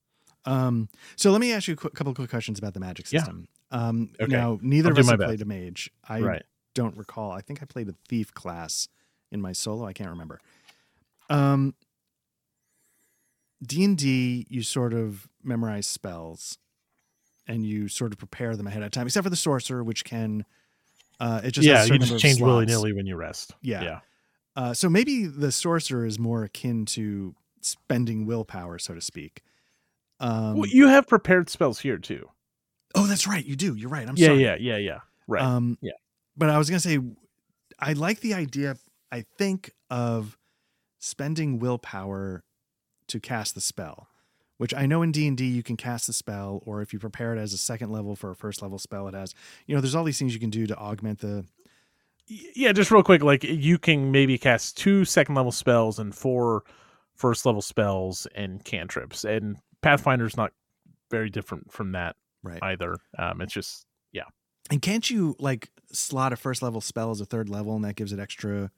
Um, 0.46 0.90
so 1.16 1.32
let 1.32 1.40
me 1.42 1.52
ask 1.54 1.68
you 1.68 1.76
a 1.76 1.78
qu- 1.78 1.90
couple 1.92 2.14
quick 2.16 2.30
questions 2.30 2.58
about 2.58 2.74
the 2.74 2.80
magic 2.80 3.12
Yeah. 3.12 3.20
system. 3.20 3.48
Um, 3.72 4.12
Okay. 4.20 4.32
now 4.32 4.58
neither 4.62 4.90
I'll 4.90 4.94
of 4.94 5.00
us 5.00 5.10
have 5.10 5.20
played 5.20 5.42
a 5.42 5.46
mage. 5.46 5.92
I 6.08 6.22
right. 6.22 6.44
don't 6.74 6.98
recall. 6.98 7.32
I 7.32 7.42
think 7.42 7.62
I 7.62 7.66
played 7.66 7.88
a 7.88 7.94
thief 8.08 8.34
class 8.34 8.88
in 9.32 9.42
my 9.42 9.52
solo. 9.52 9.86
I 9.86 9.94
can't 9.94 10.10
remember. 10.10 10.40
Um, 11.30 11.76
D 13.62 13.84
and 13.84 13.98
D, 13.98 14.48
you 14.50 14.64
sort 14.64 14.94
of 14.94 15.28
memorize 15.44 15.86
spells, 15.86 16.58
and 17.46 17.66
you 17.66 17.88
sort 17.90 18.12
of 18.14 18.18
prepare 18.18 18.56
them 18.56 18.68
ahead 18.68 18.82
of 18.84 18.92
time, 18.92 19.06
except 19.06 19.24
for 19.24 19.30
the 19.30 19.36
sorcerer, 19.36 19.84
which 19.84 20.04
can. 20.04 20.46
Uh, 21.20 21.42
it 21.44 21.52
just 21.52 21.68
yeah, 21.68 21.84
you 21.84 22.00
just 22.00 22.20
change 22.20 22.42
willy 22.42 22.66
nilly 22.66 22.94
when 22.94 23.06
you 23.06 23.16
rest. 23.16 23.54
Yeah. 23.62 23.82
yeah. 23.82 24.00
Uh, 24.56 24.74
so 24.74 24.90
maybe 24.90 25.26
the 25.26 25.52
sorcerer 25.52 26.06
is 26.06 26.20
more 26.20 26.44
akin 26.44 26.86
to 26.86 27.36
spending 27.62 28.26
willpower, 28.26 28.78
so 28.80 28.94
to 28.94 29.02
speak. 29.02 29.42
Um, 30.20 30.58
well, 30.58 30.70
you 30.70 30.88
have 30.88 31.08
prepared 31.08 31.50
spells 31.50 31.80
here 31.80 31.98
too. 31.98 32.30
oh, 32.96 33.08
that's 33.08 33.26
right. 33.28 33.46
You 33.46 33.56
do. 33.56 33.76
You're 33.76 33.90
right. 33.90 34.08
I'm 34.08 34.16
yeah, 34.18 34.28
sorry. 34.28 34.44
yeah, 34.44 34.56
yeah, 34.60 34.78
yeah. 34.78 35.00
Right. 35.28 35.44
Um, 35.44 35.78
Yeah. 35.82 35.94
But 36.36 36.50
I 36.50 36.58
was 36.58 36.70
gonna 36.70 36.80
say, 36.80 37.00
I 37.80 37.94
like 37.94 38.20
the 38.20 38.34
idea. 38.34 38.78
I 39.12 39.26
think 39.38 39.72
of 39.90 40.38
spending 41.00 41.60
willpower 41.60 42.44
to 43.08 43.20
cast 43.20 43.56
the 43.56 43.62
spell, 43.62 44.09
which 44.60 44.74
I 44.76 44.86
know 44.86 45.02
in 45.02 45.12
D 45.12 45.28
and 45.28 45.36
D 45.36 45.46
you 45.48 45.64
can 45.64 45.76
cast 45.78 46.06
the 46.06 46.14
spell, 46.14 46.62
or 46.66 46.82
if 46.82 46.94
you 46.94 47.00
prepare 47.00 47.34
it 47.34 47.40
as 47.40 47.54
a 47.54 47.58
second 47.58 47.92
level 47.92 48.16
for 48.16 48.30
a 48.30 48.36
first 48.36 48.62
level 48.62 48.78
spell, 48.78 49.08
it 49.08 49.14
has. 49.16 49.34
You 49.66 49.74
know, 49.74 49.82
there's 49.82 49.96
all 49.96 50.04
these 50.04 50.20
things 50.20 50.34
you 50.34 50.40
can 50.40 50.50
do 50.50 50.68
to 50.68 50.76
augment 50.78 51.20
the. 51.20 51.46
Yeah, 52.28 52.74
just 52.74 52.92
real 52.92 53.02
quick, 53.02 53.24
like 53.24 53.44
you 53.44 53.80
can 53.80 54.12
maybe 54.12 54.38
cast 54.38 54.78
two 54.78 55.04
second 55.06 55.34
level 55.36 55.52
spells 55.52 55.98
and 55.98 56.14
four 56.14 56.64
first 57.16 57.46
level 57.46 57.62
spells 57.62 58.28
and 58.36 58.64
cantrips, 58.64 59.24
and 59.26 59.58
Pathfinder's 59.82 60.38
not 60.38 60.52
very 61.10 61.30
different 61.30 61.72
from 61.72 61.94
that 61.94 62.16
Right. 62.44 62.60
either. 62.62 62.98
Um, 63.18 63.42
it's 63.42 63.54
just 63.54 63.86
yeah. 64.12 64.26
And 64.70 64.82
can't 64.82 65.10
you 65.10 65.36
like 65.40 65.70
slot 65.92 66.32
a 66.34 66.36
first 66.36 66.62
level 66.62 66.82
spell 66.82 67.10
as 67.12 67.20
a 67.22 67.26
third 67.26 67.50
level, 67.50 67.76
and 67.76 67.84
that 67.86 67.96
gives 67.96 68.14
it 68.14 68.20
extra? 68.20 68.72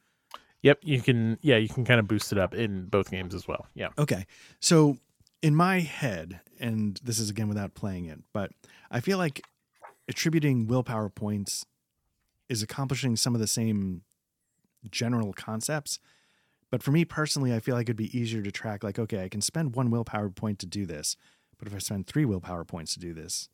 yep, 0.64 0.78
you 0.84 1.02
can 1.02 1.40
yeah 1.42 1.58
you 1.58 1.68
can 1.68 1.84
kind 1.84 2.00
of 2.00 2.08
boost 2.08 2.32
it 2.32 2.38
up 2.38 2.54
in 2.54 2.86
both 2.86 3.10
games 3.12 3.34
as 3.36 3.48
well. 3.48 3.66
Yeah, 3.74 3.90
Okay. 3.98 4.26
So 4.60 4.98
in 5.42 5.56
my 5.56 5.80
head, 5.80 6.42
and 6.60 7.00
this 7.04 7.20
is 7.20 7.30
again 7.30 7.48
without 7.48 7.74
playing 7.74 8.06
it, 8.06 8.20
but 8.34 8.52
I 8.90 9.00
feel 9.00 9.18
like 9.18 9.42
attributing 10.08 10.68
willpower 10.68 11.10
points 11.10 11.66
is 12.50 12.62
accomplishing 12.62 13.16
some 13.16 13.34
of 13.34 13.42
the 13.42 13.48
same 13.48 14.02
general 14.90 15.34
concepts. 15.34 16.00
But 16.70 16.84
for 16.84 16.92
me 16.92 17.06
personally, 17.06 17.54
I 17.54 17.60
feel 17.60 17.76
like 17.76 17.86
it'd 17.86 17.96
be 17.96 18.18
easier 18.18 18.42
to 18.42 18.52
track 18.52 18.84
like, 18.84 18.98
okay, 19.00 19.24
I 19.24 19.30
can 19.30 19.42
spend 19.42 19.76
one 19.76 19.90
willpower 19.92 20.30
point 20.30 20.60
to 20.60 20.66
do 20.66 20.86
this. 20.86 21.16
But 21.58 21.68
if 21.68 21.76
I 21.76 21.80
spend 21.80 22.08
three 22.08 22.26
willpower 22.26 22.64
points 22.66 22.94
to 22.94 23.00
do 23.00 23.14
this, 23.14 23.50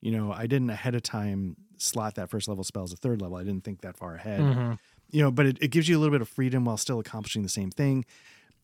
you 0.00 0.10
know, 0.10 0.32
I 0.32 0.46
didn't 0.46 0.70
ahead 0.70 0.94
of 0.94 1.02
time 1.02 1.56
slot 1.78 2.14
that 2.16 2.30
first 2.30 2.48
level 2.48 2.64
spell 2.64 2.82
as 2.84 2.92
a 2.92 2.96
third 2.96 3.20
level. 3.22 3.36
I 3.36 3.44
didn't 3.44 3.64
think 3.64 3.80
that 3.82 3.96
far 3.96 4.14
ahead 4.14 4.40
Mhm. 4.40 4.78
you 5.10 5.22
know, 5.22 5.30
but 5.30 5.46
it, 5.46 5.58
it 5.60 5.68
gives 5.68 5.88
you 5.88 5.96
a 5.96 6.00
little 6.00 6.12
bit 6.12 6.20
of 6.22 6.28
freedom 6.28 6.64
while 6.64 6.76
still 6.76 6.98
accomplishing 6.98 7.42
the 7.42 7.48
same 7.48 7.70
thing. 7.70 8.04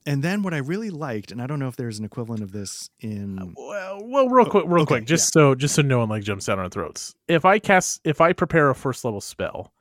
And 0.07 0.25
then 0.25 0.43
what 0.43 0.55
I 0.55 0.59
really 0.59 0.91
liked, 0.91 1.31
and 1.31 1.43
I 1.43 1.47
don't 1.47 1.59
know 1.59 1.69
if 1.69 1.77
there's 1.77 1.99
an 1.99 2.05
equivalent 2.05 2.43
of 2.43 2.53
this 2.53 2.89
in 3.01 3.55
Well, 3.57 4.01
well, 4.03 4.29
real 4.29 4.47
quick, 4.47 4.65
real 4.67 4.83
okay, 4.83 4.97
quick, 4.97 5.05
just 5.05 5.33
so 5.33 5.55
just 5.55 5.75
so 5.75 5.83
no 5.83 5.99
one 5.99 6.09
like 6.09 6.23
jumps 6.23 6.47
down 6.47 6.59
our 6.59 6.71
throats. 6.71 7.15
If 7.29 7.45
I 7.45 7.59
cast, 7.59 8.01
if 8.05 8.21
I 8.21 8.33
prepare 8.33 8.71
a 8.71 8.75
first 8.75 9.05
level 9.05 9.21
spell, 9.21 9.73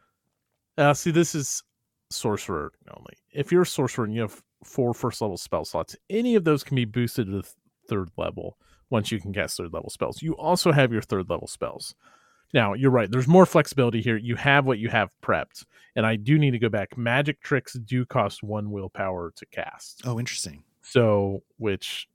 uh, 0.77 0.93
see, 0.93 1.11
this 1.11 1.35
is 1.35 1.63
sorcerer 2.09 2.73
only. 2.97 3.13
If 3.31 3.51
you're 3.51 3.61
a 3.61 3.65
sorcerer 3.65 4.05
and 4.05 4.13
you 4.13 4.21
have 4.21 4.41
four 4.63 4.93
first 4.93 5.21
level 5.21 5.37
spell 5.37 5.63
slots, 5.63 5.95
any 6.09 6.35
of 6.35 6.43
those 6.43 6.63
can 6.63 6.75
be 6.75 6.85
boosted 6.85 7.27
to 7.27 7.41
the 7.41 7.49
third 7.87 8.09
level 8.17 8.57
once 8.89 9.11
you 9.11 9.19
can 9.19 9.33
cast 9.33 9.57
third 9.57 9.73
level 9.73 9.89
spells. 9.89 10.21
You 10.21 10.35
also 10.35 10.71
have 10.71 10.91
your 10.91 11.01
third 11.01 11.29
level 11.29 11.47
spells. 11.47 11.95
Now, 12.53 12.73
you're 12.73 12.91
right. 12.91 13.09
There's 13.09 13.27
more 13.27 13.45
flexibility 13.45 14.01
here. 14.01 14.17
You 14.17 14.35
have 14.35 14.65
what 14.65 14.79
you 14.79 14.89
have 14.89 15.09
prepped. 15.21 15.65
And 15.95 16.05
I 16.05 16.15
do 16.15 16.37
need 16.39 16.51
to 16.51 16.59
go 16.59 16.69
back. 16.69 16.97
Magic 16.97 17.41
tricks 17.41 17.73
do 17.73 18.05
cost 18.05 18.43
one 18.43 18.71
willpower 18.71 19.31
to 19.35 19.45
cast. 19.47 20.01
oh, 20.05 20.19
interesting. 20.19 20.63
So, 20.81 21.43
which 21.57 22.07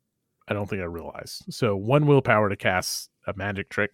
I 0.48 0.54
don't 0.54 0.68
think 0.68 0.82
I 0.82 0.86
realized. 0.86 1.44
So, 1.50 1.76
one 1.76 2.06
willpower 2.06 2.48
to 2.48 2.56
cast 2.56 3.10
a 3.26 3.34
magic 3.36 3.68
trick, 3.68 3.90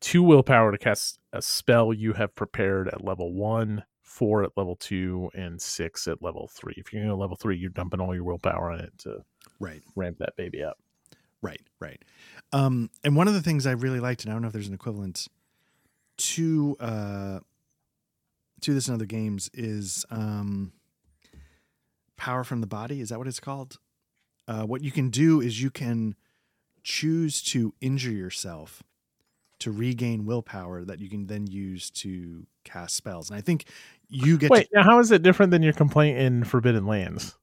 two 0.00 0.22
willpower 0.22 0.70
to 0.70 0.78
cast 0.78 1.18
a 1.32 1.42
spell 1.42 1.92
you 1.92 2.12
have 2.12 2.34
prepared 2.34 2.88
at 2.88 3.04
level 3.04 3.32
one, 3.32 3.84
four 4.02 4.44
at 4.44 4.50
level 4.56 4.76
two, 4.76 5.30
and 5.34 5.60
six 5.60 6.06
at 6.06 6.22
level 6.22 6.48
three. 6.52 6.74
If 6.76 6.92
you're 6.92 7.02
going 7.02 7.10
to 7.10 7.16
level 7.16 7.36
three, 7.36 7.56
you're 7.56 7.70
dumping 7.70 8.00
all 8.00 8.14
your 8.14 8.24
willpower 8.24 8.70
on 8.70 8.80
it 8.80 8.92
to 8.98 9.24
Right, 9.60 9.82
ramp 9.96 10.18
that 10.18 10.36
baby 10.36 10.62
up. 10.62 10.78
Right, 11.44 11.60
right. 11.80 12.02
Um, 12.52 12.90
and 13.04 13.16
one 13.16 13.28
of 13.28 13.34
the 13.34 13.42
things 13.42 13.66
I 13.66 13.72
really 13.72 14.00
liked, 14.00 14.24
and 14.24 14.32
I 14.32 14.34
don't 14.34 14.42
know 14.42 14.48
if 14.48 14.52
there's 14.52 14.68
an 14.68 14.74
equivalent 14.74 15.28
to 16.16 16.76
uh, 16.80 17.40
to 18.62 18.74
this 18.74 18.88
in 18.88 18.94
other 18.94 19.06
games, 19.06 19.50
is 19.52 20.04
um, 20.10 20.72
power 22.16 22.44
from 22.44 22.60
the 22.60 22.66
body. 22.66 23.00
Is 23.00 23.10
that 23.10 23.18
what 23.18 23.28
it's 23.28 23.40
called? 23.40 23.78
Uh, 24.48 24.62
what 24.62 24.82
you 24.82 24.90
can 24.90 25.10
do 25.10 25.40
is 25.40 25.62
you 25.62 25.70
can 25.70 26.16
choose 26.82 27.42
to 27.42 27.74
injure 27.80 28.12
yourself 28.12 28.82
to 29.60 29.72
regain 29.72 30.26
willpower 30.26 30.84
that 30.84 31.00
you 31.00 31.08
can 31.08 31.26
then 31.26 31.46
use 31.46 31.90
to 31.90 32.46
cast 32.64 32.96
spells. 32.96 33.30
And 33.30 33.38
I 33.38 33.40
think 33.40 33.66
you 34.08 34.36
get 34.36 34.50
Wait, 34.50 34.68
now 34.72 34.82
how 34.82 34.98
is 34.98 35.10
it 35.10 35.22
different 35.22 35.50
than 35.50 35.62
your 35.62 35.72
complaint 35.72 36.18
in 36.18 36.44
Forbidden 36.44 36.86
Lands? 36.86 37.36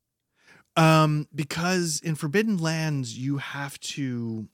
Um 0.75 1.27
because 1.33 1.99
in 2.03 2.15
Forbidden 2.15 2.57
Lands 2.57 3.17
you 3.17 3.37
have 3.37 3.79
to 3.81 4.47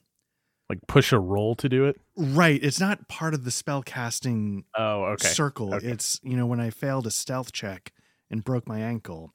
Like 0.70 0.80
push 0.88 1.12
a 1.12 1.20
roll 1.20 1.56
to 1.56 1.70
do 1.70 1.86
it? 1.86 2.00
right, 2.16 2.62
it's 2.64 2.80
not 2.80 3.08
part 3.08 3.34
of 3.34 3.44
the 3.44 3.52
spell 3.52 3.84
casting 3.84 4.66
Oh, 4.76 5.04
okay. 5.14 5.28
circle. 5.28 5.76
Okay. 5.76 5.88
It's 5.88 6.20
you 6.24 6.36
know 6.36 6.46
when 6.46 6.60
I 6.60 6.70
failed 6.72 7.08
a 7.08 7.12
stealth 7.12 7.52
check 7.52 7.94
and 8.30 8.44
broke 8.44 8.68
my 8.68 8.80
ankle, 8.80 9.34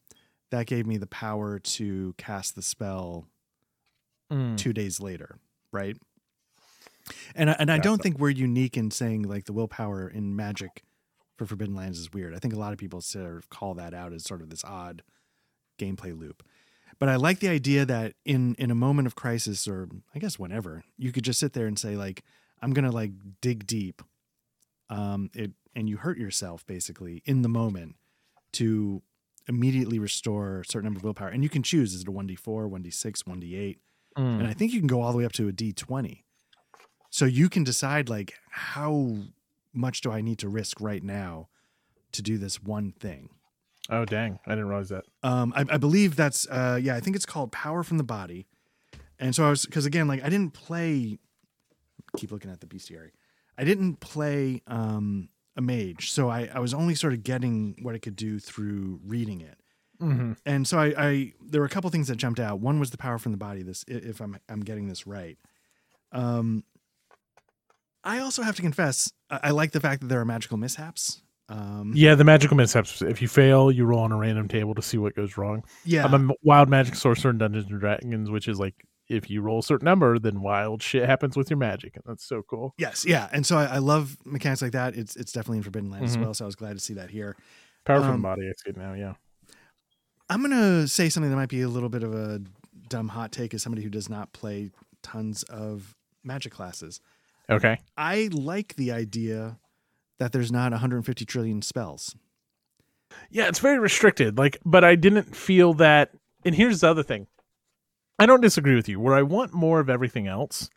that 0.51 0.67
gave 0.67 0.87
me 0.87 0.97
the 0.99 1.07
power 1.07 1.59
to 1.59 2.15
cast 2.19 2.55
the 2.55 2.63
spell 2.63 3.29
Mm. 4.31 4.57
two 4.57 4.73
days 4.73 4.99
later, 4.99 5.39
right? 5.73 5.97
And 7.35 7.51
I, 7.51 7.57
and 7.59 7.71
I 7.71 7.79
don't 7.79 8.01
think 8.03 8.19
we're 8.19 8.31
unique 8.31 8.77
in 8.77 8.91
saying 8.91 9.23
like 9.23 9.45
the 9.45 9.53
willpower 9.53 10.09
in 10.09 10.35
Magic 10.37 10.83
for 11.37 11.47
Forbidden 11.47 11.75
Lands 11.75 11.99
is 11.99 12.13
weird. 12.13 12.35
I 12.35 12.39
think 12.39 12.55
a 12.55 12.59
lot 12.59 12.73
of 12.73 12.79
people 12.79 13.01
sort 13.03 13.37
of 13.37 13.51
call 13.51 13.75
that 13.75 13.93
out 13.95 14.13
as 14.13 14.25
sort 14.25 14.41
of 14.41 14.49
this 14.51 14.65
odd 14.65 15.03
gameplay 15.79 16.19
loop. 16.19 16.43
But 17.03 17.09
I 17.09 17.17
like 17.17 17.41
the 17.41 17.49
idea 17.49 17.85
that 17.85 18.15
in 18.25 18.55
in 18.61 18.71
a 18.71 18.77
moment 18.77 19.09
of 19.09 19.17
crisis, 19.17 19.67
or 19.67 19.89
I 20.15 20.21
guess 20.21 20.39
whenever, 20.39 20.85
you 20.97 21.11
could 21.11 21.25
just 21.25 21.41
sit 21.41 21.53
there 21.53 21.67
and 21.67 21.77
say 21.77 21.97
like, 21.97 22.23
I'm 22.63 22.73
gonna 22.73 22.93
like 22.93 23.11
dig 23.41 23.67
deep, 23.67 24.03
um, 24.89 25.29
it 25.35 25.51
and 25.75 25.89
you 25.89 25.97
hurt 25.97 26.17
yourself 26.17 26.65
basically 26.65 27.21
in 27.25 27.43
the 27.43 27.49
moment 27.49 27.97
to 28.53 29.03
immediately 29.49 29.99
restore 29.99 30.61
a 30.61 30.65
certain 30.65 30.85
number 30.85 30.99
of 30.99 31.03
willpower, 31.03 31.27
and 31.31 31.43
you 31.43 31.49
can 31.49 31.65
choose 31.65 31.93
is 31.93 32.03
it 32.03 32.09
a 32.09 32.13
one 32.13 32.29
d 32.29 32.37
four, 32.37 32.69
one 32.69 32.83
d 32.83 32.91
six, 32.91 33.27
one 33.27 33.41
d 33.41 33.57
eight 33.57 33.79
Mm. 34.17 34.41
and 34.41 34.47
I 34.47 34.53
think 34.53 34.73
you 34.73 34.79
can 34.79 34.87
go 34.87 35.01
all 35.01 35.11
the 35.11 35.19
way 35.19 35.25
up 35.25 35.33
to 35.33 35.49
a 35.49 35.53
D20. 35.53 36.23
So 37.11 37.25
you 37.25 37.49
can 37.49 37.65
decide 37.65 38.09
like 38.11 38.35
how 38.51 39.17
much 39.73 40.03
do 40.03 40.13
I 40.13 40.21
need 40.21 40.39
to 40.41 40.49
risk 40.49 40.81
right 40.81 41.03
now 41.03 41.49
to 42.13 42.23
do 42.23 42.37
this 42.39 42.63
one 42.63 42.93
thing. 42.93 43.31
Oh, 43.91 44.05
dang. 44.05 44.39
I 44.47 44.51
didn't 44.51 44.69
realize 44.69 44.91
that. 44.91 45.05
Um, 45.23 45.53
I, 45.57 45.65
I 45.69 45.77
believe 45.77 46.17
that's 46.17 46.47
uh, 46.49 46.79
yeah, 46.81 46.95
I 46.95 47.01
think 47.01 47.17
it's 47.17 47.27
called 47.27 47.53
Power 47.53 47.83
from 47.83 47.99
the 47.99 48.05
Body. 48.05 48.47
And 49.19 49.35
so 49.35 49.47
I 49.47 49.51
was 49.51 49.67
because 49.67 49.87
again, 49.87 50.09
like 50.09 50.23
I 50.23 50.29
didn't 50.29 50.53
play. 50.53 51.19
Keep 52.17 52.33
looking 52.33 52.51
at 52.51 52.61
the 52.61 52.67
bestiary. 52.67 53.11
I 53.57 53.65
didn't 53.65 53.97
play 54.01 54.63
um, 54.67 55.29
a 55.57 55.63
mage, 55.63 56.11
so 56.11 56.29
I, 56.29 56.51
I 56.53 56.59
was 56.59 56.75
only 56.75 56.95
sort 56.95 57.13
of 57.13 57.23
getting 57.23 57.77
what 57.83 57.95
I 57.95 57.99
could 57.99 58.17
do 58.17 58.39
through 58.39 59.01
reading 59.05 59.41
it. 59.41 59.59
Mm-hmm. 60.01 60.33
and 60.45 60.67
so 60.67 60.81
I, 60.81 60.95
I 60.99 61.33
there 61.41 61.61
were 61.61 61.67
a 61.67 61.71
couple 61.71 61.89
things 61.91 62.09
that 62.09 62.17
jumped 62.17 62.41
out. 62.41 62.59
One 62.59 62.81
was 62.81 62.91
the 62.91 62.99
power 62.99 63.19
from 63.19 63.31
the 63.31 63.39
body. 63.39 63.63
This, 63.63 63.85
if 63.87 64.21
I'm 64.21 64.37
I'm 64.49 64.61
getting 64.61 64.89
this 64.89 65.07
right. 65.07 65.39
Um, 66.11 66.65
I 68.05 68.19
also 68.19 68.43
have 68.43 68.57
to 68.57 68.63
confess, 68.63 69.13
I, 69.31 69.41
I 69.45 69.51
like 69.51 69.71
the 69.71 69.81
fact 69.81 70.01
that 70.01 70.09
there 70.09 70.21
are 70.21 70.25
magical 70.25 70.57
mishaps. 70.57 71.23
Um, 71.53 71.93
Yeah, 71.95 72.15
the 72.15 72.25
magical 72.25 72.57
mishaps. 72.57 73.03
If 73.03 73.21
you 73.21 73.29
fail, 73.29 73.71
you 73.71 73.85
roll 73.85 74.01
on 74.01 74.13
a 74.13 74.17
random 74.17 74.49
table 74.49 74.75
to 74.75 74.83
see 74.83 74.97
what 74.99 75.15
goes 75.15 75.37
wrong. 75.37 75.63
yeah, 75.85 76.05
I'm 76.07 76.31
a 76.31 76.35
wild 76.43 76.69
magic 76.69 76.95
sorcerer 76.95 77.31
in 77.31 77.39
Dungeons 77.39 77.67
and 77.71 77.79
Dragons, 77.81 78.31
which 78.31 78.49
is 78.49 78.59
like 78.59 78.75
if 79.09 79.29
you 79.29 79.43
roll 79.43 79.59
a 79.59 79.63
certain 79.63 79.85
number, 79.85 80.19
then 80.19 80.41
wild 80.41 80.83
shit 80.83 81.07
happens 81.07 81.37
with 81.37 81.51
your 81.51 81.59
magic, 81.59 81.95
and 81.97 82.05
that's 82.07 82.25
so 82.25 82.43
cool. 82.49 82.73
yes, 82.79 83.05
yeah. 83.07 83.29
And 83.33 83.45
so 83.45 83.59
I, 83.59 83.65
I 83.65 83.79
love 83.79 84.17
mechanics 84.25 84.63
like 84.63 84.73
that. 84.73 84.97
It's 84.97 85.15
it's 85.17 85.33
definitely 85.33 85.59
in 85.59 85.65
Forbidden 85.65 85.91
Lands 85.91 86.13
Mhm. 86.17 86.21
as 86.21 86.25
well. 86.25 86.35
So 86.35 86.45
I 86.45 86.47
was 86.47 86.57
glad 86.57 86.75
to 86.75 86.81
see 86.81 86.95
that 86.95 87.11
here. 87.11 87.37
Power 87.85 88.01
from 88.01 88.11
Um, 88.15 88.23
body, 88.23 88.43
it's 88.47 88.63
good 88.63 88.77
now. 88.77 88.95
Yeah. 88.95 89.15
I'm 90.31 90.41
gonna 90.41 90.89
say 90.89 91.09
something 91.09 91.31
that 91.31 91.37
might 91.37 91.49
be 91.51 91.61
a 91.63 91.69
little 91.69 91.89
bit 91.91 92.03
of 92.03 92.15
a 92.15 92.41
dumb 92.89 93.09
hot 93.09 93.33
take 93.33 93.53
as 93.55 93.63
somebody 93.63 93.83
who 93.83 93.91
does 93.91 94.09
not 94.09 94.33
play 94.33 94.71
tons 95.03 95.43
of 95.45 95.95
magic 96.25 96.53
classes. 96.53 97.01
Okay. 97.51 97.79
I 97.99 98.29
like 98.33 98.77
the 98.77 98.93
idea 98.93 99.59
that 100.23 100.31
there's 100.31 100.53
not 100.53 100.71
150 100.71 101.25
trillion 101.25 101.63
spells. 101.63 102.15
Yeah, 103.29 103.49
it's 103.49 103.59
very 103.59 103.81
restricted. 103.81 104.39
Like, 104.39 104.57
but 104.65 104.85
I 104.85 104.95
didn't 104.95 105.35
feel 105.35 105.75
that. 105.75 106.11
And 106.45 106.55
here's 106.55 106.81
the 106.81 106.89
other 106.89 107.03
thing. 107.03 107.27
I 108.21 108.27
don't 108.27 108.41
disagree 108.41 108.77
with 108.77 108.89
you. 108.89 109.01
Where 109.01 109.15
I 109.15 109.23
want 109.23 109.53
more 109.53 109.81
of 109.81 109.91
everything 109.91 110.29
else, 110.29 110.71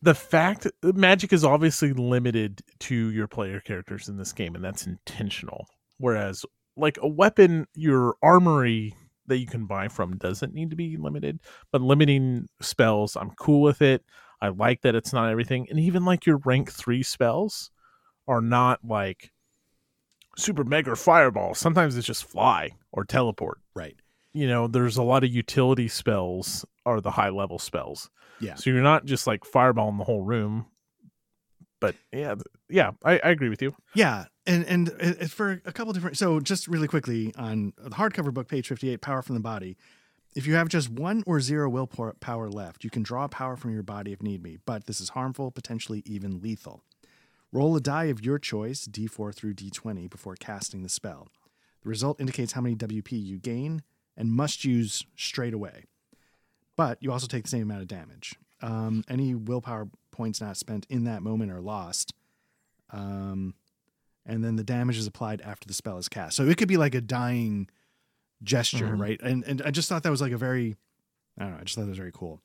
the 0.00 0.14
fact 0.14 0.66
magic 0.82 1.34
is 1.34 1.44
obviously 1.44 1.92
limited 1.92 2.62
to 2.80 3.10
your 3.10 3.28
player 3.28 3.60
characters 3.60 4.08
in 4.08 4.16
this 4.16 4.32
game, 4.32 4.54
and 4.54 4.64
that's 4.64 4.86
intentional. 4.86 5.66
Whereas, 5.98 6.46
like 6.78 6.96
a 7.02 7.08
weapon, 7.08 7.66
your 7.74 8.14
armory 8.22 8.94
that 9.26 9.36
you 9.36 9.46
can 9.46 9.66
buy 9.66 9.88
from 9.88 10.16
doesn't 10.16 10.54
need 10.54 10.70
to 10.70 10.76
be 10.76 10.96
limited. 10.96 11.40
But 11.72 11.82
limiting 11.82 12.48
spells, 12.62 13.16
I'm 13.16 13.32
cool 13.32 13.60
with 13.60 13.82
it. 13.82 14.02
I 14.42 14.48
like 14.48 14.82
that 14.82 14.94
it's 14.94 15.12
not 15.12 15.30
everything, 15.30 15.66
and 15.70 15.78
even 15.78 16.04
like 16.04 16.26
your 16.26 16.38
rank 16.38 16.70
three 16.72 17.02
spells 17.02 17.70
are 18.26 18.40
not 18.40 18.80
like 18.84 19.30
super 20.36 20.64
mega 20.64 20.96
fireball. 20.96 21.54
Sometimes 21.54 21.96
it's 21.96 22.06
just 22.06 22.24
fly 22.24 22.70
or 22.92 23.04
teleport. 23.04 23.58
Right. 23.74 23.96
You 24.32 24.46
know, 24.48 24.66
there's 24.68 24.96
a 24.96 25.02
lot 25.02 25.24
of 25.24 25.30
utility 25.30 25.88
spells 25.88 26.64
are 26.86 27.00
the 27.00 27.10
high 27.10 27.30
level 27.30 27.58
spells. 27.58 28.08
Yeah. 28.40 28.54
So 28.54 28.70
you're 28.70 28.82
not 28.82 29.04
just 29.04 29.26
like 29.26 29.42
fireballing 29.42 29.98
the 29.98 30.04
whole 30.04 30.22
room. 30.22 30.66
But 31.80 31.94
yeah, 32.12 32.34
yeah, 32.68 32.92
I, 33.04 33.12
I 33.24 33.30
agree 33.30 33.48
with 33.48 33.62
you. 33.62 33.74
Yeah, 33.94 34.26
and 34.46 34.64
and 34.66 34.88
it, 35.00 35.22
it- 35.22 35.30
for 35.30 35.62
a 35.64 35.72
couple 35.72 35.92
different. 35.94 36.18
So 36.18 36.38
just 36.38 36.68
really 36.68 36.86
quickly 36.88 37.34
on 37.36 37.72
the 37.78 37.90
hardcover 37.90 38.32
book, 38.32 38.48
page 38.48 38.68
fifty-eight, 38.68 39.00
"Power 39.00 39.22
from 39.22 39.34
the 39.34 39.40
Body." 39.40 39.76
If 40.34 40.46
you 40.46 40.54
have 40.54 40.68
just 40.68 40.88
one 40.88 41.24
or 41.26 41.40
zero 41.40 41.68
willpower 41.68 42.48
left, 42.48 42.84
you 42.84 42.90
can 42.90 43.02
draw 43.02 43.26
power 43.26 43.56
from 43.56 43.72
your 43.72 43.82
body 43.82 44.12
if 44.12 44.22
need 44.22 44.42
be, 44.42 44.58
but 44.64 44.86
this 44.86 45.00
is 45.00 45.10
harmful, 45.10 45.50
potentially 45.50 46.02
even 46.06 46.40
lethal. 46.40 46.84
Roll 47.52 47.74
a 47.74 47.80
die 47.80 48.04
of 48.04 48.24
your 48.24 48.38
choice, 48.38 48.86
d4 48.86 49.34
through 49.34 49.54
d20, 49.54 50.08
before 50.08 50.36
casting 50.36 50.82
the 50.84 50.88
spell. 50.88 51.28
The 51.82 51.88
result 51.88 52.20
indicates 52.20 52.52
how 52.52 52.60
many 52.60 52.76
WP 52.76 53.10
you 53.12 53.38
gain 53.38 53.82
and 54.16 54.30
must 54.30 54.64
use 54.64 55.04
straight 55.16 55.54
away. 55.54 55.84
But 56.76 56.98
you 57.00 57.10
also 57.10 57.26
take 57.26 57.44
the 57.44 57.50
same 57.50 57.62
amount 57.62 57.82
of 57.82 57.88
damage. 57.88 58.36
Um, 58.62 59.02
any 59.08 59.34
willpower 59.34 59.88
points 60.12 60.40
not 60.40 60.56
spent 60.56 60.86
in 60.88 61.04
that 61.04 61.22
moment 61.22 61.50
are 61.50 61.60
lost. 61.60 62.14
Um, 62.92 63.54
and 64.24 64.44
then 64.44 64.56
the 64.56 64.64
damage 64.64 64.98
is 64.98 65.06
applied 65.06 65.40
after 65.40 65.66
the 65.66 65.74
spell 65.74 65.98
is 65.98 66.08
cast. 66.08 66.36
So 66.36 66.44
it 66.46 66.56
could 66.56 66.68
be 66.68 66.76
like 66.76 66.94
a 66.94 67.00
dying 67.00 67.68
gesture, 68.42 68.88
Mhm. 68.96 69.00
right? 69.00 69.20
And 69.22 69.44
and 69.44 69.62
I 69.62 69.70
just 69.70 69.88
thought 69.88 70.02
that 70.02 70.10
was 70.10 70.20
like 70.20 70.32
a 70.32 70.38
very, 70.38 70.76
I 71.38 71.42
don't 71.44 71.52
know, 71.52 71.58
I 71.60 71.64
just 71.64 71.74
thought 71.74 71.82
that 71.82 71.88
was 71.88 71.98
very 71.98 72.12
cool. 72.12 72.40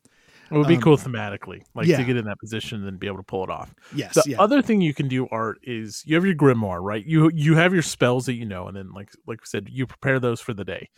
It 0.52 0.56
would 0.58 0.68
be 0.68 0.76
Um, 0.76 0.82
cool 0.82 0.98
thematically, 0.98 1.64
like 1.74 1.88
yeah. 1.88 1.98
to 1.98 2.04
get 2.04 2.18
in 2.18 2.26
that 2.26 2.38
position 2.40 2.78
and 2.78 2.86
then 2.86 2.98
be 2.98 3.08
able 3.08 3.18
to 3.18 3.24
pull 3.24 3.44
it 3.44 3.50
off. 3.50 3.74
Yes, 3.96 4.14
The 4.14 4.32
yeah, 4.32 4.40
other 4.42 4.62
thing 4.62 4.80
you 4.80 4.94
can 4.94 5.08
do, 5.08 5.28
Art, 5.30 5.58
is 5.64 6.04
you 6.06 6.14
have 6.16 6.24
your 6.26 6.36
grimoire, 6.36 6.82
right? 6.84 7.04
You 7.04 7.32
you 7.34 7.56
have 7.56 7.74
your 7.74 7.82
spells 7.82 8.28
that 8.28 8.36
you 8.36 8.46
know, 8.46 8.68
and 8.68 8.78
then 8.78 8.92
like 8.92 9.10
like 9.26 9.42
we 9.42 9.46
said, 9.46 9.70
you 9.72 9.88
prepare 9.88 10.20
those 10.20 10.40
for 10.42 10.54
the 10.54 10.64
day. 10.66 10.90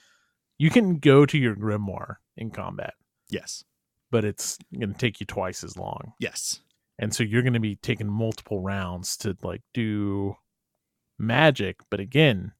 You 0.58 0.70
can 0.70 0.98
go 1.00 1.26
to 1.26 1.38
your 1.38 1.56
grimoire 1.56 2.16
in 2.36 2.50
combat, 2.52 2.95
yes, 3.30 3.64
but 4.12 4.26
it's 4.26 4.58
going 4.78 4.91
to 4.91 4.98
take 4.98 5.20
you 5.22 5.26
twice 5.26 5.64
as 5.64 5.78
long. 5.78 6.14
yes, 6.20 6.62
and 7.00 7.14
so 7.16 7.24
you're 7.24 7.43
going 7.43 7.54
to 7.54 7.60
be 7.60 7.76
taking 7.78 8.08
multiple 8.08 8.60
rounds 8.60 9.16
to 9.18 9.38
like 9.43 9.62
do 9.74 10.36
magic 11.20 11.78
but 11.89 12.00
again 12.00 12.52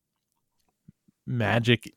magic 1.26 1.94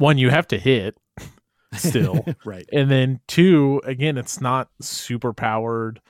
one 0.00 0.18
you 0.18 0.30
have 0.30 0.48
to 0.48 0.58
hit 0.58 0.98
still 1.74 2.24
right. 2.44 2.68
and 2.72 2.90
then 2.90 3.20
two 3.28 3.80
again 3.84 4.18
it's 4.18 4.40
not 4.40 4.68
super 4.80 5.32
powered 5.32 6.00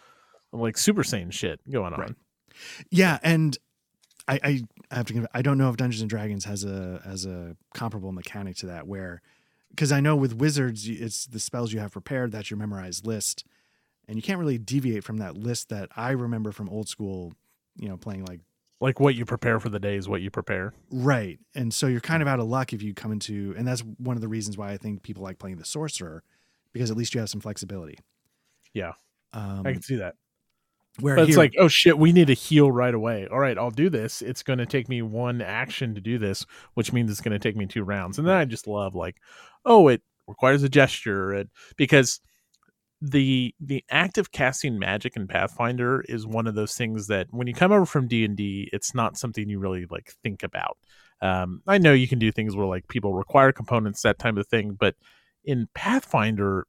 like 0.53 0.79
super 0.79 1.03
saiyan 1.03 1.33
shit 1.33 1.61
going 1.71 1.93
on 1.93 2.01
Right. 2.01 2.15
Yeah, 2.91 3.19
and 3.23 3.57
I, 4.29 4.41
I 4.91 4.95
have 4.95 5.07
to. 5.07 5.15
conf- 5.15 5.29
I 5.33 5.41
don't 5.41 5.57
know 5.57 5.71
if 5.71 5.77
Dungeons 5.77 6.03
and 6.03 6.11
Dragons 6.11 6.45
has 6.45 6.63
a 6.63 7.01
has 7.05 7.25
a 7.25 7.57
comparable 7.75 8.13
mechanic 8.13 8.57
to 8.57 8.67
that, 8.67 8.87
where 8.87 9.23
because 9.71 9.93
I 9.93 10.01
know 10.01 10.15
with 10.15 10.35
wizards, 10.35 10.87
it's 10.87 11.25
the 11.27 11.41
spells 11.41 11.73
you 11.73 11.81
have 11.81 11.93
prepared 11.93 12.33
that's 12.33 12.51
your 12.51 12.59
memorized 12.59 13.07
list, 13.07 13.45
and 14.07 14.17
you 14.17 14.23
can't 14.23 14.39
really 14.39 14.59
deviate 14.59 15.05
from 15.05 15.17
that 15.19 15.37
list 15.39 15.71
that 15.71 15.89
I 15.97 16.11
remember 16.11 16.53
from 16.53 16.69
old 16.69 16.89
school. 16.89 17.33
You 17.77 17.89
know, 17.89 17.97
playing 17.97 18.27
like 18.27 18.41
like 18.81 18.99
what 18.99 19.15
you 19.15 19.25
prepare 19.25 19.61
for 19.61 19.69
the 19.69 19.79
day 19.79 19.97
is 19.97 20.09
what 20.09 20.23
you 20.23 20.31
prepare. 20.31 20.73
Right, 20.91 21.39
and 21.55 21.73
so 21.73 21.87
you're 21.87 22.01
kind 22.01 22.23
of 22.23 22.29
out 22.29 22.41
of 22.41 22.47
luck 22.47 22.73
if 22.73 22.83
you 22.83 22.95
come 22.95 23.13
into, 23.13 23.55
and 23.57 23.67
that's 23.67 23.81
one 23.99 24.17
of 24.17 24.23
the 24.23 24.29
reasons 24.29 24.57
why 24.57 24.73
I 24.73 24.77
think 24.77 25.03
people 25.03 25.23
like 25.23 25.39
playing 25.39 25.59
the 25.59 25.65
sorcerer, 25.65 26.23
because 26.73 26.91
at 26.91 26.97
least 26.97 27.15
you 27.15 27.21
have 27.21 27.31
some 27.31 27.41
flexibility. 27.41 27.99
Yeah. 28.73 28.93
Um, 29.33 29.63
i 29.65 29.73
can 29.73 29.83
see 29.83 29.97
that. 29.97 30.17
where 30.99 31.15
but 31.15 31.23
it's 31.23 31.31
here- 31.31 31.39
like 31.39 31.55
oh 31.59 31.69
shit 31.69 31.97
we 31.97 32.13
need 32.13 32.27
to 32.27 32.35
heal 32.35 32.73
right 32.73 32.95
away. 32.95 33.29
All 33.31 33.39
right 33.39 33.57
i'll 33.57 33.71
do 33.71 33.89
this. 33.89 34.23
It's 34.23 34.43
going 34.43 34.59
to 34.59 34.67
take 34.67 34.89
me 34.89 35.03
one 35.03 35.41
action 35.41 35.95
to 35.95 36.01
do 36.01 36.19
this 36.19 36.45
which 36.75 36.93
means 36.93 37.11
it's 37.11 37.21
going 37.21 37.33
to 37.33 37.39
take 37.39 37.57
me 37.57 37.67
two 37.67 37.85
rounds. 37.85 38.19
And 38.19 38.27
then 38.27 38.35
i 38.35 38.45
just 38.45 38.67
love 38.67 38.95
like 38.95 39.17
oh 39.65 39.89
it 39.89 40.03
requires 40.27 40.63
a 40.63 40.69
gesture. 40.69 41.33
And 41.33 41.49
because 41.77 42.21
the 43.01 43.55
the 43.61 43.83
act 43.91 44.19
of 44.19 44.31
casting 44.31 44.79
magic 44.79 45.17
in 45.17 45.27
pathfinder 45.27 46.03
is 46.09 46.27
one 46.27 46.47
of 46.47 46.55
those 46.55 46.75
things 46.75 47.07
that 47.07 47.27
when 47.31 47.47
you 47.47 47.55
come 47.55 47.73
over 47.73 47.87
from 47.87 48.07
d&d 48.07 48.69
it's 48.73 48.95
not 48.95 49.17
something 49.17 49.49
you 49.49 49.59
really 49.59 49.87
like 49.91 50.13
think 50.23 50.43
about. 50.43 50.77
Um, 51.23 51.63
i 51.67 51.79
know 51.79 51.93
you 51.93 52.09
can 52.09 52.19
do 52.19 52.33
things 52.33 52.57
where 52.57 52.67
like 52.67 52.89
people 52.89 53.15
require 53.15 53.53
components 53.53 54.03
that 54.03 54.19
type 54.19 54.37
of 54.37 54.47
thing 54.47 54.77
but 54.79 54.97
in 55.45 55.69
pathfinder 55.75 56.67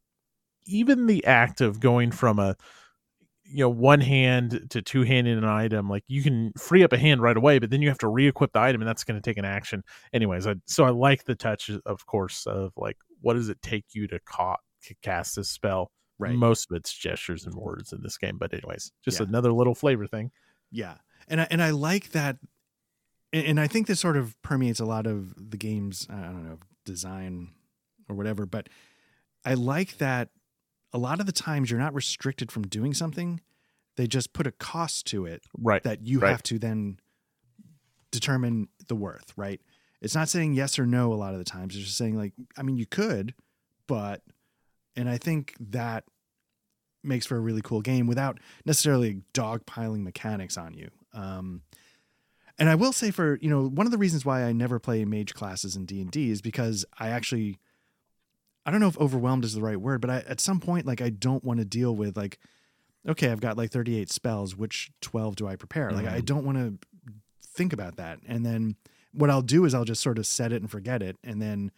even 0.66 1.08
the 1.08 1.26
act 1.26 1.62
of 1.62 1.80
going 1.80 2.12
from 2.12 2.40
a 2.40 2.56
you 3.44 3.60
know 3.60 3.70
one 3.70 4.00
hand 4.00 4.68
to 4.70 4.82
two 4.82 5.04
hand 5.04 5.28
in 5.28 5.38
an 5.38 5.46
item 5.46 5.90
like 5.90 6.04
you 6.08 6.24
can 6.24 6.54
free 6.58 6.84
up 6.84 6.94
a 6.94 6.98
hand 6.98 7.22
right 7.22 7.38
away 7.38 7.60
but 7.60 7.70
then 7.70 7.82
you 7.82 7.90
have 7.90 7.98
to 7.98 8.08
re-equip 8.08 8.54
the 8.54 8.60
item 8.60 8.82
and 8.82 8.88
that's 8.88 9.04
going 9.04 9.20
to 9.20 9.30
take 9.30 9.38
an 9.38 9.46
action. 9.46 9.84
Anyways 10.14 10.48
I, 10.48 10.56
so 10.66 10.86
i 10.86 10.90
like 10.90 11.26
the 11.26 11.36
touch 11.36 11.70
of 11.86 12.06
course 12.06 12.46
of 12.46 12.72
like 12.78 12.98
what 13.22 13.34
does 13.34 13.50
it 13.50 13.62
take 13.62 13.86
you 13.94 14.08
to, 14.08 14.20
ca- 14.26 14.58
to 14.84 14.96
cast 15.02 15.36
this 15.36 15.50
spell 15.50 15.92
Right. 16.22 16.36
most 16.36 16.70
of 16.72 16.76
it's 16.78 16.94
gestures 16.94 17.46
and 17.46 17.56
words 17.56 17.92
in 17.94 18.02
this 18.02 18.18
game 18.18 18.38
but 18.38 18.54
anyways 18.54 18.92
just 19.04 19.20
Yeah. 19.20 19.26
another 19.28 19.52
little 19.52 19.76
flavor 19.76 20.08
thing 20.08 20.32
Yeah, 20.72 20.98
and 21.28 21.42
I, 21.42 21.48
and 21.52 21.62
I 21.62 21.72
like 21.72 22.12
that, 22.12 22.38
and, 23.34 23.60
I 23.60 23.68
think 23.68 23.88
this 23.88 24.00
sort 24.00 24.16
of 24.18 24.42
permeates 24.42 24.80
a 24.80 24.86
lot 24.86 25.06
of 25.08 25.34
the 25.52 25.58
game's 25.58 26.08
I 26.10 26.22
don't 26.22 26.46
know 26.46 26.58
design 26.86 27.50
or 28.10 28.16
whatever. 28.16 28.46
But 28.46 28.68
I 29.46 29.54
like 29.56 29.98
that 30.00 30.30
a 30.94 30.98
lot 30.98 31.20
of 31.20 31.26
the 31.26 31.32
times 31.32 31.70
you're 31.72 31.80
not 31.80 31.94
restricted 31.94 32.52
from 32.52 32.64
doing 32.64 32.94
something; 32.94 33.40
they 33.98 34.08
just 34.08 34.34
put 34.34 34.48
a 34.48 34.52
cost 34.52 35.06
to 35.08 35.26
it 35.26 35.44
right 35.58 35.84
that 35.84 36.06
you 36.08 36.20
Right. 36.20 36.32
have 36.32 36.44
to 36.44 36.60
then 36.60 37.00
determine 38.12 38.68
the 38.88 38.96
worth. 38.96 39.34
Right? 39.38 39.62
It's 40.02 40.16
not 40.16 40.30
saying 40.30 40.54
yes 40.54 40.78
or 40.80 40.86
no 40.86 41.14
a 41.14 41.16
lot 41.16 41.34
of 41.34 41.40
the 41.40 41.46
times. 41.46 41.76
It's 41.76 41.86
just 41.86 41.98
saying 41.98 42.16
like, 42.18 42.34
I 42.58 42.64
mean, 42.64 42.76
you 42.78 42.86
could, 42.86 43.34
but, 43.88 44.22
and 44.96 45.10
I 45.10 45.18
think 45.18 45.56
that 45.60 46.04
makes 47.04 47.26
for 47.26 47.36
a 47.36 47.40
really 47.40 47.62
cool 47.64 47.82
game 47.82 48.06
without 48.08 48.40
necessarily 48.66 49.22
dogpiling 49.34 50.04
mechanics 50.04 50.58
on 50.58 50.74
you. 50.74 50.90
Um, 51.14 51.64
and 52.60 52.70
I 52.70 52.76
will 52.76 52.94
say 52.94 53.10
for 53.12 53.38
you 53.42 53.50
know 53.50 53.68
one 53.68 53.88
of 53.88 53.92
the 53.92 53.98
reasons 53.98 54.24
why 54.26 54.44
I 54.44 54.52
never 54.52 54.78
play 54.80 55.04
mage 55.06 55.34
classes 55.34 55.76
in 55.76 55.86
D 55.86 56.02
and 56.02 56.12
D 56.12 56.30
is 56.30 56.42
because 56.42 56.86
I 57.00 57.10
actually 57.10 57.58
I 58.66 58.72
don't 58.72 58.80
know 58.82 58.88
if 58.88 58.98
overwhelmed 59.00 59.44
is 59.46 59.56
the 59.56 59.62
right 59.64 59.82
word, 59.82 60.02
but 60.02 60.10
I, 60.12 60.18
at 60.28 60.40
some 60.40 60.60
point 60.60 60.86
like 60.86 61.02
I 61.02 61.10
don't 61.10 61.44
want 61.44 61.60
to 61.60 61.66
deal 61.66 61.96
with 61.96 62.16
like 62.16 62.38
okay 63.08 63.32
I've 63.32 63.42
got 63.42 63.58
like 63.58 63.72
38 63.72 64.12
spells, 64.12 64.56
which 64.56 64.92
12 65.02 65.36
do 65.38 65.48
I 65.48 65.56
prepare? 65.56 65.92
Like 65.92 66.06
I 66.06 66.20
Mhm. 66.22 66.26
don't 66.26 66.46
want 66.46 66.58
to 66.60 66.78
think 67.44 67.74
about 67.74 67.96
that. 67.96 68.20
And 68.28 68.46
then 68.46 68.76
what 69.12 69.30
I'll 69.32 69.42
do 69.42 69.66
is 69.66 69.74
I'll 69.74 69.84
just 69.86 70.02
sort 70.04 70.20
of 70.20 70.28
set 70.28 70.54
it 70.54 70.62
and 70.62 70.70
forget 70.70 71.02
it, 71.02 71.18
and 71.24 71.42
then 71.42 71.72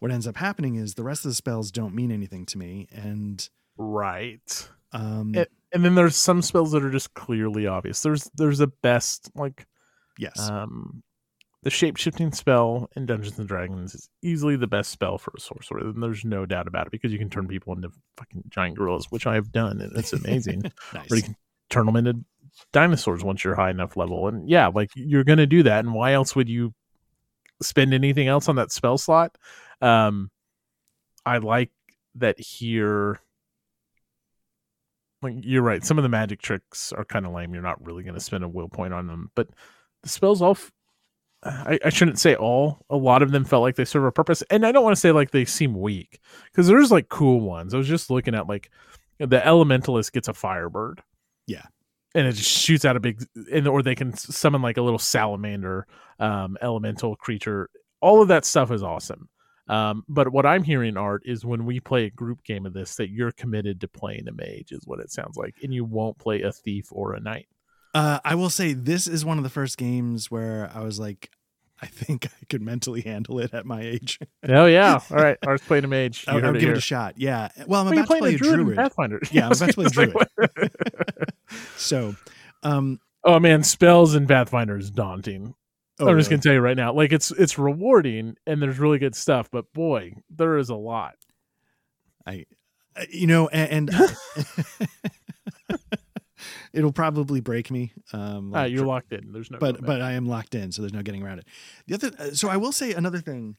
what 0.00 0.10
ends 0.10 0.26
up 0.26 0.36
happening 0.36 0.74
is 0.74 0.94
the 0.94 1.04
rest 1.04 1.24
of 1.24 1.30
the 1.30 1.34
spells 1.34 1.70
don't 1.70 1.94
mean 1.94 2.10
anything 2.12 2.44
to 2.46 2.58
me, 2.58 2.88
and 2.92 3.48
right 3.78 4.68
um, 4.92 5.34
It- 5.34 5.50
and 5.72 5.84
then 5.84 5.94
there's 5.94 6.16
some 6.16 6.42
spells 6.42 6.72
that 6.72 6.84
are 6.84 6.90
just 6.90 7.14
clearly 7.14 7.66
obvious 7.68 8.02
there's 8.02 8.28
there's 8.34 8.58
a 8.60 8.66
best 8.66 9.30
like 9.36 9.66
yes, 10.18 10.50
Um, 10.50 11.02
the 11.62 11.70
shape 11.70 11.96
shifting 11.96 12.32
spell 12.32 12.88
in 12.96 13.06
Dungeons 13.06 13.38
and 13.38 13.46
Dragons 13.46 13.94
is 13.94 14.08
easily 14.22 14.56
the 14.56 14.66
best 14.66 14.90
spell 14.90 15.16
for 15.18 15.32
a 15.36 15.40
sorcerer, 15.40 15.80
and 15.80 16.02
there's 16.02 16.24
no 16.24 16.44
doubt 16.46 16.66
about 16.66 16.86
it 16.86 16.90
because 16.90 17.12
you 17.12 17.18
can 17.18 17.28
turn 17.30 17.46
people 17.46 17.74
into 17.74 17.90
fucking 18.16 18.44
giant 18.48 18.76
gorillas, 18.78 19.06
which 19.10 19.26
I 19.26 19.34
have 19.34 19.52
done, 19.52 19.80
and 19.80 19.96
it's 19.96 20.12
amazing. 20.14 20.62
nice. 20.94 21.12
or 21.12 21.16
you 21.16 21.22
can 21.22 21.36
turn 21.68 21.84
them 21.86 21.96
into 21.96 22.24
dinosaurs 22.72 23.22
once 23.22 23.44
you're 23.44 23.54
high 23.54 23.70
enough 23.70 23.96
level, 23.96 24.26
and 24.26 24.48
yeah, 24.48 24.68
like 24.68 24.90
you're 24.96 25.22
gonna 25.24 25.46
do 25.46 25.62
that. 25.62 25.84
And 25.84 25.92
why 25.94 26.12
else 26.14 26.34
would 26.34 26.48
you 26.48 26.72
spend 27.62 27.92
anything 27.94 28.26
else 28.26 28.48
on 28.48 28.56
that 28.56 28.72
spell 28.72 28.96
slot? 28.98 29.36
Um, 29.80 30.30
I 31.24 31.38
like 31.38 31.70
that 32.16 32.38
here. 32.40 33.20
Like 35.22 35.34
you're 35.42 35.62
right, 35.62 35.84
some 35.84 35.98
of 35.98 36.02
the 36.02 36.08
magic 36.08 36.40
tricks 36.40 36.92
are 36.92 37.04
kind 37.04 37.26
of 37.26 37.32
lame. 37.32 37.52
You're 37.52 37.62
not 37.62 37.84
really 37.84 38.02
going 38.02 38.14
to 38.14 38.20
spend 38.20 38.42
a 38.42 38.48
will 38.48 38.68
point 38.68 38.94
on 38.94 39.06
them, 39.06 39.30
but 39.34 39.48
the 40.02 40.08
spells 40.08 40.40
all. 40.40 40.52
F- 40.52 40.72
I, 41.42 41.78
I 41.84 41.88
shouldn't 41.90 42.18
say 42.18 42.34
all. 42.34 42.84
A 42.90 42.96
lot 42.96 43.22
of 43.22 43.30
them 43.30 43.44
felt 43.44 43.62
like 43.62 43.76
they 43.76 43.84
serve 43.84 44.04
a 44.04 44.12
purpose, 44.12 44.42
and 44.50 44.64
I 44.66 44.72
don't 44.72 44.84
want 44.84 44.94
to 44.96 45.00
say 45.00 45.12
like 45.12 45.30
they 45.30 45.44
seem 45.44 45.78
weak 45.78 46.20
because 46.46 46.66
there's 46.66 46.90
like 46.90 47.10
cool 47.10 47.40
ones. 47.40 47.74
I 47.74 47.78
was 47.78 47.88
just 47.88 48.10
looking 48.10 48.34
at 48.34 48.46
like 48.48 48.70
the 49.18 49.40
elementalist 49.40 50.12
gets 50.12 50.28
a 50.28 50.32
firebird, 50.34 51.02
Yeah. 51.46 51.64
and 52.14 52.26
it 52.26 52.32
just 52.32 52.48
shoots 52.50 52.86
out 52.86 52.96
a 52.96 53.00
big, 53.00 53.22
and 53.52 53.68
or 53.68 53.82
they 53.82 53.94
can 53.94 54.16
summon 54.16 54.62
like 54.62 54.78
a 54.78 54.82
little 54.82 54.98
salamander, 54.98 55.86
um, 56.18 56.56
elemental 56.62 57.14
creature. 57.16 57.68
All 58.00 58.22
of 58.22 58.28
that 58.28 58.46
stuff 58.46 58.70
is 58.70 58.82
awesome. 58.82 59.28
Um, 59.70 60.04
but 60.08 60.32
what 60.32 60.44
I'm 60.46 60.64
hearing, 60.64 60.96
Art, 60.96 61.22
is 61.24 61.44
when 61.44 61.64
we 61.64 61.78
play 61.80 62.04
a 62.06 62.10
group 62.10 62.42
game 62.44 62.66
of 62.66 62.72
this, 62.72 62.96
that 62.96 63.10
you're 63.10 63.30
committed 63.32 63.80
to 63.82 63.88
playing 63.88 64.26
a 64.28 64.32
mage, 64.32 64.72
is 64.72 64.82
what 64.84 64.98
it 65.00 65.10
sounds 65.12 65.36
like, 65.36 65.54
and 65.62 65.72
you 65.72 65.84
won't 65.84 66.18
play 66.18 66.42
a 66.42 66.50
thief 66.52 66.86
or 66.90 67.14
a 67.14 67.20
knight. 67.20 67.46
Uh, 67.94 68.18
I 68.24 68.34
will 68.34 68.50
say 68.50 68.72
this 68.72 69.06
is 69.06 69.24
one 69.24 69.38
of 69.38 69.44
the 69.44 69.50
first 69.50 69.78
games 69.78 70.30
where 70.30 70.70
I 70.74 70.80
was 70.82 70.98
like, 70.98 71.30
I 71.82 71.86
think 71.86 72.26
I 72.26 72.44
could 72.48 72.60
mentally 72.62 73.00
handle 73.00 73.38
it 73.38 73.54
at 73.54 73.64
my 73.64 73.80
age. 73.80 74.18
Oh 74.46 74.66
yeah, 74.66 75.00
all 75.10 75.16
right. 75.16 75.38
Art's 75.46 75.64
playing 75.64 75.84
a 75.84 75.88
mage. 75.88 76.24
You 76.26 76.34
I'll, 76.34 76.44
I'll 76.44 76.50
it 76.50 76.54
give 76.54 76.62
here. 76.62 76.72
it 76.72 76.78
a 76.78 76.80
shot. 76.80 77.14
Yeah. 77.16 77.48
Well, 77.66 77.80
I'm 77.80 77.86
Well, 77.86 77.94
about 78.00 78.12
to 78.12 78.18
play 78.20 78.34
a 78.34 78.38
druid, 78.38 78.56
druid. 78.60 78.76
Pathfinder. 78.76 79.20
Yeah, 79.30 79.46
I'm 79.46 79.52
about 79.52 79.68
to 79.68 79.72
play 79.74 79.88
say, 79.88 80.06
what- 80.12 80.30
So, 81.76 82.14
um, 82.62 83.00
oh 83.24 83.38
man, 83.40 83.62
spells 83.62 84.14
in 84.14 84.26
Pathfinder 84.26 84.76
is 84.76 84.90
daunting. 84.90 85.54
Oh, 86.00 86.08
I'm 86.08 86.18
just 86.18 86.28
really? 86.28 86.38
gonna 86.38 86.42
tell 86.42 86.52
you 86.54 86.60
right 86.60 86.76
now. 86.76 86.92
Like 86.92 87.12
it's 87.12 87.30
it's 87.30 87.58
rewarding 87.58 88.36
and 88.46 88.62
there's 88.62 88.78
really 88.78 88.98
good 88.98 89.14
stuff, 89.14 89.48
but 89.50 89.72
boy, 89.72 90.14
there 90.28 90.56
is 90.58 90.68
a 90.68 90.74
lot. 90.74 91.14
I, 92.26 92.46
you 93.08 93.26
know, 93.26 93.48
and, 93.48 93.90
and 93.90 94.16
it'll 96.72 96.92
probably 96.92 97.40
break 97.40 97.70
me. 97.70 97.92
Um, 98.12 98.52
Ah, 98.54 98.64
you're 98.64 98.80
tr- 98.80 98.86
locked 98.86 99.12
in. 99.12 99.32
There's 99.32 99.50
no. 99.50 99.58
but 99.58 99.80
but. 99.84 100.00
I 100.00 100.12
am 100.12 100.26
locked 100.26 100.54
in, 100.54 100.72
so 100.72 100.82
there's 100.82 100.92
no 100.92 101.02
getting 101.02 101.22
around 101.22 101.38
it. 101.40 101.46
The 101.86 101.94
other, 101.94 102.10
uh, 102.18 102.30
so 102.32 102.48
I 102.48 102.56
will 102.56 102.72
say 102.72 102.92
another 102.92 103.18
thing, 103.18 103.56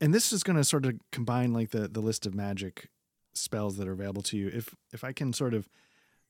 and 0.00 0.14
this 0.14 0.32
is 0.32 0.42
going 0.42 0.56
to 0.56 0.64
sort 0.64 0.86
of 0.86 0.94
combine 1.12 1.52
like 1.52 1.70
the 1.70 1.88
the 1.88 2.00
list 2.00 2.26
of 2.26 2.34
magic 2.34 2.88
spells 3.34 3.76
that 3.76 3.88
are 3.88 3.92
available 3.92 4.22
to 4.22 4.36
you. 4.36 4.48
If 4.52 4.74
if 4.92 5.04
I 5.04 5.12
can 5.12 5.32
sort 5.32 5.54
of 5.54 5.68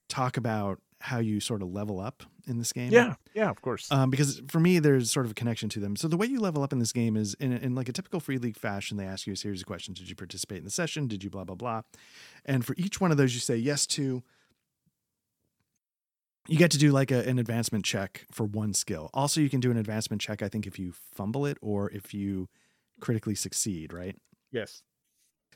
talk 0.08 0.36
about 0.36 0.80
how 1.00 1.18
you 1.18 1.38
sort 1.40 1.62
of 1.62 1.68
level 1.68 2.00
up 2.00 2.24
in 2.48 2.58
this 2.58 2.72
game, 2.72 2.92
yeah, 2.92 3.14
yeah, 3.34 3.50
of 3.50 3.60
course. 3.62 3.90
um, 3.92 4.10
because 4.10 4.40
for 4.48 4.58
me 4.58 4.78
there's 4.78 5.10
sort 5.10 5.26
of 5.26 5.32
a 5.32 5.34
connection 5.34 5.68
to 5.70 5.80
them. 5.80 5.94
So 5.96 6.08
the 6.08 6.16
way 6.16 6.26
you 6.26 6.40
level 6.40 6.62
up 6.62 6.72
in 6.72 6.78
this 6.78 6.92
game 6.92 7.16
is 7.16 7.34
in, 7.34 7.52
in 7.52 7.74
like 7.74 7.88
a 7.88 7.92
typical 7.92 8.20
free 8.20 8.38
league 8.38 8.56
fashion. 8.56 8.96
They 8.96 9.04
ask 9.04 9.26
you 9.26 9.32
a 9.34 9.36
series 9.36 9.60
of 9.60 9.66
questions: 9.66 9.98
Did 9.98 10.08
you 10.08 10.16
participate 10.16 10.58
in 10.58 10.64
the 10.64 10.70
session? 10.70 11.06
Did 11.06 11.22
you 11.22 11.30
blah 11.30 11.44
blah 11.44 11.54
blah? 11.54 11.82
And 12.44 12.64
for 12.64 12.74
each 12.78 13.00
one 13.00 13.10
of 13.10 13.16
those, 13.16 13.34
you 13.34 13.40
say 13.40 13.56
yes 13.56 13.86
to. 13.88 14.22
You 16.50 16.56
get 16.56 16.70
to 16.70 16.78
do 16.78 16.92
like 16.92 17.10
a, 17.10 17.28
an 17.28 17.38
advancement 17.38 17.84
check 17.84 18.24
for 18.32 18.44
one 18.44 18.72
skill. 18.72 19.10
Also, 19.12 19.38
you 19.38 19.50
can 19.50 19.60
do 19.60 19.70
an 19.70 19.76
advancement 19.76 20.22
check. 20.22 20.40
I 20.42 20.48
think 20.48 20.66
if 20.66 20.78
you 20.78 20.94
fumble 21.12 21.44
it 21.44 21.58
or 21.60 21.90
if 21.90 22.14
you 22.14 22.48
critically 23.00 23.34
succeed, 23.34 23.92
right? 23.92 24.16
yes. 24.50 24.82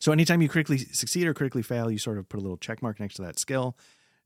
So 0.00 0.10
anytime 0.10 0.42
you 0.42 0.48
critically 0.48 0.78
succeed 0.78 1.28
or 1.28 1.32
critically 1.32 1.62
fail, 1.62 1.88
you 1.88 1.96
sort 1.96 2.18
of 2.18 2.28
put 2.28 2.38
a 2.38 2.42
little 2.42 2.56
check 2.56 2.82
mark 2.82 2.98
next 2.98 3.14
to 3.14 3.22
that 3.22 3.38
skill. 3.38 3.76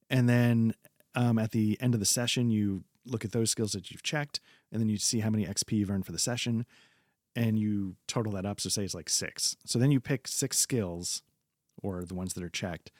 And 0.09 0.27
then 0.27 0.73
um, 1.17 1.39
at 1.39 1.51
the 1.51 1.77
end 1.81 1.95
of 1.95 2.01
the 2.01 2.07
session, 2.07 2.51
you 2.51 2.85
look 3.05 3.25
at 3.25 3.33
those 3.33 3.51
skills 3.51 3.73
that 3.73 3.91
you've 3.91 4.03
checked, 4.03 4.41
and 4.71 4.81
then 4.81 4.89
you 4.89 4.99
see 4.99 5.21
how 5.21 5.31
many 5.31 5.45
XP 5.47 5.73
you've 5.73 5.91
earned 5.91 6.07
for 6.07 6.13
the 6.13 6.19
session, 6.19 6.67
and 7.35 7.59
you 7.59 7.97
total 8.07 8.33
that 8.33 8.47
up. 8.47 8.61
So 8.61 8.69
say 8.69 8.85
it's 8.85 8.95
like 8.95 9.09
six. 9.09 9.57
So 9.65 9.79
then 9.79 9.91
you 9.91 9.99
pick 9.99 10.29
six 10.29 10.59
skills, 10.59 11.23
or 11.83 12.05
the 12.05 12.15
ones 12.15 12.35
that 12.35 12.45
are 12.45 12.51
checked, 12.51 12.93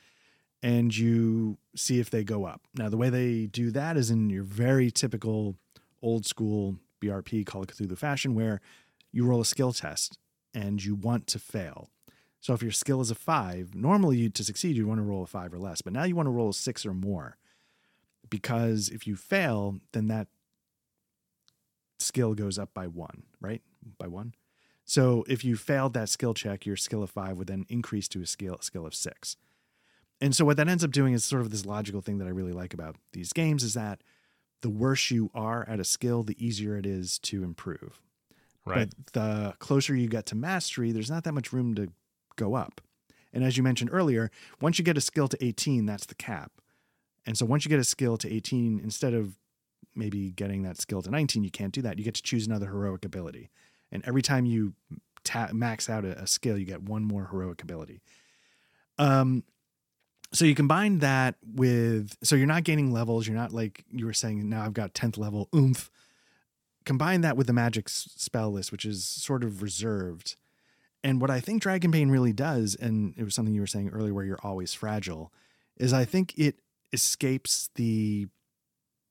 and 0.63 0.97
you 0.97 1.59
see 1.77 2.01
if 2.01 2.11
they 2.11 2.25
go 2.25 2.45
up. 2.45 2.63
Now 2.75 2.89
the 2.89 2.97
way 2.97 3.11
they 3.11 3.47
do 3.47 3.71
that 3.71 3.97
is 3.97 4.11
in 4.11 4.31
your 4.31 4.45
very 4.45 4.91
typical 4.91 5.57
old 6.03 6.27
school 6.27 6.77
BRP 7.03 7.45
Call 7.45 7.63
of 7.63 7.69
Cthulhu 7.69 7.99
fashion, 7.99 8.35
where 8.35 8.61
you 9.13 9.25
roll 9.27 9.41
a 9.41 9.47
skill 9.47 9.73
test 9.73 10.19
and 10.55 10.83
you 10.83 10.95
want 10.95 11.27
to 11.29 11.39
fail. 11.39 11.91
So 12.41 12.55
if 12.55 12.63
your 12.63 12.73
skill 12.73 13.01
is 13.01 13.11
a 13.11 13.15
five, 13.15 13.75
normally 13.75 14.19
you 14.19 14.31
to 14.31 14.45
succeed 14.45 14.77
you 14.77 14.87
want 14.87 14.99
to 14.99 15.05
roll 15.05 15.23
a 15.23 15.27
five 15.27 15.53
or 15.53 15.59
less, 15.59 15.83
but 15.83 15.93
now 15.93 16.05
you 16.05 16.15
want 16.15 16.27
to 16.27 16.31
roll 16.31 16.51
a 16.51 16.55
six 16.55 16.87
or 16.87 16.95
more, 16.95 17.37
because 18.29 18.89
if 18.89 19.07
you 19.07 19.17
fail, 19.17 19.79
then 19.93 20.09
that 20.09 20.29
skill 21.99 22.35
goes 22.35 22.59
up 22.59 22.73
by 22.75 22.87
one, 22.87 23.25
right? 23.41 23.63
By 23.99 24.07
one. 24.07 24.35
So 24.85 25.25
if 25.29 25.45
you 25.45 25.57
failed 25.57 25.95
that 25.95 26.09
skill 26.09 26.35
check, 26.35 26.65
your 26.65 26.77
skill 26.77 27.03
of 27.03 27.11
five 27.11 27.37
would 27.39 27.49
then 27.49 27.67
increase 27.69 28.07
to 28.09 28.23
a 28.23 28.27
skill 28.27 28.59
skill 28.61 28.87
of 28.87 28.95
six. 28.95 29.37
And 30.21 30.35
so 30.35 30.45
what 30.45 30.57
that 30.57 30.69
ends 30.69 30.85
up 30.85 30.93
doing 30.93 31.13
is 31.13 31.25
sort 31.25 31.43
of 31.43 31.51
this 31.51 31.67
logical 31.67 32.01
thing 32.01 32.19
that 32.19 32.27
I 32.27 32.31
really 32.31 32.53
like 32.53 32.73
about 32.73 32.97
these 33.13 33.33
games 33.33 33.63
is 33.63 33.75
that 33.75 34.03
the 34.63 34.71
worse 34.71 35.11
you 35.11 35.31
are 35.35 35.69
at 35.69 35.81
a 35.81 35.85
skill, 35.85 36.23
the 36.23 36.45
easier 36.45 36.77
it 36.77 36.87
is 36.87 37.19
to 37.21 37.45
improve. 37.45 38.01
Right. 38.65 38.89
But 39.05 39.13
the 39.13 39.55
closer 39.59 39.95
you 39.95 40.09
get 40.09 40.27
to 40.27 40.35
mastery, 40.35 40.93
there's 40.93 41.11
not 41.11 41.25
that 41.25 41.33
much 41.33 41.53
room 41.53 41.75
to 41.75 41.89
go 42.37 42.55
up. 42.55 42.81
And 43.33 43.45
as 43.45 43.57
you 43.57 43.63
mentioned 43.63 43.91
earlier, 43.93 44.31
once 44.61 44.79
you 44.79 44.85
get 44.85 44.97
a 44.97 45.01
skill 45.01 45.29
to 45.29 45.45
18, 45.45 45.85
that's 45.85 46.07
the 46.07 46.15
cap. 46.15 46.53
And 47.27 47.37
so 47.37 47.45
once 47.45 47.65
you 47.65 47.69
get 47.69 47.81
a 47.81 47.85
skill 47.85 48.17
to 48.19 48.33
18, 48.33 48.81
instead 48.83 49.15
of 49.15 49.35
maybe 49.95 50.31
getting 50.31 50.63
that 50.63 50.81
skill 50.81 51.03
to 51.03 51.11
19, 51.11 51.43
you 51.43 51.51
can't 51.51 51.73
do 51.73 51.83
that. 51.83 51.99
You 51.99 52.05
get 52.05 52.15
to 52.15 52.23
choose 52.23 52.47
another 52.47 52.67
heroic 52.67 53.05
ability. 53.05 53.51
And 53.91 54.05
every 54.07 54.23
time 54.23 54.47
you 54.47 54.75
ta- 55.25 55.51
max 55.53 55.91
out 55.91 56.05
a, 56.05 56.23
a 56.23 56.27
skill, 56.27 56.57
you 56.57 56.65
get 56.65 56.83
one 56.83 57.03
more 57.03 57.29
heroic 57.31 57.63
ability. 57.63 58.01
Um, 58.99 59.45
so 60.33 60.45
you 60.45 60.55
combine 60.55 60.99
that 61.01 61.37
with, 61.45 62.17
so 62.23 62.37
you're 62.37 62.47
not 62.47 62.65
gaining 62.65 62.93
levels. 62.93 63.27
You're 63.27 63.37
not 63.37 63.53
like 63.53 63.85
you 63.91 64.07
were 64.07 64.13
saying, 64.13 64.49
now 64.49 64.65
I've 64.65 64.75
got 64.75 64.95
10th 64.95 65.19
level 65.19 65.49
oomph. 65.55 65.91
Combine 66.85 67.23
that 67.23 67.37
with 67.37 67.47
the 67.47 67.53
magic 67.53 67.87
s- 67.89 68.13
spell 68.17 68.51
list, 68.53 68.71
which 68.71 68.85
is 68.85 69.05
sort 69.05 69.43
of 69.43 69.63
reserved. 69.63 70.37
And 71.03 71.21
what 71.21 71.31
I 71.31 71.41
think 71.41 71.63
Dragonbane 71.63 72.11
really 72.11 72.33
does, 72.33 72.75
and 72.75 73.15
it 73.17 73.25
was 73.25 73.35
something 73.35 73.55
you 73.55 73.61
were 73.61 73.67
saying 73.67 73.91
earlier 73.91 74.15
where 74.15 74.25
you're 74.25 74.41
always 74.43 74.75
fragile, 74.75 75.33
is 75.77 75.93
I 75.93 76.05
think 76.05 76.35
it 76.37 76.57
escapes 76.93 77.71
the 77.75 78.27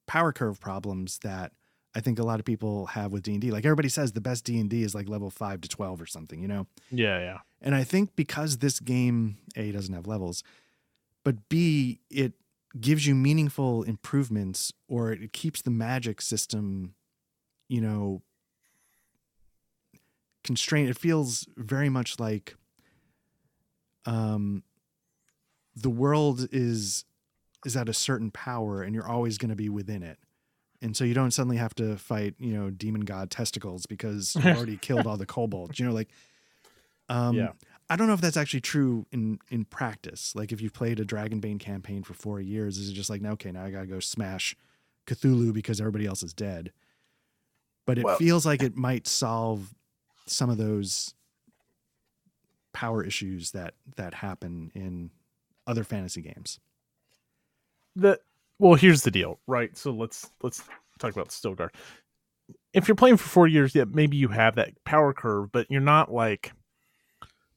power 0.07 0.31
curve 0.31 0.59
problems 0.59 1.19
that 1.19 1.51
I 1.95 2.01
think 2.01 2.19
a 2.19 2.23
lot 2.23 2.39
of 2.39 2.45
people 2.45 2.87
have 2.87 3.13
with 3.13 3.23
D&D. 3.23 3.51
Like 3.51 3.65
everybody 3.65 3.87
says 3.87 4.11
the 4.11 4.21
best 4.21 4.43
D&D 4.43 4.83
is 4.83 4.93
like 4.93 5.07
level 5.07 5.29
5 5.29 5.61
to 5.61 5.69
12 5.69 6.01
or 6.01 6.05
something, 6.05 6.41
you 6.41 6.47
know. 6.47 6.67
Yeah, 6.91 7.19
yeah. 7.19 7.37
And 7.61 7.73
I 7.73 7.83
think 7.83 8.15
because 8.15 8.57
this 8.57 8.79
game 8.79 9.37
A 9.55 9.71
doesn't 9.71 9.93
have 9.93 10.05
levels, 10.05 10.43
but 11.23 11.47
B 11.49 12.01
it 12.09 12.33
gives 12.79 13.07
you 13.07 13.15
meaningful 13.15 13.83
improvements 13.83 14.73
or 14.89 15.13
it 15.13 15.31
keeps 15.31 15.61
the 15.61 15.71
magic 15.71 16.21
system, 16.21 16.95
you 17.69 17.79
know, 17.79 18.21
constrained. 20.43 20.89
It 20.89 20.97
feels 20.97 21.47
very 21.55 21.89
much 21.89 22.19
like 22.19 22.55
um 24.05 24.63
the 25.75 25.89
world 25.89 26.47
is 26.51 27.05
is 27.65 27.75
at 27.75 27.89
a 27.89 27.93
certain 27.93 28.31
power 28.31 28.81
and 28.83 28.93
you're 28.95 29.07
always 29.07 29.37
going 29.37 29.49
to 29.49 29.55
be 29.55 29.69
within 29.69 30.03
it. 30.03 30.19
And 30.81 30.95
so 30.95 31.03
you 31.03 31.13
don't 31.13 31.31
suddenly 31.31 31.57
have 31.57 31.73
to 31.75 31.97
fight, 31.97 32.35
you 32.37 32.53
know, 32.53 32.69
demon 32.69 33.01
god 33.01 33.31
testicles 33.31 33.85
because 33.85 34.35
you 34.35 34.41
already 34.51 34.77
killed 34.77 35.07
all 35.07 35.17
the 35.17 35.25
kobolds. 35.25 35.79
You 35.79 35.85
know, 35.87 35.93
like 35.93 36.09
um 37.09 37.35
Yeah. 37.35 37.51
I 37.89 37.95
don't 37.95 38.07
know 38.07 38.13
if 38.13 38.21
that's 38.21 38.37
actually 38.37 38.61
true 38.61 39.05
in 39.11 39.39
in 39.49 39.65
practice. 39.65 40.35
Like 40.35 40.51
if 40.51 40.59
you've 40.61 40.73
played 40.73 40.99
a 40.99 41.05
Dragonbane 41.05 41.59
campaign 41.59 42.03
for 42.03 42.13
four 42.13 42.41
years, 42.41 42.77
is 42.77 42.89
it 42.89 42.93
just 42.93 43.09
like, 43.09 43.21
no, 43.21 43.31
okay, 43.31 43.51
now 43.51 43.63
I 43.63 43.71
gotta 43.71 43.87
go 43.87 43.99
smash 43.99 44.55
Cthulhu 45.07 45.53
because 45.53 45.79
everybody 45.79 46.05
else 46.05 46.23
is 46.23 46.33
dead? 46.33 46.71
But 47.85 47.97
it 47.99 48.03
Well- 48.05 48.17
feels 48.17 48.45
like 48.45 48.61
it 48.63 48.75
might 48.75 49.07
solve 49.07 49.73
some 50.27 50.49
of 50.49 50.57
those 50.57 51.13
power 52.73 53.03
issues 53.03 53.51
that 53.51 53.75
that 53.95 54.15
happen 54.15 54.71
in 54.75 55.11
other 55.65 55.83
fantasy 55.83 56.21
games. 56.21 56.59
The 57.95 58.19
well 58.59 58.75
here's 58.75 59.03
the 59.03 59.11
deal 59.11 59.39
right? 59.47 59.75
So 59.77 59.91
let's 59.91 60.29
let's 60.41 60.63
talk 60.99 61.11
about 61.13 61.29
stilgar. 61.29 61.69
If 62.73 62.87
you're 62.87 62.95
playing 62.95 63.17
for 63.17 63.27
four 63.27 63.47
years 63.47 63.73
yeah 63.75 63.85
maybe 63.89 64.17
you 64.17 64.27
have 64.29 64.55
that 64.55 64.71
power 64.85 65.13
curve 65.13 65.51
but 65.51 65.67
you're 65.69 65.81
not 65.81 66.11
like 66.11 66.51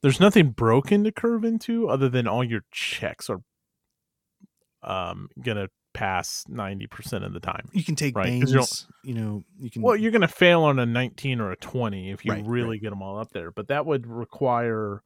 there's 0.01 0.19
nothing 0.19 0.51
broken 0.51 1.03
to 1.03 1.11
curve 1.11 1.43
into 1.43 1.89
other 1.89 2.07
than 2.09 2.27
all 2.27 2.43
your 2.43 2.61
checks 2.71 3.29
are 3.29 3.41
um 4.81 5.29
gonna 5.41 5.67
pass 5.93 6.45
90% 6.49 7.25
of 7.25 7.33
the 7.33 7.39
time 7.39 7.67
You 7.73 7.83
can 7.83 7.95
take 7.95 8.15
Right, 8.15 8.39
'cause 8.39 8.53
you 8.53 8.59
banes, 8.59 8.87
you 9.03 9.13
know, 9.15 9.43
you 9.59 9.69
can 9.69 9.81
well 9.81 9.95
you're 9.95 10.11
gonna 10.11 10.27
fail 10.27 10.61
on 10.63 10.79
a 10.79 10.85
19 10.85 11.41
or 11.41 11.51
a 11.51 11.57
20 11.57 12.11
if 12.11 12.23
you 12.23 12.31
Right, 12.31 12.45
really 12.45 12.69
right. 12.77 12.81
get 12.81 12.89
them 12.91 13.01
all 13.01 13.19
up 13.19 13.31
there 13.31 13.51
but 13.51 13.67
that 13.67 13.85
would 13.85 14.07
require 14.07 15.03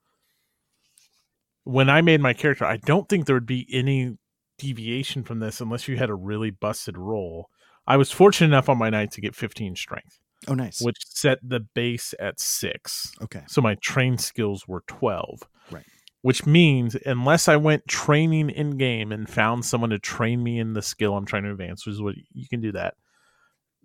when 1.64 1.90
i 1.90 2.02
made 2.02 2.20
my 2.22 2.34
character 2.34 2.66
i 2.66 2.78
don't 2.78 3.08
think 3.10 3.26
there 3.26 3.36
would 3.36 3.46
be 3.46 3.66
any 3.72 4.18
deviation 4.64 5.24
from 5.24 5.40
this 5.40 5.60
unless 5.62 5.88
you 5.88 5.98
had 5.98 6.10
a 6.10 6.16
really 6.16 6.50
busted 6.50 6.98
roll 6.98 7.50
i 7.86 7.98
was 7.98 8.12
fortunate 8.12 8.48
enough 8.48 8.70
on 8.70 8.78
my 8.78 8.90
knight 8.90 9.12
to 9.12 9.20
get 9.22 9.36
15 9.36 9.76
strength 9.76 10.20
Oh 10.48 10.54
nice. 10.56 10.82
which 10.82 10.98
set 11.08 11.40
the 11.42 11.60
base 11.62 12.14
at 12.20 12.40
six 12.40 13.12
Okay. 13.22 13.44
so 13.48 13.62
my 13.62 13.76
train 13.76 14.18
skills 14.18 14.68
were 14.68 14.84
12 14.88 15.42
Right. 15.72 15.86
which 16.22 16.46
means 16.46 16.96
unless 17.06 17.48
i 17.48 17.56
went 17.58 17.88
training 17.88 18.50
in 18.50 18.78
game 18.78 19.12
and 19.12 19.30
found 19.30 19.66
someone 19.66 19.90
to 19.92 20.00
train 20.00 20.42
me 20.44 20.60
in 20.60 20.74
the 20.74 20.82
skill 20.82 21.16
i'm 21.16 21.26
trying 21.26 21.44
to 21.44 21.52
advance 21.52 21.86
which 21.86 21.94
is 21.94 22.02
what 22.02 22.16
you 22.34 22.48
can 22.48 22.62
do 22.62 22.72
that 22.72 22.94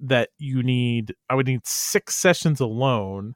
that 0.01 0.31
you 0.39 0.63
need 0.63 1.15
i 1.29 1.35
would 1.35 1.47
need 1.47 1.67
six 1.67 2.15
sessions 2.15 2.61
alone 2.61 3.35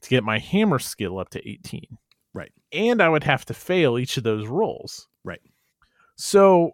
to 0.00 0.08
get 0.10 0.24
my 0.24 0.38
hammer 0.38 0.78
skill 0.78 1.18
up 1.18 1.28
to 1.30 1.46
18 1.48 1.82
Right. 2.32 2.52
and 2.72 3.02
i 3.02 3.08
would 3.08 3.24
have 3.24 3.44
to 3.46 3.54
fail 3.54 3.98
each 3.98 4.16
of 4.16 4.22
those 4.24 4.46
rolls 4.46 5.08
Right. 5.24 5.40
So 6.16 6.72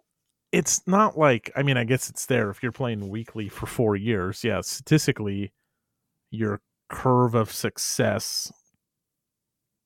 it's 0.51 0.81
not 0.87 1.17
like 1.17 1.51
i 1.55 1.63
mean 1.63 1.77
i 1.77 1.83
guess 1.83 2.09
it's 2.09 2.25
there 2.25 2.49
if 2.49 2.61
you're 2.61 2.71
playing 2.71 3.09
weekly 3.09 3.47
for 3.49 3.65
four 3.65 3.95
years 3.95 4.43
yeah 4.43 4.61
statistically 4.61 5.51
your 6.31 6.61
curve 6.89 7.35
of 7.35 7.51
success 7.51 8.51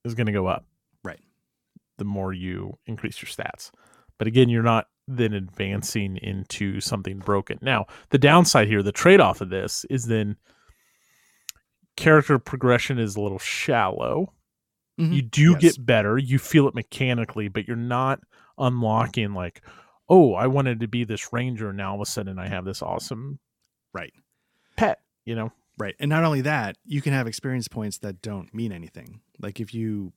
is 0.04 0.14
going 0.16 0.28
to 0.28 0.32
go 0.34 0.46
up. 0.48 0.66
Right. 1.04 1.20
The 1.98 2.04
more 2.06 2.34
you 2.34 2.78
increase 2.86 3.22
your 3.22 3.30
stats. 3.30 3.72
But 4.20 4.28
again, 4.28 4.50
you're 4.50 4.62
not 4.64 4.88
then 5.08 5.34
advancing 5.34 6.18
into 6.18 6.80
something 6.82 7.18
broken. 7.20 7.58
Now, 7.62 7.86
the 8.10 8.18
downside 8.20 8.68
here, 8.68 8.84
the 8.84 8.92
trade 8.92 9.20
off 9.20 9.42
of 9.42 9.50
this 9.50 9.86
is 9.90 10.06
then 10.06 10.36
character 11.98 12.38
progression 12.40 13.00
is 13.00 13.16
a 13.16 13.22
little 13.22 13.40
shallow. 13.40 14.34
Mhm. 15.00 15.14
You 15.16 15.22
do 15.22 15.52
Yes. 15.54 15.62
get 15.62 15.86
better, 15.86 16.18
you 16.18 16.40
feel 16.40 16.68
it 16.68 16.76
mechanically, 16.76 17.48
but 17.48 17.68
you're 17.68 17.78
not 17.78 18.20
unlocking 18.58 19.34
like, 19.34 19.62
oh, 20.10 20.34
I 20.34 20.48
wanted 20.48 20.80
to 20.82 20.88
be 20.88 21.04
this 21.04 21.34
ranger, 21.34 21.70
and 21.70 21.78
now 21.78 21.90
all 21.90 21.96
of 21.96 22.02
a 22.02 22.06
sudden 22.06 22.38
I 22.40 22.48
have 22.48 22.66
this 22.66 22.82
awesome 22.82 23.40
Right. 23.94 24.14
pet, 24.78 25.00
you 25.26 25.36
know? 25.36 25.52
Right. 25.78 25.96
And 26.00 26.10
not 26.10 26.24
only 26.24 26.42
that, 26.42 26.78
you 26.86 27.02
can 27.02 27.12
have 27.14 27.28
experience 27.28 27.68
points 27.68 27.98
that 28.00 28.22
don't 28.22 28.54
mean 28.54 28.72
anything. 28.72 29.22
Like 29.40 29.60
if 29.60 29.74
you 29.74 30.14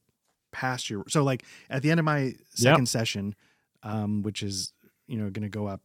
pass 0.52 0.88
your 0.88 1.04
so 1.08 1.22
like 1.24 1.44
at 1.68 1.82
the 1.82 1.90
end 1.90 2.00
of 2.00 2.04
my 2.04 2.34
second 2.54 2.88
session, 2.88 3.34
um, 3.82 4.22
which 4.22 4.42
is, 4.42 4.72
you 5.06 5.16
know, 5.16 5.30
gonna 5.30 5.48
go 5.48 5.66
up 5.66 5.80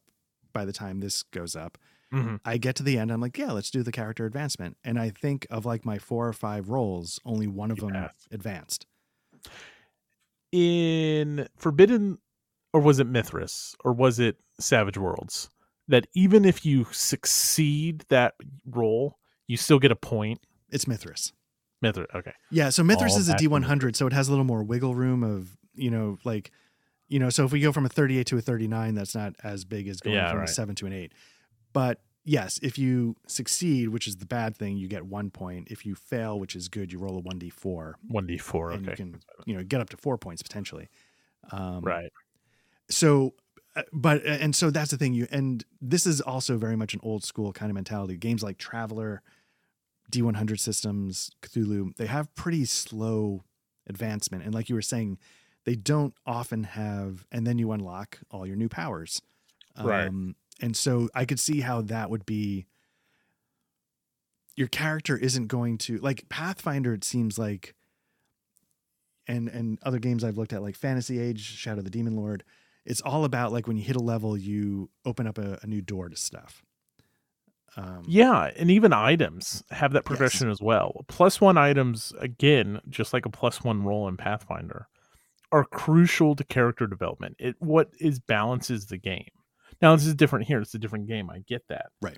by 0.53 0.65
the 0.65 0.73
time 0.73 0.99
this 0.99 1.23
goes 1.23 1.55
up, 1.55 1.77
Mm-hmm. 2.13 2.35
I 2.45 2.57
get 2.57 2.75
to 2.75 2.84
the 2.84 2.99
end, 2.99 3.11
I'm 3.11 3.19
like, 3.21 3.39
yeah, 3.39 3.51
let's 3.53 3.71
do 3.71 3.81
the 3.81 3.91
character 3.91 4.27
advancement. 4.27 4.77
And 4.84 4.99
I 4.99 5.09
think 5.09 5.47
of 5.49 5.65
like 5.65 5.84
my 5.84 5.97
four 5.97 6.27
or 6.27 6.34
five 6.34 6.69
rolls, 6.69 7.19
only 7.25 7.47
one 7.47 7.71
of 7.71 7.77
You 7.80 7.85
them 7.88 7.93
passed. 7.93 8.27
advanced. 8.30 8.85
in 10.51 11.47
Forbidden, 11.57 12.19
or 12.74 12.82
was 12.82 13.00
it 13.00 13.08
Mythras, 13.08 13.76
or 13.84 13.94
was 13.94 14.20
it 14.20 14.38
Savage 14.60 14.98
Worlds? 14.98 15.50
That 15.88 16.08
even 16.14 16.45
if 16.45 16.66
you 16.66 16.86
succeed 16.91 18.06
that 18.10 18.36
roll, 18.66 19.18
you 19.48 19.58
still 19.58 19.80
get 19.80 19.91
a 19.91 19.95
point. 19.95 20.40
It's 20.70 20.86
Mythras. 20.86 21.34
Mythras, 21.84 22.08
okay. 22.16 22.34
Yeah, 22.52 22.70
so 22.70 22.84
Mythras 22.84 23.12
All 23.12 23.18
is 23.20 23.30
a 23.30 23.34
back 23.34 23.40
to 23.41 23.50
D100, 23.50 23.95
so 23.95 24.08
it 24.08 24.14
has 24.14 24.28
a 24.28 24.32
little 24.32 24.45
more 24.45 24.64
wiggle 24.64 24.95
room 24.95 25.24
of, 25.24 25.58
you 25.76 25.91
know, 25.91 26.18
like, 26.24 26.52
you 27.10 27.20
know, 27.20 27.30
so 27.30 27.44
if 27.44 27.52
we 27.52 27.60
go 27.60 27.74
from 27.74 27.86
a 27.86 27.90
38 27.90 28.26
to 28.28 28.38
a 28.38 28.41
39, 28.41 28.95
that's 28.95 29.14
not 29.14 29.34
as 29.44 29.66
big 29.66 29.88
as 29.90 30.00
going 30.00 30.16
Yeah, 30.16 30.30
from 30.32 30.40
right. 30.40 30.50
a 30.50 30.52
7 30.54 30.74
to 30.76 30.86
an 30.86 30.94
8. 30.94 31.12
But 31.74 32.00
yes, 32.24 32.58
if 32.64 32.78
you 32.78 33.18
succeed, 33.28 33.90
which 33.90 34.08
is 34.08 34.16
the 34.18 34.26
bad 34.26 34.56
thing, 34.56 34.78
you 34.78 34.88
get 34.88 35.06
one 35.06 35.30
point. 35.30 35.68
If 35.70 35.86
you 35.86 35.94
fail, 35.95 36.40
which 36.40 36.56
is 36.56 36.70
good, 36.70 36.94
you 36.94 37.00
roll 37.00 37.18
a 37.18 37.22
1d4 37.22 37.95
One 38.08 38.26
d 38.26 38.38
four. 38.38 38.72
and 38.72 38.88
Okay, 38.88 38.91
you 38.91 38.95
can, 38.95 39.20
you 39.45 39.58
know, 39.58 39.64
get 39.64 39.82
up 39.82 39.90
to 39.90 39.98
four 39.98 40.18
points 40.18 40.41
potentially. 40.41 40.88
Um, 41.52 41.82
right. 41.82 42.10
So 42.89 43.34
uh, 43.76 43.81
but 43.91 44.23
and 44.26 44.55
so 44.55 44.69
that's 44.69 44.91
the 44.91 44.97
thing 44.97 45.14
you 45.14 45.27
and 45.31 45.65
this 45.81 46.05
is 46.05 46.22
also 46.22 46.57
very 46.57 46.76
much 46.76 46.93
an 46.93 46.99
old 47.03 47.23
school 47.23 47.51
kind 47.53 47.69
of 47.69 47.76
mentality. 47.76 48.18
Games 48.18 48.43
like 48.43 48.57
traveler 48.57 49.22
d100 50.11 50.60
systems 50.60 51.31
cthulhu 51.41 51.95
they 51.95 52.05
have 52.05 52.34
pretty 52.35 52.65
slow 52.65 53.43
advancement. 53.88 54.43
And 54.43 54.53
like 54.53 54.69
you 54.69 54.76
were 54.76 54.81
saying 54.81 55.18
they 55.65 55.76
don't 55.76 56.14
often 56.26 56.64
have 56.65 57.26
and 57.31 57.47
then 57.47 57.57
you 57.57 57.72
unlock 57.72 58.19
all 58.30 58.45
your 58.45 58.55
new 58.57 58.69
powers. 58.69 59.22
Right. 59.81 60.07
um, 60.07 60.35
and 60.61 60.77
so 60.77 61.10
i 61.15 61.26
could 61.26 61.39
see 61.39 61.61
how 61.61 61.81
that 61.81 62.11
would 62.11 62.27
be 62.27 62.68
your 64.55 64.68
character 64.68 65.18
isn't 65.18 65.47
going 65.47 65.80
to 65.80 65.97
like 65.97 66.30
pathfinder 66.30 66.93
it 66.93 67.03
seems 67.03 67.39
like 67.39 67.73
and 69.27 69.49
and 69.49 69.80
other 69.81 69.97
games 69.97 70.23
i've 70.23 70.38
looked 70.38 70.53
at 70.53 70.61
like 70.61 70.76
fantasy 70.76 71.19
age 71.19 71.41
shadow 71.41 71.80
of 71.80 71.85
the 71.85 71.89
demon 71.89 72.15
lord 72.15 72.43
it's 72.85 73.01
all 73.01 73.26
about 73.26 73.51
like 73.51 73.68
when 73.68 73.77
you 73.77 73.84
hit 73.84 73.95
a 73.95 74.03
level 74.03 74.38
you 74.38 74.89
open 75.05 75.27
up 75.27 75.38
a, 75.38 75.60
a 75.61 75.68
new 75.68 75.81
door 75.81 76.10
to 76.10 76.15
stuff 76.15 76.64
um 77.77 78.03
Yeah, 78.07 78.51
and 78.55 78.69
even 78.69 78.93
items 78.93 79.64
have 79.72 79.93
that 79.93 80.05
progression 80.05 80.49
as 80.49 80.61
well. 80.61 81.05
Plus 81.07 81.41
one 81.41 81.57
items, 81.57 82.14
again, 82.19 82.80
just 82.89 83.14
like 83.14 83.26
a 83.26 83.30
plus 83.31 83.64
one 83.64 83.84
roll 83.84 84.07
in 84.07 84.18
Pathfinder, 84.18 84.88
are 85.51 85.65
crucial 85.65 86.35
to 86.35 86.43
character 86.43 86.88
development. 86.88 87.35
It 87.39 87.55
what 87.60 87.89
is 87.99 88.19
balances 88.19 88.85
the 88.88 88.97
game. 88.97 89.30
Now 89.81 89.95
this 89.95 90.05
is 90.05 90.15
different 90.15 90.45
here. 90.45 90.61
It's 90.61 90.73
a 90.76 90.80
different 90.80 91.07
game. 91.07 91.30
I 91.30 91.39
get 91.39 91.68
that. 91.69 91.88
Right. 92.01 92.18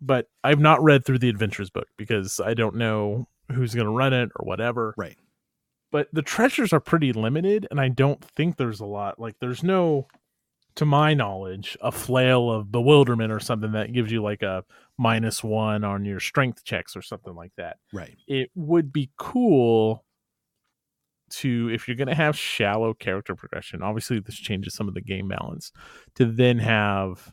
But 0.00 0.26
I've 0.42 0.60
not 0.60 0.82
read 0.82 1.04
through 1.04 1.18
the 1.18 1.28
adventures 1.28 1.70
book 1.70 1.86
because 1.96 2.40
I 2.44 2.54
don't 2.54 2.76
know 2.76 3.28
who's 3.50 3.74
going 3.74 3.86
to 3.86 3.92
run 3.92 4.12
it 4.12 4.30
or 4.36 4.46
whatever. 4.46 4.94
right 4.96 5.16
But 5.92 6.08
the 6.12 6.22
treasures 6.22 6.72
are 6.72 6.80
pretty 6.80 7.12
limited, 7.12 7.68
and 7.70 7.80
I 7.80 7.88
don't 7.88 8.24
think 8.24 8.56
there's 8.56 8.80
a 8.80 8.86
lot. 8.86 9.20
Like 9.20 9.36
there's 9.40 9.62
no, 9.62 10.08
to 10.76 10.86
my 10.86 11.14
knowledge, 11.14 11.76
a 11.82 11.92
flail 11.92 12.50
of 12.50 12.72
bewilderment 12.72 13.30
or 13.30 13.38
something 13.38 13.72
that 13.72 13.92
gives 13.92 14.10
you 14.10 14.22
like 14.22 14.42
a 14.42 14.64
minus 14.98 15.44
one 15.44 15.84
on 15.84 16.04
your 16.04 16.18
strength 16.18 16.64
checks 16.64 16.96
or 16.96 17.02
something 17.02 17.34
like 17.34 17.52
that. 17.58 17.76
right 17.92 18.16
It 18.26 18.50
would 18.54 18.92
be 18.92 19.10
cool 19.18 20.04
to 21.30 21.70
if 21.72 21.86
you're 21.86 21.96
going 21.96 22.08
to 22.08 22.14
have 22.14 22.36
shallow 22.36 22.94
character 22.94 23.34
progression. 23.34 23.82
Obviously, 23.82 24.18
this 24.18 24.36
changes 24.36 24.74
some 24.74 24.88
of 24.88 24.94
the 24.94 25.00
game 25.02 25.28
balance 25.28 25.72
to 26.14 26.24
then 26.24 26.58
have 26.58 27.32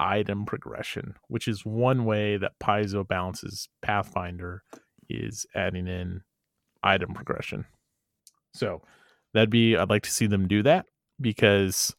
item 0.00 0.44
progression, 0.44 1.14
which 1.28 1.46
is 1.46 1.64
one 1.64 2.04
way 2.04 2.36
that 2.36 2.58
Paizo 2.60 3.06
balances 3.06 3.68
Pathfinder 3.80 4.64
is 5.08 5.46
adding 5.54 5.86
in 5.86 6.22
item 6.82 7.14
progression. 7.14 7.64
So 8.54 8.82
that'd 9.34 9.50
be 9.50 9.76
I'd 9.76 9.90
like 9.90 10.02
to 10.04 10.10
see 10.10 10.26
them 10.26 10.48
do 10.48 10.62
that 10.64 10.86
because 11.20 11.94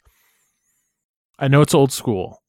I 1.40 1.48
know 1.48 1.62
it's 1.62 1.74
old 1.74 1.92
school, 1.92 2.42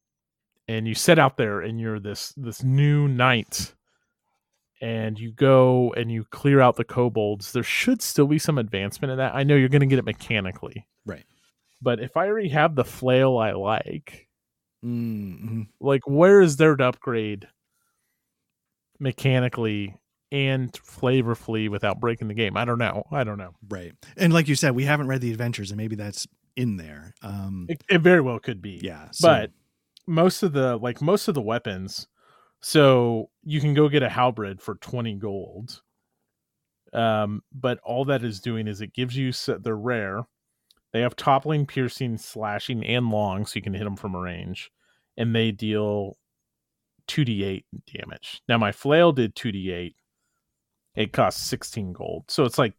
and 0.69 0.87
you 0.87 0.95
set 0.95 1.19
out 1.19 1.37
there 1.37 1.61
and 1.61 1.81
you're 1.81 2.01
this 2.01 2.33
this 2.37 2.63
new 2.63 3.09
knight, 3.09 3.75
and 4.81 5.19
you 5.19 5.33
go 5.33 5.93
and 5.97 6.11
you 6.11 6.25
clear 6.31 6.61
out 6.61 6.77
the 6.77 6.85
kobolds. 6.85 7.53
There 7.53 7.63
should 7.63 8.03
still 8.03 8.27
be 8.27 8.39
some 8.39 8.59
advancement 8.59 9.13
in 9.13 9.19
that. 9.19 9.35
I 9.35 9.45
know 9.45 9.55
you're 9.55 9.69
going 9.69 9.81
to 9.81 9.87
get 9.87 9.99
it 9.99 10.05
mechanically, 10.05 10.87
Right. 11.07 11.25
But 11.81 12.01
if 12.01 12.17
I 12.17 12.27
already 12.29 12.49
have 12.51 12.75
the 12.75 12.85
flail 12.85 13.39
I 13.39 13.53
like, 13.53 14.29
Mm-hmm. 14.85 15.63
like 15.81 16.03
where 16.09 16.41
is 16.43 16.57
there 16.57 16.75
to 16.75 16.85
upgrade 16.89 17.47
mechanically 18.99 19.95
and 20.33 20.73
flavorfully 20.73 21.69
without 21.69 22.01
breaking 22.01 22.27
the 22.29 22.35
game? 22.35 22.57
I 22.57 22.65
don't 22.65 22.79
know. 22.79 23.05
I 23.13 23.23
don't 23.23 23.39
know. 23.39 23.55
Right. 23.69 23.93
And 24.17 24.33
like 24.33 24.49
you 24.49 24.57
said, 24.57 24.75
we 24.75 24.85
haven't 24.85 25.07
read 25.07 25.21
the 25.21 25.31
adventures, 25.31 25.71
and 25.71 25.77
maybe 25.79 25.95
that's 25.95 26.27
in 26.57 26.77
there. 26.77 27.15
Um, 27.23 27.67
It, 27.69 27.85
it 27.89 27.99
very 28.01 28.21
well 28.21 28.39
could 28.41 28.61
be. 28.61 28.81
yeah. 28.83 29.09
So, 29.13 29.29
but 29.29 29.51
most 30.07 30.43
of 30.43 30.53
the 30.53 30.77
like 30.79 31.01
most 31.01 31.29
of 31.29 31.35
the 31.35 31.41
weapons 31.41 32.09
so 32.61 33.31
you 33.45 33.61
can 33.61 33.75
go 33.75 33.89
get 33.89 34.03
a 34.03 34.09
halberd 34.09 34.61
for 34.61 34.75
20 34.77 35.15
gold 35.15 35.81
um 36.93 37.41
but 37.53 37.79
all 37.85 38.05
that 38.05 38.25
is 38.25 38.41
doing 38.41 38.67
is 38.67 38.81
it 38.81 38.93
gives 38.93 39.17
you 39.17 39.33
they're 39.61 39.77
rare 39.77 40.25
they 40.93 41.01
have 41.01 41.15
toppling 41.17 41.65
piercing 41.67 42.19
slashing 42.19 42.85
and 42.85 43.11
long 43.11 43.47
so 43.47 43.53
you 43.57 43.63
can 43.63 43.75
hit 43.75 43.85
them 43.85 43.97
from 43.97 44.15
a 44.15 44.21
range 44.21 44.71
and 45.17 45.35
they 45.35 45.53
deal 45.53 46.17
2d8 47.09 47.65
damage 47.97 48.43
now 48.49 48.59
my 48.59 48.73
flail 48.73 49.13
did 49.13 49.35
2d8 49.37 49.95
it 50.95 51.13
costs 51.13 51.43
16 51.47 51.93
gold 51.93 52.25
so 52.29 52.45
it's 52.45 52.59
like 52.59 52.75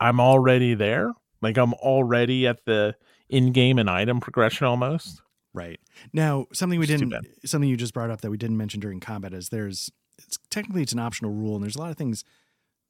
i'm 0.00 0.20
already 0.20 0.74
there 0.74 1.12
like 1.42 1.56
i'm 1.56 1.74
already 1.74 2.46
at 2.46 2.64
the 2.64 2.94
in-game 3.28 3.78
and 3.78 3.90
item 3.90 4.20
progression 4.20 4.66
almost 4.66 5.22
right 5.56 5.80
now, 6.12 6.46
something 6.52 6.78
we 6.78 6.84
It's 6.84 7.00
didn't, 7.00 7.14
something 7.44 7.68
you 7.68 7.76
just 7.76 7.94
brought 7.94 8.10
up 8.10 8.20
that 8.20 8.30
we 8.30 8.36
didn't 8.36 8.58
mention 8.58 8.78
during 8.78 9.00
combat 9.00 9.32
is 9.32 9.48
there's, 9.48 9.90
it's 10.18 10.38
technically 10.50 10.82
it's 10.82 10.92
an 10.92 10.98
optional 10.98 11.32
rule, 11.32 11.54
and 11.56 11.64
there's 11.64 11.76
a 11.76 11.80
lot 11.80 11.90
of 11.90 11.96
things 11.96 12.24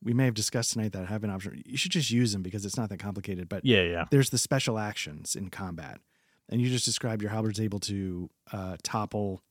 we 0.03 0.13
may 0.13 0.25
have 0.27 0.35
discussed 0.35 0.73
tonight 0.73 0.93
that 0.93 1.07
have 1.07 1.25
an 1.25 1.31
option. 1.31 1.63
You 1.65 1.79
should 1.79 1.93
just 1.93 2.11
use 2.11 2.33
them 2.33 2.43
because 2.43 2.67
it's 2.67 2.77
not 2.77 2.91
that 2.91 2.99
complicated. 2.99 3.49
But 3.49 3.65
yeah 3.65 3.83
yeah 3.83 4.05
there's 4.11 4.31
the 4.31 4.39
special 4.39 4.79
actions 4.79 5.35
in 5.35 5.49
combat, 5.49 6.01
and 6.49 6.61
you 6.61 6.69
just 6.69 6.85
described 6.85 7.23
your 7.23 7.31
halberd's 7.31 7.61
able 7.61 7.81
to 7.81 8.29
uh, 8.53 8.77
topple. 8.83 9.43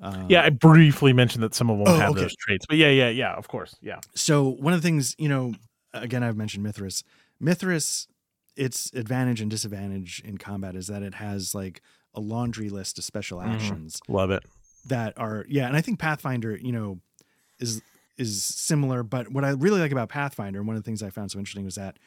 Um, 0.00 0.26
Yeah, 0.28 0.42
I 0.42 0.50
briefly 0.50 1.12
mentioned 1.12 1.42
that 1.42 1.54
some 1.54 1.70
of 1.70 1.78
them 1.78 1.88
Oh, 1.88 1.98
have 1.98 2.10
okay. 2.12 2.22
those 2.22 2.36
traits, 2.36 2.64
but 2.68 2.76
yeah, 2.78 2.88
yeah, 2.88 3.08
yeah, 3.08 3.34
of 3.34 3.48
course, 3.48 3.76
yeah, 3.82 4.00
So 4.14 4.48
one 4.48 4.72
of 4.72 4.80
the 4.82 4.86
things, 4.86 5.14
you 5.18 5.28
know, 5.28 5.54
again, 5.92 6.22
I've 6.22 6.36
mentioned 6.36 6.64
Mythras. 6.64 7.02
Mythras, 7.40 8.06
its 8.56 8.92
advantage 8.94 9.40
and 9.40 9.50
disadvantage 9.50 10.22
in 10.24 10.38
combat 10.38 10.74
is 10.76 10.86
that 10.88 11.02
it 11.02 11.14
has 11.14 11.54
like 11.54 11.82
a 12.14 12.20
laundry 12.20 12.68
list 12.68 12.98
of 12.98 13.04
special 13.04 13.38
Mhm. 13.38 13.46
actions 13.54 14.00
love 14.08 14.30
it. 14.30 14.44
that 14.86 15.16
are 15.18 15.44
yeah, 15.48 15.66
and 15.66 15.76
I 15.76 15.80
think 15.80 15.98
Pathfinder, 15.98 16.56
you 16.56 16.72
know, 16.72 17.00
is 17.58 17.82
is 18.18 18.44
similar. 18.44 19.02
But 19.02 19.32
what 19.32 19.44
I 19.44 19.50
really 19.50 19.80
like 19.80 19.92
about 19.92 20.08
Pathfinder, 20.08 20.58
and 20.58 20.66
one 20.68 20.76
of 20.76 20.82
the 20.82 20.86
things 20.86 21.02
I 21.02 21.10
found 21.10 21.30
so 21.30 21.38
interesting 21.38 21.64
was 21.64 21.76
that 21.76 21.98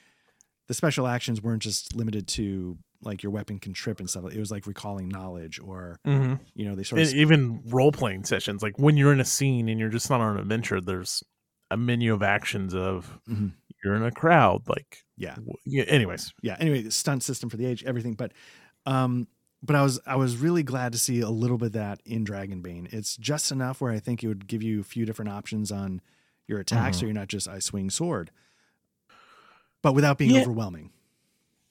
the 0.68 0.74
special 0.74 1.08
actions 1.08 1.42
weren't 1.42 1.62
just 1.64 1.96
limited 1.96 2.28
to 2.30 2.78
like 3.06 3.24
your 3.24 3.32
weapon 3.32 3.60
can 3.60 3.74
trip 3.74 4.00
and 4.00 4.10
stuff. 4.10 4.26
It 4.34 4.40
was 4.40 4.52
like 4.52 4.66
recalling 4.68 5.10
knowledge, 5.10 5.60
or 5.60 6.00
Mm-hmm. 6.06 6.36
you 6.54 6.66
know, 6.66 6.76
they 6.76 6.84
sort 6.84 7.02
of 7.02 7.14
even 7.14 7.62
role 7.68 7.92
playing 7.92 8.24
sessions, 8.26 8.62
like 8.64 8.78
when 8.80 8.98
you're 8.98 9.14
in 9.14 9.20
a 9.20 9.26
scene 9.26 9.70
and 9.70 9.80
you're 9.80 9.90
just 9.90 10.10
not 10.10 10.22
on 10.22 10.36
an 10.36 10.42
adventure, 10.42 10.82
there's 10.82 11.24
a 11.72 11.78
menu 11.78 12.14
of 12.14 12.22
actions 12.24 12.74
of 12.76 13.20
Mhm. 13.30 13.54
you're 13.84 13.96
in 13.96 14.04
a 14.04 14.12
crowd, 14.12 14.68
like 14.68 15.04
yeah, 15.18 15.36
w- 15.36 15.54
yeah. 15.66 15.84
Anyways, 15.84 16.34
yeah 16.42 16.56
anyway 16.60 16.82
the 16.82 16.92
stunt 16.92 17.24
system 17.24 17.50
for 17.50 17.56
the 17.58 17.66
age 17.66 17.84
everything 17.86 18.14
but 18.16 18.32
um 18.86 19.28
but 19.64 19.76
i 19.76 19.82
was 19.82 20.00
i 20.06 20.16
was 20.16 20.36
really 20.38 20.62
glad 20.62 20.92
to 20.92 20.98
see 21.00 21.22
a 21.22 21.30
little 21.30 21.58
bit 21.58 21.68
of 21.68 21.72
that 21.72 22.02
in 22.06 22.26
dragonbane 22.26 22.92
it's 22.94 23.16
just 23.16 23.50
enough 23.52 23.80
where 23.82 23.92
i 23.94 23.98
think 24.00 24.22
it 24.24 24.28
would 24.28 24.46
give 24.46 24.62
you 24.62 24.82
a 24.82 24.84
few 24.84 25.06
different 25.06 25.32
options 25.32 25.72
on 25.72 26.02
your 26.48 26.60
attacks 26.60 27.00
so 27.00 27.06
you're 27.06 27.14
not 27.16 27.30
just 27.30 27.48
i 27.48 27.58
swing 27.60 27.90
sword 27.90 28.30
but 29.82 29.94
without 29.96 30.18
being 30.18 30.32
Yeah. 30.32 30.42
overwhelming 30.42 30.92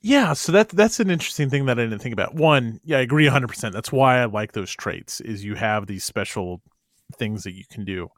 yeah. 0.04 0.34
So 0.34 0.52
that 0.52 0.68
that's 0.68 1.00
an 1.00 1.10
interesting 1.10 1.48
thing 1.48 1.64
that 1.66 1.78
I 1.78 1.84
didn't 1.84 2.00
think 2.00 2.12
about. 2.12 2.34
One, 2.34 2.78
yeah, 2.84 2.98
I 2.98 3.00
agree 3.00 3.24
100. 3.24 3.48
percent 3.48 3.74
That's 3.74 3.90
why 3.90 4.18
I 4.18 4.26
like 4.26 4.52
those 4.52 4.70
traits. 4.70 5.20
Is 5.22 5.44
you 5.44 5.54
have 5.54 5.86
these 5.86 6.04
special 6.04 6.60
things 7.16 7.42
that 7.44 7.54
you 7.54 7.64
can 7.70 7.84
do. 7.86 8.08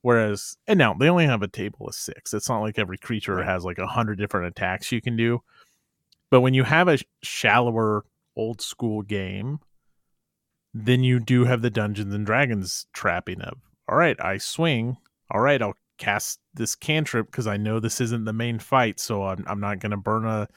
Whereas, 0.00 0.56
and 0.66 0.78
now 0.78 0.94
they 0.94 1.10
only 1.10 1.26
have 1.26 1.42
a 1.42 1.48
table 1.48 1.88
of 1.88 1.94
six. 1.94 2.32
It's 2.32 2.48
not 2.48 2.60
like 2.60 2.78
every 2.78 2.96
creature 2.96 3.42
has 3.42 3.64
like 3.64 3.78
a 3.78 3.86
hundred 3.86 4.18
different 4.18 4.46
attacks 4.46 4.92
you 4.92 5.02
can 5.02 5.16
do. 5.16 5.42
But 6.30 6.40
when 6.40 6.54
you 6.54 6.64
have 6.64 6.88
a 6.88 6.98
shallower, 7.22 8.04
old 8.34 8.62
school 8.62 9.02
game, 9.02 9.58
then 10.72 11.02
you 11.02 11.20
do 11.20 11.44
have 11.44 11.60
the 11.60 11.70
Dungeons 11.70 12.14
and 12.14 12.24
Dragons 12.24 12.86
trapping 12.92 13.42
of, 13.42 13.58
all 13.88 13.96
right, 13.96 14.16
I 14.20 14.38
swing. 14.38 14.96
All 15.30 15.40
right, 15.40 15.60
I'll 15.60 15.76
cast 15.98 16.40
this 16.54 16.74
cantrip 16.74 17.26
because 17.26 17.46
I 17.46 17.56
know 17.56 17.78
this 17.78 18.00
isn't 18.00 18.24
the 18.24 18.32
main 18.32 18.58
fight, 18.58 19.00
so 19.00 19.24
I'm 19.24 19.44
I'm 19.46 19.60
not 19.60 19.80
gonna 19.80 19.96
burn 19.98 20.24
a 20.24 20.48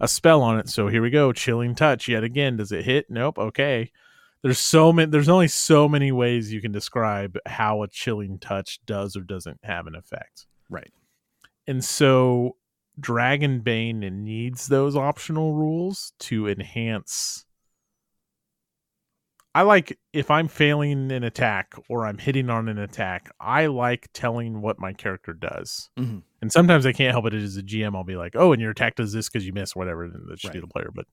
a 0.00 0.08
spell 0.08 0.42
on 0.42 0.58
it. 0.58 0.68
So 0.68 0.88
here 0.88 1.02
we 1.02 1.10
go, 1.10 1.32
chilling 1.32 1.74
touch 1.74 2.08
yet 2.08 2.24
again. 2.24 2.56
Does 2.56 2.72
it 2.72 2.84
hit? 2.84 3.06
Nope. 3.10 3.38
Okay. 3.38 3.90
There's 4.42 4.58
so 4.58 4.92
many. 4.92 5.10
There's 5.10 5.28
only 5.28 5.48
so 5.48 5.88
many 5.88 6.12
ways 6.12 6.52
you 6.52 6.60
can 6.60 6.70
describe 6.72 7.38
how 7.46 7.82
a 7.82 7.88
chilling 7.88 8.38
touch 8.38 8.78
does 8.86 9.16
or 9.16 9.22
doesn't 9.22 9.60
have 9.64 9.86
an 9.86 9.94
effect. 9.96 10.46
right 10.68 10.92
And 11.66 11.84
so 11.84 12.56
Dragonbane 13.00 14.10
needs 14.12 14.68
those 14.68 14.94
optional 14.94 15.54
rules 15.54 16.12
to 16.20 16.48
enhance. 16.48 17.45
I 19.56 19.62
like 19.62 19.98
if 20.12 20.30
I'm 20.30 20.48
failing 20.48 21.10
an 21.10 21.24
attack 21.24 21.74
or 21.88 22.04
I'm 22.06 22.18
hitting 22.18 22.50
on 22.50 22.68
an 22.68 22.78
attack, 22.78 23.30
I 23.40 23.66
like 23.66 24.08
telling 24.12 24.60
what 24.60 24.78
my 24.78 24.92
character 24.92 25.32
does. 25.32 25.88
Mhm. 25.98 26.22
And 26.42 26.52
sometimes 26.52 26.84
I 26.84 26.92
can't 26.92 27.12
help 27.12 27.26
it 27.26 27.34
as 27.34 27.56
a 27.56 27.62
GM. 27.62 27.96
I'll 27.96 28.04
be 28.04 28.16
like, 28.16 28.36
"Oh, 28.36 28.52
and 28.52 28.60
your 28.60 28.70
attack 28.72 28.96
does 28.96 29.12
this 29.12 29.28
because 29.28 29.46
you 29.46 29.52
missed 29.54 29.74
whatever." 29.74 30.04
And 30.04 30.28
that 30.28 30.38
should 30.40 30.52
be 30.52 30.58
Right. 30.58 30.68
the 30.68 30.72
player, 30.72 30.90
but 30.94 31.06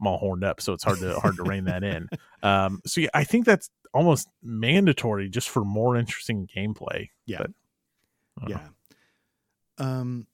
I'm 0.00 0.06
all 0.08 0.18
horned 0.18 0.42
up, 0.44 0.60
so 0.60 0.72
it's 0.72 0.82
hard 0.84 0.98
to 0.98 1.18
hard 1.20 1.36
to 1.36 1.44
rein 1.44 1.64
that 1.64 1.84
in. 1.84 2.08
Um, 2.42 2.80
so 2.84 3.00
yeah, 3.02 3.08
I 3.14 3.24
think 3.24 3.46
that's 3.46 3.70
almost 3.94 4.28
mandatory 4.42 5.28
just 5.28 5.48
for 5.48 5.64
more 5.64 5.96
interesting 5.96 6.48
gameplay. 6.54 7.08
yeah 7.26 7.38
But, 8.36 8.50
yeah 8.50 8.68
um 9.78 10.26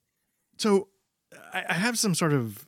so 0.59 0.89
I, 1.53 1.65
I 1.69 1.75
have 1.75 1.99
some 1.99 2.15
sort 2.15 2.33
of 2.33 2.67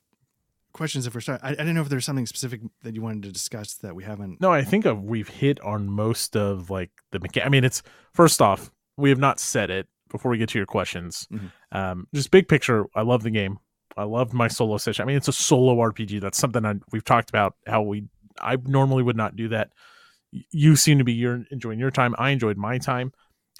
questions 0.74 1.06
if 1.06 1.14
we're 1.14 1.20
start 1.22 1.40
I, 1.42 1.48
I 1.48 1.54
didn't 1.54 1.74
know 1.74 1.80
if 1.80 1.88
there's 1.88 2.04
something 2.04 2.26
specific 2.26 2.60
that 2.82 2.94
you 2.94 3.00
wanted 3.00 3.22
to 3.22 3.32
discuss 3.32 3.74
that 3.76 3.94
we 3.94 4.04
haven't 4.04 4.40
No, 4.40 4.50
I 4.52 4.62
think 4.62 4.84
of, 4.84 5.02
we've 5.02 5.28
hit 5.28 5.58
on 5.60 5.88
most 5.88 6.36
of 6.36 6.68
like 6.68 6.90
the 7.12 7.20
mecha- 7.20 7.46
I 7.46 7.48
mean, 7.48 7.64
it's 7.64 7.82
first 8.12 8.42
off, 8.42 8.70
we 8.98 9.08
have 9.10 9.18
not 9.18 9.40
said 9.40 9.70
it 9.70 9.86
before 10.10 10.30
we 10.30 10.38
get 10.38 10.48
to 10.50 10.58
your 10.58 10.66
questions. 10.66 11.26
Mhm. 11.32 11.50
Um, 11.72 12.06
just 12.14 12.30
big 12.30 12.46
picture, 12.48 12.84
I 12.94 13.02
love 13.02 13.22
the 13.22 13.30
game. 13.30 13.58
I 13.96 14.02
loved 14.04 14.32
my 14.32 14.48
solo 14.48 14.76
session. 14.76 15.04
I 15.04 15.06
mean, 15.06 15.16
it's 15.16 15.28
a 15.28 15.32
solo 15.32 15.76
RPG. 15.76 16.20
That's 16.20 16.36
something 16.38 16.64
I, 16.66 16.74
we've 16.92 17.04
talked 17.04 17.30
about. 17.30 17.54
How 17.66 17.82
we 17.82 18.04
I 18.42 18.56
normally 18.64 19.02
would 19.04 19.16
not 19.16 19.36
do 19.36 19.48
that. 19.48 19.70
You 20.50 20.74
seem 20.74 20.98
to 20.98 21.04
be 21.04 21.12
you're 21.12 21.44
enjoying 21.52 21.78
your 21.78 21.92
time. 21.92 22.14
I 22.18 22.30
enjoyed 22.30 22.56
my 22.56 22.78
time. 22.78 23.12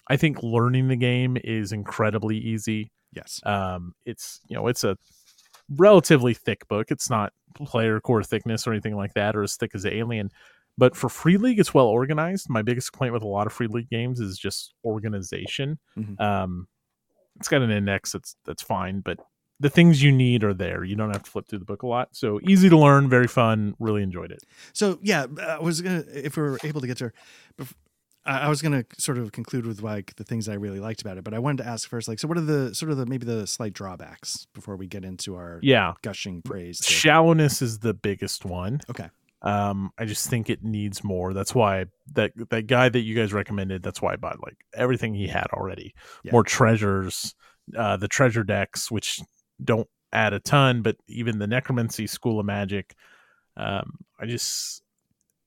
I 0.09 0.17
think 0.17 0.43
learning 0.43 0.89
the 0.89 0.97
game 0.97 1.37
is 1.43 1.71
incredibly 1.73 2.37
easy. 2.37 2.91
yes 3.13 3.41
Um, 3.47 3.95
it's 4.05 4.41
you 4.49 4.57
know 4.57 4.67
it's 4.67 4.83
a 4.85 4.97
relatively 5.69 6.35
thick 6.35 6.67
book. 6.69 6.91
It's 6.91 7.09
not 7.11 7.33
player 7.55 8.01
core 8.01 8.23
thickness 8.23 8.67
or 8.67 8.73
anything 8.73 8.97
like 8.97 9.15
that, 9.15 9.37
or 9.37 9.43
as 9.43 9.57
thick 9.57 9.73
as 9.75 9.87
Alien. 9.87 10.31
But 10.77 10.97
for 10.97 11.09
Free 11.09 11.37
League, 11.37 11.61
it's 11.61 11.73
well 11.73 11.87
organized. 11.87 12.49
My 12.51 12.63
biggest 12.63 12.93
complaint 12.93 13.15
with 13.15 13.23
a 13.23 13.29
lot 13.29 13.47
of 13.47 13.53
Free 13.53 13.69
League 13.69 13.89
games 13.91 14.19
is 14.21 14.37
just 14.39 14.75
organization. 14.85 15.79
Mhm. 15.97 16.21
Um, 16.21 16.67
it's 17.37 17.49
got 17.49 17.63
an 17.63 17.71
index 17.71 18.13
that's 18.13 18.37
that's 18.45 18.63
fine, 18.63 19.01
but 19.01 19.19
the 19.61 19.71
things 19.71 20.03
you 20.03 20.11
need 20.11 20.43
are 20.43 20.53
there. 20.55 20.83
You 20.83 20.97
don't 20.97 21.13
have 21.13 21.23
to 21.23 21.31
flip 21.31 21.47
through 21.47 21.61
the 21.61 21.65
book 21.65 21.85
a 21.85 21.87
lot. 21.87 22.09
So 22.13 22.41
easy 22.43 22.69
to 22.69 22.77
learn, 22.77 23.09
very 23.09 23.29
fun. 23.29 23.75
Really 23.79 24.03
enjoyed 24.03 24.33
it. 24.33 24.41
So 24.73 24.99
yeah, 25.01 25.27
I 25.41 25.61
was 25.61 25.81
gonna 25.81 26.03
if 26.13 26.37
we 26.37 26.43
were 26.43 26.59
able 26.65 26.81
to 26.81 26.87
get 26.89 26.97
to, 26.99 27.05
her, 27.05 27.67
I 28.27 28.41
I 28.41 28.49
was 28.49 28.63
gonna 28.63 28.85
sort 28.99 29.19
of 29.19 29.33
conclude 29.33 29.67
with 29.67 29.83
like 29.83 30.15
the 30.17 30.25
things 30.25 30.49
I 30.49 30.55
really 30.55 30.81
liked 30.81 31.01
about 31.03 31.19
it, 31.19 31.25
but 31.25 31.35
I 31.35 31.39
wanted 31.39 31.63
to 31.63 31.69
ask 31.69 31.89
first, 31.89 32.09
like, 32.09 32.19
so 32.19 32.29
what 32.29 32.39
are 32.39 32.43
the 32.43 32.75
sort 32.75 32.91
of 32.91 32.97
the 32.99 33.07
maybe 33.07 33.27
the 33.27 33.47
slight 33.47 33.73
drawbacks 33.75 34.47
before 34.55 34.77
we 34.77 34.87
get 34.87 35.05
into 35.05 35.35
our 35.37 35.59
Yeah, 35.63 35.95
gushing 36.03 36.43
praise? 36.43 36.79
to- 36.79 36.91
shallowness 36.93 37.61
is 37.63 37.81
the 37.81 37.95
biggest 37.95 38.45
one. 38.45 38.81
okay, 38.91 39.11
Um, 39.43 39.91
I 39.99 40.05
just 40.07 40.29
think 40.31 40.49
it 40.49 40.63
needs 40.65 41.05
more. 41.05 41.35
That's 41.35 41.55
why 41.55 41.87
that 42.15 42.33
that 42.51 42.67
guy 42.67 42.89
that 42.89 43.01
you 43.01 43.15
guys 43.15 43.33
recommended. 43.33 43.83
That's 43.83 44.01
why 44.01 44.13
I 44.15 44.17
bought 44.17 44.43
like 44.43 44.57
everything 44.75 45.15
he 45.15 45.27
had 45.29 45.47
already. 45.53 45.95
Yeah. 46.23 46.33
More 46.33 46.45
treasures, 46.45 47.35
uh, 47.77 47.97
the 47.99 48.09
treasure 48.09 48.45
decks, 48.45 48.91
which 48.91 49.21
don't 49.63 49.89
add 50.13 50.33
a 50.33 50.41
ton, 50.41 50.81
but 50.83 50.97
even 51.09 51.39
the 51.41 51.47
necromancy 51.47 52.07
school 52.07 52.39
of 52.41 52.47
magic. 52.47 52.95
Um, 53.57 53.99
I 54.19 54.27
just 54.27 54.83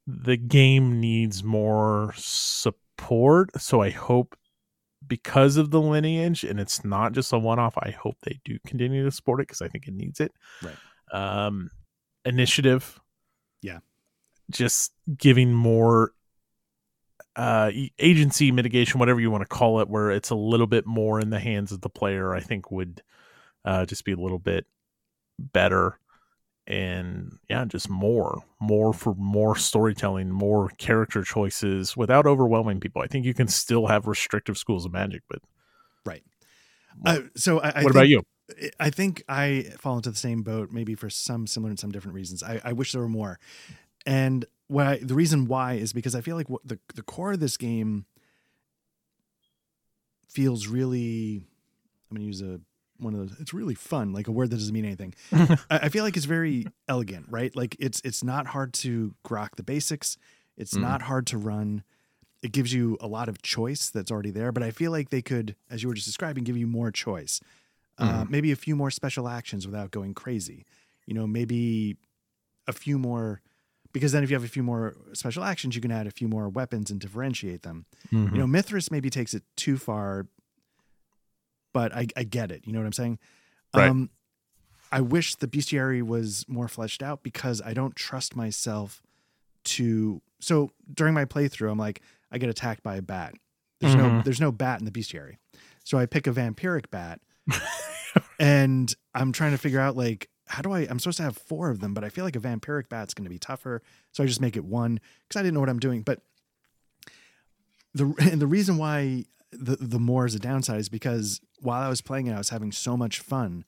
the 0.07 0.38
game 0.38 0.99
needs 1.01 1.43
more 1.43 2.13
support. 2.15 3.61
So 3.61 3.81
I 3.81 3.89
hope 3.89 4.38
because 5.05 5.57
of 5.57 5.69
the 5.71 5.81
lineage 5.81 6.43
and 6.43 6.59
it's 6.59 6.84
not 6.85 7.11
just 7.11 7.34
a 7.34 7.38
one 7.39 7.59
off. 7.59 7.77
I 7.77 7.91
hope 7.91 8.15
they 8.23 8.39
do 8.45 8.57
continue 8.65 9.03
to 9.03 9.11
support 9.11 9.41
it 9.41 9.47
because 9.47 9.61
I 9.61 9.67
think 9.67 9.88
it 9.88 9.93
needs 9.93 10.19
it. 10.19 10.31
Right. 10.63 10.75
Um, 11.11 11.71
initiative 12.25 12.99
Yeah. 13.61 13.79
just 14.49 14.93
giving 15.17 15.53
more 15.53 16.11
uh, 17.35 17.71
agency 17.99 18.51
mitigation, 18.51 18.99
whatever 18.99 19.19
you 19.19 19.29
want 19.29 19.43
to 19.43 19.47
call 19.47 19.79
it, 19.79 19.88
where 19.89 20.09
it's 20.09 20.31
a 20.31 20.35
little 20.35 20.67
bit 20.67 20.85
more 20.88 21.19
in 21.19 21.29
the 21.29 21.39
hands 21.39 21.71
of 21.71 21.81
the 21.81 21.89
player, 21.89 22.34
I 22.34 22.39
think 22.39 22.71
would 22.71 23.01
uh, 23.63 23.85
just 23.85 24.05
be 24.05 24.13
a 24.13 24.17
little 24.17 24.39
bit 24.39 24.65
better. 25.38 25.99
And 26.68 27.38
yeah, 27.49 27.64
just 27.64 27.89
more, 27.89 28.44
more 28.60 28.91
for 28.91 29.15
more 29.15 29.56
storytelling, 29.56 30.30
more 30.31 30.69
character 30.77 31.23
choices 31.23 31.95
without 31.95 32.27
overwhelming 32.27 32.81
people. 32.81 33.02
I 33.02 33.07
think 33.07 33.26
you 33.26 33.34
can 33.34 33.48
still 33.48 33.88
have 33.88 34.06
restrictive 34.06 34.57
schools 34.57 34.85
of 34.85 34.91
magic, 34.91 35.22
but 35.30 35.39
Right. 36.06 36.23
Uh, 37.06 37.19
so 37.35 37.60
I, 37.60 37.72
I 37.76 37.84
what 37.84 37.91
about 37.91 38.10
you? 38.10 38.22
I 38.80 38.89
think 38.89 39.23
I 39.27 39.73
fall 39.77 39.98
into 39.98 40.10
the 40.10 40.18
same 40.18 40.41
boat, 40.41 40.72
maybe 40.72 40.95
for 40.95 41.10
some 41.10 41.48
similar 41.48 41.69
and 41.69 41.80
some 41.80 41.91
different 41.91 42.15
reasons. 42.15 42.44
I, 42.44 42.61
I 42.64 42.73
wish 42.73 42.91
there 42.91 43.02
were 43.02 43.10
more. 43.10 43.39
And 44.06 44.45
why 44.68 44.99
the 45.02 45.14
reason 45.14 45.45
why 45.45 45.73
is 45.73 45.94
because 45.94 46.15
I 46.15 46.22
feel 46.22 46.35
like 46.35 46.49
what 46.49 46.61
the, 46.65 46.80
the 46.95 47.02
core 47.02 47.34
of 47.34 47.39
this 47.39 47.57
game 47.57 48.06
feels 50.30 50.68
really, 50.68 51.44
I'm 52.10 52.18
going 52.18 52.22
to 52.22 52.26
use 52.26 52.41
a, 52.41 52.60
one 52.99 53.14
of 53.14 53.19
those, 53.19 53.40
it's 53.40 53.53
really 53.53 53.76
fun, 53.76 54.14
like 54.14 54.28
a 54.28 54.32
word 54.32 54.49
that 54.52 54.57
doesn't 54.57 54.74
mean 54.74 54.86
anything. 54.86 55.14
I, 55.32 55.57
I 55.69 55.90
feel 55.90 56.03
like 56.03 56.15
it's 56.18 56.26
very 56.26 56.65
elegant, 56.88 57.26
right? 57.30 57.56
Like 57.56 57.76
it's, 57.80 58.02
it's 58.03 58.24
not 58.24 58.48
hard 58.48 58.74
to 58.76 59.14
grok 59.26 59.56
the 59.56 59.64
basics. 59.64 60.18
It's 60.57 60.74
Mhm. 60.76 60.82
not 60.82 61.02
hard 61.03 61.28
to 61.28 61.38
run. 61.38 61.84
It 62.41 62.52
gives 62.52 62.74
you 62.74 62.98
a 63.02 63.07
lot 63.07 63.30
of 63.30 63.41
choice 63.41 63.90
that's 63.90 64.11
already 64.11 64.32
there, 64.32 64.52
but 64.52 64.64
I 64.64 64.72
feel 64.72 64.91
like 64.91 65.10
they 65.10 65.22
could, 65.22 65.56
as 65.69 65.82
you 65.84 65.90
were 65.90 65.95
just 65.95 66.07
describing, 66.07 66.44
give 66.44 66.57
you 66.57 66.68
more 66.68 66.91
choice 66.91 67.40
uh, 67.99 68.26
maybe 68.30 68.52
a 68.52 68.56
few 68.56 68.76
more 68.76 68.91
special 68.91 69.28
actions 69.28 69.65
without 69.65 69.90
going 69.90 70.14
crazy. 70.14 70.65
You 71.07 71.15
know, 71.15 71.26
maybe 71.26 71.98
a 72.68 72.74
few 72.74 72.99
more, 72.99 73.41
because 73.91 74.11
then 74.11 74.24
if 74.24 74.30
you 74.30 74.36
have 74.36 74.44
a 74.44 74.48
few 74.48 74.61
more 74.61 74.95
special 75.14 75.44
actions, 75.44 75.74
you 75.76 75.82
can 75.82 75.91
add 75.91 76.06
a 76.06 76.11
few 76.11 76.28
more 76.28 76.48
weapons 76.48 76.91
and 76.91 76.99
differentiate 76.99 77.64
them. 77.64 77.86
Mhm. 78.11 78.32
You 78.34 78.38
know, 78.38 78.45
Mythras 78.45 78.91
maybe 78.91 79.10
takes 79.10 79.34
it 79.34 79.41
too 79.56 79.78
far, 79.78 80.28
but 81.77 81.93
I, 81.93 82.07
I 82.17 82.23
get 82.23 82.49
it. 82.49 82.65
You 82.65 82.73
know 82.73 82.79
what 82.79 82.87
I'm 82.87 82.93
saying? 82.93 83.19
Right. 83.75 83.89
Um, 83.91 84.09
I 84.91 85.01
wish 85.01 85.35
the 85.35 85.47
bestiary 85.47 86.01
was 86.01 86.43
more 86.47 86.67
fleshed 86.67 87.03
out 87.03 87.21
because 87.21 87.61
I 87.61 87.73
don't 87.75 87.95
trust 87.95 88.35
myself 88.35 89.03
to. 89.75 90.23
So 90.39 90.71
during 90.91 91.13
my 91.13 91.25
playthrough, 91.25 91.69
I'm 91.71 91.77
like, 91.77 92.01
I 92.31 92.39
get 92.39 92.49
attacked 92.49 92.81
by 92.81 92.95
a 92.95 93.01
bat. 93.03 93.35
There's 93.79 93.93
no 93.95 94.09
Mhm. 94.09 94.23
there's 94.23 94.41
no 94.41 94.51
bat 94.51 94.79
in 94.79 94.85
the 94.85 94.91
bestiary, 94.91 95.35
so 95.83 95.99
I 95.99 96.07
pick 96.07 96.25
a 96.25 96.31
vampiric 96.31 96.89
bat, 96.89 97.21
and 98.39 98.91
I'm 99.13 99.31
trying 99.31 99.51
to 99.51 99.57
figure 99.59 99.79
out 99.79 99.95
like 99.95 100.29
how 100.47 100.63
do 100.63 100.71
I? 100.71 100.79
I'm 100.89 100.97
supposed 100.97 101.17
to 101.17 101.23
have 101.23 101.37
four 101.37 101.69
of 101.69 101.79
them, 101.79 101.93
but 101.93 102.03
I 102.03 102.09
feel 102.09 102.23
like 102.23 102.35
a 102.35 102.39
vampiric 102.39 102.89
bat's 102.89 103.13
going 103.13 103.25
to 103.25 103.29
be 103.29 103.37
tougher, 103.37 103.83
so 104.13 104.23
I 104.23 104.25
just 104.25 104.41
make 104.41 104.55
it 104.57 104.65
one 104.65 104.99
because 105.27 105.39
I 105.39 105.43
didn't 105.43 105.53
know 105.53 105.59
what 105.59 105.69
I'm 105.69 105.77
doing. 105.79 106.01
But 106.01 106.21
the 107.93 108.05
and 108.31 108.41
the 108.41 108.47
reason 108.47 108.77
why 108.77 109.25
the 109.52 109.76
the 109.78 109.99
more 109.99 110.26
is 110.26 110.36
a 110.36 110.40
downside 110.40 110.80
is 110.80 110.90
because 110.90 111.40
while 111.60 111.82
I 111.82 111.90
was 111.90 112.02
playing 112.02 112.28
it, 112.28 112.34
I 112.34 112.38
was 112.38 112.49
having 112.49 112.72
so 112.72 112.98
much 112.98 113.19
fun. 113.19 113.64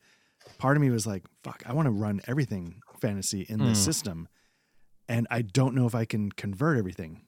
Part 0.58 0.76
of 0.78 0.82
me 0.82 0.90
was 0.90 1.08
like, 1.08 1.24
"Fuck, 1.44 1.64
I 1.66 1.74
want 1.74 1.86
to 1.88 1.92
run 1.92 2.22
everything 2.28 2.82
fantasy 3.00 3.42
in 3.48 3.60
this 3.64 3.80
Mm. 3.82 3.86
system," 3.86 4.28
and 5.08 5.26
I 5.32 5.42
don't 5.42 5.74
know 5.76 5.86
if 5.86 5.96
I 5.96 6.06
can 6.06 6.32
convert 6.32 6.78
everything. 6.78 7.22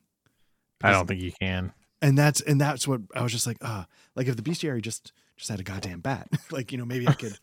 I 0.84 0.92
don't 0.92 1.08
think 1.08 1.22
you 1.22 1.32
can. 1.40 1.74
and 2.02 2.18
that's 2.18 2.42
and 2.42 2.60
that's 2.60 2.88
what 2.88 3.02
I 3.16 3.22
was 3.22 3.32
just 3.32 3.46
like, 3.48 3.58
ah, 3.62 3.86
like 4.16 4.28
if 4.28 4.36
the 4.36 4.42
bestiary 4.42 4.82
just 4.82 5.14
just 5.38 5.50
had 5.50 5.60
a 5.60 5.64
goddamn 5.64 6.02
bat, 6.02 6.28
like 6.52 6.72
you 6.72 6.78
know 6.78 6.86
maybe 6.86 7.08
I 7.08 7.14
could, 7.14 7.38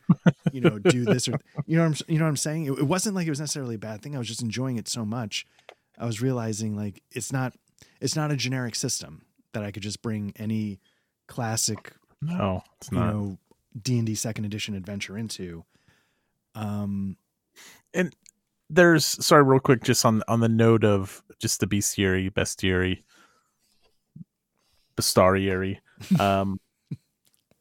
you 0.51 0.61
know, 0.61 0.77
do 0.79 1.05
this 1.05 1.27
or 1.27 1.39
you 1.65 1.77
know 1.77 1.87
what 1.87 2.01
I'm 2.01 2.13
you 2.13 2.19
know 2.19 2.25
what 2.25 2.29
I'm 2.29 2.37
saying. 2.37 2.65
It, 2.65 2.71
it 2.79 2.83
wasn't 2.87 3.15
like 3.15 3.25
it 3.27 3.31
was 3.31 3.39
necessarily 3.39 3.75
a 3.75 3.79
bad 3.79 4.01
thing. 4.01 4.15
I 4.15 4.19
was 4.19 4.27
just 4.27 4.41
enjoying 4.43 4.77
it 4.77 4.87
so 4.87 5.05
much. 5.05 5.45
I 5.97 6.05
was 6.05 6.21
realizing 6.21 6.75
like 6.75 7.01
it's 7.11 7.31
not 7.31 7.55
it's 8.01 8.15
not 8.15 8.31
a 8.31 8.35
generic 8.35 8.75
system 8.75 9.25
that 9.53 9.63
I 9.63 9.71
could 9.71 9.83
just 9.83 10.01
bring 10.01 10.33
any 10.35 10.79
classic 11.29 11.93
No, 12.21 12.61
it's 12.77 12.91
you 12.91 12.97
not. 12.97 13.13
know 13.13 13.37
D 13.81 13.97
and 13.97 14.07
D 14.07 14.15
second 14.15 14.45
edition 14.45 14.75
adventure 14.75 15.17
into. 15.17 15.63
Um, 16.55 17.15
and 17.93 18.13
there's 18.69 19.05
sorry 19.25 19.43
real 19.43 19.59
quick 19.59 19.83
just 19.83 20.05
on 20.05 20.21
on 20.27 20.41
the 20.41 20.49
note 20.49 20.83
of 20.83 21.23
just 21.39 21.59
the 21.59 21.67
bestiary 21.67 22.31
bestiary 22.31 23.03
bestariary 24.95 25.79
um 26.19 26.59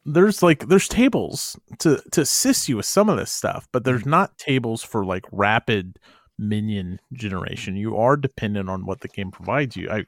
there's 0.04 0.42
like 0.42 0.68
there's 0.68 0.88
tables 0.88 1.58
to 1.78 2.02
to 2.12 2.22
assist 2.22 2.68
you 2.68 2.76
with 2.76 2.86
some 2.86 3.08
of 3.08 3.16
this 3.16 3.30
stuff 3.30 3.68
but 3.72 3.84
there's 3.84 4.04
not 4.04 4.36
tables 4.38 4.82
for 4.82 5.04
like 5.04 5.24
rapid 5.32 5.98
minion 6.38 7.00
generation 7.12 7.76
you 7.76 7.96
are 7.96 8.16
dependent 8.16 8.68
on 8.68 8.84
what 8.84 9.00
the 9.00 9.08
game 9.08 9.30
provides 9.30 9.76
you 9.76 9.88
i 9.90 10.04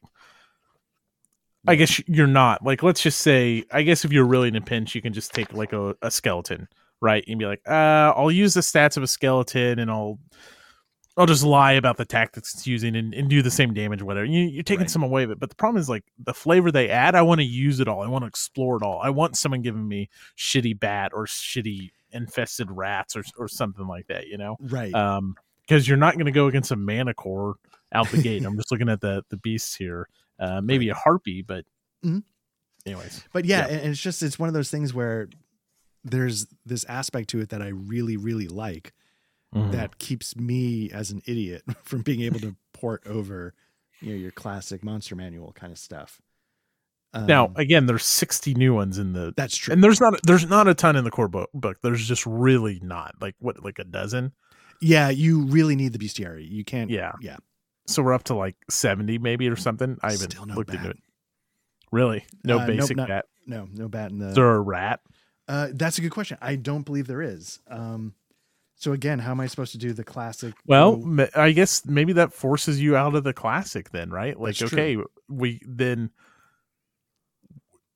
i 1.67 1.75
guess 1.75 2.01
you're 2.09 2.27
not 2.27 2.65
like 2.65 2.83
let's 2.83 3.03
just 3.03 3.21
say 3.21 3.65
i 3.73 3.83
guess 3.83 4.05
if 4.05 4.13
you're 4.13 4.27
really 4.27 4.49
in 4.49 4.57
a 4.57 4.61
pinch 4.61 4.95
you 4.95 5.03
can 5.03 5.13
just 5.13 5.33
take 5.33 5.53
like 5.53 5.73
a, 5.73 5.95
a 6.03 6.11
skeleton 6.11 6.69
right 7.01 7.25
and 7.29 7.39
be 7.39 7.47
like 7.47 7.61
uh 7.69 8.13
i'll 8.17 8.31
use 8.31 8.55
the 8.55 8.61
stats 8.61 8.97
of 8.97 9.03
a 9.03 9.07
skeleton 9.07 9.79
and 9.79 9.91
i'll 9.91 10.19
I'll 11.17 11.27
just 11.27 11.45
lie 11.45 11.73
about 11.73 11.97
the 11.99 12.05
tactics 12.07 12.55
it's 12.55 12.67
using 12.67 12.97
and, 12.97 13.13
and 13.13 13.29
do 13.29 13.43
the 13.43 13.51
same 13.51 13.75
damage, 13.75 14.01
whatever. 14.01 14.25
You, 14.25 14.47
you're 14.47 14.63
taking 14.63 14.83
Right. 14.83 14.91
some 14.91 15.03
away 15.03 15.25
of 15.25 15.31
it, 15.31 15.41
but 15.41 15.51
the 15.51 15.57
problem 15.57 15.79
is 15.79 15.89
like 15.89 16.05
the 16.25 16.33
flavor 16.33 16.71
they 16.71 16.89
add. 16.89 17.15
I 17.15 17.21
want 17.23 17.41
to 17.41 17.45
use 17.45 17.79
it 17.81 17.89
all. 17.89 18.01
I 18.01 18.07
want 18.07 18.23
to 18.23 18.27
explore 18.29 18.77
it 18.77 18.83
all. 18.83 19.01
I 19.03 19.11
want 19.11 19.37
someone 19.37 19.61
giving 19.61 19.87
me 19.87 20.09
shitty 20.39 20.79
bat 20.79 21.11
or 21.13 21.27
shitty 21.27 21.91
infested 22.13 22.71
rats 22.71 23.17
or 23.17 23.25
or 23.37 23.49
something 23.49 23.87
like 23.87 24.07
that. 24.07 24.29
You 24.29 24.39
know, 24.39 24.57
right. 24.61 24.95
um, 24.95 25.35
because 25.63 25.87
you're 25.87 25.99
not 25.99 26.15
going 26.15 26.27
to 26.27 26.33
go 26.33 26.47
against 26.47 26.71
a 26.71 26.77
manticore 26.77 27.57
out 27.93 28.09
the 28.11 28.23
gate. 28.23 28.45
I'm 28.45 28.57
just 28.57 28.71
looking 28.71 28.89
at 28.89 29.01
the 29.01 29.23
the 29.29 29.37
beasts 29.37 29.75
here. 29.75 30.09
Uh, 30.41 30.61
maybe 30.63 30.89
a 30.89 30.95
harpy, 30.95 31.43
but 31.43 31.65
Mhm. 32.05 32.23
anyways, 32.87 33.23
But 33.33 33.45
yeah, 33.45 33.67
Yeah. 33.67 33.73
and 33.75 33.81
and 33.83 33.91
it's 33.93 34.01
just 34.01 34.23
it's 34.23 34.39
one 34.39 34.49
of 34.49 34.55
those 34.55 34.71
things 34.71 34.93
where 34.95 35.29
there's 36.03 36.47
this 36.65 36.85
aspect 36.85 37.29
to 37.31 37.41
it 37.41 37.51
that 37.51 37.61
I 37.61 37.69
really 37.69 38.17
really 38.17 38.49
like 38.49 38.95
Mhm. 39.55 39.73
that 39.73 39.99
keeps 39.99 40.35
me 40.37 40.91
as 40.91 41.11
an 41.11 41.21
idiot 41.27 41.63
from 41.85 42.03
being 42.03 42.23
able 42.23 42.41
to 42.41 42.57
port 42.73 43.07
over 43.07 43.53
you 44.01 44.11
know 44.11 44.17
your 44.17 44.31
classic 44.31 44.83
monster 44.83 45.15
manual 45.15 45.53
kind 45.53 45.73
of 45.73 45.79
stuff. 45.79 46.23
now 47.13 47.47
Um, 47.47 47.53
again, 47.57 47.85
there's 47.87 48.05
60 48.07 48.55
new 48.55 48.73
ones 48.75 48.97
in 48.97 49.13
the 49.13 49.35
that's 49.37 49.57
true. 49.57 49.73
and 49.75 49.83
there's 49.85 50.01
not 50.01 50.19
there's 50.23 50.47
not 50.47 50.69
a 50.69 50.75
ton 50.75 50.97
in 50.97 51.05
the 51.05 51.11
core 51.11 51.29
book. 51.29 51.51
book. 51.53 51.79
There's 51.83 52.07
just 52.09 52.25
really 52.25 52.81
not 52.83 53.17
like 53.21 53.35
what 53.41 53.63
like 53.63 53.79
a 53.79 53.85
dozen. 53.85 54.33
yeah, 54.81 55.11
you 55.11 55.43
really 55.45 55.77
need 55.77 55.93
the 55.93 55.99
bestiary. 55.99 56.49
You 56.51 56.65
can't. 56.65 56.89
Yeah. 56.89 57.13
yeah. 57.21 57.37
So 57.91 58.03
we're 58.03 58.13
up 58.15 58.25
to 58.25 58.35
like 58.35 58.57
70 58.71 59.19
maybe 59.19 59.49
or 59.49 59.57
something. 59.57 59.99
I 60.03 60.13
haven't 60.13 60.35
no 60.47 60.55
looked 60.55 60.73
into 60.75 60.91
it. 60.91 60.97
Really? 61.93 62.25
No 62.45 62.59
Uh, 62.59 62.67
nope, 62.67 62.77
basic 62.79 62.97
not- 62.97 63.09
bat. 63.09 63.25
No, 63.47 63.69
no 63.73 63.89
bat 63.89 64.11
in 64.13 64.19
the. 64.19 64.29
Is 64.29 64.35
there 64.37 64.51
a 64.55 64.61
rat? 64.61 65.01
Uh, 65.49 65.69
that's 65.73 65.99
a 65.99 66.01
good 66.03 66.13
question. 66.13 66.39
I 66.41 66.55
don't 66.57 66.83
believe 66.85 67.09
there 67.09 67.23
is. 67.23 67.59
Um, 67.69 68.15
so 68.77 68.93
again, 68.93 69.19
how 69.19 69.33
am 69.33 69.41
I 69.41 69.47
supposed 69.49 69.73
to 69.73 69.79
do 69.79 69.93
the 69.93 70.05
classic? 70.05 70.55
Well, 70.67 70.97
ma- 70.99 71.27
I 71.35 71.51
guess 71.51 71.85
maybe 71.85 72.13
that 72.13 72.33
forces 72.33 72.81
you 72.81 72.95
out 72.97 73.15
of 73.17 73.25
the 73.25 73.33
classic 73.33 73.91
then, 73.91 74.11
right? 74.11 74.39
Like, 74.39 74.57
That's 74.57 74.71
true. 74.71 74.79
okay, 74.79 74.97
we 75.29 75.61
then 75.67 76.11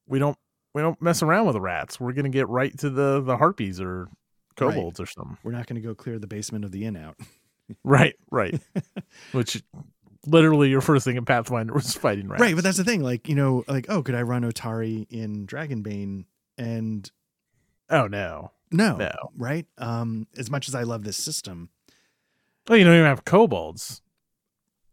we 0.09 0.19
don't 0.19 0.37
we 0.75 0.83
don't 0.83 1.01
mess 1.01 1.23
around 1.23 1.47
with 1.47 1.55
the 1.55 1.61
rats. 1.61 2.01
We're 2.01 2.13
gonna 2.13 2.29
get 2.31 2.49
right 2.49 2.77
to 2.79 2.91
the 2.91 3.21
the 3.21 3.37
harpies 3.37 3.81
or 3.81 4.09
kobolds 4.57 4.99
or 4.99 5.07
something. 5.07 5.37
we're 5.45 5.53
not 5.53 5.67
going 5.67 5.81
to 5.81 5.87
go 5.87 5.95
clear 5.97 6.17
the 6.19 6.27
basement 6.29 6.65
of 6.65 6.71
the 6.73 6.85
inn 6.85 6.97
out. 6.97 7.17
Right, 7.83 8.15
right. 8.31 8.61
Which 9.33 9.63
literally 10.27 10.71
your 10.71 10.81
first 10.81 11.05
thing 11.05 11.17
in 11.17 11.25
Pathfinder 11.25 11.73
was 11.75 11.95
fighting 11.95 12.29
rats. 12.29 12.41
Right, 12.41 12.55
but 12.55 12.65
that's 12.65 12.77
the 12.79 12.85
thing. 12.85 13.03
Like 13.03 13.29
you 13.29 13.35
know, 13.35 13.65
like 13.69 13.87
oh, 13.89 14.03
could 14.03 14.15
I 14.15 14.23
run 14.23 14.43
Otari 14.43 15.07
in 15.11 15.47
Dragonbane? 15.47 16.25
And 16.59 17.11
oh 17.91 18.07
no, 18.07 18.53
no, 18.71 18.97
no. 18.97 19.13
right? 19.37 19.67
Um, 19.79 20.27
as 20.37 20.51
much 20.51 20.69
as 20.69 20.75
I 20.75 20.83
love 20.83 21.05
this 21.05 21.17
system, 21.17 21.69
Well, 22.69 22.79
you 22.79 22.85
don't 22.85 22.95
even 22.95 23.07
have 23.07 23.25
kobolds. 23.25 24.03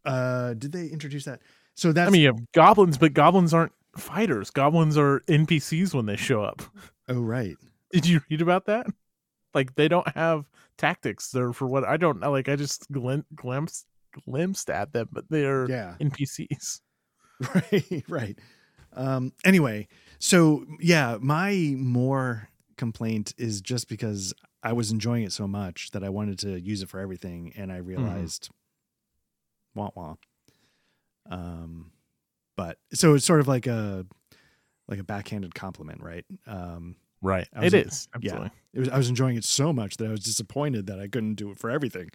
uh, 0.06 0.54
did 0.56 0.72
they 0.72 0.88
introduce 0.88 1.26
that? 1.26 1.42
So 1.76 1.92
that's 1.92 2.08
I 2.08 2.12
mean, 2.12 2.22
you 2.22 2.28
have 2.28 2.52
goblins, 2.54 2.98
but 2.98 3.14
goblins 3.14 3.54
aren't 3.54 3.72
fighters. 3.96 4.50
Goblins 4.50 4.98
are 4.98 5.20
NPCs 5.28 5.94
when 5.94 6.06
they 6.06 6.16
show 6.16 6.44
up. 6.44 6.62
oh 7.10 7.20
right, 7.22 7.56
Did 7.92 8.06
you 8.08 8.22
read 8.30 8.42
about 8.42 8.66
that? 8.66 8.88
Like 9.54 9.76
they 9.76 9.88
don't 9.88 10.08
have 10.16 10.46
tactics. 10.78 11.32
They're 11.32 11.54
for 11.54 11.68
what 11.68 11.84
I 11.84 11.98
don't 11.98 12.20
know. 12.20 12.32
Like 12.32 12.50
I 12.50 12.56
just 12.56 12.90
glim- 12.92 13.26
glimpsed 13.36 13.86
glimpsed 14.26 14.70
at 14.70 14.94
them, 14.94 15.10
but 15.12 15.26
they're 15.30 15.70
yeah, 15.70 15.96
NPCs. 16.00 16.82
right, 17.56 18.04
right. 18.08 18.40
Um, 18.94 19.34
anyway, 19.46 19.88
so 20.20 20.66
yeah, 20.80 21.18
my 21.20 21.76
more 21.78 22.50
complaint 22.78 23.34
is 23.38 23.62
just 23.62 23.88
because 23.88 24.34
I 24.64 24.74
was 24.74 24.92
enjoying 24.92 25.24
it 25.24 25.32
so 25.32 25.48
much 25.48 25.92
that 25.92 26.04
I 26.04 26.10
wanted 26.10 26.40
to 26.40 26.60
use 26.60 26.82
it 26.82 26.90
for 26.90 27.00
everything, 27.00 27.54
and 27.56 27.72
I 27.72 27.78
realized, 27.78 28.50
wah 29.74 29.90
wah. 29.96 30.16
Um, 31.30 31.92
but 32.58 32.78
so 32.94 33.16
it's 33.16 33.26
sort 33.26 33.40
of 33.40 33.48
like 33.48 33.68
a 33.68 34.06
like 34.88 35.00
a 35.00 35.04
backhanded 35.04 35.56
compliment, 35.56 36.02
right? 36.02 36.26
Um, 36.46 36.96
Right. 37.22 37.48
It 37.62 37.74
in- 37.74 37.88
is 37.88 38.08
yeah. 38.20 38.50
it 38.74 38.80
was 38.80 38.90
I 38.90 38.98
was 38.98 39.10
enjoying 39.10 39.38
it 39.38 39.44
so 39.44 39.72
much 39.72 39.98
that 39.98 40.08
I 40.08 40.12
was 40.12 40.22
disappointed 40.24 40.88
that 40.88 41.00
I 41.00 41.08
couldn't 41.08 41.36
do 41.36 41.52
it 41.52 41.58
for 41.60 41.70
everything. 41.70 42.10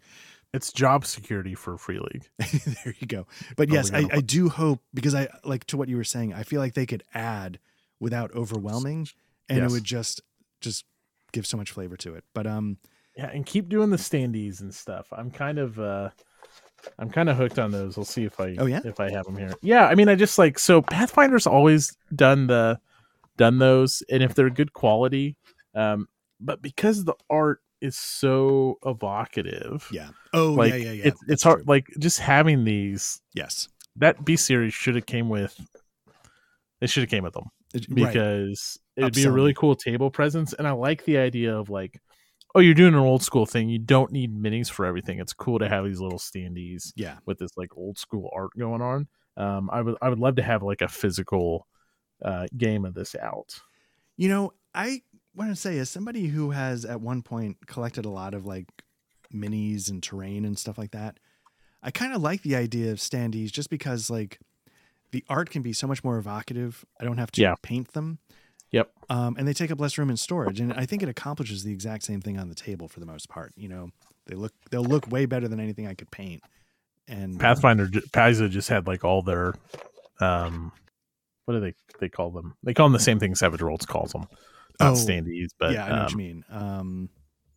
It's 0.54 0.72
job 0.72 1.04
security 1.04 1.54
for 1.54 1.76
Free 1.76 1.98
League. 1.98 2.28
there 2.84 2.94
you 2.98 3.06
go. 3.06 3.26
But 3.56 3.70
Oh, 3.70 3.74
yes, 3.74 3.92
I, 3.92 4.06
I 4.10 4.20
do 4.20 4.48
hope 4.48 4.80
because 4.94 5.14
I 5.14 5.28
like 5.44 5.64
to 5.66 5.76
what 5.76 5.88
you 5.88 5.96
were 5.96 6.04
saying. 6.04 6.32
I 6.34 6.44
feel 6.44 6.60
like 6.60 6.74
they 6.74 6.86
could 6.86 7.02
add 7.14 7.58
without 8.00 8.32
overwhelming, 8.34 9.08
and 9.48 9.58
Yes. 9.58 9.70
it 9.70 9.74
would 9.74 9.84
just 9.84 10.20
just 10.60 10.84
give 11.32 11.46
so 11.46 11.56
much 11.56 11.70
flavor 11.72 11.96
to 11.98 12.14
it. 12.14 12.24
But 12.34 12.46
um, 12.46 12.78
Yeah, 13.16 13.26
and 13.26 13.44
keep 13.44 13.68
doing 13.68 13.90
the 13.90 13.96
standees 13.96 14.60
and 14.60 14.74
stuff. 14.74 15.08
I'm 15.12 15.30
kind 15.30 15.58
of 15.58 15.78
uh 15.78 16.10
I'm 16.98 17.10
kind 17.10 17.28
of 17.28 17.36
hooked 17.36 17.58
on 17.58 17.70
those. 17.72 17.96
We'll 17.96 18.04
see 18.06 18.24
if 18.24 18.38
I 18.40 18.54
Oh, 18.58 18.66
yeah? 18.66 18.80
if 18.84 19.00
I 19.00 19.10
have 19.10 19.24
them 19.24 19.36
here. 19.36 19.54
Yeah, 19.62 19.86
I 19.86 19.94
mean 19.94 20.08
I 20.08 20.14
just 20.14 20.38
like 20.38 20.58
so 20.58 20.80
Pathfinder's 20.80 21.46
always 21.46 21.96
done 22.14 22.46
the 22.46 22.78
done 23.36 23.58
those 23.58 24.02
and 24.10 24.22
if 24.22 24.34
they're 24.34 24.50
good 24.50 24.72
quality 24.72 25.36
um 25.74 26.06
but 26.40 26.60
because 26.62 27.04
the 27.04 27.14
art 27.30 27.60
is 27.82 27.96
so 27.96 28.78
evocative. 28.86 29.86
yeah. 29.92 30.08
Oh 30.32 30.52
Like 30.52 30.72
yeah, 30.72 30.78
yeah, 30.78 30.92
yeah. 30.92 31.02
it's 31.08 31.20
it's 31.28 31.42
hard 31.42 31.58
true. 31.58 31.64
like 31.68 31.86
just 31.98 32.18
having 32.20 32.64
these 32.64 33.20
yes, 33.34 33.68
that 33.96 34.24
B 34.24 34.36
series 34.36 34.72
should 34.74 34.94
have 34.94 35.06
came 35.06 35.28
with 35.28 35.58
It 36.80 36.90
should 36.90 37.02
have 37.02 37.10
came 37.10 37.22
with 37.24 37.34
them 37.34 37.50
It- 37.74 37.86
right. 37.88 37.94
because 38.12 38.78
it 38.96 39.04
would 39.04 39.14
be 39.14 39.24
a 39.24 39.30
really 39.30 39.54
cool 39.54 39.76
table 39.76 40.10
presence 40.10 40.54
and 40.54 40.66
i 40.66 40.72
like 40.72 41.04
the 41.04 41.18
idea 41.18 41.54
of 41.54 41.68
like 41.68 42.00
oh 42.54 42.60
you're 42.60 42.72
doing 42.74 42.94
an 42.94 43.00
old 43.00 43.22
school 43.22 43.44
thing 43.44 43.68
you 43.68 43.78
don't 43.78 44.10
need 44.10 44.34
minis 44.34 44.70
for 44.70 44.86
everything 44.86 45.18
it's 45.18 45.34
cool 45.34 45.58
to 45.58 45.68
have 45.68 45.84
these 45.84 46.00
little 46.00 46.18
standees 46.18 46.92
Yeah. 46.96 47.16
with 47.26 47.38
this 47.38 47.50
like 47.58 47.76
old 47.76 47.98
school 47.98 48.30
art 48.34 48.50
going 48.58 48.80
on 48.80 49.06
um 49.36 49.68
i 49.70 49.82
would 49.82 49.96
i 50.00 50.08
would 50.08 50.18
love 50.18 50.36
to 50.36 50.42
have 50.42 50.62
like 50.62 50.80
a 50.80 50.88
physical 50.88 51.66
uh 52.22 52.46
game 52.56 52.84
of 52.84 52.94
this 52.94 53.14
out 53.16 53.60
You 54.16 54.28
know, 54.28 54.52
I 54.74 55.02
want 55.34 55.50
to 55.50 55.56
say, 55.56 55.78
as 55.78 55.90
somebody 55.90 56.26
who 56.28 56.50
has 56.52 56.84
at 56.84 57.00
one 57.00 57.22
point 57.22 57.66
collected 57.66 58.04
a 58.06 58.10
lot 58.10 58.32
of 58.34 58.46
like 58.46 58.66
minis 59.34 59.90
and 59.90 60.02
terrain 60.02 60.44
and 60.44 60.58
stuff 60.58 60.78
like 60.78 60.92
that, 60.92 61.18
I 61.82 61.90
kind 61.90 62.14
of 62.14 62.22
like 62.22 62.42
the 62.42 62.56
idea 62.56 62.90
of 62.92 62.98
standees 62.98 63.52
just 63.52 63.68
because 63.70 64.08
like 64.08 64.38
the 65.12 65.24
art 65.28 65.50
can 65.50 65.62
be 65.62 65.72
so 65.72 65.86
much 65.86 66.02
more 66.02 66.16
evocative. 66.18 66.84
I 67.00 67.04
don't 67.04 67.18
have 67.18 67.30
to 67.32 67.40
Yeah. 67.42 67.54
paint 67.62 67.92
them. 67.92 68.18
Yep. 68.72 68.90
Um, 69.08 69.36
and 69.38 69.46
they 69.46 69.52
take 69.52 69.70
up 69.70 69.80
less 69.80 69.96
room 69.96 70.10
in 70.10 70.16
storage, 70.16 70.58
and 70.58 70.72
I 70.72 70.86
think 70.86 71.02
it 71.02 71.08
accomplishes 71.08 71.62
the 71.62 71.72
exact 71.72 72.02
same 72.02 72.20
thing 72.20 72.38
on 72.38 72.48
the 72.48 72.54
table 72.54 72.88
for 72.88 72.98
the 73.00 73.06
most 73.06 73.28
part. 73.28 73.52
You 73.56 73.68
know, 73.68 73.90
they 74.26 74.34
look 74.34 74.52
they'll 74.70 74.84
look 74.84 75.10
way 75.10 75.26
better 75.26 75.46
than 75.48 75.60
anything 75.60 75.86
I 75.86 75.94
could 75.94 76.10
paint. 76.10 76.42
And 77.06 77.38
pathfinder 77.38 77.86
j- 77.86 78.00
paizo 78.00 78.50
just 78.50 78.68
had 78.68 78.86
like 78.88 79.04
all 79.04 79.22
their 79.22 79.54
um 80.20 80.72
what 81.46 81.54
do 81.54 81.60
they 81.60 81.74
they 82.00 82.08
call 82.08 82.30
them 82.30 82.54
they 82.62 82.74
call 82.74 82.86
them 82.86 82.92
the 82.92 82.98
same 83.00 83.18
thing 83.18 83.34
savage 83.34 83.62
worlds 83.62 83.86
calls 83.86 84.12
them 84.12 84.26
not 84.78 84.92
Oh, 84.92 84.92
standees 84.92 85.48
but 85.58 85.72
yeah, 85.72 85.86
I 85.86 85.88
know 85.88 86.02
what 86.02 86.10
you 86.12 86.16
um, 86.16 86.18
mean. 86.18 86.44
Um, 86.50 87.08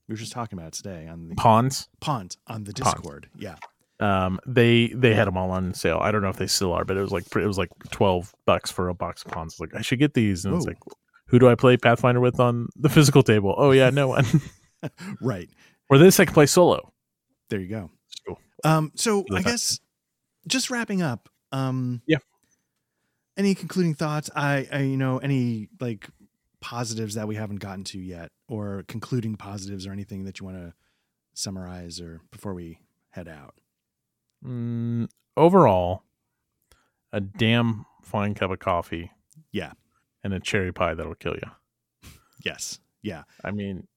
we 0.07 0.13
were 0.13 0.17
just 0.17 0.31
talking 0.31 0.57
about 0.57 0.69
it 0.69 0.73
today 0.75 1.07
on 1.07 1.27
the 1.27 1.35
pawns 1.35 1.89
pond 1.99 2.37
on 2.47 2.63
the 2.63 2.73
Pawns. 2.73 2.93
Discord. 2.93 3.29
Yeah. 3.37 3.55
um 3.99 4.39
they 4.47 4.87
they 4.95 5.13
had 5.13 5.27
them 5.27 5.35
all 5.37 5.51
on 5.51 5.73
sale 5.73 5.99
i 6.01 6.11
don't 6.11 6.21
know 6.21 6.29
if 6.29 6.37
they 6.37 6.47
still 6.47 6.71
are 6.71 6.85
but 6.85 6.95
it 6.97 7.01
was 7.01 7.11
like 7.11 7.25
it 7.35 7.45
was 7.45 7.57
like 7.57 7.69
12 7.91 8.33
bucks 8.45 8.71
for 8.71 8.87
a 8.87 8.93
box 8.93 9.23
of 9.25 9.31
pawns 9.31 9.59
like 9.59 9.75
i 9.75 9.81
should 9.81 9.99
get 9.99 10.13
these 10.13 10.45
and 10.45 10.55
it's 10.55 10.65
like 10.65 10.77
who 11.27 11.37
do 11.39 11.49
i 11.49 11.55
play 11.55 11.75
pathfinder 11.75 12.19
with 12.21 12.39
on 12.39 12.67
the 12.77 12.87
physical 12.89 13.21
table 13.23 13.53
oh 13.57 13.71
yeah 13.71 13.89
no 13.89 14.07
one 14.07 14.25
Right. 15.21 15.49
or 15.89 15.97
this 15.97 16.19
i 16.21 16.25
can 16.25 16.33
play 16.33 16.45
solo 16.45 16.93
There 17.49 17.59
you 17.59 17.67
go. 17.67 17.91
Cool. 18.25 18.39
Um, 18.63 18.91
so 18.95 19.25
I 19.33 19.41
guess 19.41 19.79
just 20.47 20.69
wrapping 20.69 21.01
up. 21.01 21.27
Um, 21.51 22.01
Yeah. 22.07 22.19
Any 23.39 23.55
concluding 23.55 23.93
thoughts? 23.95 24.29
I, 24.35 24.67
I, 24.71 24.79
you 24.81 24.97
know, 24.97 25.17
any 25.17 25.69
like 25.79 26.09
positives 26.59 27.15
that 27.15 27.27
we 27.27 27.35
haven't 27.35 27.61
gotten 27.61 27.85
to 27.85 27.97
yet, 27.99 28.31
or 28.49 28.83
concluding 28.87 29.35
positives, 29.37 29.87
or 29.87 29.93
anything 29.93 30.25
that 30.25 30.39
you 30.39 30.45
want 30.45 30.57
to 30.57 30.73
summarize, 31.33 32.01
or 32.01 32.19
before 32.31 32.53
we 32.53 32.79
head 33.11 33.27
out. 33.29 33.55
mm, 34.45 35.07
overall 35.37 36.03
a 37.13 37.19
damn 37.21 37.85
fine 38.03 38.33
cup 38.35 38.51
of 38.51 38.59
coffee 38.59 39.11
Yeah. 39.51 39.71
and 40.23 40.33
a 40.33 40.39
cherry 40.39 40.71
pie 40.71 40.93
that'll 40.93 41.15
kill 41.15 41.35
you 41.35 41.49
Yes. 42.45 42.79
Yeah. 43.01 43.23
I 43.43 43.51
mean, 43.51 43.87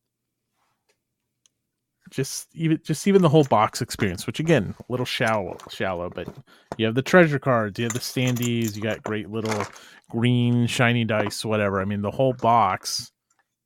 just 2.13 2.49
even 2.55 2.79
just 2.85 3.07
even 3.09 3.23
the 3.23 3.29
whole 3.29 3.45
box 3.45 3.81
experience, 3.81 4.27
which 4.27 4.39
again, 4.39 4.75
a 4.79 4.93
little 4.93 5.07
shallow, 5.07 5.59
shallow, 5.71 6.11
but 6.11 6.29
you 6.77 6.87
have 6.87 6.95
the 6.95 7.03
treasure 7.03 7.39
cards, 7.39 7.79
you 7.79 7.87
have 7.87 7.95
the 7.95 7.99
standees, 8.01 8.77
you 8.77 8.83
got 8.83 9.03
great 9.03 9.31
little 9.31 9.67
green 10.11 10.67
shiny 10.67 11.05
dice, 11.05 11.45
whatever. 11.45 11.81
I 11.81 11.85
mean, 11.87 12.03
the 12.03 12.11
whole 12.11 12.35
box 12.35 13.11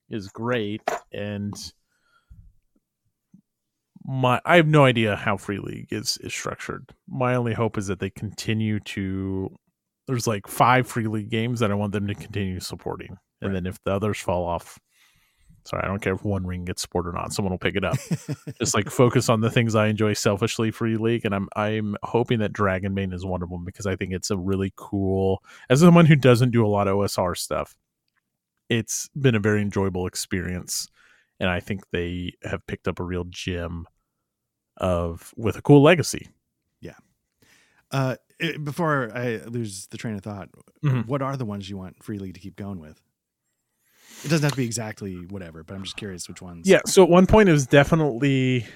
is 0.08 0.28
great, 0.28 0.80
and 1.12 1.54
my 4.04 4.40
I 4.44 4.56
have 4.56 4.68
no 4.68 4.84
idea 4.84 5.16
how 5.16 5.36
Free 5.36 5.58
League 5.58 5.88
is 5.90 6.16
is 6.22 6.32
structured. 6.32 6.94
My 7.08 7.34
only 7.34 7.52
hope 7.52 7.76
is 7.76 7.88
that 7.88 7.98
they 7.98 8.10
continue 8.10 8.78
to. 8.80 9.50
There's 10.06 10.28
like 10.28 10.46
five 10.46 10.86
Free 10.86 11.08
League 11.08 11.30
games 11.30 11.58
that 11.60 11.72
I 11.72 11.74
want 11.74 11.92
them 11.92 12.06
to 12.06 12.14
continue 12.14 12.60
supporting, 12.60 13.16
and 13.40 13.50
Right. 13.50 13.54
then 13.54 13.66
if 13.66 13.82
the 13.84 13.92
others 13.92 14.18
fall 14.18 14.46
off, 14.46 14.78
sorry, 15.66 15.82
I 15.82 15.86
don't 15.86 16.00
care 16.00 16.14
if 16.14 16.24
one 16.24 16.46
ring 16.46 16.64
gets 16.64 16.82
supported 16.82 17.10
or 17.10 17.12
not. 17.12 17.32
Someone 17.32 17.52
will 17.52 17.58
pick 17.58 17.76
it 17.76 17.84
up. 17.84 17.96
Just 18.58 18.74
like 18.74 18.88
focus 18.90 19.28
on 19.28 19.40
the 19.40 19.50
things 19.50 19.74
I 19.74 19.86
enjoy 19.88 20.12
selfishly 20.14 20.70
for 20.70 20.78
Free 20.86 20.96
League, 20.96 21.24
and 21.24 21.34
I'm 21.34 21.48
I'm 21.56 21.96
hoping 22.02 22.38
that 22.40 22.52
Dragonbane 22.52 23.12
is 23.12 23.24
one 23.24 23.42
of 23.42 23.50
them 23.50 23.64
because 23.64 23.86
I 23.86 23.96
think 23.96 24.12
it's 24.12 24.30
a 24.30 24.36
really 24.36 24.72
cool. 24.76 25.42
As 25.68 25.80
someone 25.80 26.06
who 26.06 26.16
doesn't 26.16 26.50
do 26.52 26.64
a 26.64 26.68
lot 26.68 26.88
of 26.88 26.96
OSR 26.96 27.36
stuff, 27.36 27.76
it's 28.68 29.08
been 29.18 29.34
a 29.34 29.40
very 29.40 29.60
enjoyable 29.62 30.06
experience, 30.06 30.88
and 31.40 31.48
I 31.50 31.60
think 31.60 31.82
they 31.92 32.32
have 32.42 32.66
picked 32.66 32.88
up 32.88 32.98
a 33.00 33.04
real 33.04 33.24
gem 33.24 33.86
of 34.76 35.32
with 35.36 35.56
a 35.56 35.62
cool 35.62 35.82
legacy. 35.82 36.28
Yeah. 36.80 36.94
Uh, 37.90 38.16
it- 38.38 38.62
before 38.64 39.10
I 39.14 39.36
lose 39.46 39.86
the 39.86 39.96
train 39.96 40.14
of 40.16 40.22
thought, 40.22 40.50
Mhm. 40.84 41.06
what 41.06 41.22
are 41.22 41.36
the 41.36 41.44
ones 41.46 41.70
you 41.70 41.76
want 41.78 42.02
Free 42.02 42.18
League 42.18 42.34
to 42.34 42.40
keep 42.40 42.56
going 42.56 42.78
with? 42.80 43.00
It 44.24 44.28
doesn't 44.28 44.42
have 44.42 44.52
to 44.52 44.56
be 44.56 44.64
exactly 44.64 45.14
whatever, 45.28 45.62
but 45.62 45.74
I'm 45.74 45.82
just 45.84 45.96
curious 45.96 46.28
which 46.28 46.40
ones. 46.42 46.68
Yeah. 46.68 46.80
So 46.86 47.02
at 47.02 47.08
one 47.10 47.26
point 47.26 47.48
it 47.48 47.52
was 47.52 47.66
definitely 47.66 48.66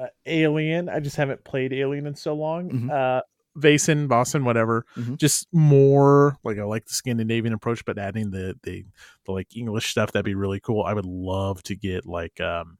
uh, 0.00 0.06
Alien. 0.26 0.88
I 0.88 1.00
just 1.00 1.16
haven't 1.16 1.44
played 1.44 1.72
Alien 1.72 2.06
in 2.06 2.14
so 2.14 2.34
long. 2.34 2.70
Mhm. 2.70 2.90
Uh, 2.90 3.22
Vaesen, 3.58 4.08
Boston, 4.08 4.44
whatever. 4.44 4.84
Mhm. 4.96 5.16
Just 5.18 5.46
more 5.52 6.36
like 6.42 6.58
I 6.58 6.64
like 6.64 6.86
the 6.86 6.94
Scandinavian 6.94 7.52
approach, 7.54 7.84
but 7.84 7.98
adding 7.98 8.30
the, 8.30 8.56
the 8.64 8.84
the 9.26 9.32
like 9.32 9.56
English 9.56 9.88
stuff 9.90 10.10
that'd 10.12 10.24
be 10.24 10.34
really 10.34 10.58
cool. 10.60 10.82
I 10.82 10.92
would 10.94 11.06
love 11.06 11.62
to 11.64 11.76
get 11.76 12.04
like 12.06 12.40
um, 12.40 12.78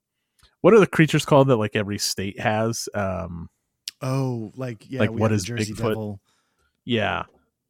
what 0.61 0.73
are 0.73 0.79
the 0.79 0.87
creatures 0.87 1.25
called 1.25 1.47
that 1.47 1.55
like 1.57 1.75
every 1.75 1.97
state 1.97 2.39
has? 2.39 2.89
Um, 2.93 3.49
Oh, 4.01 4.51
like 4.57 4.83
yeah, 4.89 4.99
Like, 4.99 5.11
what 5.11 5.31
is 5.31 5.43
Jersey 5.45 5.73
Bigfoot? 5.73 5.77
Devil. 5.89 6.19
yeah, 6.83 7.23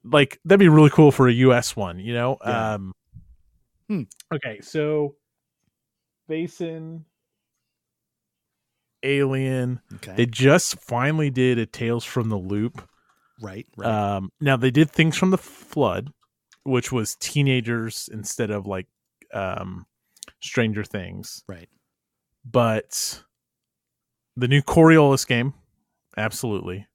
like 0.03 0.39
that'd 0.43 0.59
be 0.59 0.69
really 0.69 0.89
cool 0.89 1.11
for 1.11 1.27
a 1.27 1.33
U.S. 1.33 1.75
one. 1.75 1.99
You 1.99 2.13
know. 2.15 2.37
Yeah. 2.43 2.73
Um, 2.73 2.93
Hmm. 3.87 4.03
Okay, 4.33 4.59
so 4.61 5.15
Vaesen, 6.29 7.03
Alien. 9.03 9.81
Okay, 9.95 10.13
They 10.15 10.25
just 10.25 10.79
finally 10.79 11.29
did 11.29 11.59
a 11.59 11.65
Tales 11.65 12.03
from 12.03 12.29
the 12.29 12.37
Loop. 12.37 12.81
right, 13.41 13.67
right. 13.77 13.87
Um, 13.87 14.31
now 14.41 14.57
they 14.57 14.71
did 14.71 14.89
things 14.89 15.15
from 15.17 15.29
the 15.29 15.37
Flood, 15.37 16.09
which 16.63 16.91
was 16.91 17.15
teenagers 17.19 18.09
instead 18.11 18.49
of 18.49 18.65
like 18.65 18.87
um, 19.33 19.85
Stranger 20.41 20.83
Things. 20.83 21.43
Right. 21.47 21.69
But 22.43 23.23
the 24.35 24.47
new 24.47 24.61
Coriolis 24.63 25.27
game, 25.27 25.53
absolutely. 26.17 26.87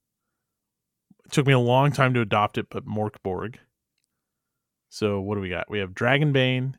It 1.25 1.31
took 1.31 1.47
me 1.47 1.53
a 1.53 1.59
long 1.59 1.93
time 1.93 2.13
to 2.15 2.21
adopt 2.21 2.57
it, 2.57 2.67
but 2.69 2.85
Morkborg. 2.85 3.55
So 4.89 5.21
what 5.21 5.35
do 5.35 5.41
we 5.41 5.49
got? 5.49 5.69
We 5.69 5.79
have 5.79 5.91
Dragonbane. 5.91 6.73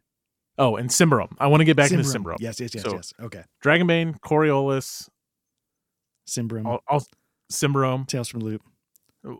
Oh, 0.58 0.76
and 0.76 0.90
Symbaroum. 0.90 1.34
I 1.38 1.46
want 1.46 1.60
to 1.60 1.64
get 1.64 1.76
back 1.76 1.90
into 1.92 2.04
Symbaroum. 2.04 2.36
Yes, 2.40 2.60
yes, 2.60 2.74
yes, 2.74 2.84
So- 2.84 2.92
yes. 2.94 3.12
Okay, 3.20 3.42
Dragonbane, 3.64 4.20
Coriolis, 4.20 5.08
Symbaroum, 6.28 6.66
I'll, 6.66 6.80
I'll 6.88 7.06
Symbaroum. 7.50 8.06
Tales 8.06 8.28
from 8.28 8.40
the 8.40 8.46
Loop. 8.46 8.62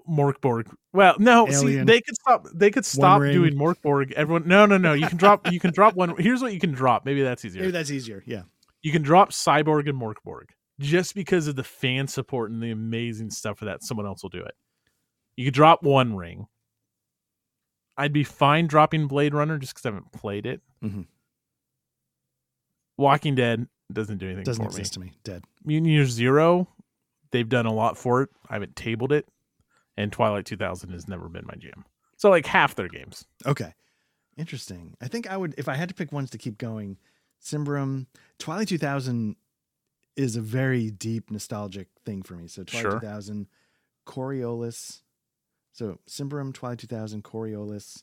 Morkborg. 0.09 0.72
Well, 0.93 1.16
no, 1.18 1.48
see, 1.51 1.82
they 1.82 2.01
could 2.01 2.14
stop. 2.14 2.47
They 2.55 2.70
could 2.70 2.84
stop 2.84 3.20
doing 3.20 3.55
Morkborg. 3.55 4.12
Everyone, 4.12 4.47
no, 4.47 4.64
no, 4.64 4.78
no. 4.78 4.93
You 4.93 5.09
can 5.09 5.18
drop. 5.18 5.51
You 5.51 5.59
can 5.59 5.72
drop 5.72 5.94
one. 5.97 6.16
Here's 6.18 6.40
what 6.40 6.52
you 6.55 6.60
can 6.60 6.70
drop. 6.72 7.05
Maybe 7.05 7.22
that's 7.22 7.44
easier. 7.44 7.62
Maybe 7.62 7.72
that's 7.72 7.90
easier. 7.90 8.22
Yeah, 8.24 8.43
you 8.82 8.93
can 8.93 9.02
drop 9.02 9.30
Cyborg 9.30 9.89
and 9.89 10.01
Morkborg 10.01 10.51
just 10.78 11.14
because 11.16 11.48
of 11.48 11.56
the 11.56 11.64
fan 11.64 12.06
support 12.06 12.52
and 12.52 12.62
the 12.62 12.70
amazing 12.70 13.30
stuff 13.30 13.59
for 13.59 13.64
that. 13.64 13.82
Someone 13.82 14.06
else 14.06 14.22
will 14.22 14.30
do 14.30 14.43
it. 14.44 14.55
You 15.36 15.47
could 15.47 15.55
drop 15.55 15.82
one 15.82 16.14
ring. 16.14 16.47
I'd 17.97 18.12
be 18.12 18.24
fine 18.24 18.66
dropping 18.66 19.06
Blade 19.06 19.35
Runner 19.35 19.59
just 19.59 19.74
because 19.74 19.86
I 19.86 19.89
haven't 19.94 20.12
played 20.12 20.47
it. 20.47 20.60
Mhm. 20.82 21.06
Walking 22.97 23.35
Dead 23.35 23.66
doesn't 23.93 24.19
do 24.19 24.27
anything 24.27 24.44
doesn't 24.44 24.64
exist 24.64 24.94
to 24.94 25.01
me. 25.01 25.12
Dead. 25.24 25.43
me. 25.64 25.74
Mutant 25.74 25.93
Year 25.93 26.06
Zero, 26.06 26.69
they've 27.31 27.48
done 27.48 27.66
a 27.66 27.73
lot 27.73 27.98
for 27.98 28.23
it. 28.23 28.31
I 28.48 28.55
haven't 28.55 28.77
tabled 28.77 29.12
it, 29.12 29.28
and 29.97 30.12
Twilight 30.12 30.47
2000 30.47 30.90
has 30.90 31.09
never 31.09 31.28
been 31.28 31.47
my 31.47 31.55
jam. 31.55 31.85
So 32.16 32.31
like 32.31 32.47
half 32.47 32.74
their 32.74 32.89
games. 32.89 33.27
Okay, 33.47 33.74
interesting. 34.36 34.97
I 35.01 35.09
think 35.09 35.28
I 35.31 35.36
would 35.36 35.55
if 35.59 35.69
I 35.69 35.74
had 35.74 35.89
to 35.89 35.94
pick 35.94 36.12
ones 36.12 36.31
to 36.31 36.39
keep 36.39 36.59
going. 36.59 36.98
Symbaroum, 37.43 38.06
Twilight 38.39 38.69
2000 38.69 39.35
is 40.14 40.36
a 40.36 40.40
very 40.40 40.90
deep 40.90 41.31
nostalgic 41.31 41.89
thing 42.05 42.23
for 42.23 42.35
me. 42.35 42.47
So 42.47 42.62
Twilight 42.62 42.82
Sure. 42.82 43.01
2000, 43.01 43.48
Coriolis. 44.06 45.01
So 45.73 45.99
Symbaroum, 46.09 46.53
Twilight 46.53 46.78
2000, 46.78 47.24
Coriolis, 47.24 48.03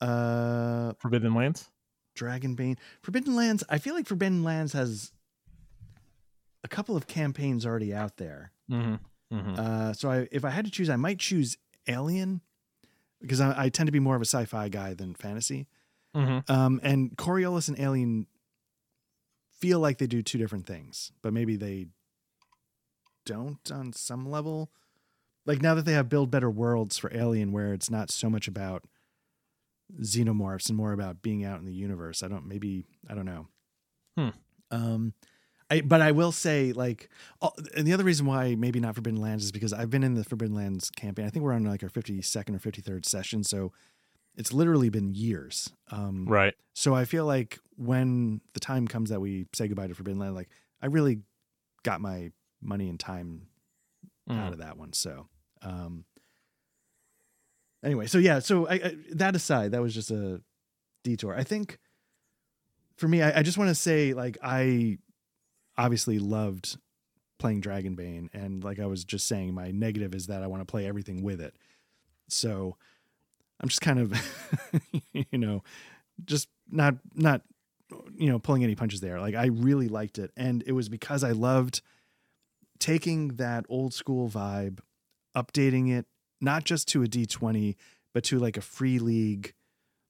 uh, 0.00 0.92
Forbidden 0.98 1.34
Lands. 1.34 1.68
Dragonbane, 2.16 2.76
Forbidden 3.02 3.34
Lands. 3.34 3.64
I 3.68 3.78
feel 3.78 3.94
like 3.94 4.06
Forbidden 4.06 4.42
Lands 4.42 4.72
has 4.72 5.12
a 6.64 6.68
couple 6.68 6.96
of 6.96 7.06
campaigns 7.06 7.66
already 7.66 7.94
out 7.94 8.16
there. 8.16 8.52
Mm-hmm. 8.70 9.36
Mm-hmm. 9.36 9.54
Uh, 9.58 9.92
so 9.92 10.10
I, 10.10 10.28
if 10.30 10.44
I 10.44 10.50
had 10.50 10.64
to 10.64 10.70
choose, 10.70 10.90
I 10.90 10.96
might 10.96 11.18
choose 11.18 11.56
Alien 11.88 12.42
because 13.20 13.40
I, 13.40 13.64
I 13.64 13.68
tend 13.68 13.86
to 13.88 13.92
be 13.92 14.00
more 14.00 14.14
of 14.14 14.22
a 14.22 14.26
sci-fi 14.26 14.68
guy 14.68 14.94
than 14.94 15.14
fantasy. 15.14 15.68
mm-hmm. 16.14 16.52
Um, 16.52 16.80
and 16.82 17.16
Coriolis 17.16 17.68
and 17.68 17.78
Alien 17.80 18.26
feel 19.58 19.78
like 19.78 19.98
they 19.98 20.06
do 20.06 20.22
two 20.22 20.38
different 20.38 20.66
things, 20.66 21.12
but 21.22 21.32
maybe 21.32 21.56
they 21.56 21.86
don't 23.24 23.70
on 23.70 23.92
some 23.92 24.28
level. 24.28 24.70
Like 25.46 25.60
now 25.60 25.74
that 25.74 25.84
they 25.84 25.92
have 25.94 26.08
build 26.08 26.30
better 26.30 26.50
worlds 26.50 26.98
for 26.98 27.14
Alien, 27.14 27.52
where 27.52 27.72
it's 27.72 27.90
not 27.90 28.10
so 28.10 28.30
much 28.30 28.46
about 28.48 28.84
xenomorphs 30.00 30.68
and 30.68 30.76
more 30.76 30.92
about 30.92 31.22
being 31.22 31.44
out 31.44 31.58
in 31.58 31.66
the 31.66 31.72
universe. 31.72 32.22
I 32.22 32.28
don't 32.28 32.46
maybe 32.46 32.84
I 33.08 33.14
don't 33.14 33.26
know. 33.26 33.48
Hmm. 34.16 34.28
Um, 34.70 35.14
I 35.70 35.80
but 35.80 36.00
I 36.00 36.12
will 36.12 36.32
say 36.32 36.72
like, 36.72 37.08
all, 37.40 37.54
and 37.76 37.86
the 37.86 37.92
other 37.92 38.04
reason 38.04 38.26
why 38.26 38.54
maybe 38.54 38.80
not 38.80 38.94
Forbidden 38.94 39.20
Lands 39.20 39.44
is 39.44 39.52
because 39.52 39.72
I've 39.72 39.90
been 39.90 40.02
in 40.04 40.14
the 40.14 40.24
Forbidden 40.24 40.54
Lands 40.54 40.90
campaign. 40.90 41.26
I 41.26 41.30
think 41.30 41.44
we're 41.44 41.52
on 41.52 41.64
like 41.64 41.82
our 41.82 41.88
fifty 41.88 42.20
second 42.22 42.54
or 42.54 42.58
fifty 42.58 42.80
third 42.80 43.04
session, 43.04 43.44
so 43.44 43.72
it's 44.34 44.52
literally 44.52 44.88
been 44.88 45.12
years. 45.14 45.70
Um, 45.90 46.24
Right. 46.26 46.54
so 46.72 46.94
I 46.94 47.04
feel 47.04 47.26
like 47.26 47.58
when 47.76 48.40
the 48.54 48.60
time 48.60 48.88
comes 48.88 49.10
that 49.10 49.20
we 49.20 49.46
say 49.52 49.68
goodbye 49.68 49.88
to 49.88 49.94
Forbidden 49.94 50.20
Land, 50.20 50.34
like 50.34 50.48
I 50.80 50.86
really 50.86 51.20
got 51.82 52.00
my 52.00 52.30
money 52.62 52.88
and 52.88 52.98
time 52.98 53.48
Mm. 54.28 54.38
out 54.38 54.52
of 54.52 54.58
that 54.58 54.76
one. 54.78 54.92
So, 54.92 55.26
um, 55.62 56.04
anyway, 57.84 58.06
so 58.06 58.18
yeah, 58.18 58.38
so 58.38 58.66
I, 58.68 58.74
I, 58.74 58.96
that 59.14 59.34
aside, 59.34 59.72
that 59.72 59.82
was 59.82 59.94
just 59.94 60.10
a 60.10 60.40
detour. 61.02 61.34
I 61.34 61.44
think 61.44 61.78
for 62.96 63.08
me, 63.08 63.22
I, 63.22 63.40
I 63.40 63.42
just 63.42 63.58
want 63.58 63.68
to 63.68 63.74
say, 63.74 64.14
like, 64.14 64.38
I 64.42 64.98
obviously 65.76 66.18
loved 66.18 66.76
playing 67.38 67.60
Dragonbane, 67.62 68.28
and 68.32 68.62
like 68.62 68.78
I 68.78 68.86
was 68.86 69.04
just 69.04 69.26
saying, 69.26 69.54
my 69.54 69.70
negative 69.72 70.14
is 70.14 70.28
that 70.28 70.42
I 70.42 70.46
want 70.46 70.60
to 70.60 70.70
play 70.70 70.86
everything 70.86 71.22
with 71.22 71.40
it. 71.40 71.54
So 72.28 72.76
I'm 73.60 73.68
just 73.68 73.80
kind 73.80 73.98
of, 73.98 74.14
you 75.12 75.38
know, 75.38 75.62
just 76.24 76.48
not 76.70 76.94
not 77.14 77.42
you 78.16 78.30
know 78.30 78.38
pulling 78.38 78.62
any 78.62 78.74
punches 78.74 79.00
there. 79.00 79.20
Like 79.20 79.34
I 79.34 79.46
really 79.46 79.88
liked 79.88 80.18
it, 80.18 80.30
and 80.36 80.62
it 80.66 80.72
was 80.72 80.88
because 80.88 81.24
I 81.24 81.32
loved 81.32 81.82
taking 82.78 83.36
that 83.36 83.64
old 83.68 83.94
school 83.94 84.28
vibe, 84.28 84.80
updating 85.36 85.90
it 85.92 86.06
not 86.40 86.64
just 86.64 86.88
to 86.88 87.02
a 87.02 87.06
D20, 87.06 87.76
but 88.12 88.24
to 88.24 88.38
like 88.38 88.56
a 88.56 88.60
free 88.60 88.98
league, 88.98 89.54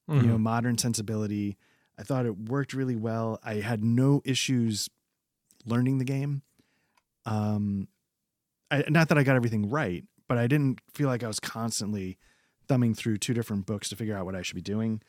you 0.07 0.23
know, 0.23 0.35
Mhm. 0.37 0.41
modern 0.41 0.77
sensibility. 0.77 1.57
I 1.97 2.03
thought 2.03 2.25
it 2.25 2.37
worked 2.49 2.73
really 2.73 2.95
well. 2.95 3.39
I 3.43 3.55
had 3.55 3.83
no 3.83 4.21
issues 4.25 4.89
learning 5.65 5.99
the 5.99 6.05
game. 6.05 6.41
Um, 7.25 7.87
I, 8.71 8.83
not 8.89 9.09
that 9.09 9.17
I 9.17 9.23
got 9.23 9.35
everything 9.35 9.69
right, 9.69 10.03
but 10.27 10.37
I 10.37 10.47
didn't 10.47 10.79
feel 10.93 11.07
like 11.07 11.23
I 11.23 11.27
was 11.27 11.39
constantly 11.39 12.17
thumbing 12.67 12.95
through 12.95 13.17
two 13.17 13.33
different 13.33 13.65
books 13.65 13.89
to 13.89 13.95
figure 13.95 14.17
out 14.17 14.25
what 14.25 14.35
I 14.35 14.41
should 14.41 14.55
be 14.55 14.61
doing. 14.61 15.01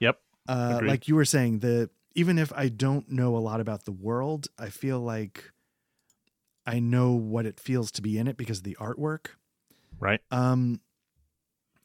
Yep. 0.00 0.20
Uh, 0.48 0.80
like 0.84 1.08
you 1.08 1.14
were 1.16 1.24
saying, 1.24 1.60
the 1.60 1.90
even 2.14 2.38
if 2.38 2.52
I 2.54 2.68
don't 2.68 3.10
know 3.10 3.36
a 3.36 3.40
lot 3.40 3.60
about 3.60 3.84
the 3.84 3.92
world, 3.92 4.48
I 4.58 4.68
feel 4.68 5.00
like 5.00 5.52
I 6.66 6.80
know 6.80 7.12
what 7.12 7.46
it 7.46 7.60
feels 7.60 7.90
to 7.92 8.02
be 8.02 8.18
in 8.18 8.26
it 8.26 8.36
because 8.36 8.58
of 8.58 8.64
the 8.64 8.76
artwork. 8.80 9.28
Right. 10.00 10.20
Um, 10.30 10.80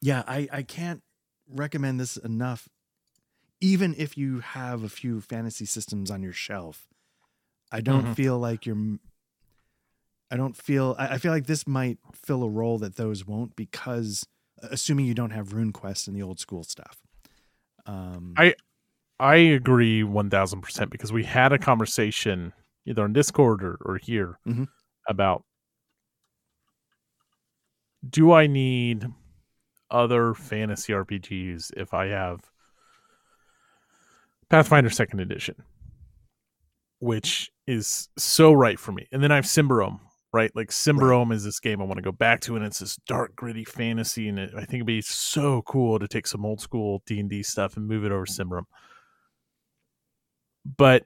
yeah, 0.00 0.22
I 0.26 0.48
I 0.52 0.62
can't 0.62 1.02
recommend 1.48 2.00
this 2.00 2.16
enough. 2.16 2.68
Even 3.60 3.94
if 3.96 4.18
you 4.18 4.40
have 4.40 4.82
a 4.82 4.88
few 4.88 5.20
fantasy 5.20 5.64
systems 5.64 6.10
on 6.10 6.22
your 6.22 6.32
shelf, 6.32 6.88
I 7.70 7.80
don't 7.80 8.06
Mhm. 8.06 8.16
feel 8.16 8.38
like 8.38 8.66
you're. 8.66 8.98
I 10.30 10.36
don't 10.36 10.56
feel. 10.56 10.96
I, 10.98 11.14
I 11.14 11.18
feel 11.18 11.32
like 11.32 11.46
this 11.46 11.66
might 11.66 11.98
fill 12.14 12.42
a 12.42 12.48
role 12.48 12.78
that 12.78 12.96
those 12.96 13.26
won't 13.26 13.54
because, 13.54 14.26
assuming 14.62 15.06
you 15.06 15.14
don't 15.14 15.30
have 15.30 15.50
RuneQuest 15.50 16.08
and 16.08 16.16
the 16.16 16.22
old 16.22 16.40
school 16.40 16.64
stuff. 16.64 17.02
Um, 17.86 18.34
I- 18.36 18.54
I 19.20 19.36
agree 19.36 20.02
one 20.02 20.30
thousand 20.30 20.62
percent 20.62 20.90
because 20.90 21.12
we 21.12 21.22
had 21.22 21.52
a 21.52 21.58
conversation 21.58 22.52
either 22.86 23.02
on 23.04 23.12
Discord 23.12 23.62
or, 23.62 23.76
or 23.84 23.98
here 23.98 24.38
Mhm. 24.46 24.68
about 25.08 25.44
do 28.08 28.32
I 28.32 28.46
need 28.48 29.06
other 29.90 30.34
fantasy 30.34 30.92
RPGs 30.92 31.72
if 31.76 31.94
I 31.94 32.06
have 32.06 32.40
Pathfinder 34.48 34.90
Second 34.90 35.20
Edition, 35.20 35.54
which 36.98 37.50
is 37.66 38.08
so 38.18 38.52
right 38.52 38.78
for 38.78 38.92
me, 38.92 39.06
and 39.12 39.22
then 39.22 39.30
I 39.32 39.36
have 39.36 39.44
Symbaroum. 39.44 40.00
Right, 40.34 40.50
like 40.56 40.70
Symbaroum 40.70 41.30
is 41.30 41.44
this 41.44 41.60
game 41.60 41.82
I 41.82 41.84
want 41.84 41.96
to 41.98 42.02
go 42.02 42.10
back 42.10 42.40
to, 42.42 42.56
and 42.56 42.64
it's 42.64 42.78
this 42.78 42.96
dark, 43.06 43.36
gritty 43.36 43.64
fantasy, 43.64 44.28
and 44.28 44.38
it, 44.38 44.54
I 44.54 44.60
think 44.60 44.76
it'd 44.76 44.86
be 44.86 45.02
so 45.02 45.60
cool 45.60 45.98
to 45.98 46.08
take 46.08 46.26
some 46.26 46.46
old 46.46 46.58
school 46.58 47.02
D 47.04 47.20
and 47.20 47.28
D 47.28 47.42
stuff 47.42 47.76
and 47.76 47.86
move 47.86 48.06
it 48.06 48.12
over 48.12 48.24
to 48.24 48.62
but 50.78 51.04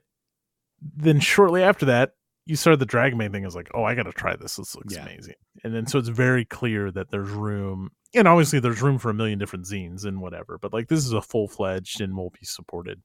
then 0.81 1.19
shortly 1.19 1.63
after 1.63 1.85
that 1.87 2.11
you 2.45 2.55
started 2.55 2.79
the 2.79 2.85
Dragonbane 2.85 3.31
thing. 3.33 3.43
I 3.43 3.47
was 3.47 3.57
like, 3.57 3.69
oh, 3.73 3.83
I 3.83 3.93
got 3.93 4.03
to 4.03 4.13
try 4.13 4.33
this. 4.37 4.55
This 4.55 4.73
looks 4.73 4.95
Yeah. 4.95 5.01
amazing. 5.03 5.33
And 5.65 5.75
then 5.75 5.85
so 5.85 5.99
it's 5.99 6.07
very 6.07 6.45
clear 6.45 6.89
that 6.91 7.11
there's 7.11 7.29
room, 7.29 7.89
and 8.15 8.25
obviously 8.25 8.61
there's 8.61 8.81
room 8.81 8.99
for 8.99 9.09
a 9.09 9.13
million 9.13 9.37
different 9.37 9.65
zines 9.65 10.05
and 10.05 10.21
whatever. 10.21 10.57
But 10.57 10.71
like 10.71 10.87
this 10.87 11.05
is 11.05 11.11
a 11.11 11.21
full 11.21 11.49
fledged 11.49 11.99
and 11.99 12.15
will 12.15 12.29
be 12.29 12.45
supported 12.45 13.01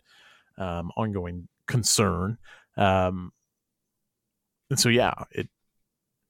um, 0.59 0.93
ongoing 0.97 1.49
concern. 1.67 2.39
Um, 2.77 3.33
and 4.71 4.79
so 4.79 4.89
yeah, 4.89 5.13
it 5.33 5.49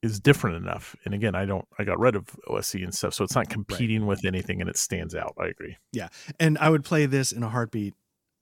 is 0.03 0.19
different 0.19 0.57
enough. 0.57 0.97
And 1.05 1.13
again, 1.13 1.35
I 1.35 1.45
don't, 1.45 1.67
I 1.79 1.85
got 1.85 1.99
rid 1.99 2.17
of 2.17 2.25
OSE 2.49 2.75
and 2.77 2.95
stuff, 2.95 3.13
so 3.13 3.25
it's 3.25 3.35
not 3.35 3.51
competing 3.51 4.07
with 4.07 4.25
anything, 4.25 4.61
and 4.63 4.71
it 4.71 4.79
stands 4.79 5.15
out. 5.15 5.35
I 5.39 5.49
agree. 5.49 5.77
Yeah, 5.93 6.09
and 6.41 6.57
I 6.59 6.71
would 6.71 6.85
play 6.85 7.05
this 7.05 7.31
in 7.31 7.43
a 7.43 7.49
heartbeat 7.51 7.93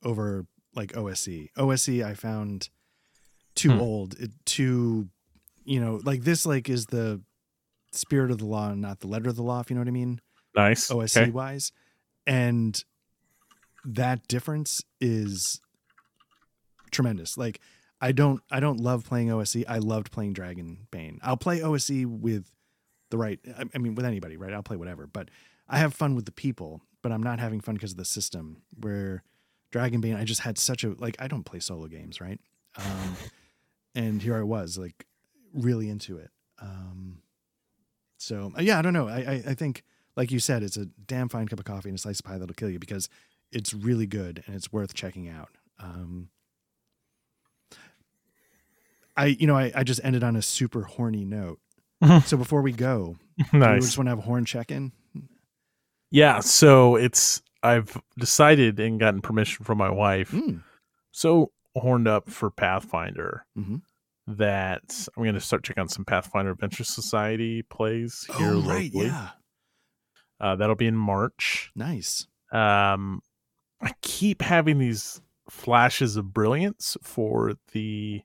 over 0.05 0.47
like 0.77 0.97
OSE. 0.97 1.49
OSE 1.57 1.89
I 2.03 2.15
found 2.15 2.69
too 3.55 3.73
Hmm. 3.73 3.81
old, 3.81 4.15
it, 4.19 4.31
too 4.45 5.09
you 5.65 5.81
know, 5.81 6.01
like 6.05 6.23
this 6.23 6.47
like 6.47 6.69
is 6.69 6.87
the 6.87 7.21
spirit 7.93 8.31
of 8.31 8.39
the 8.39 8.47
law 8.47 8.71
and 8.71 8.81
not 8.81 9.01
the 9.01 9.07
letter 9.07 9.29
of 9.29 9.37
the 9.37 9.43
law, 9.43 9.61
if 9.61 9.71
you 9.71 9.75
know 9.77 9.81
what 9.83 9.89
I 9.89 9.93
mean, 9.93 10.21
Nice. 10.55 10.91
OSE 10.91 11.17
Okay. 11.17 11.31
wise. 11.31 11.71
And 12.27 12.83
that 13.85 14.27
difference 14.29 14.83
is 15.01 15.61
tremendous. 16.91 17.37
Like 17.39 17.61
I 18.01 18.13
don't 18.13 18.43
I 18.51 18.61
don't 18.61 18.79
love 18.81 19.05
playing 19.05 19.31
OSE. 19.31 19.65
I 19.69 19.79
loved 19.79 20.11
playing 20.11 20.35
Dragonbane. 20.35 21.19
I'll 21.23 21.37
play 21.37 21.63
OSE 21.63 22.05
with 22.07 22.51
the 23.11 23.19
right 23.19 23.39
I, 23.59 23.65
I 23.75 23.79
mean 23.79 23.95
with 23.95 24.05
anybody, 24.07 24.37
right? 24.37 24.53
I'll 24.53 24.63
play 24.63 24.77
whatever. 24.77 25.07
But 25.07 25.31
I 25.69 25.79
have 25.79 25.95
fun 25.95 26.15
with 26.15 26.25
the 26.25 26.33
people, 26.33 26.83
but 27.03 27.13
I'm 27.13 27.23
not 27.23 27.39
having 27.39 27.61
fun 27.61 27.75
because 27.75 27.93
of 27.93 27.99
the 27.99 28.05
system. 28.05 28.63
Where 28.81 29.23
Dragonbane, 29.73 30.17
I 30.17 30.25
just 30.25 30.41
had 30.41 30.59
such 30.59 30.85
a 30.85 30.91
like 30.99 31.17
I 31.19 31.29
don't 31.29 31.45
play 31.45 31.61
solo 31.61 31.87
games, 31.87 32.21
right? 32.21 32.41
Um 32.77 33.17
and 33.95 34.23
here 34.23 34.37
I 34.37 34.43
was, 34.43 34.79
like 34.79 35.07
really 35.53 35.89
into 35.89 36.19
it. 36.19 36.31
Um 36.61 37.19
so 38.19 38.53
uh, 38.57 38.63
yeah, 38.63 38.79
I 38.79 38.83
don't 38.83 38.93
know. 38.93 39.09
I, 39.09 39.19
I 39.19 39.43
I 39.49 39.55
think 39.55 39.85
like 40.17 40.31
you 40.31 40.39
said, 40.39 40.63
it's 40.63 40.77
a 40.77 40.87
damn 41.07 41.29
fine 41.29 41.49
cup 41.49 41.59
of 41.59 41.65
coffee 41.65 41.89
and 41.89 41.99
a 41.99 42.01
slice 42.01 42.21
of 42.21 42.27
pie 42.27 42.39
that'll 42.39 42.55
kill 42.55 42.71
you 42.71 42.79
because 42.79 43.09
it's 43.53 43.75
really 43.75 44.07
good 44.07 44.43
and 44.47 44.55
it's 44.55 44.73
worth 44.73 44.95
checking 44.95 45.29
out. 45.29 45.51
Um 45.79 46.29
I 49.17 49.27
you 49.27 49.47
know, 49.47 49.57
I, 49.57 49.73
I 49.75 49.85
just 49.85 50.01
ended 50.05 50.23
on 50.23 50.37
a 50.37 50.43
super 50.43 50.83
horny 50.83 51.25
note. 51.25 51.59
so 52.25 52.37
before 52.37 52.63
we 52.63 52.73
go, 52.73 53.17
do 53.53 53.59
we 53.59 53.81
just 53.81 53.99
want 53.99 54.07
to 54.07 54.11
have 54.11 54.19
a 54.19 54.23
horn 54.23 54.45
check 54.45 54.71
in? 54.71 54.93
Yeah, 56.11 56.41
so 56.41 56.97
it's 56.97 57.43
I've 57.63 58.01
decided 58.19 58.81
and 58.81 58.99
gotten 58.99 59.21
permission 59.21 59.65
from 59.65 59.79
my 59.79 59.91
wife. 59.91 60.31
Mm. 60.31 60.63
So 61.13 61.53
horned 61.77 62.09
up 62.09 62.29
for 62.31 62.51
Pathfinder 62.51 63.47
Mhm. 63.57 63.83
that 64.27 65.09
I'm 65.17 65.23
going 65.23 65.35
to 65.35 65.41
start 65.41 65.65
checking 65.65 65.81
out 65.83 65.91
some 65.91 66.05
Pathfinder 66.05 66.51
Adventure 66.53 66.85
Society 66.85 67.63
plays 67.63 68.25
here 68.39 68.51
Oh, 68.53 68.59
locally. 68.59 68.75
right, 68.75 68.93
yeah. 68.95 69.31
Uh, 70.41 70.57
that'll 70.57 70.77
be 70.77 70.87
in 70.87 70.97
March. 70.97 71.71
Nice. 71.75 72.27
Um, 72.53 73.21
I 73.81 73.93
keep 74.03 74.43
having 74.43 74.79
these 74.79 75.21
flashes 75.49 76.17
of 76.17 76.33
brilliance 76.33 76.97
for 77.03 77.55
the 77.73 78.23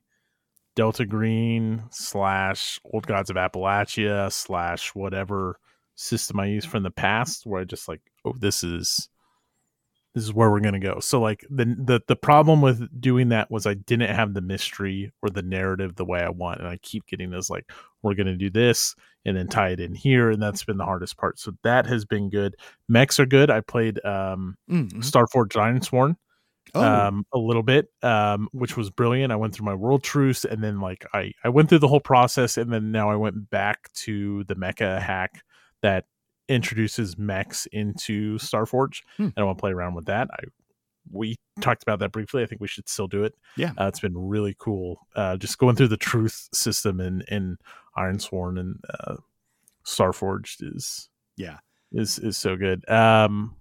Delta 0.74 1.06
Green 1.06 1.84
slash 1.90 2.78
Old 2.84 3.06
Gods 3.06 3.30
of 3.30 3.36
Appalachia 3.36 4.30
slash 4.32 4.94
whatever 4.94 5.58
system 5.94 6.38
I 6.40 6.46
use 6.46 6.64
from 6.64 6.82
the 6.82 6.90
past, 6.90 7.46
where 7.46 7.60
I 7.62 7.64
just 7.64 7.88
like, 7.88 8.02
oh, 8.24 8.34
this 8.38 8.62
is 8.62 9.08
this 10.16 10.24
is 10.24 10.32
where 10.34 10.50
we're 10.50 10.60
gonna 10.60 10.80
go. 10.80 10.98
So 11.00 11.20
like 11.20 11.44
the 11.50 11.66
the 11.78 12.00
the 12.08 12.16
problem 12.16 12.62
with 12.62 12.88
doing 13.00 13.28
that 13.28 13.50
was 13.50 13.66
I 13.66 13.74
didn't 13.74 14.14
have 14.14 14.32
the 14.34 14.40
mystery 14.40 15.12
or 15.22 15.28
the 15.30 15.42
narrative 15.42 15.94
the 15.96 16.06
way 16.06 16.20
I 16.22 16.30
want, 16.30 16.58
and 16.60 16.68
I 16.68 16.78
keep 16.78 17.06
getting 17.06 17.30
this 17.30 17.50
like 17.50 17.70
we're 18.02 18.14
gonna 18.14 18.36
do 18.36 18.50
this 18.50 18.94
and 19.26 19.36
then 19.36 19.46
tie 19.48 19.70
it 19.70 19.80
in 19.80 19.94
here, 19.94 20.30
and 20.30 20.42
that's 20.42 20.64
been 20.64 20.78
the 20.78 20.86
hardest 20.86 21.18
part. 21.18 21.38
So 21.38 21.52
that 21.64 21.86
has 21.86 22.06
been 22.06 22.30
good. 22.30 22.56
Mechs 22.88 23.20
are 23.20 23.26
good. 23.26 23.50
I 23.50 23.60
played 23.60 24.02
um 24.06 24.56
Mhm. 24.70 24.90
Starforge 25.04 25.52
Ironsworn 25.54 26.16
Oh, 26.74 26.82
um 26.82 27.26
a 27.32 27.38
little 27.38 27.62
bit 27.62 27.88
um 28.02 28.48
which 28.52 28.76
was 28.76 28.90
brilliant 28.90 29.32
i 29.32 29.36
went 29.36 29.54
through 29.54 29.64
my 29.64 29.74
world 29.74 30.02
truths 30.02 30.44
and 30.44 30.64
then 30.64 30.80
like 30.80 31.06
i 31.14 31.32
i 31.44 31.48
went 31.48 31.68
through 31.68 31.78
the 31.78 31.86
whole 31.86 32.00
process 32.00 32.56
and 32.56 32.72
then 32.72 32.90
now 32.90 33.08
i 33.08 33.14
went 33.14 33.48
back 33.50 33.92
to 33.92 34.42
the 34.44 34.56
mecha 34.56 35.00
hack 35.00 35.44
that 35.82 36.06
introduces 36.48 37.16
mechs 37.18 37.66
into 37.72 38.36
starforge 38.38 39.02
Hmm. 39.16 39.24
and 39.24 39.34
i 39.38 39.42
want 39.42 39.58
to 39.58 39.60
play 39.60 39.72
around 39.72 39.94
with 39.94 40.06
that 40.06 40.28
i 40.32 40.44
we 41.12 41.36
talked 41.60 41.82
about 41.82 41.98
that 42.00 42.10
briefly 42.12 42.42
i 42.42 42.46
think 42.46 42.60
we 42.60 42.68
should 42.68 42.88
still 42.88 43.06
do 43.08 43.24
it 43.24 43.34
Yeah. 43.56 43.72
uh, 43.78 43.86
it's 43.86 44.00
been 44.00 44.16
really 44.16 44.54
cool 44.58 45.06
uh 45.14 45.36
just 45.36 45.58
going 45.58 45.76
through 45.76 45.88
the 45.88 45.96
truth 45.96 46.48
system 46.52 47.00
in 47.00 47.22
in 47.28 47.58
ironsworn 47.96 48.58
and 48.60 48.80
uh 49.00 49.16
starforged 49.84 50.56
is 50.74 51.08
yeah. 51.36 51.58
is 51.92 52.18
is 52.18 52.36
so 52.36 52.56
good. 52.56 52.88
Um 52.90 53.54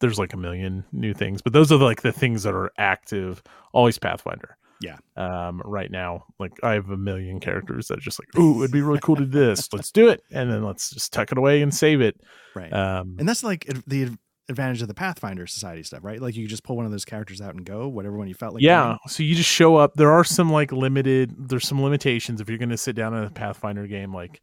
there's 0.00 0.18
like 0.18 0.32
a 0.32 0.36
million 0.36 0.84
new 0.92 1.12
things, 1.12 1.42
but 1.42 1.52
those 1.52 1.72
are 1.72 1.76
like 1.78 2.02
the 2.02 2.12
things 2.12 2.44
that 2.44 2.54
are 2.54 2.70
active. 2.78 3.42
Always 3.72 3.98
Pathfinder. 3.98 4.56
Yeah. 4.80 4.96
Um 5.16 5.60
right 5.64 5.90
now, 5.90 6.24
like 6.38 6.52
I 6.62 6.72
have 6.74 6.90
a 6.90 6.96
million 6.96 7.40
characters 7.40 7.88
that 7.88 7.98
are 7.98 8.02
just 8.02 8.20
like, 8.20 8.28
oh, 8.36 8.58
it'd 8.60 8.72
be 8.72 8.82
really 8.82 9.00
cool 9.00 9.16
to 9.16 9.24
do 9.24 9.46
this. 9.46 9.68
Let's 9.72 9.90
do 9.90 10.08
it. 10.08 10.22
And 10.30 10.50
then 10.50 10.62
let's 10.62 10.90
just 10.90 11.12
tuck 11.12 11.32
it 11.32 11.38
away 11.38 11.62
and 11.62 11.74
save 11.74 12.00
it. 12.00 12.20
Right. 12.54 12.72
Um 12.72 13.16
and 13.18 13.28
that's 13.28 13.42
like 13.42 13.66
the 13.86 14.16
advantage 14.48 14.80
of 14.80 14.88
the 14.88 14.94
Pathfinder 14.94 15.46
Society 15.46 15.82
stuff, 15.82 16.02
right? 16.02 16.20
Like 16.22 16.36
you 16.36 16.46
just 16.48 16.64
pull 16.64 16.76
one 16.76 16.86
of 16.86 16.92
those 16.92 17.04
characters 17.04 17.40
out 17.40 17.54
and 17.54 17.64
go, 17.64 17.88
whatever 17.88 18.16
one 18.16 18.28
you 18.28 18.34
felt 18.34 18.54
like. 18.54 18.62
yeah. 18.62 18.84
doing. 18.84 18.98
So 19.08 19.22
you 19.22 19.34
just 19.34 19.50
show 19.50 19.76
up. 19.76 19.94
There 19.94 20.10
are 20.10 20.24
some 20.24 20.50
like 20.50 20.72
limited 20.72 21.34
there's 21.48 21.66
some 21.66 21.82
limitations 21.82 22.40
if 22.40 22.48
you're 22.48 22.58
gonna 22.58 22.76
sit 22.76 22.96
down 22.96 23.14
in 23.14 23.24
a 23.24 23.30
Pathfinder 23.30 23.86
game, 23.86 24.14
like 24.14 24.40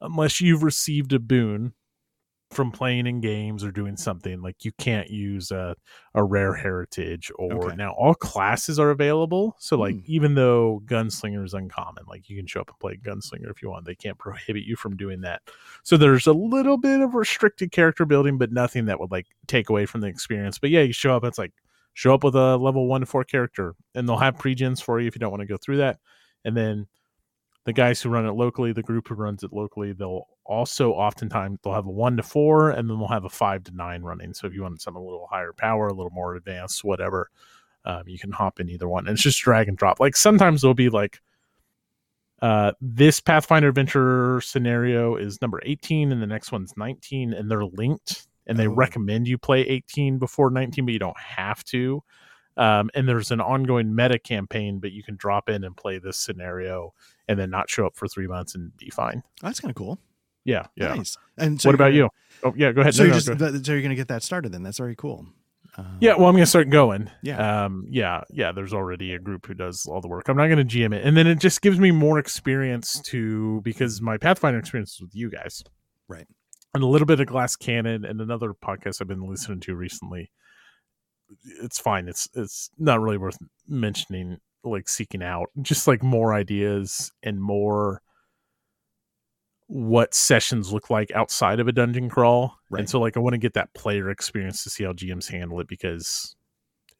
unless 0.00 0.40
you've 0.40 0.62
received 0.62 1.12
a 1.12 1.18
boon 1.18 1.72
from 2.54 2.70
playing 2.70 3.06
in 3.06 3.20
games 3.20 3.64
or 3.64 3.70
doing 3.72 3.96
something 3.96 4.40
like 4.40 4.64
you 4.64 4.72
can't 4.78 5.10
use 5.10 5.50
a, 5.50 5.74
a 6.14 6.22
rare 6.24 6.54
heritage 6.54 7.30
or 7.38 7.66
Okay. 7.66 7.76
now 7.76 7.92
all 7.98 8.14
classes 8.14 8.78
are 8.78 8.90
available 8.90 9.56
so 9.58 9.76
like 9.76 9.96
Hmm. 9.96 10.00
even 10.06 10.34
though 10.34 10.80
gunslinger 10.86 11.44
is 11.44 11.54
uncommon 11.54 12.04
like 12.08 12.28
you 12.28 12.36
can 12.36 12.46
show 12.46 12.60
up 12.60 12.68
and 12.68 12.78
play 12.78 12.96
gunslinger 12.96 13.50
if 13.50 13.62
you 13.62 13.68
want 13.70 13.84
they 13.84 13.94
can't 13.94 14.18
prohibit 14.26 14.62
you 14.64 14.76
from 14.76 14.96
doing 14.96 15.20
that 15.22 15.42
so 15.82 15.96
there's 15.96 16.26
a 16.26 16.32
little 16.32 16.78
bit 16.78 17.00
of 17.00 17.14
restricted 17.14 17.72
character 17.72 18.04
building 18.04 18.38
but 18.38 18.52
nothing 18.52 18.86
that 18.86 18.98
would 19.00 19.10
like 19.10 19.26
take 19.46 19.68
away 19.68 19.84
from 19.86 20.00
the 20.00 20.06
experience 20.06 20.58
but 20.58 20.70
yeah 20.70 20.80
you 20.82 20.92
show 20.92 21.14
up 21.16 21.24
it's 21.24 21.38
like 21.38 21.52
show 21.92 22.14
up 22.14 22.24
with 22.24 22.34
a 22.34 22.56
level 22.56 22.86
one 22.88 23.00
to 23.00 23.06
four 23.06 23.24
character 23.24 23.74
and 23.94 24.08
they'll 24.08 24.16
have 24.16 24.38
pre-gens 24.38 24.80
for 24.80 25.00
you 25.00 25.06
if 25.08 25.14
you 25.14 25.20
don't 25.20 25.30
want 25.30 25.40
to 25.40 25.46
go 25.46 25.56
through 25.56 25.76
that 25.76 25.98
and 26.44 26.56
then 26.56 26.86
the 27.64 27.72
guys 27.72 28.00
who 28.02 28.08
run 28.10 28.26
it 28.26 28.32
locally 28.32 28.72
the 28.72 28.82
group 28.82 29.08
who 29.08 29.14
runs 29.14 29.42
it 29.42 29.52
locally 29.52 29.92
they'll 29.92 30.26
also 30.44 30.92
oftentimes 30.92 31.58
they'll 31.64 31.72
have 31.72 31.86
a 31.86 31.90
one 31.90 32.16
to 32.16 32.22
four 32.22 32.70
and 32.70 32.88
then 32.90 32.98
they'll 32.98 33.08
have 33.08 33.24
a 33.24 33.30
five 33.30 33.64
to 33.64 33.72
nine 33.74 34.02
running. 34.02 34.34
So 34.34 34.46
if 34.46 34.52
you 34.54 34.62
want 34.62 34.82
something 34.82 35.00
a 35.00 35.04
little 35.04 35.26
higher 35.30 35.52
power 35.54 35.88
a 35.88 35.94
little 35.94 36.10
more 36.12 36.34
advanced 36.34 36.84
whatever 36.84 37.30
um, 37.86 38.02
you 38.06 38.18
can 38.18 38.32
hop 38.32 38.60
in 38.60 38.68
either 38.70 38.88
one. 38.88 39.06
And 39.06 39.14
it's 39.14 39.22
just 39.22 39.40
drag 39.40 39.68
and 39.68 39.76
drop. 39.76 40.00
Like 40.00 40.16
sometimes 40.16 40.60
there'll 40.62 40.74
be 40.74 40.88
like 40.90 41.20
uh, 42.42 42.72
this 42.80 43.20
pathfinder 43.20 43.68
adventure 43.68 44.40
scenario 44.42 45.16
is 45.16 45.40
number 45.40 45.60
18 45.64 46.12
and 46.12 46.20
the 46.20 46.26
next 46.26 46.52
one's 46.52 46.74
19 46.76 47.32
and 47.32 47.50
they're 47.50 47.64
linked 47.64 48.26
and 48.46 48.58
they 48.58 48.68
Oh. 48.68 48.74
recommend 48.74 49.26
you 49.26 49.38
play 49.38 49.60
18 49.62 50.18
before 50.18 50.50
19 50.50 50.84
but 50.84 50.92
you 50.92 50.98
don't 50.98 51.18
have 51.18 51.64
to 51.64 52.02
um, 52.56 52.90
and 52.94 53.08
there's 53.08 53.30
an 53.30 53.40
ongoing 53.40 53.94
meta 53.94 54.18
campaign 54.18 54.78
but 54.80 54.92
you 54.92 55.02
can 55.02 55.16
drop 55.16 55.48
in 55.48 55.64
and 55.64 55.76
play 55.76 55.98
this 55.98 56.16
scenario 56.16 56.92
and 57.28 57.38
then 57.38 57.50
not 57.50 57.68
show 57.70 57.86
up 57.86 57.96
for 57.96 58.06
three 58.08 58.26
months 58.26 58.54
and 58.54 58.76
be 58.76 58.90
fine 58.90 59.22
Oh, 59.42 59.46
that's 59.48 59.60
kind 59.60 59.70
of 59.70 59.76
cool. 59.76 59.98
yeah 60.44 60.66
yeah 60.76 60.94
Nice. 60.94 61.16
And 61.38 61.60
so 61.60 61.68
what 61.68 61.74
about 61.74 61.86
gonna- 61.86 61.96
you 61.96 62.08
oh 62.44 62.52
yeah 62.56 62.72
go 62.72 62.80
ahead 62.82 62.94
So 62.94 63.02
No, 63.02 63.06
you're 63.06 63.14
no, 63.14 63.20
just 63.20 63.38
go 63.38 63.62
so 63.62 63.72
you're 63.72 63.82
gonna 63.82 63.94
get 63.94 64.08
that 64.08 64.22
started 64.22 64.52
then. 64.52 64.62
That's 64.62 64.78
very 64.78 64.94
cool. 64.96 65.26
Um, 65.76 65.98
yeah 66.00 66.14
well 66.14 66.28
i'm 66.28 66.34
gonna 66.36 66.46
start 66.46 66.70
going 66.70 67.10
Yeah. 67.22 67.64
um 67.64 67.86
yeah 67.90 68.20
yeah 68.30 68.52
there's 68.52 68.72
already 68.72 69.12
a 69.14 69.18
group 69.18 69.46
who 69.46 69.54
does 69.54 69.86
all 69.86 70.00
the 70.00 70.06
work 70.06 70.28
i'm 70.28 70.36
not 70.36 70.46
gonna 70.46 70.64
gm 70.64 70.94
it 70.94 71.04
and 71.04 71.16
then 71.16 71.26
it 71.26 71.40
just 71.40 71.62
gives 71.62 71.80
me 71.80 71.90
more 71.90 72.20
experience 72.20 73.00
to 73.06 73.60
because 73.64 74.00
my 74.00 74.16
pathfinder 74.16 74.60
experience 74.60 74.92
is 74.94 75.00
with 75.00 75.16
you 75.16 75.30
guys 75.30 75.64
Right. 76.06 76.28
and 76.74 76.84
a 76.84 76.86
little 76.86 77.06
bit 77.06 77.18
of 77.18 77.26
glass 77.26 77.56
cannon 77.56 78.04
and 78.04 78.20
another 78.20 78.52
podcast 78.54 79.00
i've 79.00 79.08
been 79.08 79.28
listening 79.28 79.58
to 79.60 79.74
recently 79.74 80.30
it's 81.62 81.78
fine 81.78 82.08
it's 82.08 82.28
it's 82.34 82.70
not 82.78 83.00
really 83.00 83.18
worth 83.18 83.38
mentioning 83.68 84.38
like 84.62 84.88
seeking 84.88 85.22
out 85.22 85.48
just 85.62 85.86
like 85.86 86.02
more 86.02 86.32
ideas 86.34 87.12
and 87.22 87.40
more 87.40 88.00
what 89.66 90.14
sessions 90.14 90.72
look 90.72 90.90
like 90.90 91.10
outside 91.12 91.58
of 91.60 91.66
a 91.68 91.72
dungeon 91.72 92.08
crawl 92.08 92.58
Right. 92.70 92.80
and 92.80 92.90
so 92.90 93.00
like 93.00 93.16
i 93.16 93.20
want 93.20 93.34
to 93.34 93.38
get 93.38 93.54
that 93.54 93.72
player 93.74 94.10
experience 94.10 94.62
to 94.64 94.70
see 94.70 94.84
how 94.84 94.92
gms 94.92 95.30
handle 95.30 95.58
it 95.60 95.68
because 95.68 96.36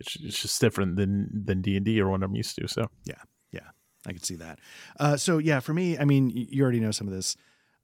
it's, 0.01 0.17
it's 0.21 0.41
just 0.43 0.61
different 0.61 0.97
than 0.97 1.29
than 1.45 1.61
d&d 1.63 2.01
or 2.01 2.11
what 2.11 2.23
i'm 2.23 2.35
used 2.35 2.57
to 2.57 2.67
so 2.69 2.87
yeah. 3.05 3.15
Yeah. 3.53 3.61
I 4.07 4.13
can 4.13 4.23
see 4.23 4.37
that. 4.37 4.59
Uh, 5.01 5.17
so 5.17 5.39
yeah, 5.39 5.61
for 5.61 5.73
me, 5.73 5.97
I 5.97 6.05
mean, 6.05 6.29
you 6.35 6.63
already 6.63 6.81
know 6.81 6.91
some 6.91 7.07
of 7.07 7.15
this. 7.15 7.37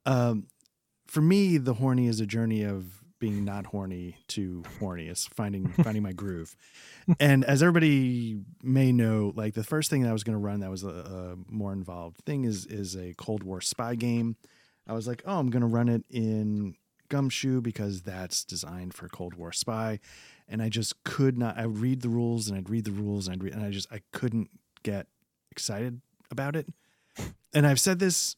Um, 0.04 0.48
for 1.06 1.22
me, 1.22 1.56
the 1.56 1.72
horny 1.72 2.08
is 2.08 2.20
a 2.20 2.26
journey 2.26 2.62
of 2.62 2.99
being 3.20 3.44
not 3.44 3.66
horny 3.66 4.16
to 4.28 4.64
horny. 4.80 5.06
It's 5.06 5.26
finding 5.26 5.68
finding 5.84 6.02
my 6.02 6.12
groove. 6.12 6.56
And 7.20 7.44
as 7.44 7.62
everybody 7.62 8.40
may 8.62 8.90
know, 8.90 9.32
like 9.36 9.54
the 9.54 9.62
first 9.62 9.90
thing 9.90 10.02
that 10.02 10.08
I 10.08 10.12
was 10.12 10.24
going 10.24 10.34
to 10.34 10.44
run 10.44 10.60
that 10.60 10.70
was 10.70 10.82
a, 10.82 10.88
a 10.88 11.36
more 11.46 11.72
involved 11.72 12.18
thing 12.24 12.44
is 12.44 12.66
is 12.66 12.96
a 12.96 13.14
Cold 13.14 13.44
War 13.44 13.60
spy 13.60 13.94
game. 13.94 14.36
I 14.88 14.94
was 14.94 15.06
like, 15.06 15.22
oh, 15.24 15.38
I'm 15.38 15.50
going 15.50 15.60
to 15.60 15.68
run 15.68 15.88
it 15.88 16.02
in 16.10 16.74
Gumshoe 17.08 17.60
because 17.60 18.02
that's 18.02 18.44
designed 18.44 18.94
for 18.94 19.08
Cold 19.08 19.34
War 19.34 19.52
spy. 19.52 20.00
And 20.48 20.60
I 20.60 20.68
just 20.68 21.04
could 21.04 21.38
not. 21.38 21.56
I 21.56 21.66
would 21.66 21.78
read 21.78 22.00
the 22.00 22.08
rules 22.08 22.48
and 22.48 22.58
I'd 22.58 22.70
read 22.70 22.84
the 22.84 22.90
rules 22.90 23.28
and 23.28 23.34
I'd 23.34 23.44
read, 23.44 23.52
and 23.52 23.64
I 23.64 23.70
just 23.70 23.92
I 23.92 24.00
couldn't 24.12 24.50
get 24.82 25.06
excited 25.52 26.00
about 26.30 26.56
it. 26.56 26.66
And 27.52 27.66
I've 27.66 27.80
said 27.80 27.98
this 27.98 28.36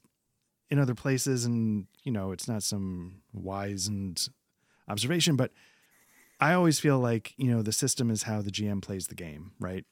in 0.71 0.79
other 0.79 0.95
places, 0.95 1.45
and 1.45 1.87
you 2.03 2.11
know, 2.11 2.33
it's 2.33 2.49
not 2.49 2.63
some 2.63 3.23
wise 3.33 3.87
and 3.87 4.27
observation, 4.89 5.37
but 5.37 5.53
I 6.41 6.55
always 6.55 6.81
feel 6.81 6.99
like, 6.99 7.35
you 7.37 7.51
know, 7.51 7.63
the 7.63 7.73
system 7.73 8.11
is 8.11 8.25
how 8.25 8.43
the 8.43 8.51
GM 8.51 8.83
plays 8.83 9.07
the 9.07 9.15
game, 9.15 9.53
right? 9.61 9.85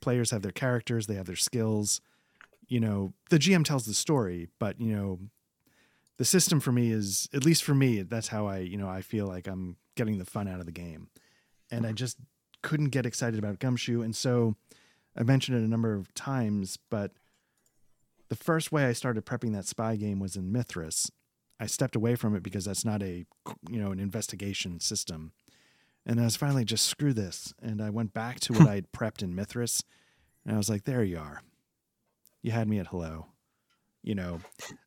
Players 0.00 0.30
have 0.30 0.42
their 0.42 0.52
characters, 0.52 1.06
they 1.06 1.14
have 1.14 1.26
their 1.26 1.36
skills. 1.36 2.00
You 2.66 2.80
know, 2.80 3.12
the 3.30 3.38
GM 3.38 3.64
tells 3.64 3.86
the 3.86 3.94
story, 3.94 4.48
but 4.58 4.80
you 4.80 4.94
know, 4.94 5.20
the 6.18 6.24
system 6.24 6.60
for 6.60 6.72
me 6.72 6.90
is 6.90 7.28
at 7.32 7.44
least 7.44 7.62
for 7.62 7.74
me, 7.74 8.02
that's 8.02 8.28
how 8.28 8.46
I, 8.46 8.58
you 8.58 8.76
know, 8.76 8.88
I 8.88 9.02
feel 9.02 9.26
like 9.26 9.46
I'm 9.46 9.76
getting 9.96 10.18
the 10.18 10.24
fun 10.24 10.48
out 10.48 10.60
of 10.60 10.66
the 10.66 10.72
game. 10.72 11.08
And 11.70 11.86
I 11.86 11.92
just 11.92 12.18
couldn't 12.62 12.88
get 12.88 13.06
excited 13.06 13.38
about 13.38 13.60
Gumshoe. 13.60 14.02
And 14.02 14.16
so 14.16 14.56
I 15.16 15.22
mentioned 15.22 15.58
it 15.58 15.64
a 15.64 15.68
number 15.68 15.94
of 15.94 16.12
times, 16.14 16.78
but 16.90 17.12
the 18.28 18.36
first 18.36 18.72
way 18.72 18.84
I 18.86 18.92
started 18.92 19.24
prepping 19.26 19.52
that 19.52 19.66
spy 19.66 19.96
game 19.96 20.18
was 20.18 20.36
in 20.36 20.52
Mythras. 20.52 21.10
I 21.60 21.66
stepped 21.66 21.96
away 21.96 22.14
from 22.14 22.34
it 22.36 22.42
because 22.42 22.64
that's 22.64 22.84
not 22.84 23.02
a 23.02 23.26
you 23.68 23.80
know 23.80 23.90
an 23.90 24.00
investigation 24.00 24.80
system. 24.80 25.32
And 26.06 26.20
I 26.20 26.24
was 26.24 26.36
finally 26.36 26.64
just 26.64 26.86
screw 26.86 27.12
this, 27.12 27.52
and 27.60 27.82
I 27.82 27.90
went 27.90 28.14
back 28.14 28.40
to 28.40 28.54
what 28.54 28.68
I 28.68 28.76
had 28.76 28.92
prepped 28.92 29.22
in 29.22 29.34
Mythras, 29.34 29.82
and 30.44 30.54
I 30.54 30.56
was 30.56 30.70
like, 30.70 30.84
there 30.84 31.04
you 31.04 31.18
are. 31.18 31.42
You 32.40 32.52
had 32.52 32.68
me 32.68 32.78
at 32.78 32.86
hello. 32.86 33.26
You 34.02 34.14
know, 34.14 34.40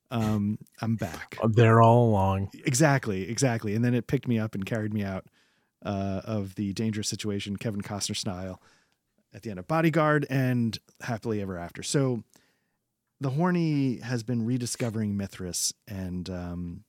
um, 0.09 0.57
I'm 0.81 0.95
back. 0.95 1.37
there 1.53 1.81
all 1.81 2.09
along 2.09 2.49
Exactly, 2.65 3.29
exactly. 3.29 3.75
And 3.75 3.85
then 3.85 3.93
it 3.93 4.07
picked 4.07 4.27
me 4.27 4.39
up 4.39 4.55
and 4.55 4.65
carried 4.65 4.93
me 4.93 5.03
out 5.03 5.25
uh, 5.85 6.21
of 6.23 6.55
the 6.55 6.73
dangerous 6.73 7.09
situation, 7.09 7.57
Kevin 7.57 7.81
Costner 7.81 8.15
style, 8.15 8.61
at 9.33 9.43
the 9.43 9.49
end 9.49 9.59
of 9.59 9.67
Bodyguard 9.67 10.25
and 10.29 10.77
Happily 11.01 11.41
Ever 11.41 11.57
After. 11.57 11.83
So 11.83 12.23
the 13.21 13.29
Horny 13.29 13.97
has 13.99 14.23
been 14.23 14.45
rediscovering 14.45 15.15
Mythras 15.15 15.73
and 15.87 16.29
um, 16.29 16.83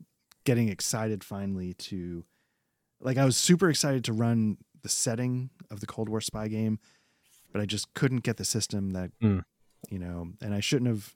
getting 0.44 0.68
excited 0.68 1.22
finally 1.22 1.74
to, 1.74 2.24
like, 3.00 3.18
I 3.18 3.24
was 3.24 3.36
super 3.36 3.70
excited 3.70 4.02
to 4.04 4.12
run 4.12 4.56
the 4.82 4.88
setting 4.88 5.50
of 5.70 5.78
the 5.80 5.86
Cold 5.86 6.08
War 6.08 6.20
spy 6.20 6.48
game, 6.48 6.80
but 7.52 7.60
I 7.60 7.66
just 7.66 7.92
couldn't 7.94 8.24
get 8.24 8.38
the 8.38 8.44
system 8.44 8.90
that, 8.90 9.10
Mm. 9.22 9.44
you 9.90 9.98
know, 10.00 10.32
and 10.40 10.54
I 10.54 10.60
shouldn't 10.60 10.88
have. 10.88 11.14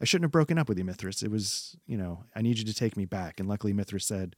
I 0.00 0.04
shouldn't 0.04 0.26
have 0.26 0.30
broken 0.32 0.58
up 0.58 0.68
with 0.68 0.78
you, 0.78 0.84
Mythras. 0.84 1.24
It 1.24 1.30
was, 1.30 1.76
you 1.86 1.96
know, 1.98 2.22
I 2.34 2.40
need 2.40 2.56
you 2.58 2.64
to 2.64 2.72
take 2.74 2.96
me 2.96 3.04
back. 3.04 3.40
And 3.40 3.48
luckily, 3.48 3.72
Mythras 3.72 4.04
said, 4.04 4.36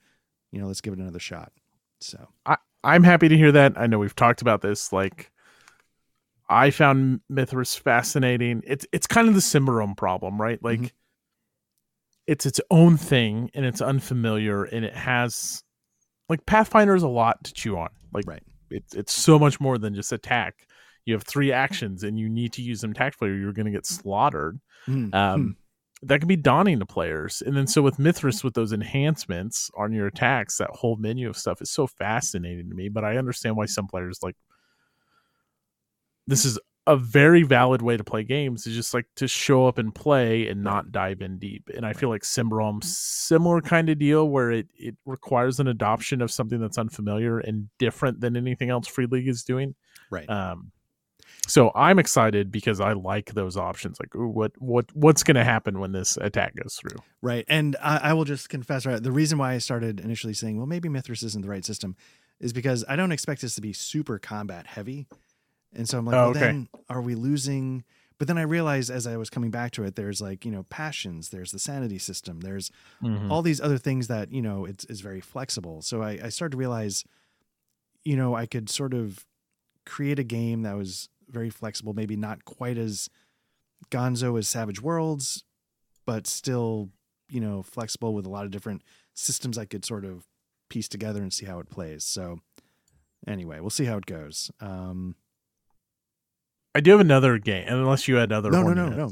you 0.50 0.58
know, 0.58 0.66
let's 0.66 0.80
give 0.80 0.94
it 0.94 0.98
another 0.98 1.18
shot. 1.18 1.52
So, 2.00 2.28
I'm 2.82 3.02
happy 3.02 3.28
to 3.28 3.36
hear 3.36 3.52
that. 3.52 3.74
I 3.76 3.86
know 3.86 3.98
we've 3.98 4.16
talked 4.16 4.40
about 4.40 4.62
this. 4.62 4.90
Like, 4.90 5.30
I 6.50 6.70
found 6.70 7.20
Mythras 7.30 7.78
fascinating. 7.78 8.62
It's 8.66 8.84
it's 8.92 9.06
kind 9.06 9.28
of 9.28 9.34
the 9.34 9.40
Symbaroum 9.40 9.96
problem, 9.96 10.40
right? 10.40 10.62
Like, 10.62 10.80
Mhm. 10.80 10.90
it's 12.26 12.46
its 12.46 12.60
own 12.70 12.96
thing 12.96 13.50
and 13.54 13.64
it's 13.64 13.80
unfamiliar 13.80 14.64
and 14.64 14.84
it 14.84 14.94
has 14.94 15.62
like 16.28 16.44
Pathfinder 16.46 16.94
is 16.94 17.02
a 17.02 17.08
lot 17.08 17.42
to 17.44 17.52
chew 17.52 17.76
on. 17.78 17.88
Like 18.12 18.26
Right. 18.26 18.42
it's 18.70 18.94
it's 18.94 19.12
so 19.12 19.38
much 19.38 19.60
more 19.60 19.78
than 19.78 19.94
just 19.94 20.12
attack. 20.12 20.66
You 21.06 21.14
have 21.14 21.22
three 21.24 21.50
actions 21.52 22.02
and 22.04 22.18
you 22.18 22.28
need 22.28 22.52
to 22.54 22.62
use 22.62 22.80
them 22.80 22.92
tactfully 22.92 23.30
or 23.30 23.34
you're 23.36 23.52
going 23.52 23.66
to 23.66 23.72
get 23.72 23.86
slaughtered. 23.86 24.60
Hmm. 24.86 25.12
Um, 25.14 25.56
that 26.02 26.18
can 26.20 26.28
be 26.28 26.36
daunting 26.36 26.78
to 26.78 26.86
players. 26.86 27.42
And 27.42 27.56
then 27.56 27.66
so 27.66 27.82
with 27.82 27.98
Mythras, 27.98 28.42
with 28.44 28.54
those 28.54 28.72
enhancements 28.72 29.70
on 29.76 29.92
your 29.92 30.06
attacks, 30.06 30.56
that 30.58 30.70
whole 30.70 30.96
menu 30.96 31.28
of 31.28 31.36
stuff 31.36 31.60
is 31.60 31.70
so 31.70 31.86
fascinating 31.86 32.68
to 32.70 32.74
me. 32.74 32.88
But 32.88 33.04
I 33.04 33.16
understand 33.18 33.56
why 33.56 33.66
some 33.66 33.86
players 33.86 34.20
like 34.22 34.36
this 36.30 36.44
is 36.44 36.58
a 36.86 36.96
very 36.96 37.42
valid 37.42 37.82
way 37.82 37.96
to 37.96 38.04
play 38.04 38.24
games 38.24 38.66
is 38.66 38.74
just 38.74 38.94
like 38.94 39.06
to 39.14 39.28
show 39.28 39.66
up 39.66 39.78
and 39.78 39.94
play 39.94 40.48
and 40.48 40.62
not 40.62 40.90
dive 40.90 41.20
in 41.20 41.38
deep. 41.38 41.70
And 41.74 41.84
I 41.84 41.92
feel 41.92 42.08
like 42.08 42.22
Symbaroum 42.22 42.82
similar 42.82 43.60
kind 43.60 43.88
of 43.90 43.98
deal 43.98 44.28
where 44.28 44.50
it 44.50 44.68
it 44.74 44.96
requires 45.04 45.60
an 45.60 45.68
adoption 45.68 46.22
of 46.22 46.30
something 46.30 46.58
that's 46.58 46.78
unfamiliar 46.78 47.38
and 47.38 47.68
different 47.78 48.20
than 48.20 48.36
anything 48.36 48.70
else 48.70 48.88
Free 48.88 49.06
League 49.06 49.28
is 49.28 49.44
doing. 49.44 49.74
right. 50.10 50.28
Um, 50.28 50.72
so 51.46 51.70
I'm 51.74 51.98
excited 51.98 52.50
because 52.52 52.80
I 52.80 52.92
like 52.92 53.32
those 53.34 53.56
options. 53.56 53.98
Like, 54.00 54.14
ooh, 54.14 54.28
what 54.28 54.52
what 54.58 54.86
what's 54.94 55.22
going 55.22 55.36
to 55.36 55.44
happen 55.44 55.80
when 55.80 55.92
this 55.92 56.16
attack 56.16 56.54
goes 56.56 56.76
through? 56.76 56.96
Right. 57.22 57.44
And 57.48 57.76
I, 57.82 57.96
I 57.98 58.12
will 58.12 58.24
just 58.24 58.48
confess, 58.48 58.86
right, 58.86 59.02
the 59.02 59.12
reason 59.12 59.38
why 59.38 59.54
I 59.54 59.58
started 59.58 60.00
initially 60.00 60.34
saying, 60.34 60.56
well, 60.56 60.66
maybe 60.66 60.88
Mythras 60.88 61.22
isn't 61.22 61.42
the 61.42 61.48
right 61.48 61.64
system 61.64 61.96
is 62.40 62.52
because 62.52 62.84
I 62.88 62.96
don't 62.96 63.12
expect 63.12 63.42
this 63.42 63.54
to 63.56 63.60
be 63.60 63.72
super 63.72 64.18
combat 64.18 64.66
heavy. 64.66 65.06
And 65.74 65.88
so 65.88 65.98
I'm 65.98 66.04
like, 66.04 66.14
Oh, 66.16 66.18
well, 66.18 66.30
okay. 66.30 66.40
then 66.40 66.68
are 66.88 67.00
we 67.00 67.14
losing? 67.14 67.84
But 68.18 68.28
then 68.28 68.36
I 68.38 68.42
realized 68.42 68.90
as 68.90 69.06
I 69.06 69.16
was 69.16 69.30
coming 69.30 69.50
back 69.50 69.70
to 69.72 69.84
it, 69.84 69.94
there's 69.94 70.20
like, 70.20 70.44
you 70.44 70.50
know, 70.50 70.64
passions, 70.64 71.30
there's 71.30 71.52
the 71.52 71.58
sanity 71.58 71.98
system, 71.98 72.40
there's 72.40 72.70
Mhm. 73.02 73.30
all 73.30 73.40
these 73.42 73.60
other 73.60 73.78
things 73.78 74.08
that, 74.08 74.30
you 74.32 74.42
know, 74.42 74.64
it's, 74.66 74.84
is 74.86 75.00
very 75.00 75.20
flexible. 75.20 75.80
So 75.82 76.02
I, 76.02 76.18
I 76.24 76.28
started 76.28 76.52
to 76.52 76.58
realize, 76.58 77.04
you 78.04 78.16
know, 78.16 78.34
I 78.34 78.46
could 78.46 78.68
sort 78.68 78.92
of 78.94 79.24
create 79.86 80.18
a 80.18 80.24
game 80.24 80.62
that 80.62 80.76
was 80.76 81.08
very 81.28 81.48
flexible, 81.50 81.94
maybe 81.94 82.16
not 82.16 82.44
quite 82.44 82.76
as 82.76 83.08
gonzo 83.90 84.38
as 84.38 84.48
Savage 84.48 84.82
Worlds, 84.82 85.44
but 86.04 86.26
still, 86.26 86.90
you 87.28 87.40
know, 87.40 87.62
flexible 87.62 88.12
with 88.12 88.26
a 88.26 88.30
lot 88.30 88.44
of 88.44 88.50
different 88.50 88.82
systems 89.14 89.56
I 89.56 89.64
could 89.64 89.84
sort 89.84 90.04
of 90.04 90.26
piece 90.68 90.88
together 90.88 91.22
and 91.22 91.32
see 91.32 91.46
how 91.46 91.58
it 91.60 91.70
plays. 91.70 92.04
So 92.04 92.40
anyway, 93.26 93.60
we'll 93.60 93.70
see 93.70 93.84
how 93.86 93.96
it 93.96 94.06
goes. 94.06 94.50
Um, 94.60 95.14
I 96.74 96.80
do 96.80 96.92
have 96.92 97.00
another 97.00 97.38
game, 97.38 97.66
unless 97.68 98.06
you 98.08 98.16
had 98.16 98.32
other. 98.32 98.50
no, 98.50 98.62
no, 98.62 98.72
no, 98.72 98.88
no. 98.88 99.10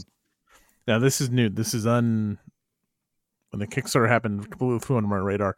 Now 0.87 0.99
this 0.99 1.21
is 1.21 1.31
new. 1.31 1.49
This 1.49 1.75
is 1.75 1.87
un. 1.87 2.39
When 3.51 3.61
the 3.61 3.67
Kickstarter 3.67 4.09
happened, 4.09 4.51
completely 4.51 4.79
flew 4.81 4.97
under 4.99 5.09
my 5.09 5.17
radar. 5.17 5.57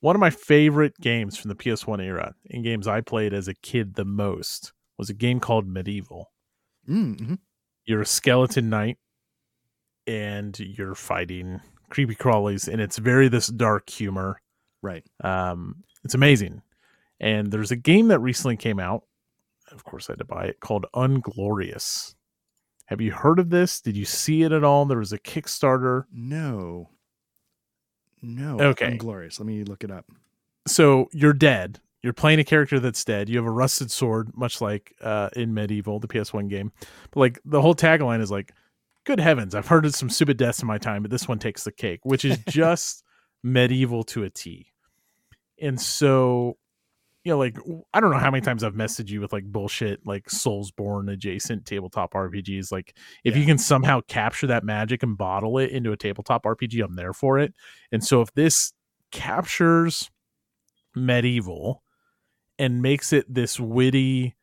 One 0.00 0.16
of 0.16 0.20
my 0.20 0.30
favorite 0.30 0.98
games 1.00 1.38
from 1.38 1.48
the 1.48 1.54
PS1 1.54 2.04
era, 2.04 2.34
and 2.50 2.62
games 2.62 2.86
I 2.86 3.00
played 3.00 3.32
as 3.32 3.48
a 3.48 3.54
kid 3.54 3.94
the 3.94 4.04
most, 4.04 4.72
was 4.98 5.08
a 5.08 5.14
game 5.14 5.40
called 5.40 5.66
MediEvil. 5.66 6.24
Mm, 6.88 7.16
mhm. 7.18 7.38
you're 7.86 8.02
a 8.02 8.06
skeleton 8.06 8.68
knight 8.68 8.98
and 10.06 10.58
you're 10.60 10.94
fighting 10.94 11.60
creepy 11.88 12.14
crawlies 12.14 12.68
and 12.70 12.78
it's 12.82 12.98
very 12.98 13.28
this 13.28 13.46
dark 13.46 13.88
humor 13.88 14.42
Right. 14.82 15.02
um 15.22 15.76
it's 16.04 16.12
amazing 16.14 16.60
and 17.20 17.50
there's 17.50 17.70
a 17.70 17.76
game 17.76 18.08
that 18.08 18.18
recently 18.18 18.58
came 18.58 18.78
out 18.78 19.04
of 19.74 19.84
course 19.84 20.08
i 20.08 20.12
had 20.12 20.18
to 20.18 20.24
buy 20.24 20.44
it 20.44 20.60
called 20.60 20.86
unglorious 20.94 22.14
have 22.86 23.00
you 23.00 23.12
heard 23.12 23.38
of 23.38 23.50
this 23.50 23.80
did 23.80 23.96
you 23.96 24.04
see 24.04 24.42
it 24.42 24.52
at 24.52 24.64
all 24.64 24.84
there 24.86 24.98
was 24.98 25.12
a 25.12 25.18
kickstarter 25.18 26.04
No. 26.12 26.90
No. 28.22 28.58
Okay. 28.58 28.86
Unglorious. 28.86 29.38
Let 29.38 29.46
me 29.46 29.64
look 29.64 29.84
it 29.84 29.90
up. 29.90 30.06
so 30.66 31.08
you're 31.12 31.32
dead 31.34 31.80
you're 32.02 32.12
playing 32.14 32.38
a 32.38 32.44
character 32.44 32.80
that's 32.80 33.04
dead 33.04 33.28
you 33.28 33.36
have 33.36 33.46
a 33.46 33.50
rusted 33.50 33.90
sword 33.90 34.30
much 34.34 34.60
like 34.60 34.94
uh 35.02 35.28
in 35.36 35.52
MediEvil 35.54 36.00
the 36.00 36.08
ps1 36.08 36.48
game 36.48 36.72
but 37.10 37.20
like 37.20 37.38
the 37.44 37.60
whole 37.60 37.74
tagline 37.74 38.20
is 38.22 38.30
like 38.30 38.52
good 39.04 39.20
heavens 39.20 39.54
i've 39.54 39.66
heard 39.68 39.84
of 39.84 39.94
some 39.94 40.08
stupid 40.08 40.36
deaths 40.38 40.60
in 40.62 40.66
my 40.68 40.78
time 40.78 41.02
but 41.02 41.10
this 41.10 41.28
one 41.28 41.38
takes 41.38 41.64
the 41.64 41.72
cake 41.72 42.00
which 42.04 42.24
is 42.24 42.38
just 42.48 43.02
medieval 43.42 44.04
to 44.04 44.24
a 44.24 44.30
t 44.30 44.66
and 45.60 45.78
so 45.80 46.56
you 47.24 47.32
know 47.32 47.38
like 47.38 47.56
i 47.94 48.00
don't 48.00 48.10
know 48.10 48.18
how 48.18 48.30
many 48.30 48.42
times 48.42 48.62
i've 48.62 48.74
messaged 48.74 49.08
you 49.08 49.20
with 49.20 49.32
like 49.32 49.44
bullshit 49.44 50.00
like 50.06 50.26
soulsborne 50.26 51.10
adjacent 51.12 51.64
tabletop 51.64 52.12
rpgs 52.12 52.70
like 52.70 52.96
if 53.24 53.36
you 53.36 53.44
can 53.46 53.58
somehow 53.58 54.00
capture 54.08 54.46
that 54.46 54.62
magic 54.64 55.02
and 55.02 55.16
bottle 55.16 55.58
it 55.58 55.70
into 55.70 55.90
a 55.92 55.96
tabletop 55.96 56.44
rpg 56.44 56.84
i'm 56.84 56.94
there 56.96 57.12
for 57.14 57.38
it 57.38 57.54
and 57.90 58.04
so 58.04 58.20
if 58.20 58.32
this 58.34 58.72
captures 59.10 60.10
MediEvil 60.96 61.76
and 62.58 62.82
makes 62.82 63.12
it 63.12 63.32
this 63.32 63.58
witty 63.58 64.34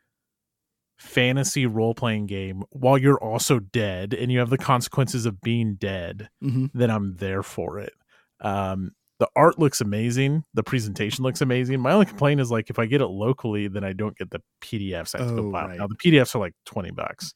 fantasy 0.98 1.66
role 1.66 1.94
playing 1.96 2.26
game 2.28 2.64
while 2.70 2.98
you're 2.98 3.22
also 3.24 3.60
dead 3.60 4.14
and 4.14 4.32
you 4.32 4.40
have 4.40 4.50
the 4.50 4.58
consequences 4.58 5.26
of 5.26 5.42
being 5.42 5.76
dead, 5.76 6.30
Mm-hmm. 6.44 6.66
then 6.74 6.92
I'm 6.92 7.16
there 7.16 7.44
for 7.44 7.80
it. 7.80 7.94
Um, 8.40 8.92
the 9.22 9.30
art 9.36 9.60
looks 9.60 9.82
amazing. 9.82 10.44
The 10.56 10.64
presentation 10.64 11.24
looks 11.24 11.42
amazing. 11.42 11.80
My 11.80 11.92
only 11.94 12.08
complaint 12.08 12.42
is 12.42 12.50
like 12.50 12.72
if 12.72 12.80
I 12.80 12.88
get 12.88 13.02
it 13.02 13.06
locally, 13.08 13.68
then 13.68 13.84
I 13.84 13.94
don't 13.94 14.18
get 14.18 14.32
the 14.32 14.42
PDFs. 14.64 15.14
I 15.14 15.20
have 15.20 15.28
to 15.28 15.34
Oh, 15.36 15.44
go 15.44 15.52
buy. 15.52 15.68
right. 15.68 15.78
Now 15.78 15.86
the 15.86 15.96
PDFs 15.96 16.34
are 16.34 16.40
like 16.40 16.56
twenty 16.66 16.90
bucks, 16.90 17.36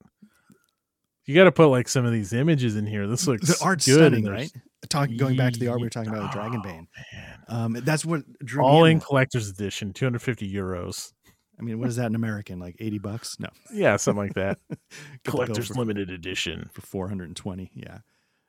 You 1.26 1.34
got 1.36 1.46
to 1.46 1.52
put 1.52 1.68
like 1.68 1.88
some 1.88 2.06
of 2.06 2.12
these 2.12 2.34
images 2.34 2.76
in 2.76 2.86
here. 2.86 3.08
This 3.08 3.28
looks 3.28 3.48
The 3.60 3.66
art's 3.66 3.86
good, 3.86 3.96
stunning, 3.96 4.26
right? 4.26 4.52
Talking 4.90 5.18
going 5.18 5.36
back 5.36 5.54
to 5.54 5.60
the 5.60 5.68
art 5.70 5.80
we 5.80 5.86
were 5.88 5.90
talking 5.90 6.10
about 6.14 6.34
with 6.36 6.36
Oh, 6.36 6.40
Dragonbane. 6.48 6.88
man. 7.14 7.40
Um, 7.48 7.74
that's 7.84 8.06
what 8.06 8.22
drew 8.40 8.64
All 8.64 8.86
in 8.86 9.00
collector's 9.00 9.50
edition, 9.50 9.92
250 9.94 10.52
euros. 10.52 11.12
I 11.60 11.64
mean, 11.64 11.80
what 11.80 11.88
is 11.90 11.96
that 11.96 12.06
in 12.08 12.16
American? 12.16 12.60
Like 12.60 12.76
eighty 12.80 13.00
bucks? 13.00 13.38
No, 13.40 13.48
Yeah, 13.74 13.96
something 13.98 14.24
like 14.24 14.34
that. 14.36 14.60
Get 14.70 14.78
the 14.80 14.98
bill 15.24 15.32
collector's 15.34 15.68
for, 15.70 15.76
limited 15.76 16.12
edition. 16.12 16.70
for 16.74 16.82
four 16.82 17.08
hundred 17.10 17.26
and 17.30 17.36
twenty. 17.36 17.72
Yeah. 17.74 18.00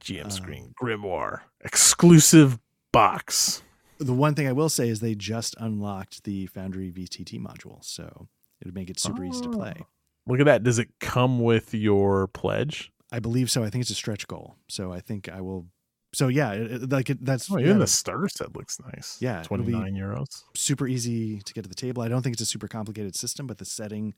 GM 0.02 0.26
Uh, 0.26 0.30
screen 0.30 0.74
grimoire 0.80 1.40
exclusive 1.64 2.58
box. 2.92 3.62
The 3.98 4.12
one 4.12 4.34
thing 4.34 4.46
I 4.46 4.52
will 4.52 4.68
say 4.68 4.88
is 4.88 5.00
they 5.00 5.14
just 5.14 5.54
unlocked 5.58 6.24
the 6.24 6.46
Foundry 6.48 6.90
VTT 6.92 7.40
module, 7.40 7.82
so 7.84 8.28
it'd 8.60 8.74
make 8.74 8.90
it 8.90 9.00
super 9.00 9.24
easy 9.24 9.40
to 9.42 9.48
play. 9.50 9.74
Oh. 9.80 9.86
Look 10.26 10.40
at 10.40 10.46
that. 10.46 10.62
Does 10.64 10.78
it 10.78 10.88
come 11.00 11.38
with 11.40 11.72
your 11.72 12.26
pledge? 12.26 12.92
I 13.12 13.20
believe 13.20 13.50
so. 13.50 13.62
I 13.64 13.70
think 13.70 13.82
it's 13.82 13.90
a 13.90 13.94
stretch 13.94 14.26
goal, 14.26 14.56
so 14.68 14.92
I 14.92 15.00
think 15.00 15.28
I 15.28 15.40
will. 15.40 15.66
So 16.12 16.28
yeah, 16.28 16.52
it, 16.52 16.72
it- 16.82 16.90
like 16.90 17.08
it, 17.10 17.24
that's 17.24 17.50
Oh, 17.50 17.56
yeah, 17.58 17.66
even 17.66 17.78
the 17.78 17.86
starter 17.86 18.28
set 18.28 18.54
looks 18.56 18.78
nice. 18.80 19.16
Yeah, 19.20 19.42
29 19.44 19.94
euros. 19.94 20.42
super 20.54 20.86
easy 20.88 21.40
to 21.40 21.52
get 21.54 21.62
to 21.62 21.68
the 21.68 21.74
table. 21.74 22.02
I 22.02 22.08
don't 22.08 22.22
think 22.22 22.34
it's 22.34 22.42
a 22.42 22.46
super 22.46 22.68
complicated 22.68 23.14
system, 23.16 23.46
but 23.46 23.58
the 23.58 23.64
setting 23.64 24.14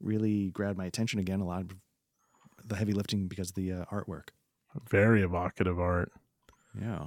really 0.00 0.50
grabbed 0.50 0.78
my 0.78 0.86
attention 0.86 1.18
again. 1.18 1.40
A 1.40 1.46
lot 1.46 1.62
of 1.62 1.70
the 2.64 2.76
heavy 2.76 2.92
lifting 2.92 3.26
because 3.28 3.50
of 3.50 3.54
the 3.56 3.72
uh, 3.72 3.84
artwork. 3.92 4.28
Very 4.90 5.22
evocative 5.22 5.78
art. 5.80 6.12
Yeah. 6.80 7.06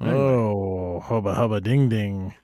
Oh, 0.00 1.00
hubba 1.00 1.34
hubba 1.34 1.60
ding 1.60 1.88
ding. 1.88 2.34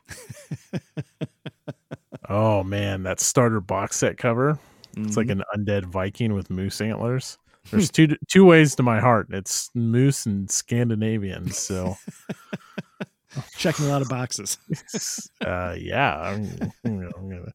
oh 2.28 2.62
man, 2.62 3.02
that 3.04 3.20
starter 3.20 3.60
box 3.60 3.96
set 3.96 4.16
cover. 4.16 4.58
It's 4.96 5.16
like 5.16 5.28
Mhm. 5.28 5.42
an 5.52 5.64
undead 5.66 5.84
Viking 5.86 6.32
with 6.34 6.50
moose 6.50 6.80
antlers. 6.80 7.38
There's 7.70 7.90
two 7.90 8.16
two 8.28 8.44
ways 8.44 8.74
to 8.76 8.82
my 8.82 9.00
heart. 9.00 9.28
It's 9.30 9.70
moose 9.74 10.26
and 10.26 10.50
Scandinavian. 10.50 11.50
So 11.50 11.96
checking 13.56 13.86
a 13.86 13.88
lot 13.88 14.02
of 14.02 14.08
boxes. 14.08 14.58
uh 15.44 15.74
yeah. 15.78 16.18
I'm, 16.20 16.72
I'm 16.84 17.00
gonna 17.28 17.52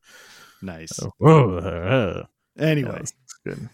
nice. 0.62 1.00
whoa, 1.18 1.58
uh, 1.58 2.26
Anyway, 2.58 3.02
yeah, 3.04 3.54
good. 3.54 3.70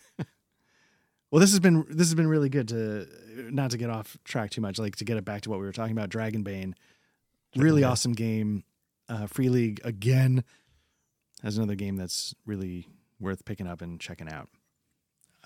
Well, 1.32 1.40
this 1.40 1.52
has 1.52 1.62
been 1.62 1.86
this 1.90 2.08
has 2.08 2.16
been 2.16 2.28
really 2.28 2.50
good 2.50 2.68
to 2.70 3.08
not 3.50 3.72
to 3.72 3.78
get 3.78 3.90
off 3.90 4.18
track 4.26 4.52
too 4.52 4.62
much, 4.62 4.78
like 4.78 4.98
to 4.98 5.06
get 5.06 5.18
it 5.18 5.26
back 5.26 5.42
to 5.42 5.50
what 5.50 5.60
we 5.60 5.66
were 5.66 5.72
talking 5.72 5.98
about. 5.98 6.10
Dragonbane, 6.10 6.74
really 7.56 7.84
awesome 7.84 8.12
game. 8.12 8.64
Uh, 9.08 9.28
Free 9.28 9.50
League 9.50 9.80
again 9.84 10.44
has 11.42 11.58
another 11.58 11.76
game 11.76 11.96
that's 11.96 12.36
really 12.46 12.88
worth 13.20 13.46
picking 13.46 13.68
up 13.68 13.82
and 13.82 14.00
checking 14.00 14.30
out. 14.30 14.50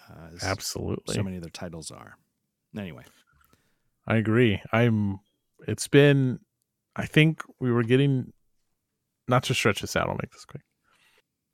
Uh, 0.10 0.30
Absolutely. 0.42 1.14
so 1.14 1.24
many 1.24 1.38
other 1.38 1.50
titles 1.50 1.92
are. 1.92 2.18
Anyway, 2.78 3.04
I 4.08 4.18
agree. 4.18 4.62
I'm 4.72 5.20
it's 5.68 5.88
been 5.88 6.40
I 6.96 7.06
think 7.06 7.44
we 7.60 7.72
were 7.72 7.84
getting 7.84 8.34
not 9.28 9.44
to 9.44 9.54
stretch 9.54 9.82
this 9.82 9.96
out, 9.96 10.08
I'll 10.08 10.18
make 10.22 10.32
this 10.32 10.46
quick. 10.46 10.64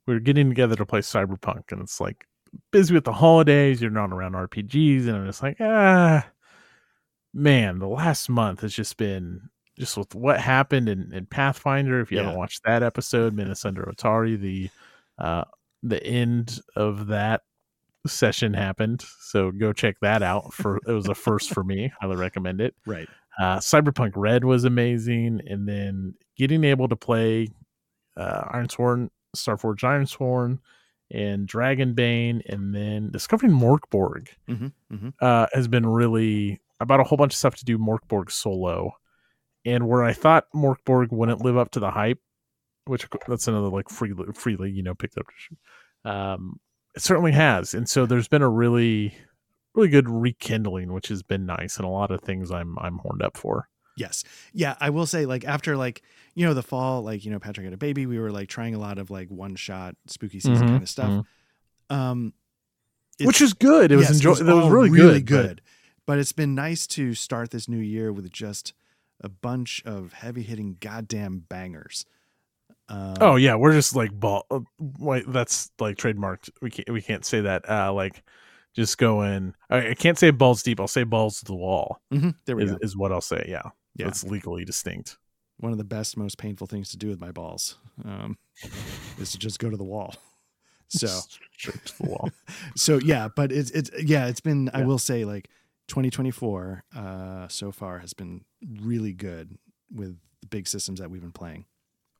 We 0.06 0.14
were 0.14 0.20
getting 0.20 0.48
together 0.48 0.76
to 0.76 0.86
play 0.86 1.00
Cyberpunk 1.00 1.70
and 1.70 1.82
it's 1.82 2.00
like 2.00 2.26
busy 2.70 2.94
with 2.94 3.04
the 3.04 3.12
holidays, 3.12 3.80
you're 3.80 3.90
not 3.90 4.12
around 4.12 4.32
RPGs, 4.34 5.06
and 5.06 5.16
I'm 5.16 5.26
just 5.26 5.42
like, 5.42 5.56
ah 5.60 6.26
man, 7.34 7.78
the 7.78 7.88
last 7.88 8.28
month 8.28 8.60
has 8.60 8.74
just 8.74 8.96
been 8.96 9.48
just 9.78 9.96
with 9.96 10.14
what 10.14 10.38
happened 10.38 10.88
in, 10.88 11.12
in 11.12 11.26
Pathfinder. 11.26 12.00
If 12.00 12.10
you 12.10 12.18
Yeah. 12.18 12.24
haven't 12.24 12.38
watched 12.38 12.62
that 12.64 12.82
episode, 12.82 13.32
Menace 13.34 13.64
Under 13.64 13.82
Otari, 13.84 14.38
the 14.38 14.70
uh 15.18 15.44
the 15.82 16.02
end 16.04 16.60
of 16.76 17.08
that 17.08 17.42
session 18.06 18.52
happened. 18.54 19.02
So 19.20 19.50
go 19.50 19.72
check 19.72 19.96
that 20.02 20.22
out. 20.22 20.52
For 20.52 20.78
it 20.86 20.92
was 20.92 21.08
a 21.08 21.14
first 21.14 21.50
for 21.52 21.64
me. 21.64 21.92
Highly 22.00 22.16
recommend 22.16 22.60
it. 22.60 22.74
right. 22.86 23.08
Uh, 23.40 23.56
Cyberpunk 23.56 24.12
Red 24.14 24.44
was 24.44 24.64
amazing, 24.64 25.40
and 25.46 25.66
then 25.66 26.14
getting 26.36 26.64
able 26.64 26.86
to 26.88 26.96
play 26.96 27.48
uh, 28.14 28.42
Ironsworn, 28.54 29.08
Starforged 29.34 29.80
Ironsworn, 29.80 30.58
and 31.12 31.46
Dragonbane, 31.46 32.42
and 32.48 32.74
then 32.74 33.10
discovering 33.10 33.52
Morkborg 33.52 34.28
hmm 34.48 34.68
hmm 34.90 35.10
uh, 35.20 35.46
has 35.52 35.68
been 35.68 35.86
really. 35.86 36.60
I 36.80 36.84
bought 36.84 37.00
a 37.00 37.04
whole 37.04 37.18
bunch 37.18 37.34
of 37.34 37.38
stuff 37.38 37.54
to 37.56 37.64
do 37.64 37.78
Morkborg 37.78 38.30
solo, 38.30 38.92
and 39.64 39.86
where 39.86 40.02
I 40.02 40.12
thought 40.12 40.46
Morkborg 40.54 41.12
wouldn't 41.12 41.44
live 41.44 41.56
up 41.56 41.70
to 41.72 41.80
the 41.80 41.90
hype, 41.90 42.18
which 42.86 43.06
that's 43.28 43.46
another 43.46 43.68
like 43.68 43.88
free 43.88 44.14
freely 44.34 44.70
you 44.70 44.82
know 44.82 44.94
picked 44.94 45.18
up. 45.18 45.26
Um, 46.04 46.58
it 46.96 47.02
certainly 47.02 47.32
has, 47.32 47.74
and 47.74 47.88
so 47.88 48.06
there's 48.06 48.28
been 48.28 48.42
a 48.42 48.48
really 48.48 49.14
really 49.74 49.88
good 49.88 50.08
rekindling, 50.08 50.92
which 50.92 51.08
has 51.08 51.22
been 51.22 51.46
nice, 51.46 51.76
and 51.76 51.84
a 51.84 51.90
lot 51.90 52.10
of 52.10 52.20
things 52.22 52.50
I'm 52.50 52.78
I'm 52.78 52.98
horned 52.98 53.22
up 53.22 53.36
for. 53.36 53.68
Yes. 53.96 54.24
Yeah. 54.52 54.74
I 54.80 54.90
will 54.90 55.06
say, 55.06 55.26
like, 55.26 55.44
after, 55.44 55.76
like, 55.76 56.02
you 56.34 56.46
know, 56.46 56.54
the 56.54 56.62
fall, 56.62 57.02
like, 57.02 57.24
you 57.24 57.30
know, 57.30 57.38
Patrick 57.38 57.64
had 57.64 57.74
a 57.74 57.76
baby, 57.76 58.06
we 58.06 58.18
were 58.18 58.30
like 58.32 58.48
trying 58.48 58.74
a 58.74 58.78
lot 58.78 58.98
of 58.98 59.10
like 59.10 59.28
one 59.28 59.54
shot 59.54 59.96
spooky 60.06 60.40
season 60.40 60.56
Mhm, 60.66 60.70
kind 60.70 60.82
of 60.82 60.88
stuff. 60.88 61.26
Um, 61.90 62.32
which 63.20 63.40
is 63.42 63.52
good. 63.52 63.92
It 63.92 63.96
was 63.96 64.10
enjoyable. 64.10 64.40
enjoy. 64.40 64.52
It 64.52 64.56
was 64.56 64.64
all 64.64 64.70
really, 64.70 64.90
really 64.90 65.20
good. 65.20 65.24
but- 65.24 65.48
good. 65.48 65.60
But 66.06 66.18
it's 66.18 66.32
been 66.32 66.54
nice 66.56 66.86
to 66.88 67.14
start 67.14 67.50
this 67.52 67.68
new 67.68 67.78
year 67.78 68.12
with 68.12 68.30
just 68.32 68.72
a 69.20 69.28
bunch 69.28 69.82
of 69.84 70.12
heavy 70.14 70.42
hitting 70.42 70.76
goddamn 70.80 71.44
bangers. 71.48 72.04
Um, 72.88 73.14
Oh 73.20 73.36
yeah, 73.36 73.54
we're 73.54 73.72
just 73.72 73.94
like 73.94 74.10
ball. 74.12 74.44
uh, 74.50 74.60
Wait, 74.80 75.24
that's 75.30 75.70
like 75.78 75.96
trademarked. 75.96 76.50
We 76.60 76.70
can't 76.70 76.90
we 76.90 77.00
can't 77.02 77.24
say 77.24 77.42
that. 77.42 77.68
Uh, 77.70 77.92
like 77.92 78.22
just 78.74 78.98
going. 78.98 79.54
I, 79.70 79.90
I 79.90 79.94
can't 79.94 80.18
say 80.18 80.30
balls 80.30 80.62
deep. 80.64 80.80
I'll 80.80 80.88
say 80.88 81.04
balls 81.04 81.38
to 81.38 81.44
the 81.44 81.54
wall. 81.54 82.00
mhm, 82.12 82.34
there 82.46 82.56
we 82.56 82.64
Is, 82.64 82.72
go. 82.72 82.78
is 82.82 82.96
what 82.96 83.12
I'll 83.12 83.20
say. 83.20 83.44
Yeah, 83.48 83.70
Yeah. 83.96 84.08
it's 84.08 84.24
legally 84.24 84.64
distinct. 84.64 85.18
One 85.58 85.70
of 85.72 85.78
the 85.78 85.84
best, 85.84 86.16
most 86.16 86.38
painful 86.38 86.66
things 86.66 86.90
to 86.90 86.96
do 86.96 87.08
with 87.08 87.20
my 87.20 87.30
balls 87.30 87.76
um, 88.04 88.36
is 89.18 89.32
to 89.32 89.38
just 89.38 89.58
go 89.58 89.70
to 89.70 89.76
the 89.76 89.84
wall. 89.84 90.14
So, 90.88 91.06
Straight 91.56 91.84
to 91.86 92.02
the 92.02 92.08
wall. 92.10 92.30
so 92.76 92.98
yeah, 92.98 93.28
but 93.34 93.52
it's 93.52 93.70
it's 93.70 93.90
yeah, 94.02 94.26
it's 94.26 94.40
been. 94.40 94.70
I 94.74 94.82
will 94.84 94.98
say 94.98 95.24
like 95.24 95.48
2024 95.88 96.84
uh, 96.96 97.48
so 97.48 97.70
far 97.72 97.98
has 97.98 98.12
been 98.14 98.44
really 98.80 99.12
good 99.12 99.56
with 99.94 100.16
the 100.40 100.46
big 100.48 100.66
systems 100.66 101.00
that 101.00 101.10
we've 101.10 101.20
been 101.22 101.32
playing. 101.32 101.66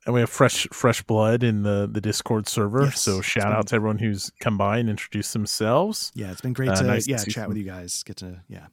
and 0.07 0.15
we 0.15 0.21
have 0.21 0.31
fresh 0.31 0.67
fresh 0.73 1.03
blood 1.03 1.43
in 1.43 1.63
the 1.65 1.89
the 1.91 2.01
Discord 2.01 2.49
server. 2.49 2.85
Yes, 2.85 3.01
so 3.01 3.21
shout 3.21 3.45
been- 3.45 3.53
out 3.53 3.67
to 3.69 3.77
everyone 3.77 3.99
who's 3.99 4.31
come 4.41 4.57
by 4.59 4.79
and 4.79 4.89
introduced 4.89 5.33
themselves. 5.33 6.13
Yeah, 6.15 6.31
it's 6.31 6.41
been 6.43 6.53
great 6.53 6.69
Uh, 6.71 6.77
to 6.77 6.85
nice 6.85 7.07
yeah 7.09 7.17
see 7.17 7.31
chat 7.31 7.49
with 7.49 7.57
you 7.57 7.65
guys. 7.65 8.03
Get 8.05 8.17
to 8.19 8.43
yeah. 8.49 8.67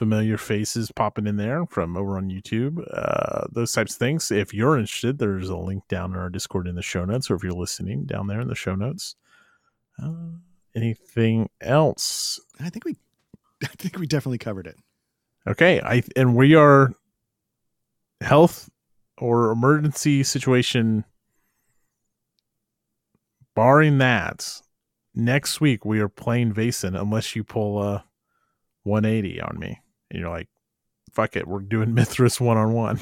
Familiar 0.00 0.38
faces 0.38 0.90
popping 0.90 1.26
in 1.26 1.36
there 1.36 1.66
from 1.66 1.94
over 1.94 2.16
on 2.16 2.30
YouTube, 2.30 2.82
uh, 2.90 3.46
those 3.52 3.70
types 3.70 3.92
of 3.92 3.98
things. 3.98 4.30
If 4.30 4.54
you're 4.54 4.78
interested, 4.78 5.18
there's 5.18 5.50
a 5.50 5.56
link 5.58 5.86
down 5.88 6.12
in 6.12 6.16
our 6.18 6.30
Discord 6.30 6.66
in 6.66 6.74
the 6.74 6.80
show 6.80 7.04
notes, 7.04 7.30
or 7.30 7.34
if 7.34 7.42
you're 7.42 7.52
listening 7.52 8.06
down 8.06 8.26
there 8.26 8.40
in 8.40 8.48
the 8.48 8.54
show 8.54 8.74
notes. 8.74 9.16
Uh, 10.02 10.38
anything 10.74 11.50
else? 11.60 12.40
I 12.58 12.70
think 12.70 12.86
we 12.86 12.96
I 13.62 13.74
think 13.76 13.98
we 13.98 14.06
definitely 14.06 14.38
covered 14.38 14.66
it. 14.66 14.76
Okay, 15.46 15.82
I 15.82 16.02
and 16.16 16.34
we 16.34 16.54
are 16.54 16.94
health 18.22 18.70
or 19.18 19.50
emergency 19.50 20.22
situation 20.22 21.04
barring 23.54 23.98
that. 23.98 24.62
Next 25.14 25.60
week 25.60 25.84
we 25.84 26.00
are 26.00 26.08
playing 26.08 26.54
Vaesen 26.54 26.98
unless 26.98 27.36
you 27.36 27.44
pull 27.44 27.82
a 27.82 28.06
180 28.84 29.42
on 29.42 29.58
me. 29.58 29.78
And 30.10 30.20
you're 30.20 30.30
like, 30.30 30.48
fuck 31.12 31.36
it, 31.36 31.46
we're 31.46 31.60
doing 31.60 31.88
Mythras 31.94 32.40
one 32.40 32.56
on 32.56 32.72
one. 32.72 33.00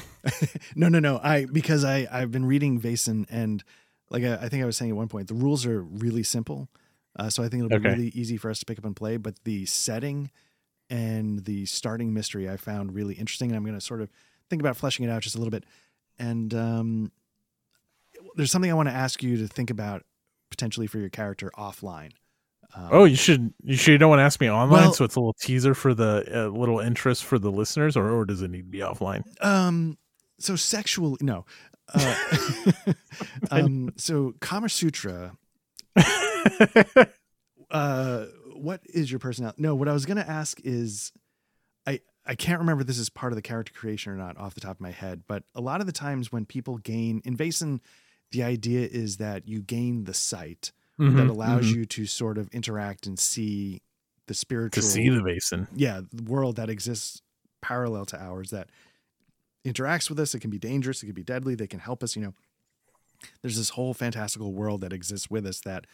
no, 0.75 0.87
no, 0.89 0.99
no. 0.99 1.19
I 1.23 1.45
because 1.45 1.83
I 1.83 2.07
I've 2.11 2.31
been 2.31 2.45
reading 2.45 2.79
Vaesen 2.79 3.25
and 3.29 3.63
like 4.09 4.23
I, 4.23 4.35
I 4.35 4.49
think 4.49 4.63
I 4.63 4.65
was 4.65 4.77
saying 4.77 4.91
at 4.91 4.97
one 4.97 5.07
point 5.07 5.27
the 5.27 5.33
rules 5.35 5.65
are 5.65 5.81
really 5.83 6.23
simple, 6.23 6.69
uh, 7.17 7.29
so 7.29 7.43
I 7.43 7.49
think 7.49 7.63
it'll 7.63 7.69
be 7.69 7.77
Okay. 7.77 7.89
really 7.89 8.09
easy 8.09 8.37
for 8.37 8.49
us 8.49 8.59
to 8.59 8.65
pick 8.65 8.77
up 8.79 8.85
and 8.85 8.95
play. 8.95 9.17
But 9.17 9.43
the 9.43 9.65
setting 9.65 10.31
and 10.89 11.45
the 11.45 11.65
starting 11.67 12.13
mystery 12.13 12.49
I 12.49 12.57
found 12.57 12.95
really 12.95 13.13
interesting, 13.15 13.49
and 13.51 13.57
I'm 13.57 13.63
going 13.63 13.77
to 13.77 13.81
sort 13.85 14.01
of 14.01 14.09
think 14.49 14.61
about 14.61 14.75
fleshing 14.77 15.05
it 15.05 15.09
out 15.11 15.21
just 15.21 15.35
a 15.35 15.37
little 15.37 15.51
bit. 15.51 15.63
And 16.17 16.53
um, 16.53 17.11
there's 18.35 18.51
something 18.51 18.71
I 18.71 18.73
want 18.73 18.89
to 18.89 18.95
ask 18.95 19.21
you 19.21 19.37
to 19.37 19.47
think 19.47 19.69
about 19.69 20.03
potentially 20.49 20.87
for 20.87 20.97
your 20.97 21.09
character 21.09 21.51
offline. 21.57 22.11
Um, 22.75 22.89
Oh, 22.91 23.03
you 23.05 23.15
should 23.15 23.53
you 23.63 23.75
sure 23.75 23.91
you 23.93 23.97
don't 23.97 24.09
want 24.09 24.19
to 24.19 24.23
ask 24.23 24.39
me 24.39 24.49
online 24.49 24.81
Well- 24.83 24.93
so 24.93 25.05
it's 25.05 25.15
a 25.15 25.19
little 25.19 25.33
teaser 25.39 25.73
for 25.73 25.93
the 25.93 26.23
uh, 26.33 26.47
little 26.49 26.79
interest 26.79 27.25
for 27.25 27.39
the 27.39 27.51
listeners 27.51 27.97
or, 27.97 28.09
or 28.09 28.25
does 28.25 28.41
it 28.41 28.49
need 28.51 28.63
to 28.63 28.63
be 28.69 28.79
offline? 28.79 29.23
Um. 29.43 29.97
So 30.39 30.55
sexual? 30.55 31.17
No. 31.21 31.45
Uh, 31.93 32.15
um. 33.51 33.91
So 33.97 34.33
Kama 34.39 34.69
Sutra. 34.69 35.33
Uh. 37.71 38.25
What 38.55 38.81
is 38.85 39.09
your 39.11 39.19
personality? 39.19 39.61
No. 39.61 39.73
What 39.75 39.87
I 39.87 39.93
was 39.93 40.05
gonna 40.05 40.25
ask 40.27 40.59
is, 40.63 41.11
I 41.87 42.01
I 42.25 42.35
can't 42.35 42.59
remember 42.59 42.83
this 42.83 42.97
is 42.97 43.09
part 43.09 43.31
of 43.31 43.35
the 43.37 43.41
character 43.41 43.71
creation 43.73 44.11
or 44.11 44.15
not 44.15 44.37
off 44.37 44.53
the 44.55 44.59
top 44.61 44.71
of 44.77 44.81
my 44.81 44.91
head, 44.91 45.23
but 45.27 45.43
a 45.55 45.61
lot 45.61 45.79
of 45.79 45.85
the 45.87 45.93
times 45.93 46.31
when 46.31 46.45
people 46.45 46.77
gain 46.77 47.21
in 47.23 47.37
Vaesen, 47.37 47.79
the 48.31 48.43
idea 48.43 48.87
is 48.87 49.17
that 49.17 49.47
you 49.47 49.61
gain 49.61 50.03
the 50.05 50.13
sight 50.13 50.71
that 50.99 51.05
Mhm, 51.05 51.29
allows 51.29 51.65
mhm. 51.67 51.75
you 51.75 51.85
to 51.85 52.05
sort 52.05 52.37
of 52.37 52.49
interact 52.49 53.07
and 53.07 53.17
see 53.17 53.81
the 54.27 54.33
spiritual 54.33 54.83
to 54.83 54.87
see 54.87 55.07
the 55.09 55.21
vaesen. 55.21 55.67
yeah, 55.73 56.01
the 56.11 56.23
world 56.23 56.57
that 56.57 56.69
exists 56.69 57.21
parallel 57.61 58.05
to 58.05 58.21
ours 58.21 58.49
that 58.51 58.69
interacts 59.65 60.09
with 60.09 60.19
us. 60.19 60.35
It 60.35 60.39
can 60.41 60.49
be 60.49 60.59
dangerous, 60.59 61.01
it 61.01 61.07
can 61.07 61.15
be 61.15 61.23
deadly, 61.23 61.55
they 61.55 61.67
can 61.67 61.79
help 61.79 62.03
us. 62.03 62.15
You 62.15 62.21
know, 62.23 62.33
there's 63.41 63.57
this 63.57 63.69
whole 63.69 63.93
fantastical 63.93 64.53
world 64.53 64.81
that 64.81 64.91
exists 64.93 65.29
with 65.29 65.45
us 65.45 65.61
that 65.61 65.85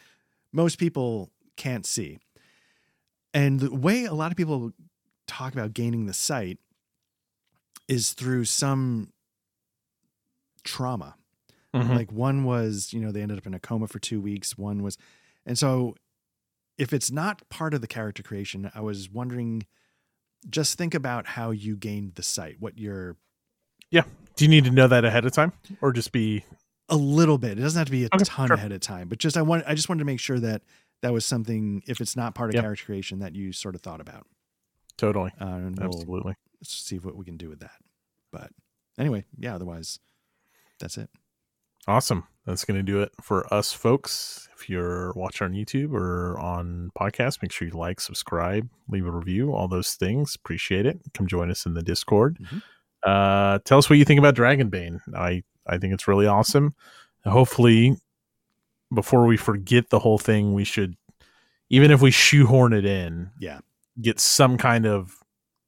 most 0.52 0.76
people 0.78 1.30
can't 1.56 1.86
see. 1.86 2.18
And 3.32 3.60
the 3.60 3.74
way 3.74 4.04
a 4.04 4.14
lot 4.14 4.30
of 4.32 4.36
people 4.36 4.72
talk 5.26 5.52
about 5.52 5.72
gaining 5.72 6.06
the 6.06 6.14
sight 6.14 6.58
is 7.88 8.12
through 8.12 8.44
some 8.46 9.12
trauma. 10.64 11.14
Mhm. 11.74 11.94
Like 11.94 12.12
one 12.12 12.44
was, 12.44 12.92
you 12.92 13.00
know, 13.00 13.12
they 13.12 13.22
ended 13.22 13.38
up 13.38 13.46
in 13.46 13.54
a 13.54 13.60
coma 13.60 13.86
for 13.86 13.98
two 13.98 14.20
weeks. 14.20 14.56
One 14.56 14.82
was, 14.82 14.96
and 15.44 15.58
so 15.58 15.94
if 16.78 16.92
it's 16.92 17.10
not 17.10 17.48
part 17.48 17.74
of 17.74 17.80
the 17.80 17.86
character 17.86 18.22
creation, 18.22 18.70
I 18.74 18.80
was 18.80 19.10
wondering, 19.10 19.66
just 20.48 20.78
think 20.78 20.94
about 20.94 21.26
how 21.26 21.50
you 21.50 21.76
gained 21.76 22.14
the 22.14 22.22
sight, 22.22 22.56
what 22.60 22.78
your 22.78 23.16
Yeah. 23.90 24.04
Do 24.36 24.44
you 24.44 24.48
need 24.50 24.64
to 24.64 24.70
know 24.70 24.86
that 24.88 25.04
ahead 25.04 25.24
of 25.24 25.32
time, 25.32 25.52
or 25.80 25.92
just 25.92 26.12
be 26.12 26.44
a 26.88 26.96
little 26.96 27.38
bit. 27.38 27.58
It 27.58 27.62
doesn't 27.62 27.78
have 27.78 27.86
to 27.86 27.92
be 27.92 28.04
a 28.04 28.08
Okay, 28.12 28.24
ton 28.24 28.46
sure. 28.48 28.56
ahead 28.56 28.70
of 28.72 28.80
time, 28.80 29.08
but 29.08 29.18
just 29.18 29.36
I 29.36 29.42
want 29.42 29.64
I 29.66 29.74
just 29.74 29.88
wanted 29.88 30.00
to 30.00 30.04
make 30.04 30.20
sure 30.20 30.38
that 30.40 30.62
that 31.02 31.12
was 31.12 31.24
something 31.24 31.82
if 31.86 32.00
it's 32.00 32.14
not 32.16 32.34
part 32.34 32.50
of 32.50 32.54
Yep. 32.54 32.62
character 32.64 32.84
creation 32.84 33.18
that 33.20 33.34
you 33.34 33.52
sort 33.52 33.74
of 33.74 33.80
thought 33.82 34.00
about. 34.00 34.26
totally? 34.98 35.30
Uh, 35.40 35.44
and 35.46 35.78
we'll 35.78 35.88
Absolutely. 35.88 36.34
see 36.62 36.98
what 36.98 37.16
we 37.16 37.24
can 37.24 37.36
do 37.36 37.50
with 37.50 37.60
that. 37.60 37.82
But 38.30 38.50
anyway, 38.98 39.24
yeah. 39.38 39.54
Otherwise, 39.54 39.98
that's 40.78 40.96
it. 40.96 41.10
Awesome. 41.88 42.26
That's 42.46 42.64
going 42.64 42.78
to 42.78 42.82
do 42.82 43.00
it 43.02 43.12
for 43.20 43.52
us, 43.52 43.72
folks. 43.72 44.48
If 44.58 44.68
you're 44.68 45.12
watching 45.14 45.44
on 45.46 45.52
YouTube 45.52 45.92
or 45.92 46.38
on 46.38 46.90
podcast, 46.98 47.42
make 47.42 47.52
sure 47.52 47.68
you 47.68 47.74
like, 47.74 48.00
subscribe, 48.00 48.68
leave 48.88 49.06
a 49.06 49.10
review, 49.10 49.52
all 49.52 49.68
those 49.68 49.94
things. 49.94 50.34
Appreciate 50.34 50.86
it. 50.86 50.98
Come 51.14 51.26
join 51.26 51.50
us 51.50 51.66
in 51.66 51.74
the 51.74 51.82
Discord. 51.82 52.38
Mhm. 52.40 52.62
Uh, 53.02 53.58
tell 53.64 53.78
us 53.78 53.88
what 53.90 53.98
you 53.98 54.04
think 54.04 54.18
about 54.18 54.34
Dragonbane. 54.34 55.00
I, 55.14 55.42
I 55.66 55.78
think 55.78 55.92
it's 55.94 56.08
really 56.08 56.26
awesome. 56.26 56.74
Hopefully, 57.24 57.96
before 58.94 59.26
we 59.26 59.36
forget 59.36 59.90
the 59.90 59.98
whole 59.98 60.18
thing, 60.18 60.54
we 60.54 60.64
should, 60.64 60.96
even 61.70 61.90
if 61.90 62.00
we 62.00 62.10
shoehorn 62.10 62.72
it 62.72 62.84
in, 62.84 63.30
Yeah. 63.40 63.58
get 64.00 64.18
some 64.20 64.56
kind 64.56 64.86
of 64.86 65.18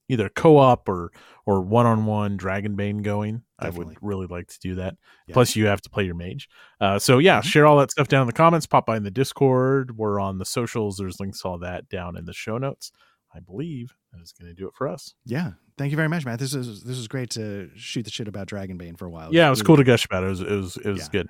either 0.08 0.28
co-op 0.30 0.88
or 0.88 1.12
or 1.48 1.62
one-on-one 1.62 2.36
Dragonbane 2.36 3.00
going. 3.02 3.42
I 3.58 3.70
would 3.70 3.96
really 4.02 4.26
like 4.26 4.48
to 4.48 4.58
do 4.60 4.74
that. 4.74 4.96
Yeah. 5.26 5.32
Plus, 5.32 5.56
you 5.56 5.64
have 5.66 5.80
to 5.80 5.88
play 5.88 6.04
your 6.04 6.14
mage. 6.14 6.46
Uh, 6.78 6.98
so 6.98 7.16
yeah, 7.18 7.40
Mhm. 7.40 7.44
share 7.44 7.66
all 7.66 7.78
that 7.78 7.90
stuff 7.90 8.06
down 8.06 8.20
in 8.20 8.26
the 8.26 8.34
comments. 8.34 8.66
Pop 8.66 8.84
by 8.84 8.98
in 8.98 9.02
the 9.02 9.10
Discord. 9.10 9.96
We're 9.96 10.20
on 10.20 10.36
the 10.36 10.44
socials. 10.44 10.98
There's 10.98 11.18
links 11.20 11.40
to 11.40 11.48
all 11.48 11.58
that 11.60 11.88
down 11.88 12.18
in 12.18 12.26
the 12.26 12.34
show 12.34 12.58
notes. 12.58 12.92
I 13.34 13.40
believe 13.40 13.94
that 14.12 14.20
is 14.20 14.32
going 14.32 14.48
to 14.50 14.54
do 14.54 14.68
it 14.68 14.74
for 14.74 14.86
us. 14.88 15.14
Yeah. 15.24 15.52
Thank 15.78 15.90
you 15.90 15.96
very 15.96 16.08
much, 16.08 16.26
Matt. 16.26 16.38
This 16.38 16.54
is 16.54 16.82
this 16.84 16.98
is 16.98 17.08
great 17.08 17.30
to 17.30 17.70
shoot 17.76 18.02
the 18.04 18.10
shit 18.10 18.28
about 18.28 18.46
Dragonbane 18.48 18.98
for 18.98 19.06
a 19.06 19.10
while. 19.10 19.32
yeah, 19.32 19.46
it 19.46 19.50
was 19.50 19.62
cool 19.62 19.76
to 19.78 19.84
gush 19.84 20.04
about 20.04 20.24
it. 20.24 20.26
It 20.26 20.30
was 20.30 20.40
it 20.42 20.50
was, 20.50 20.76
it 20.76 20.90
was 20.90 21.00
Yeah. 21.02 21.08
good. 21.12 21.28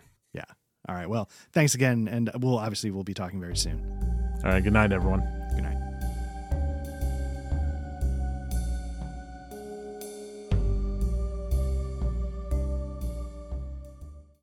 All 0.89 0.95
right. 0.95 1.09
Well, 1.11 1.29
thanks 1.53 1.75
again, 1.75 2.09
and 2.09 2.31
we'll 2.41 2.57
obviously 2.59 2.91
we'll 2.91 3.05
be 3.05 3.13
talking 3.13 3.41
very 3.41 3.57
soon. 3.57 3.85
All 4.43 4.51
right, 4.51 4.63
good 4.65 4.73
night, 4.73 4.91
everyone. 4.91 5.21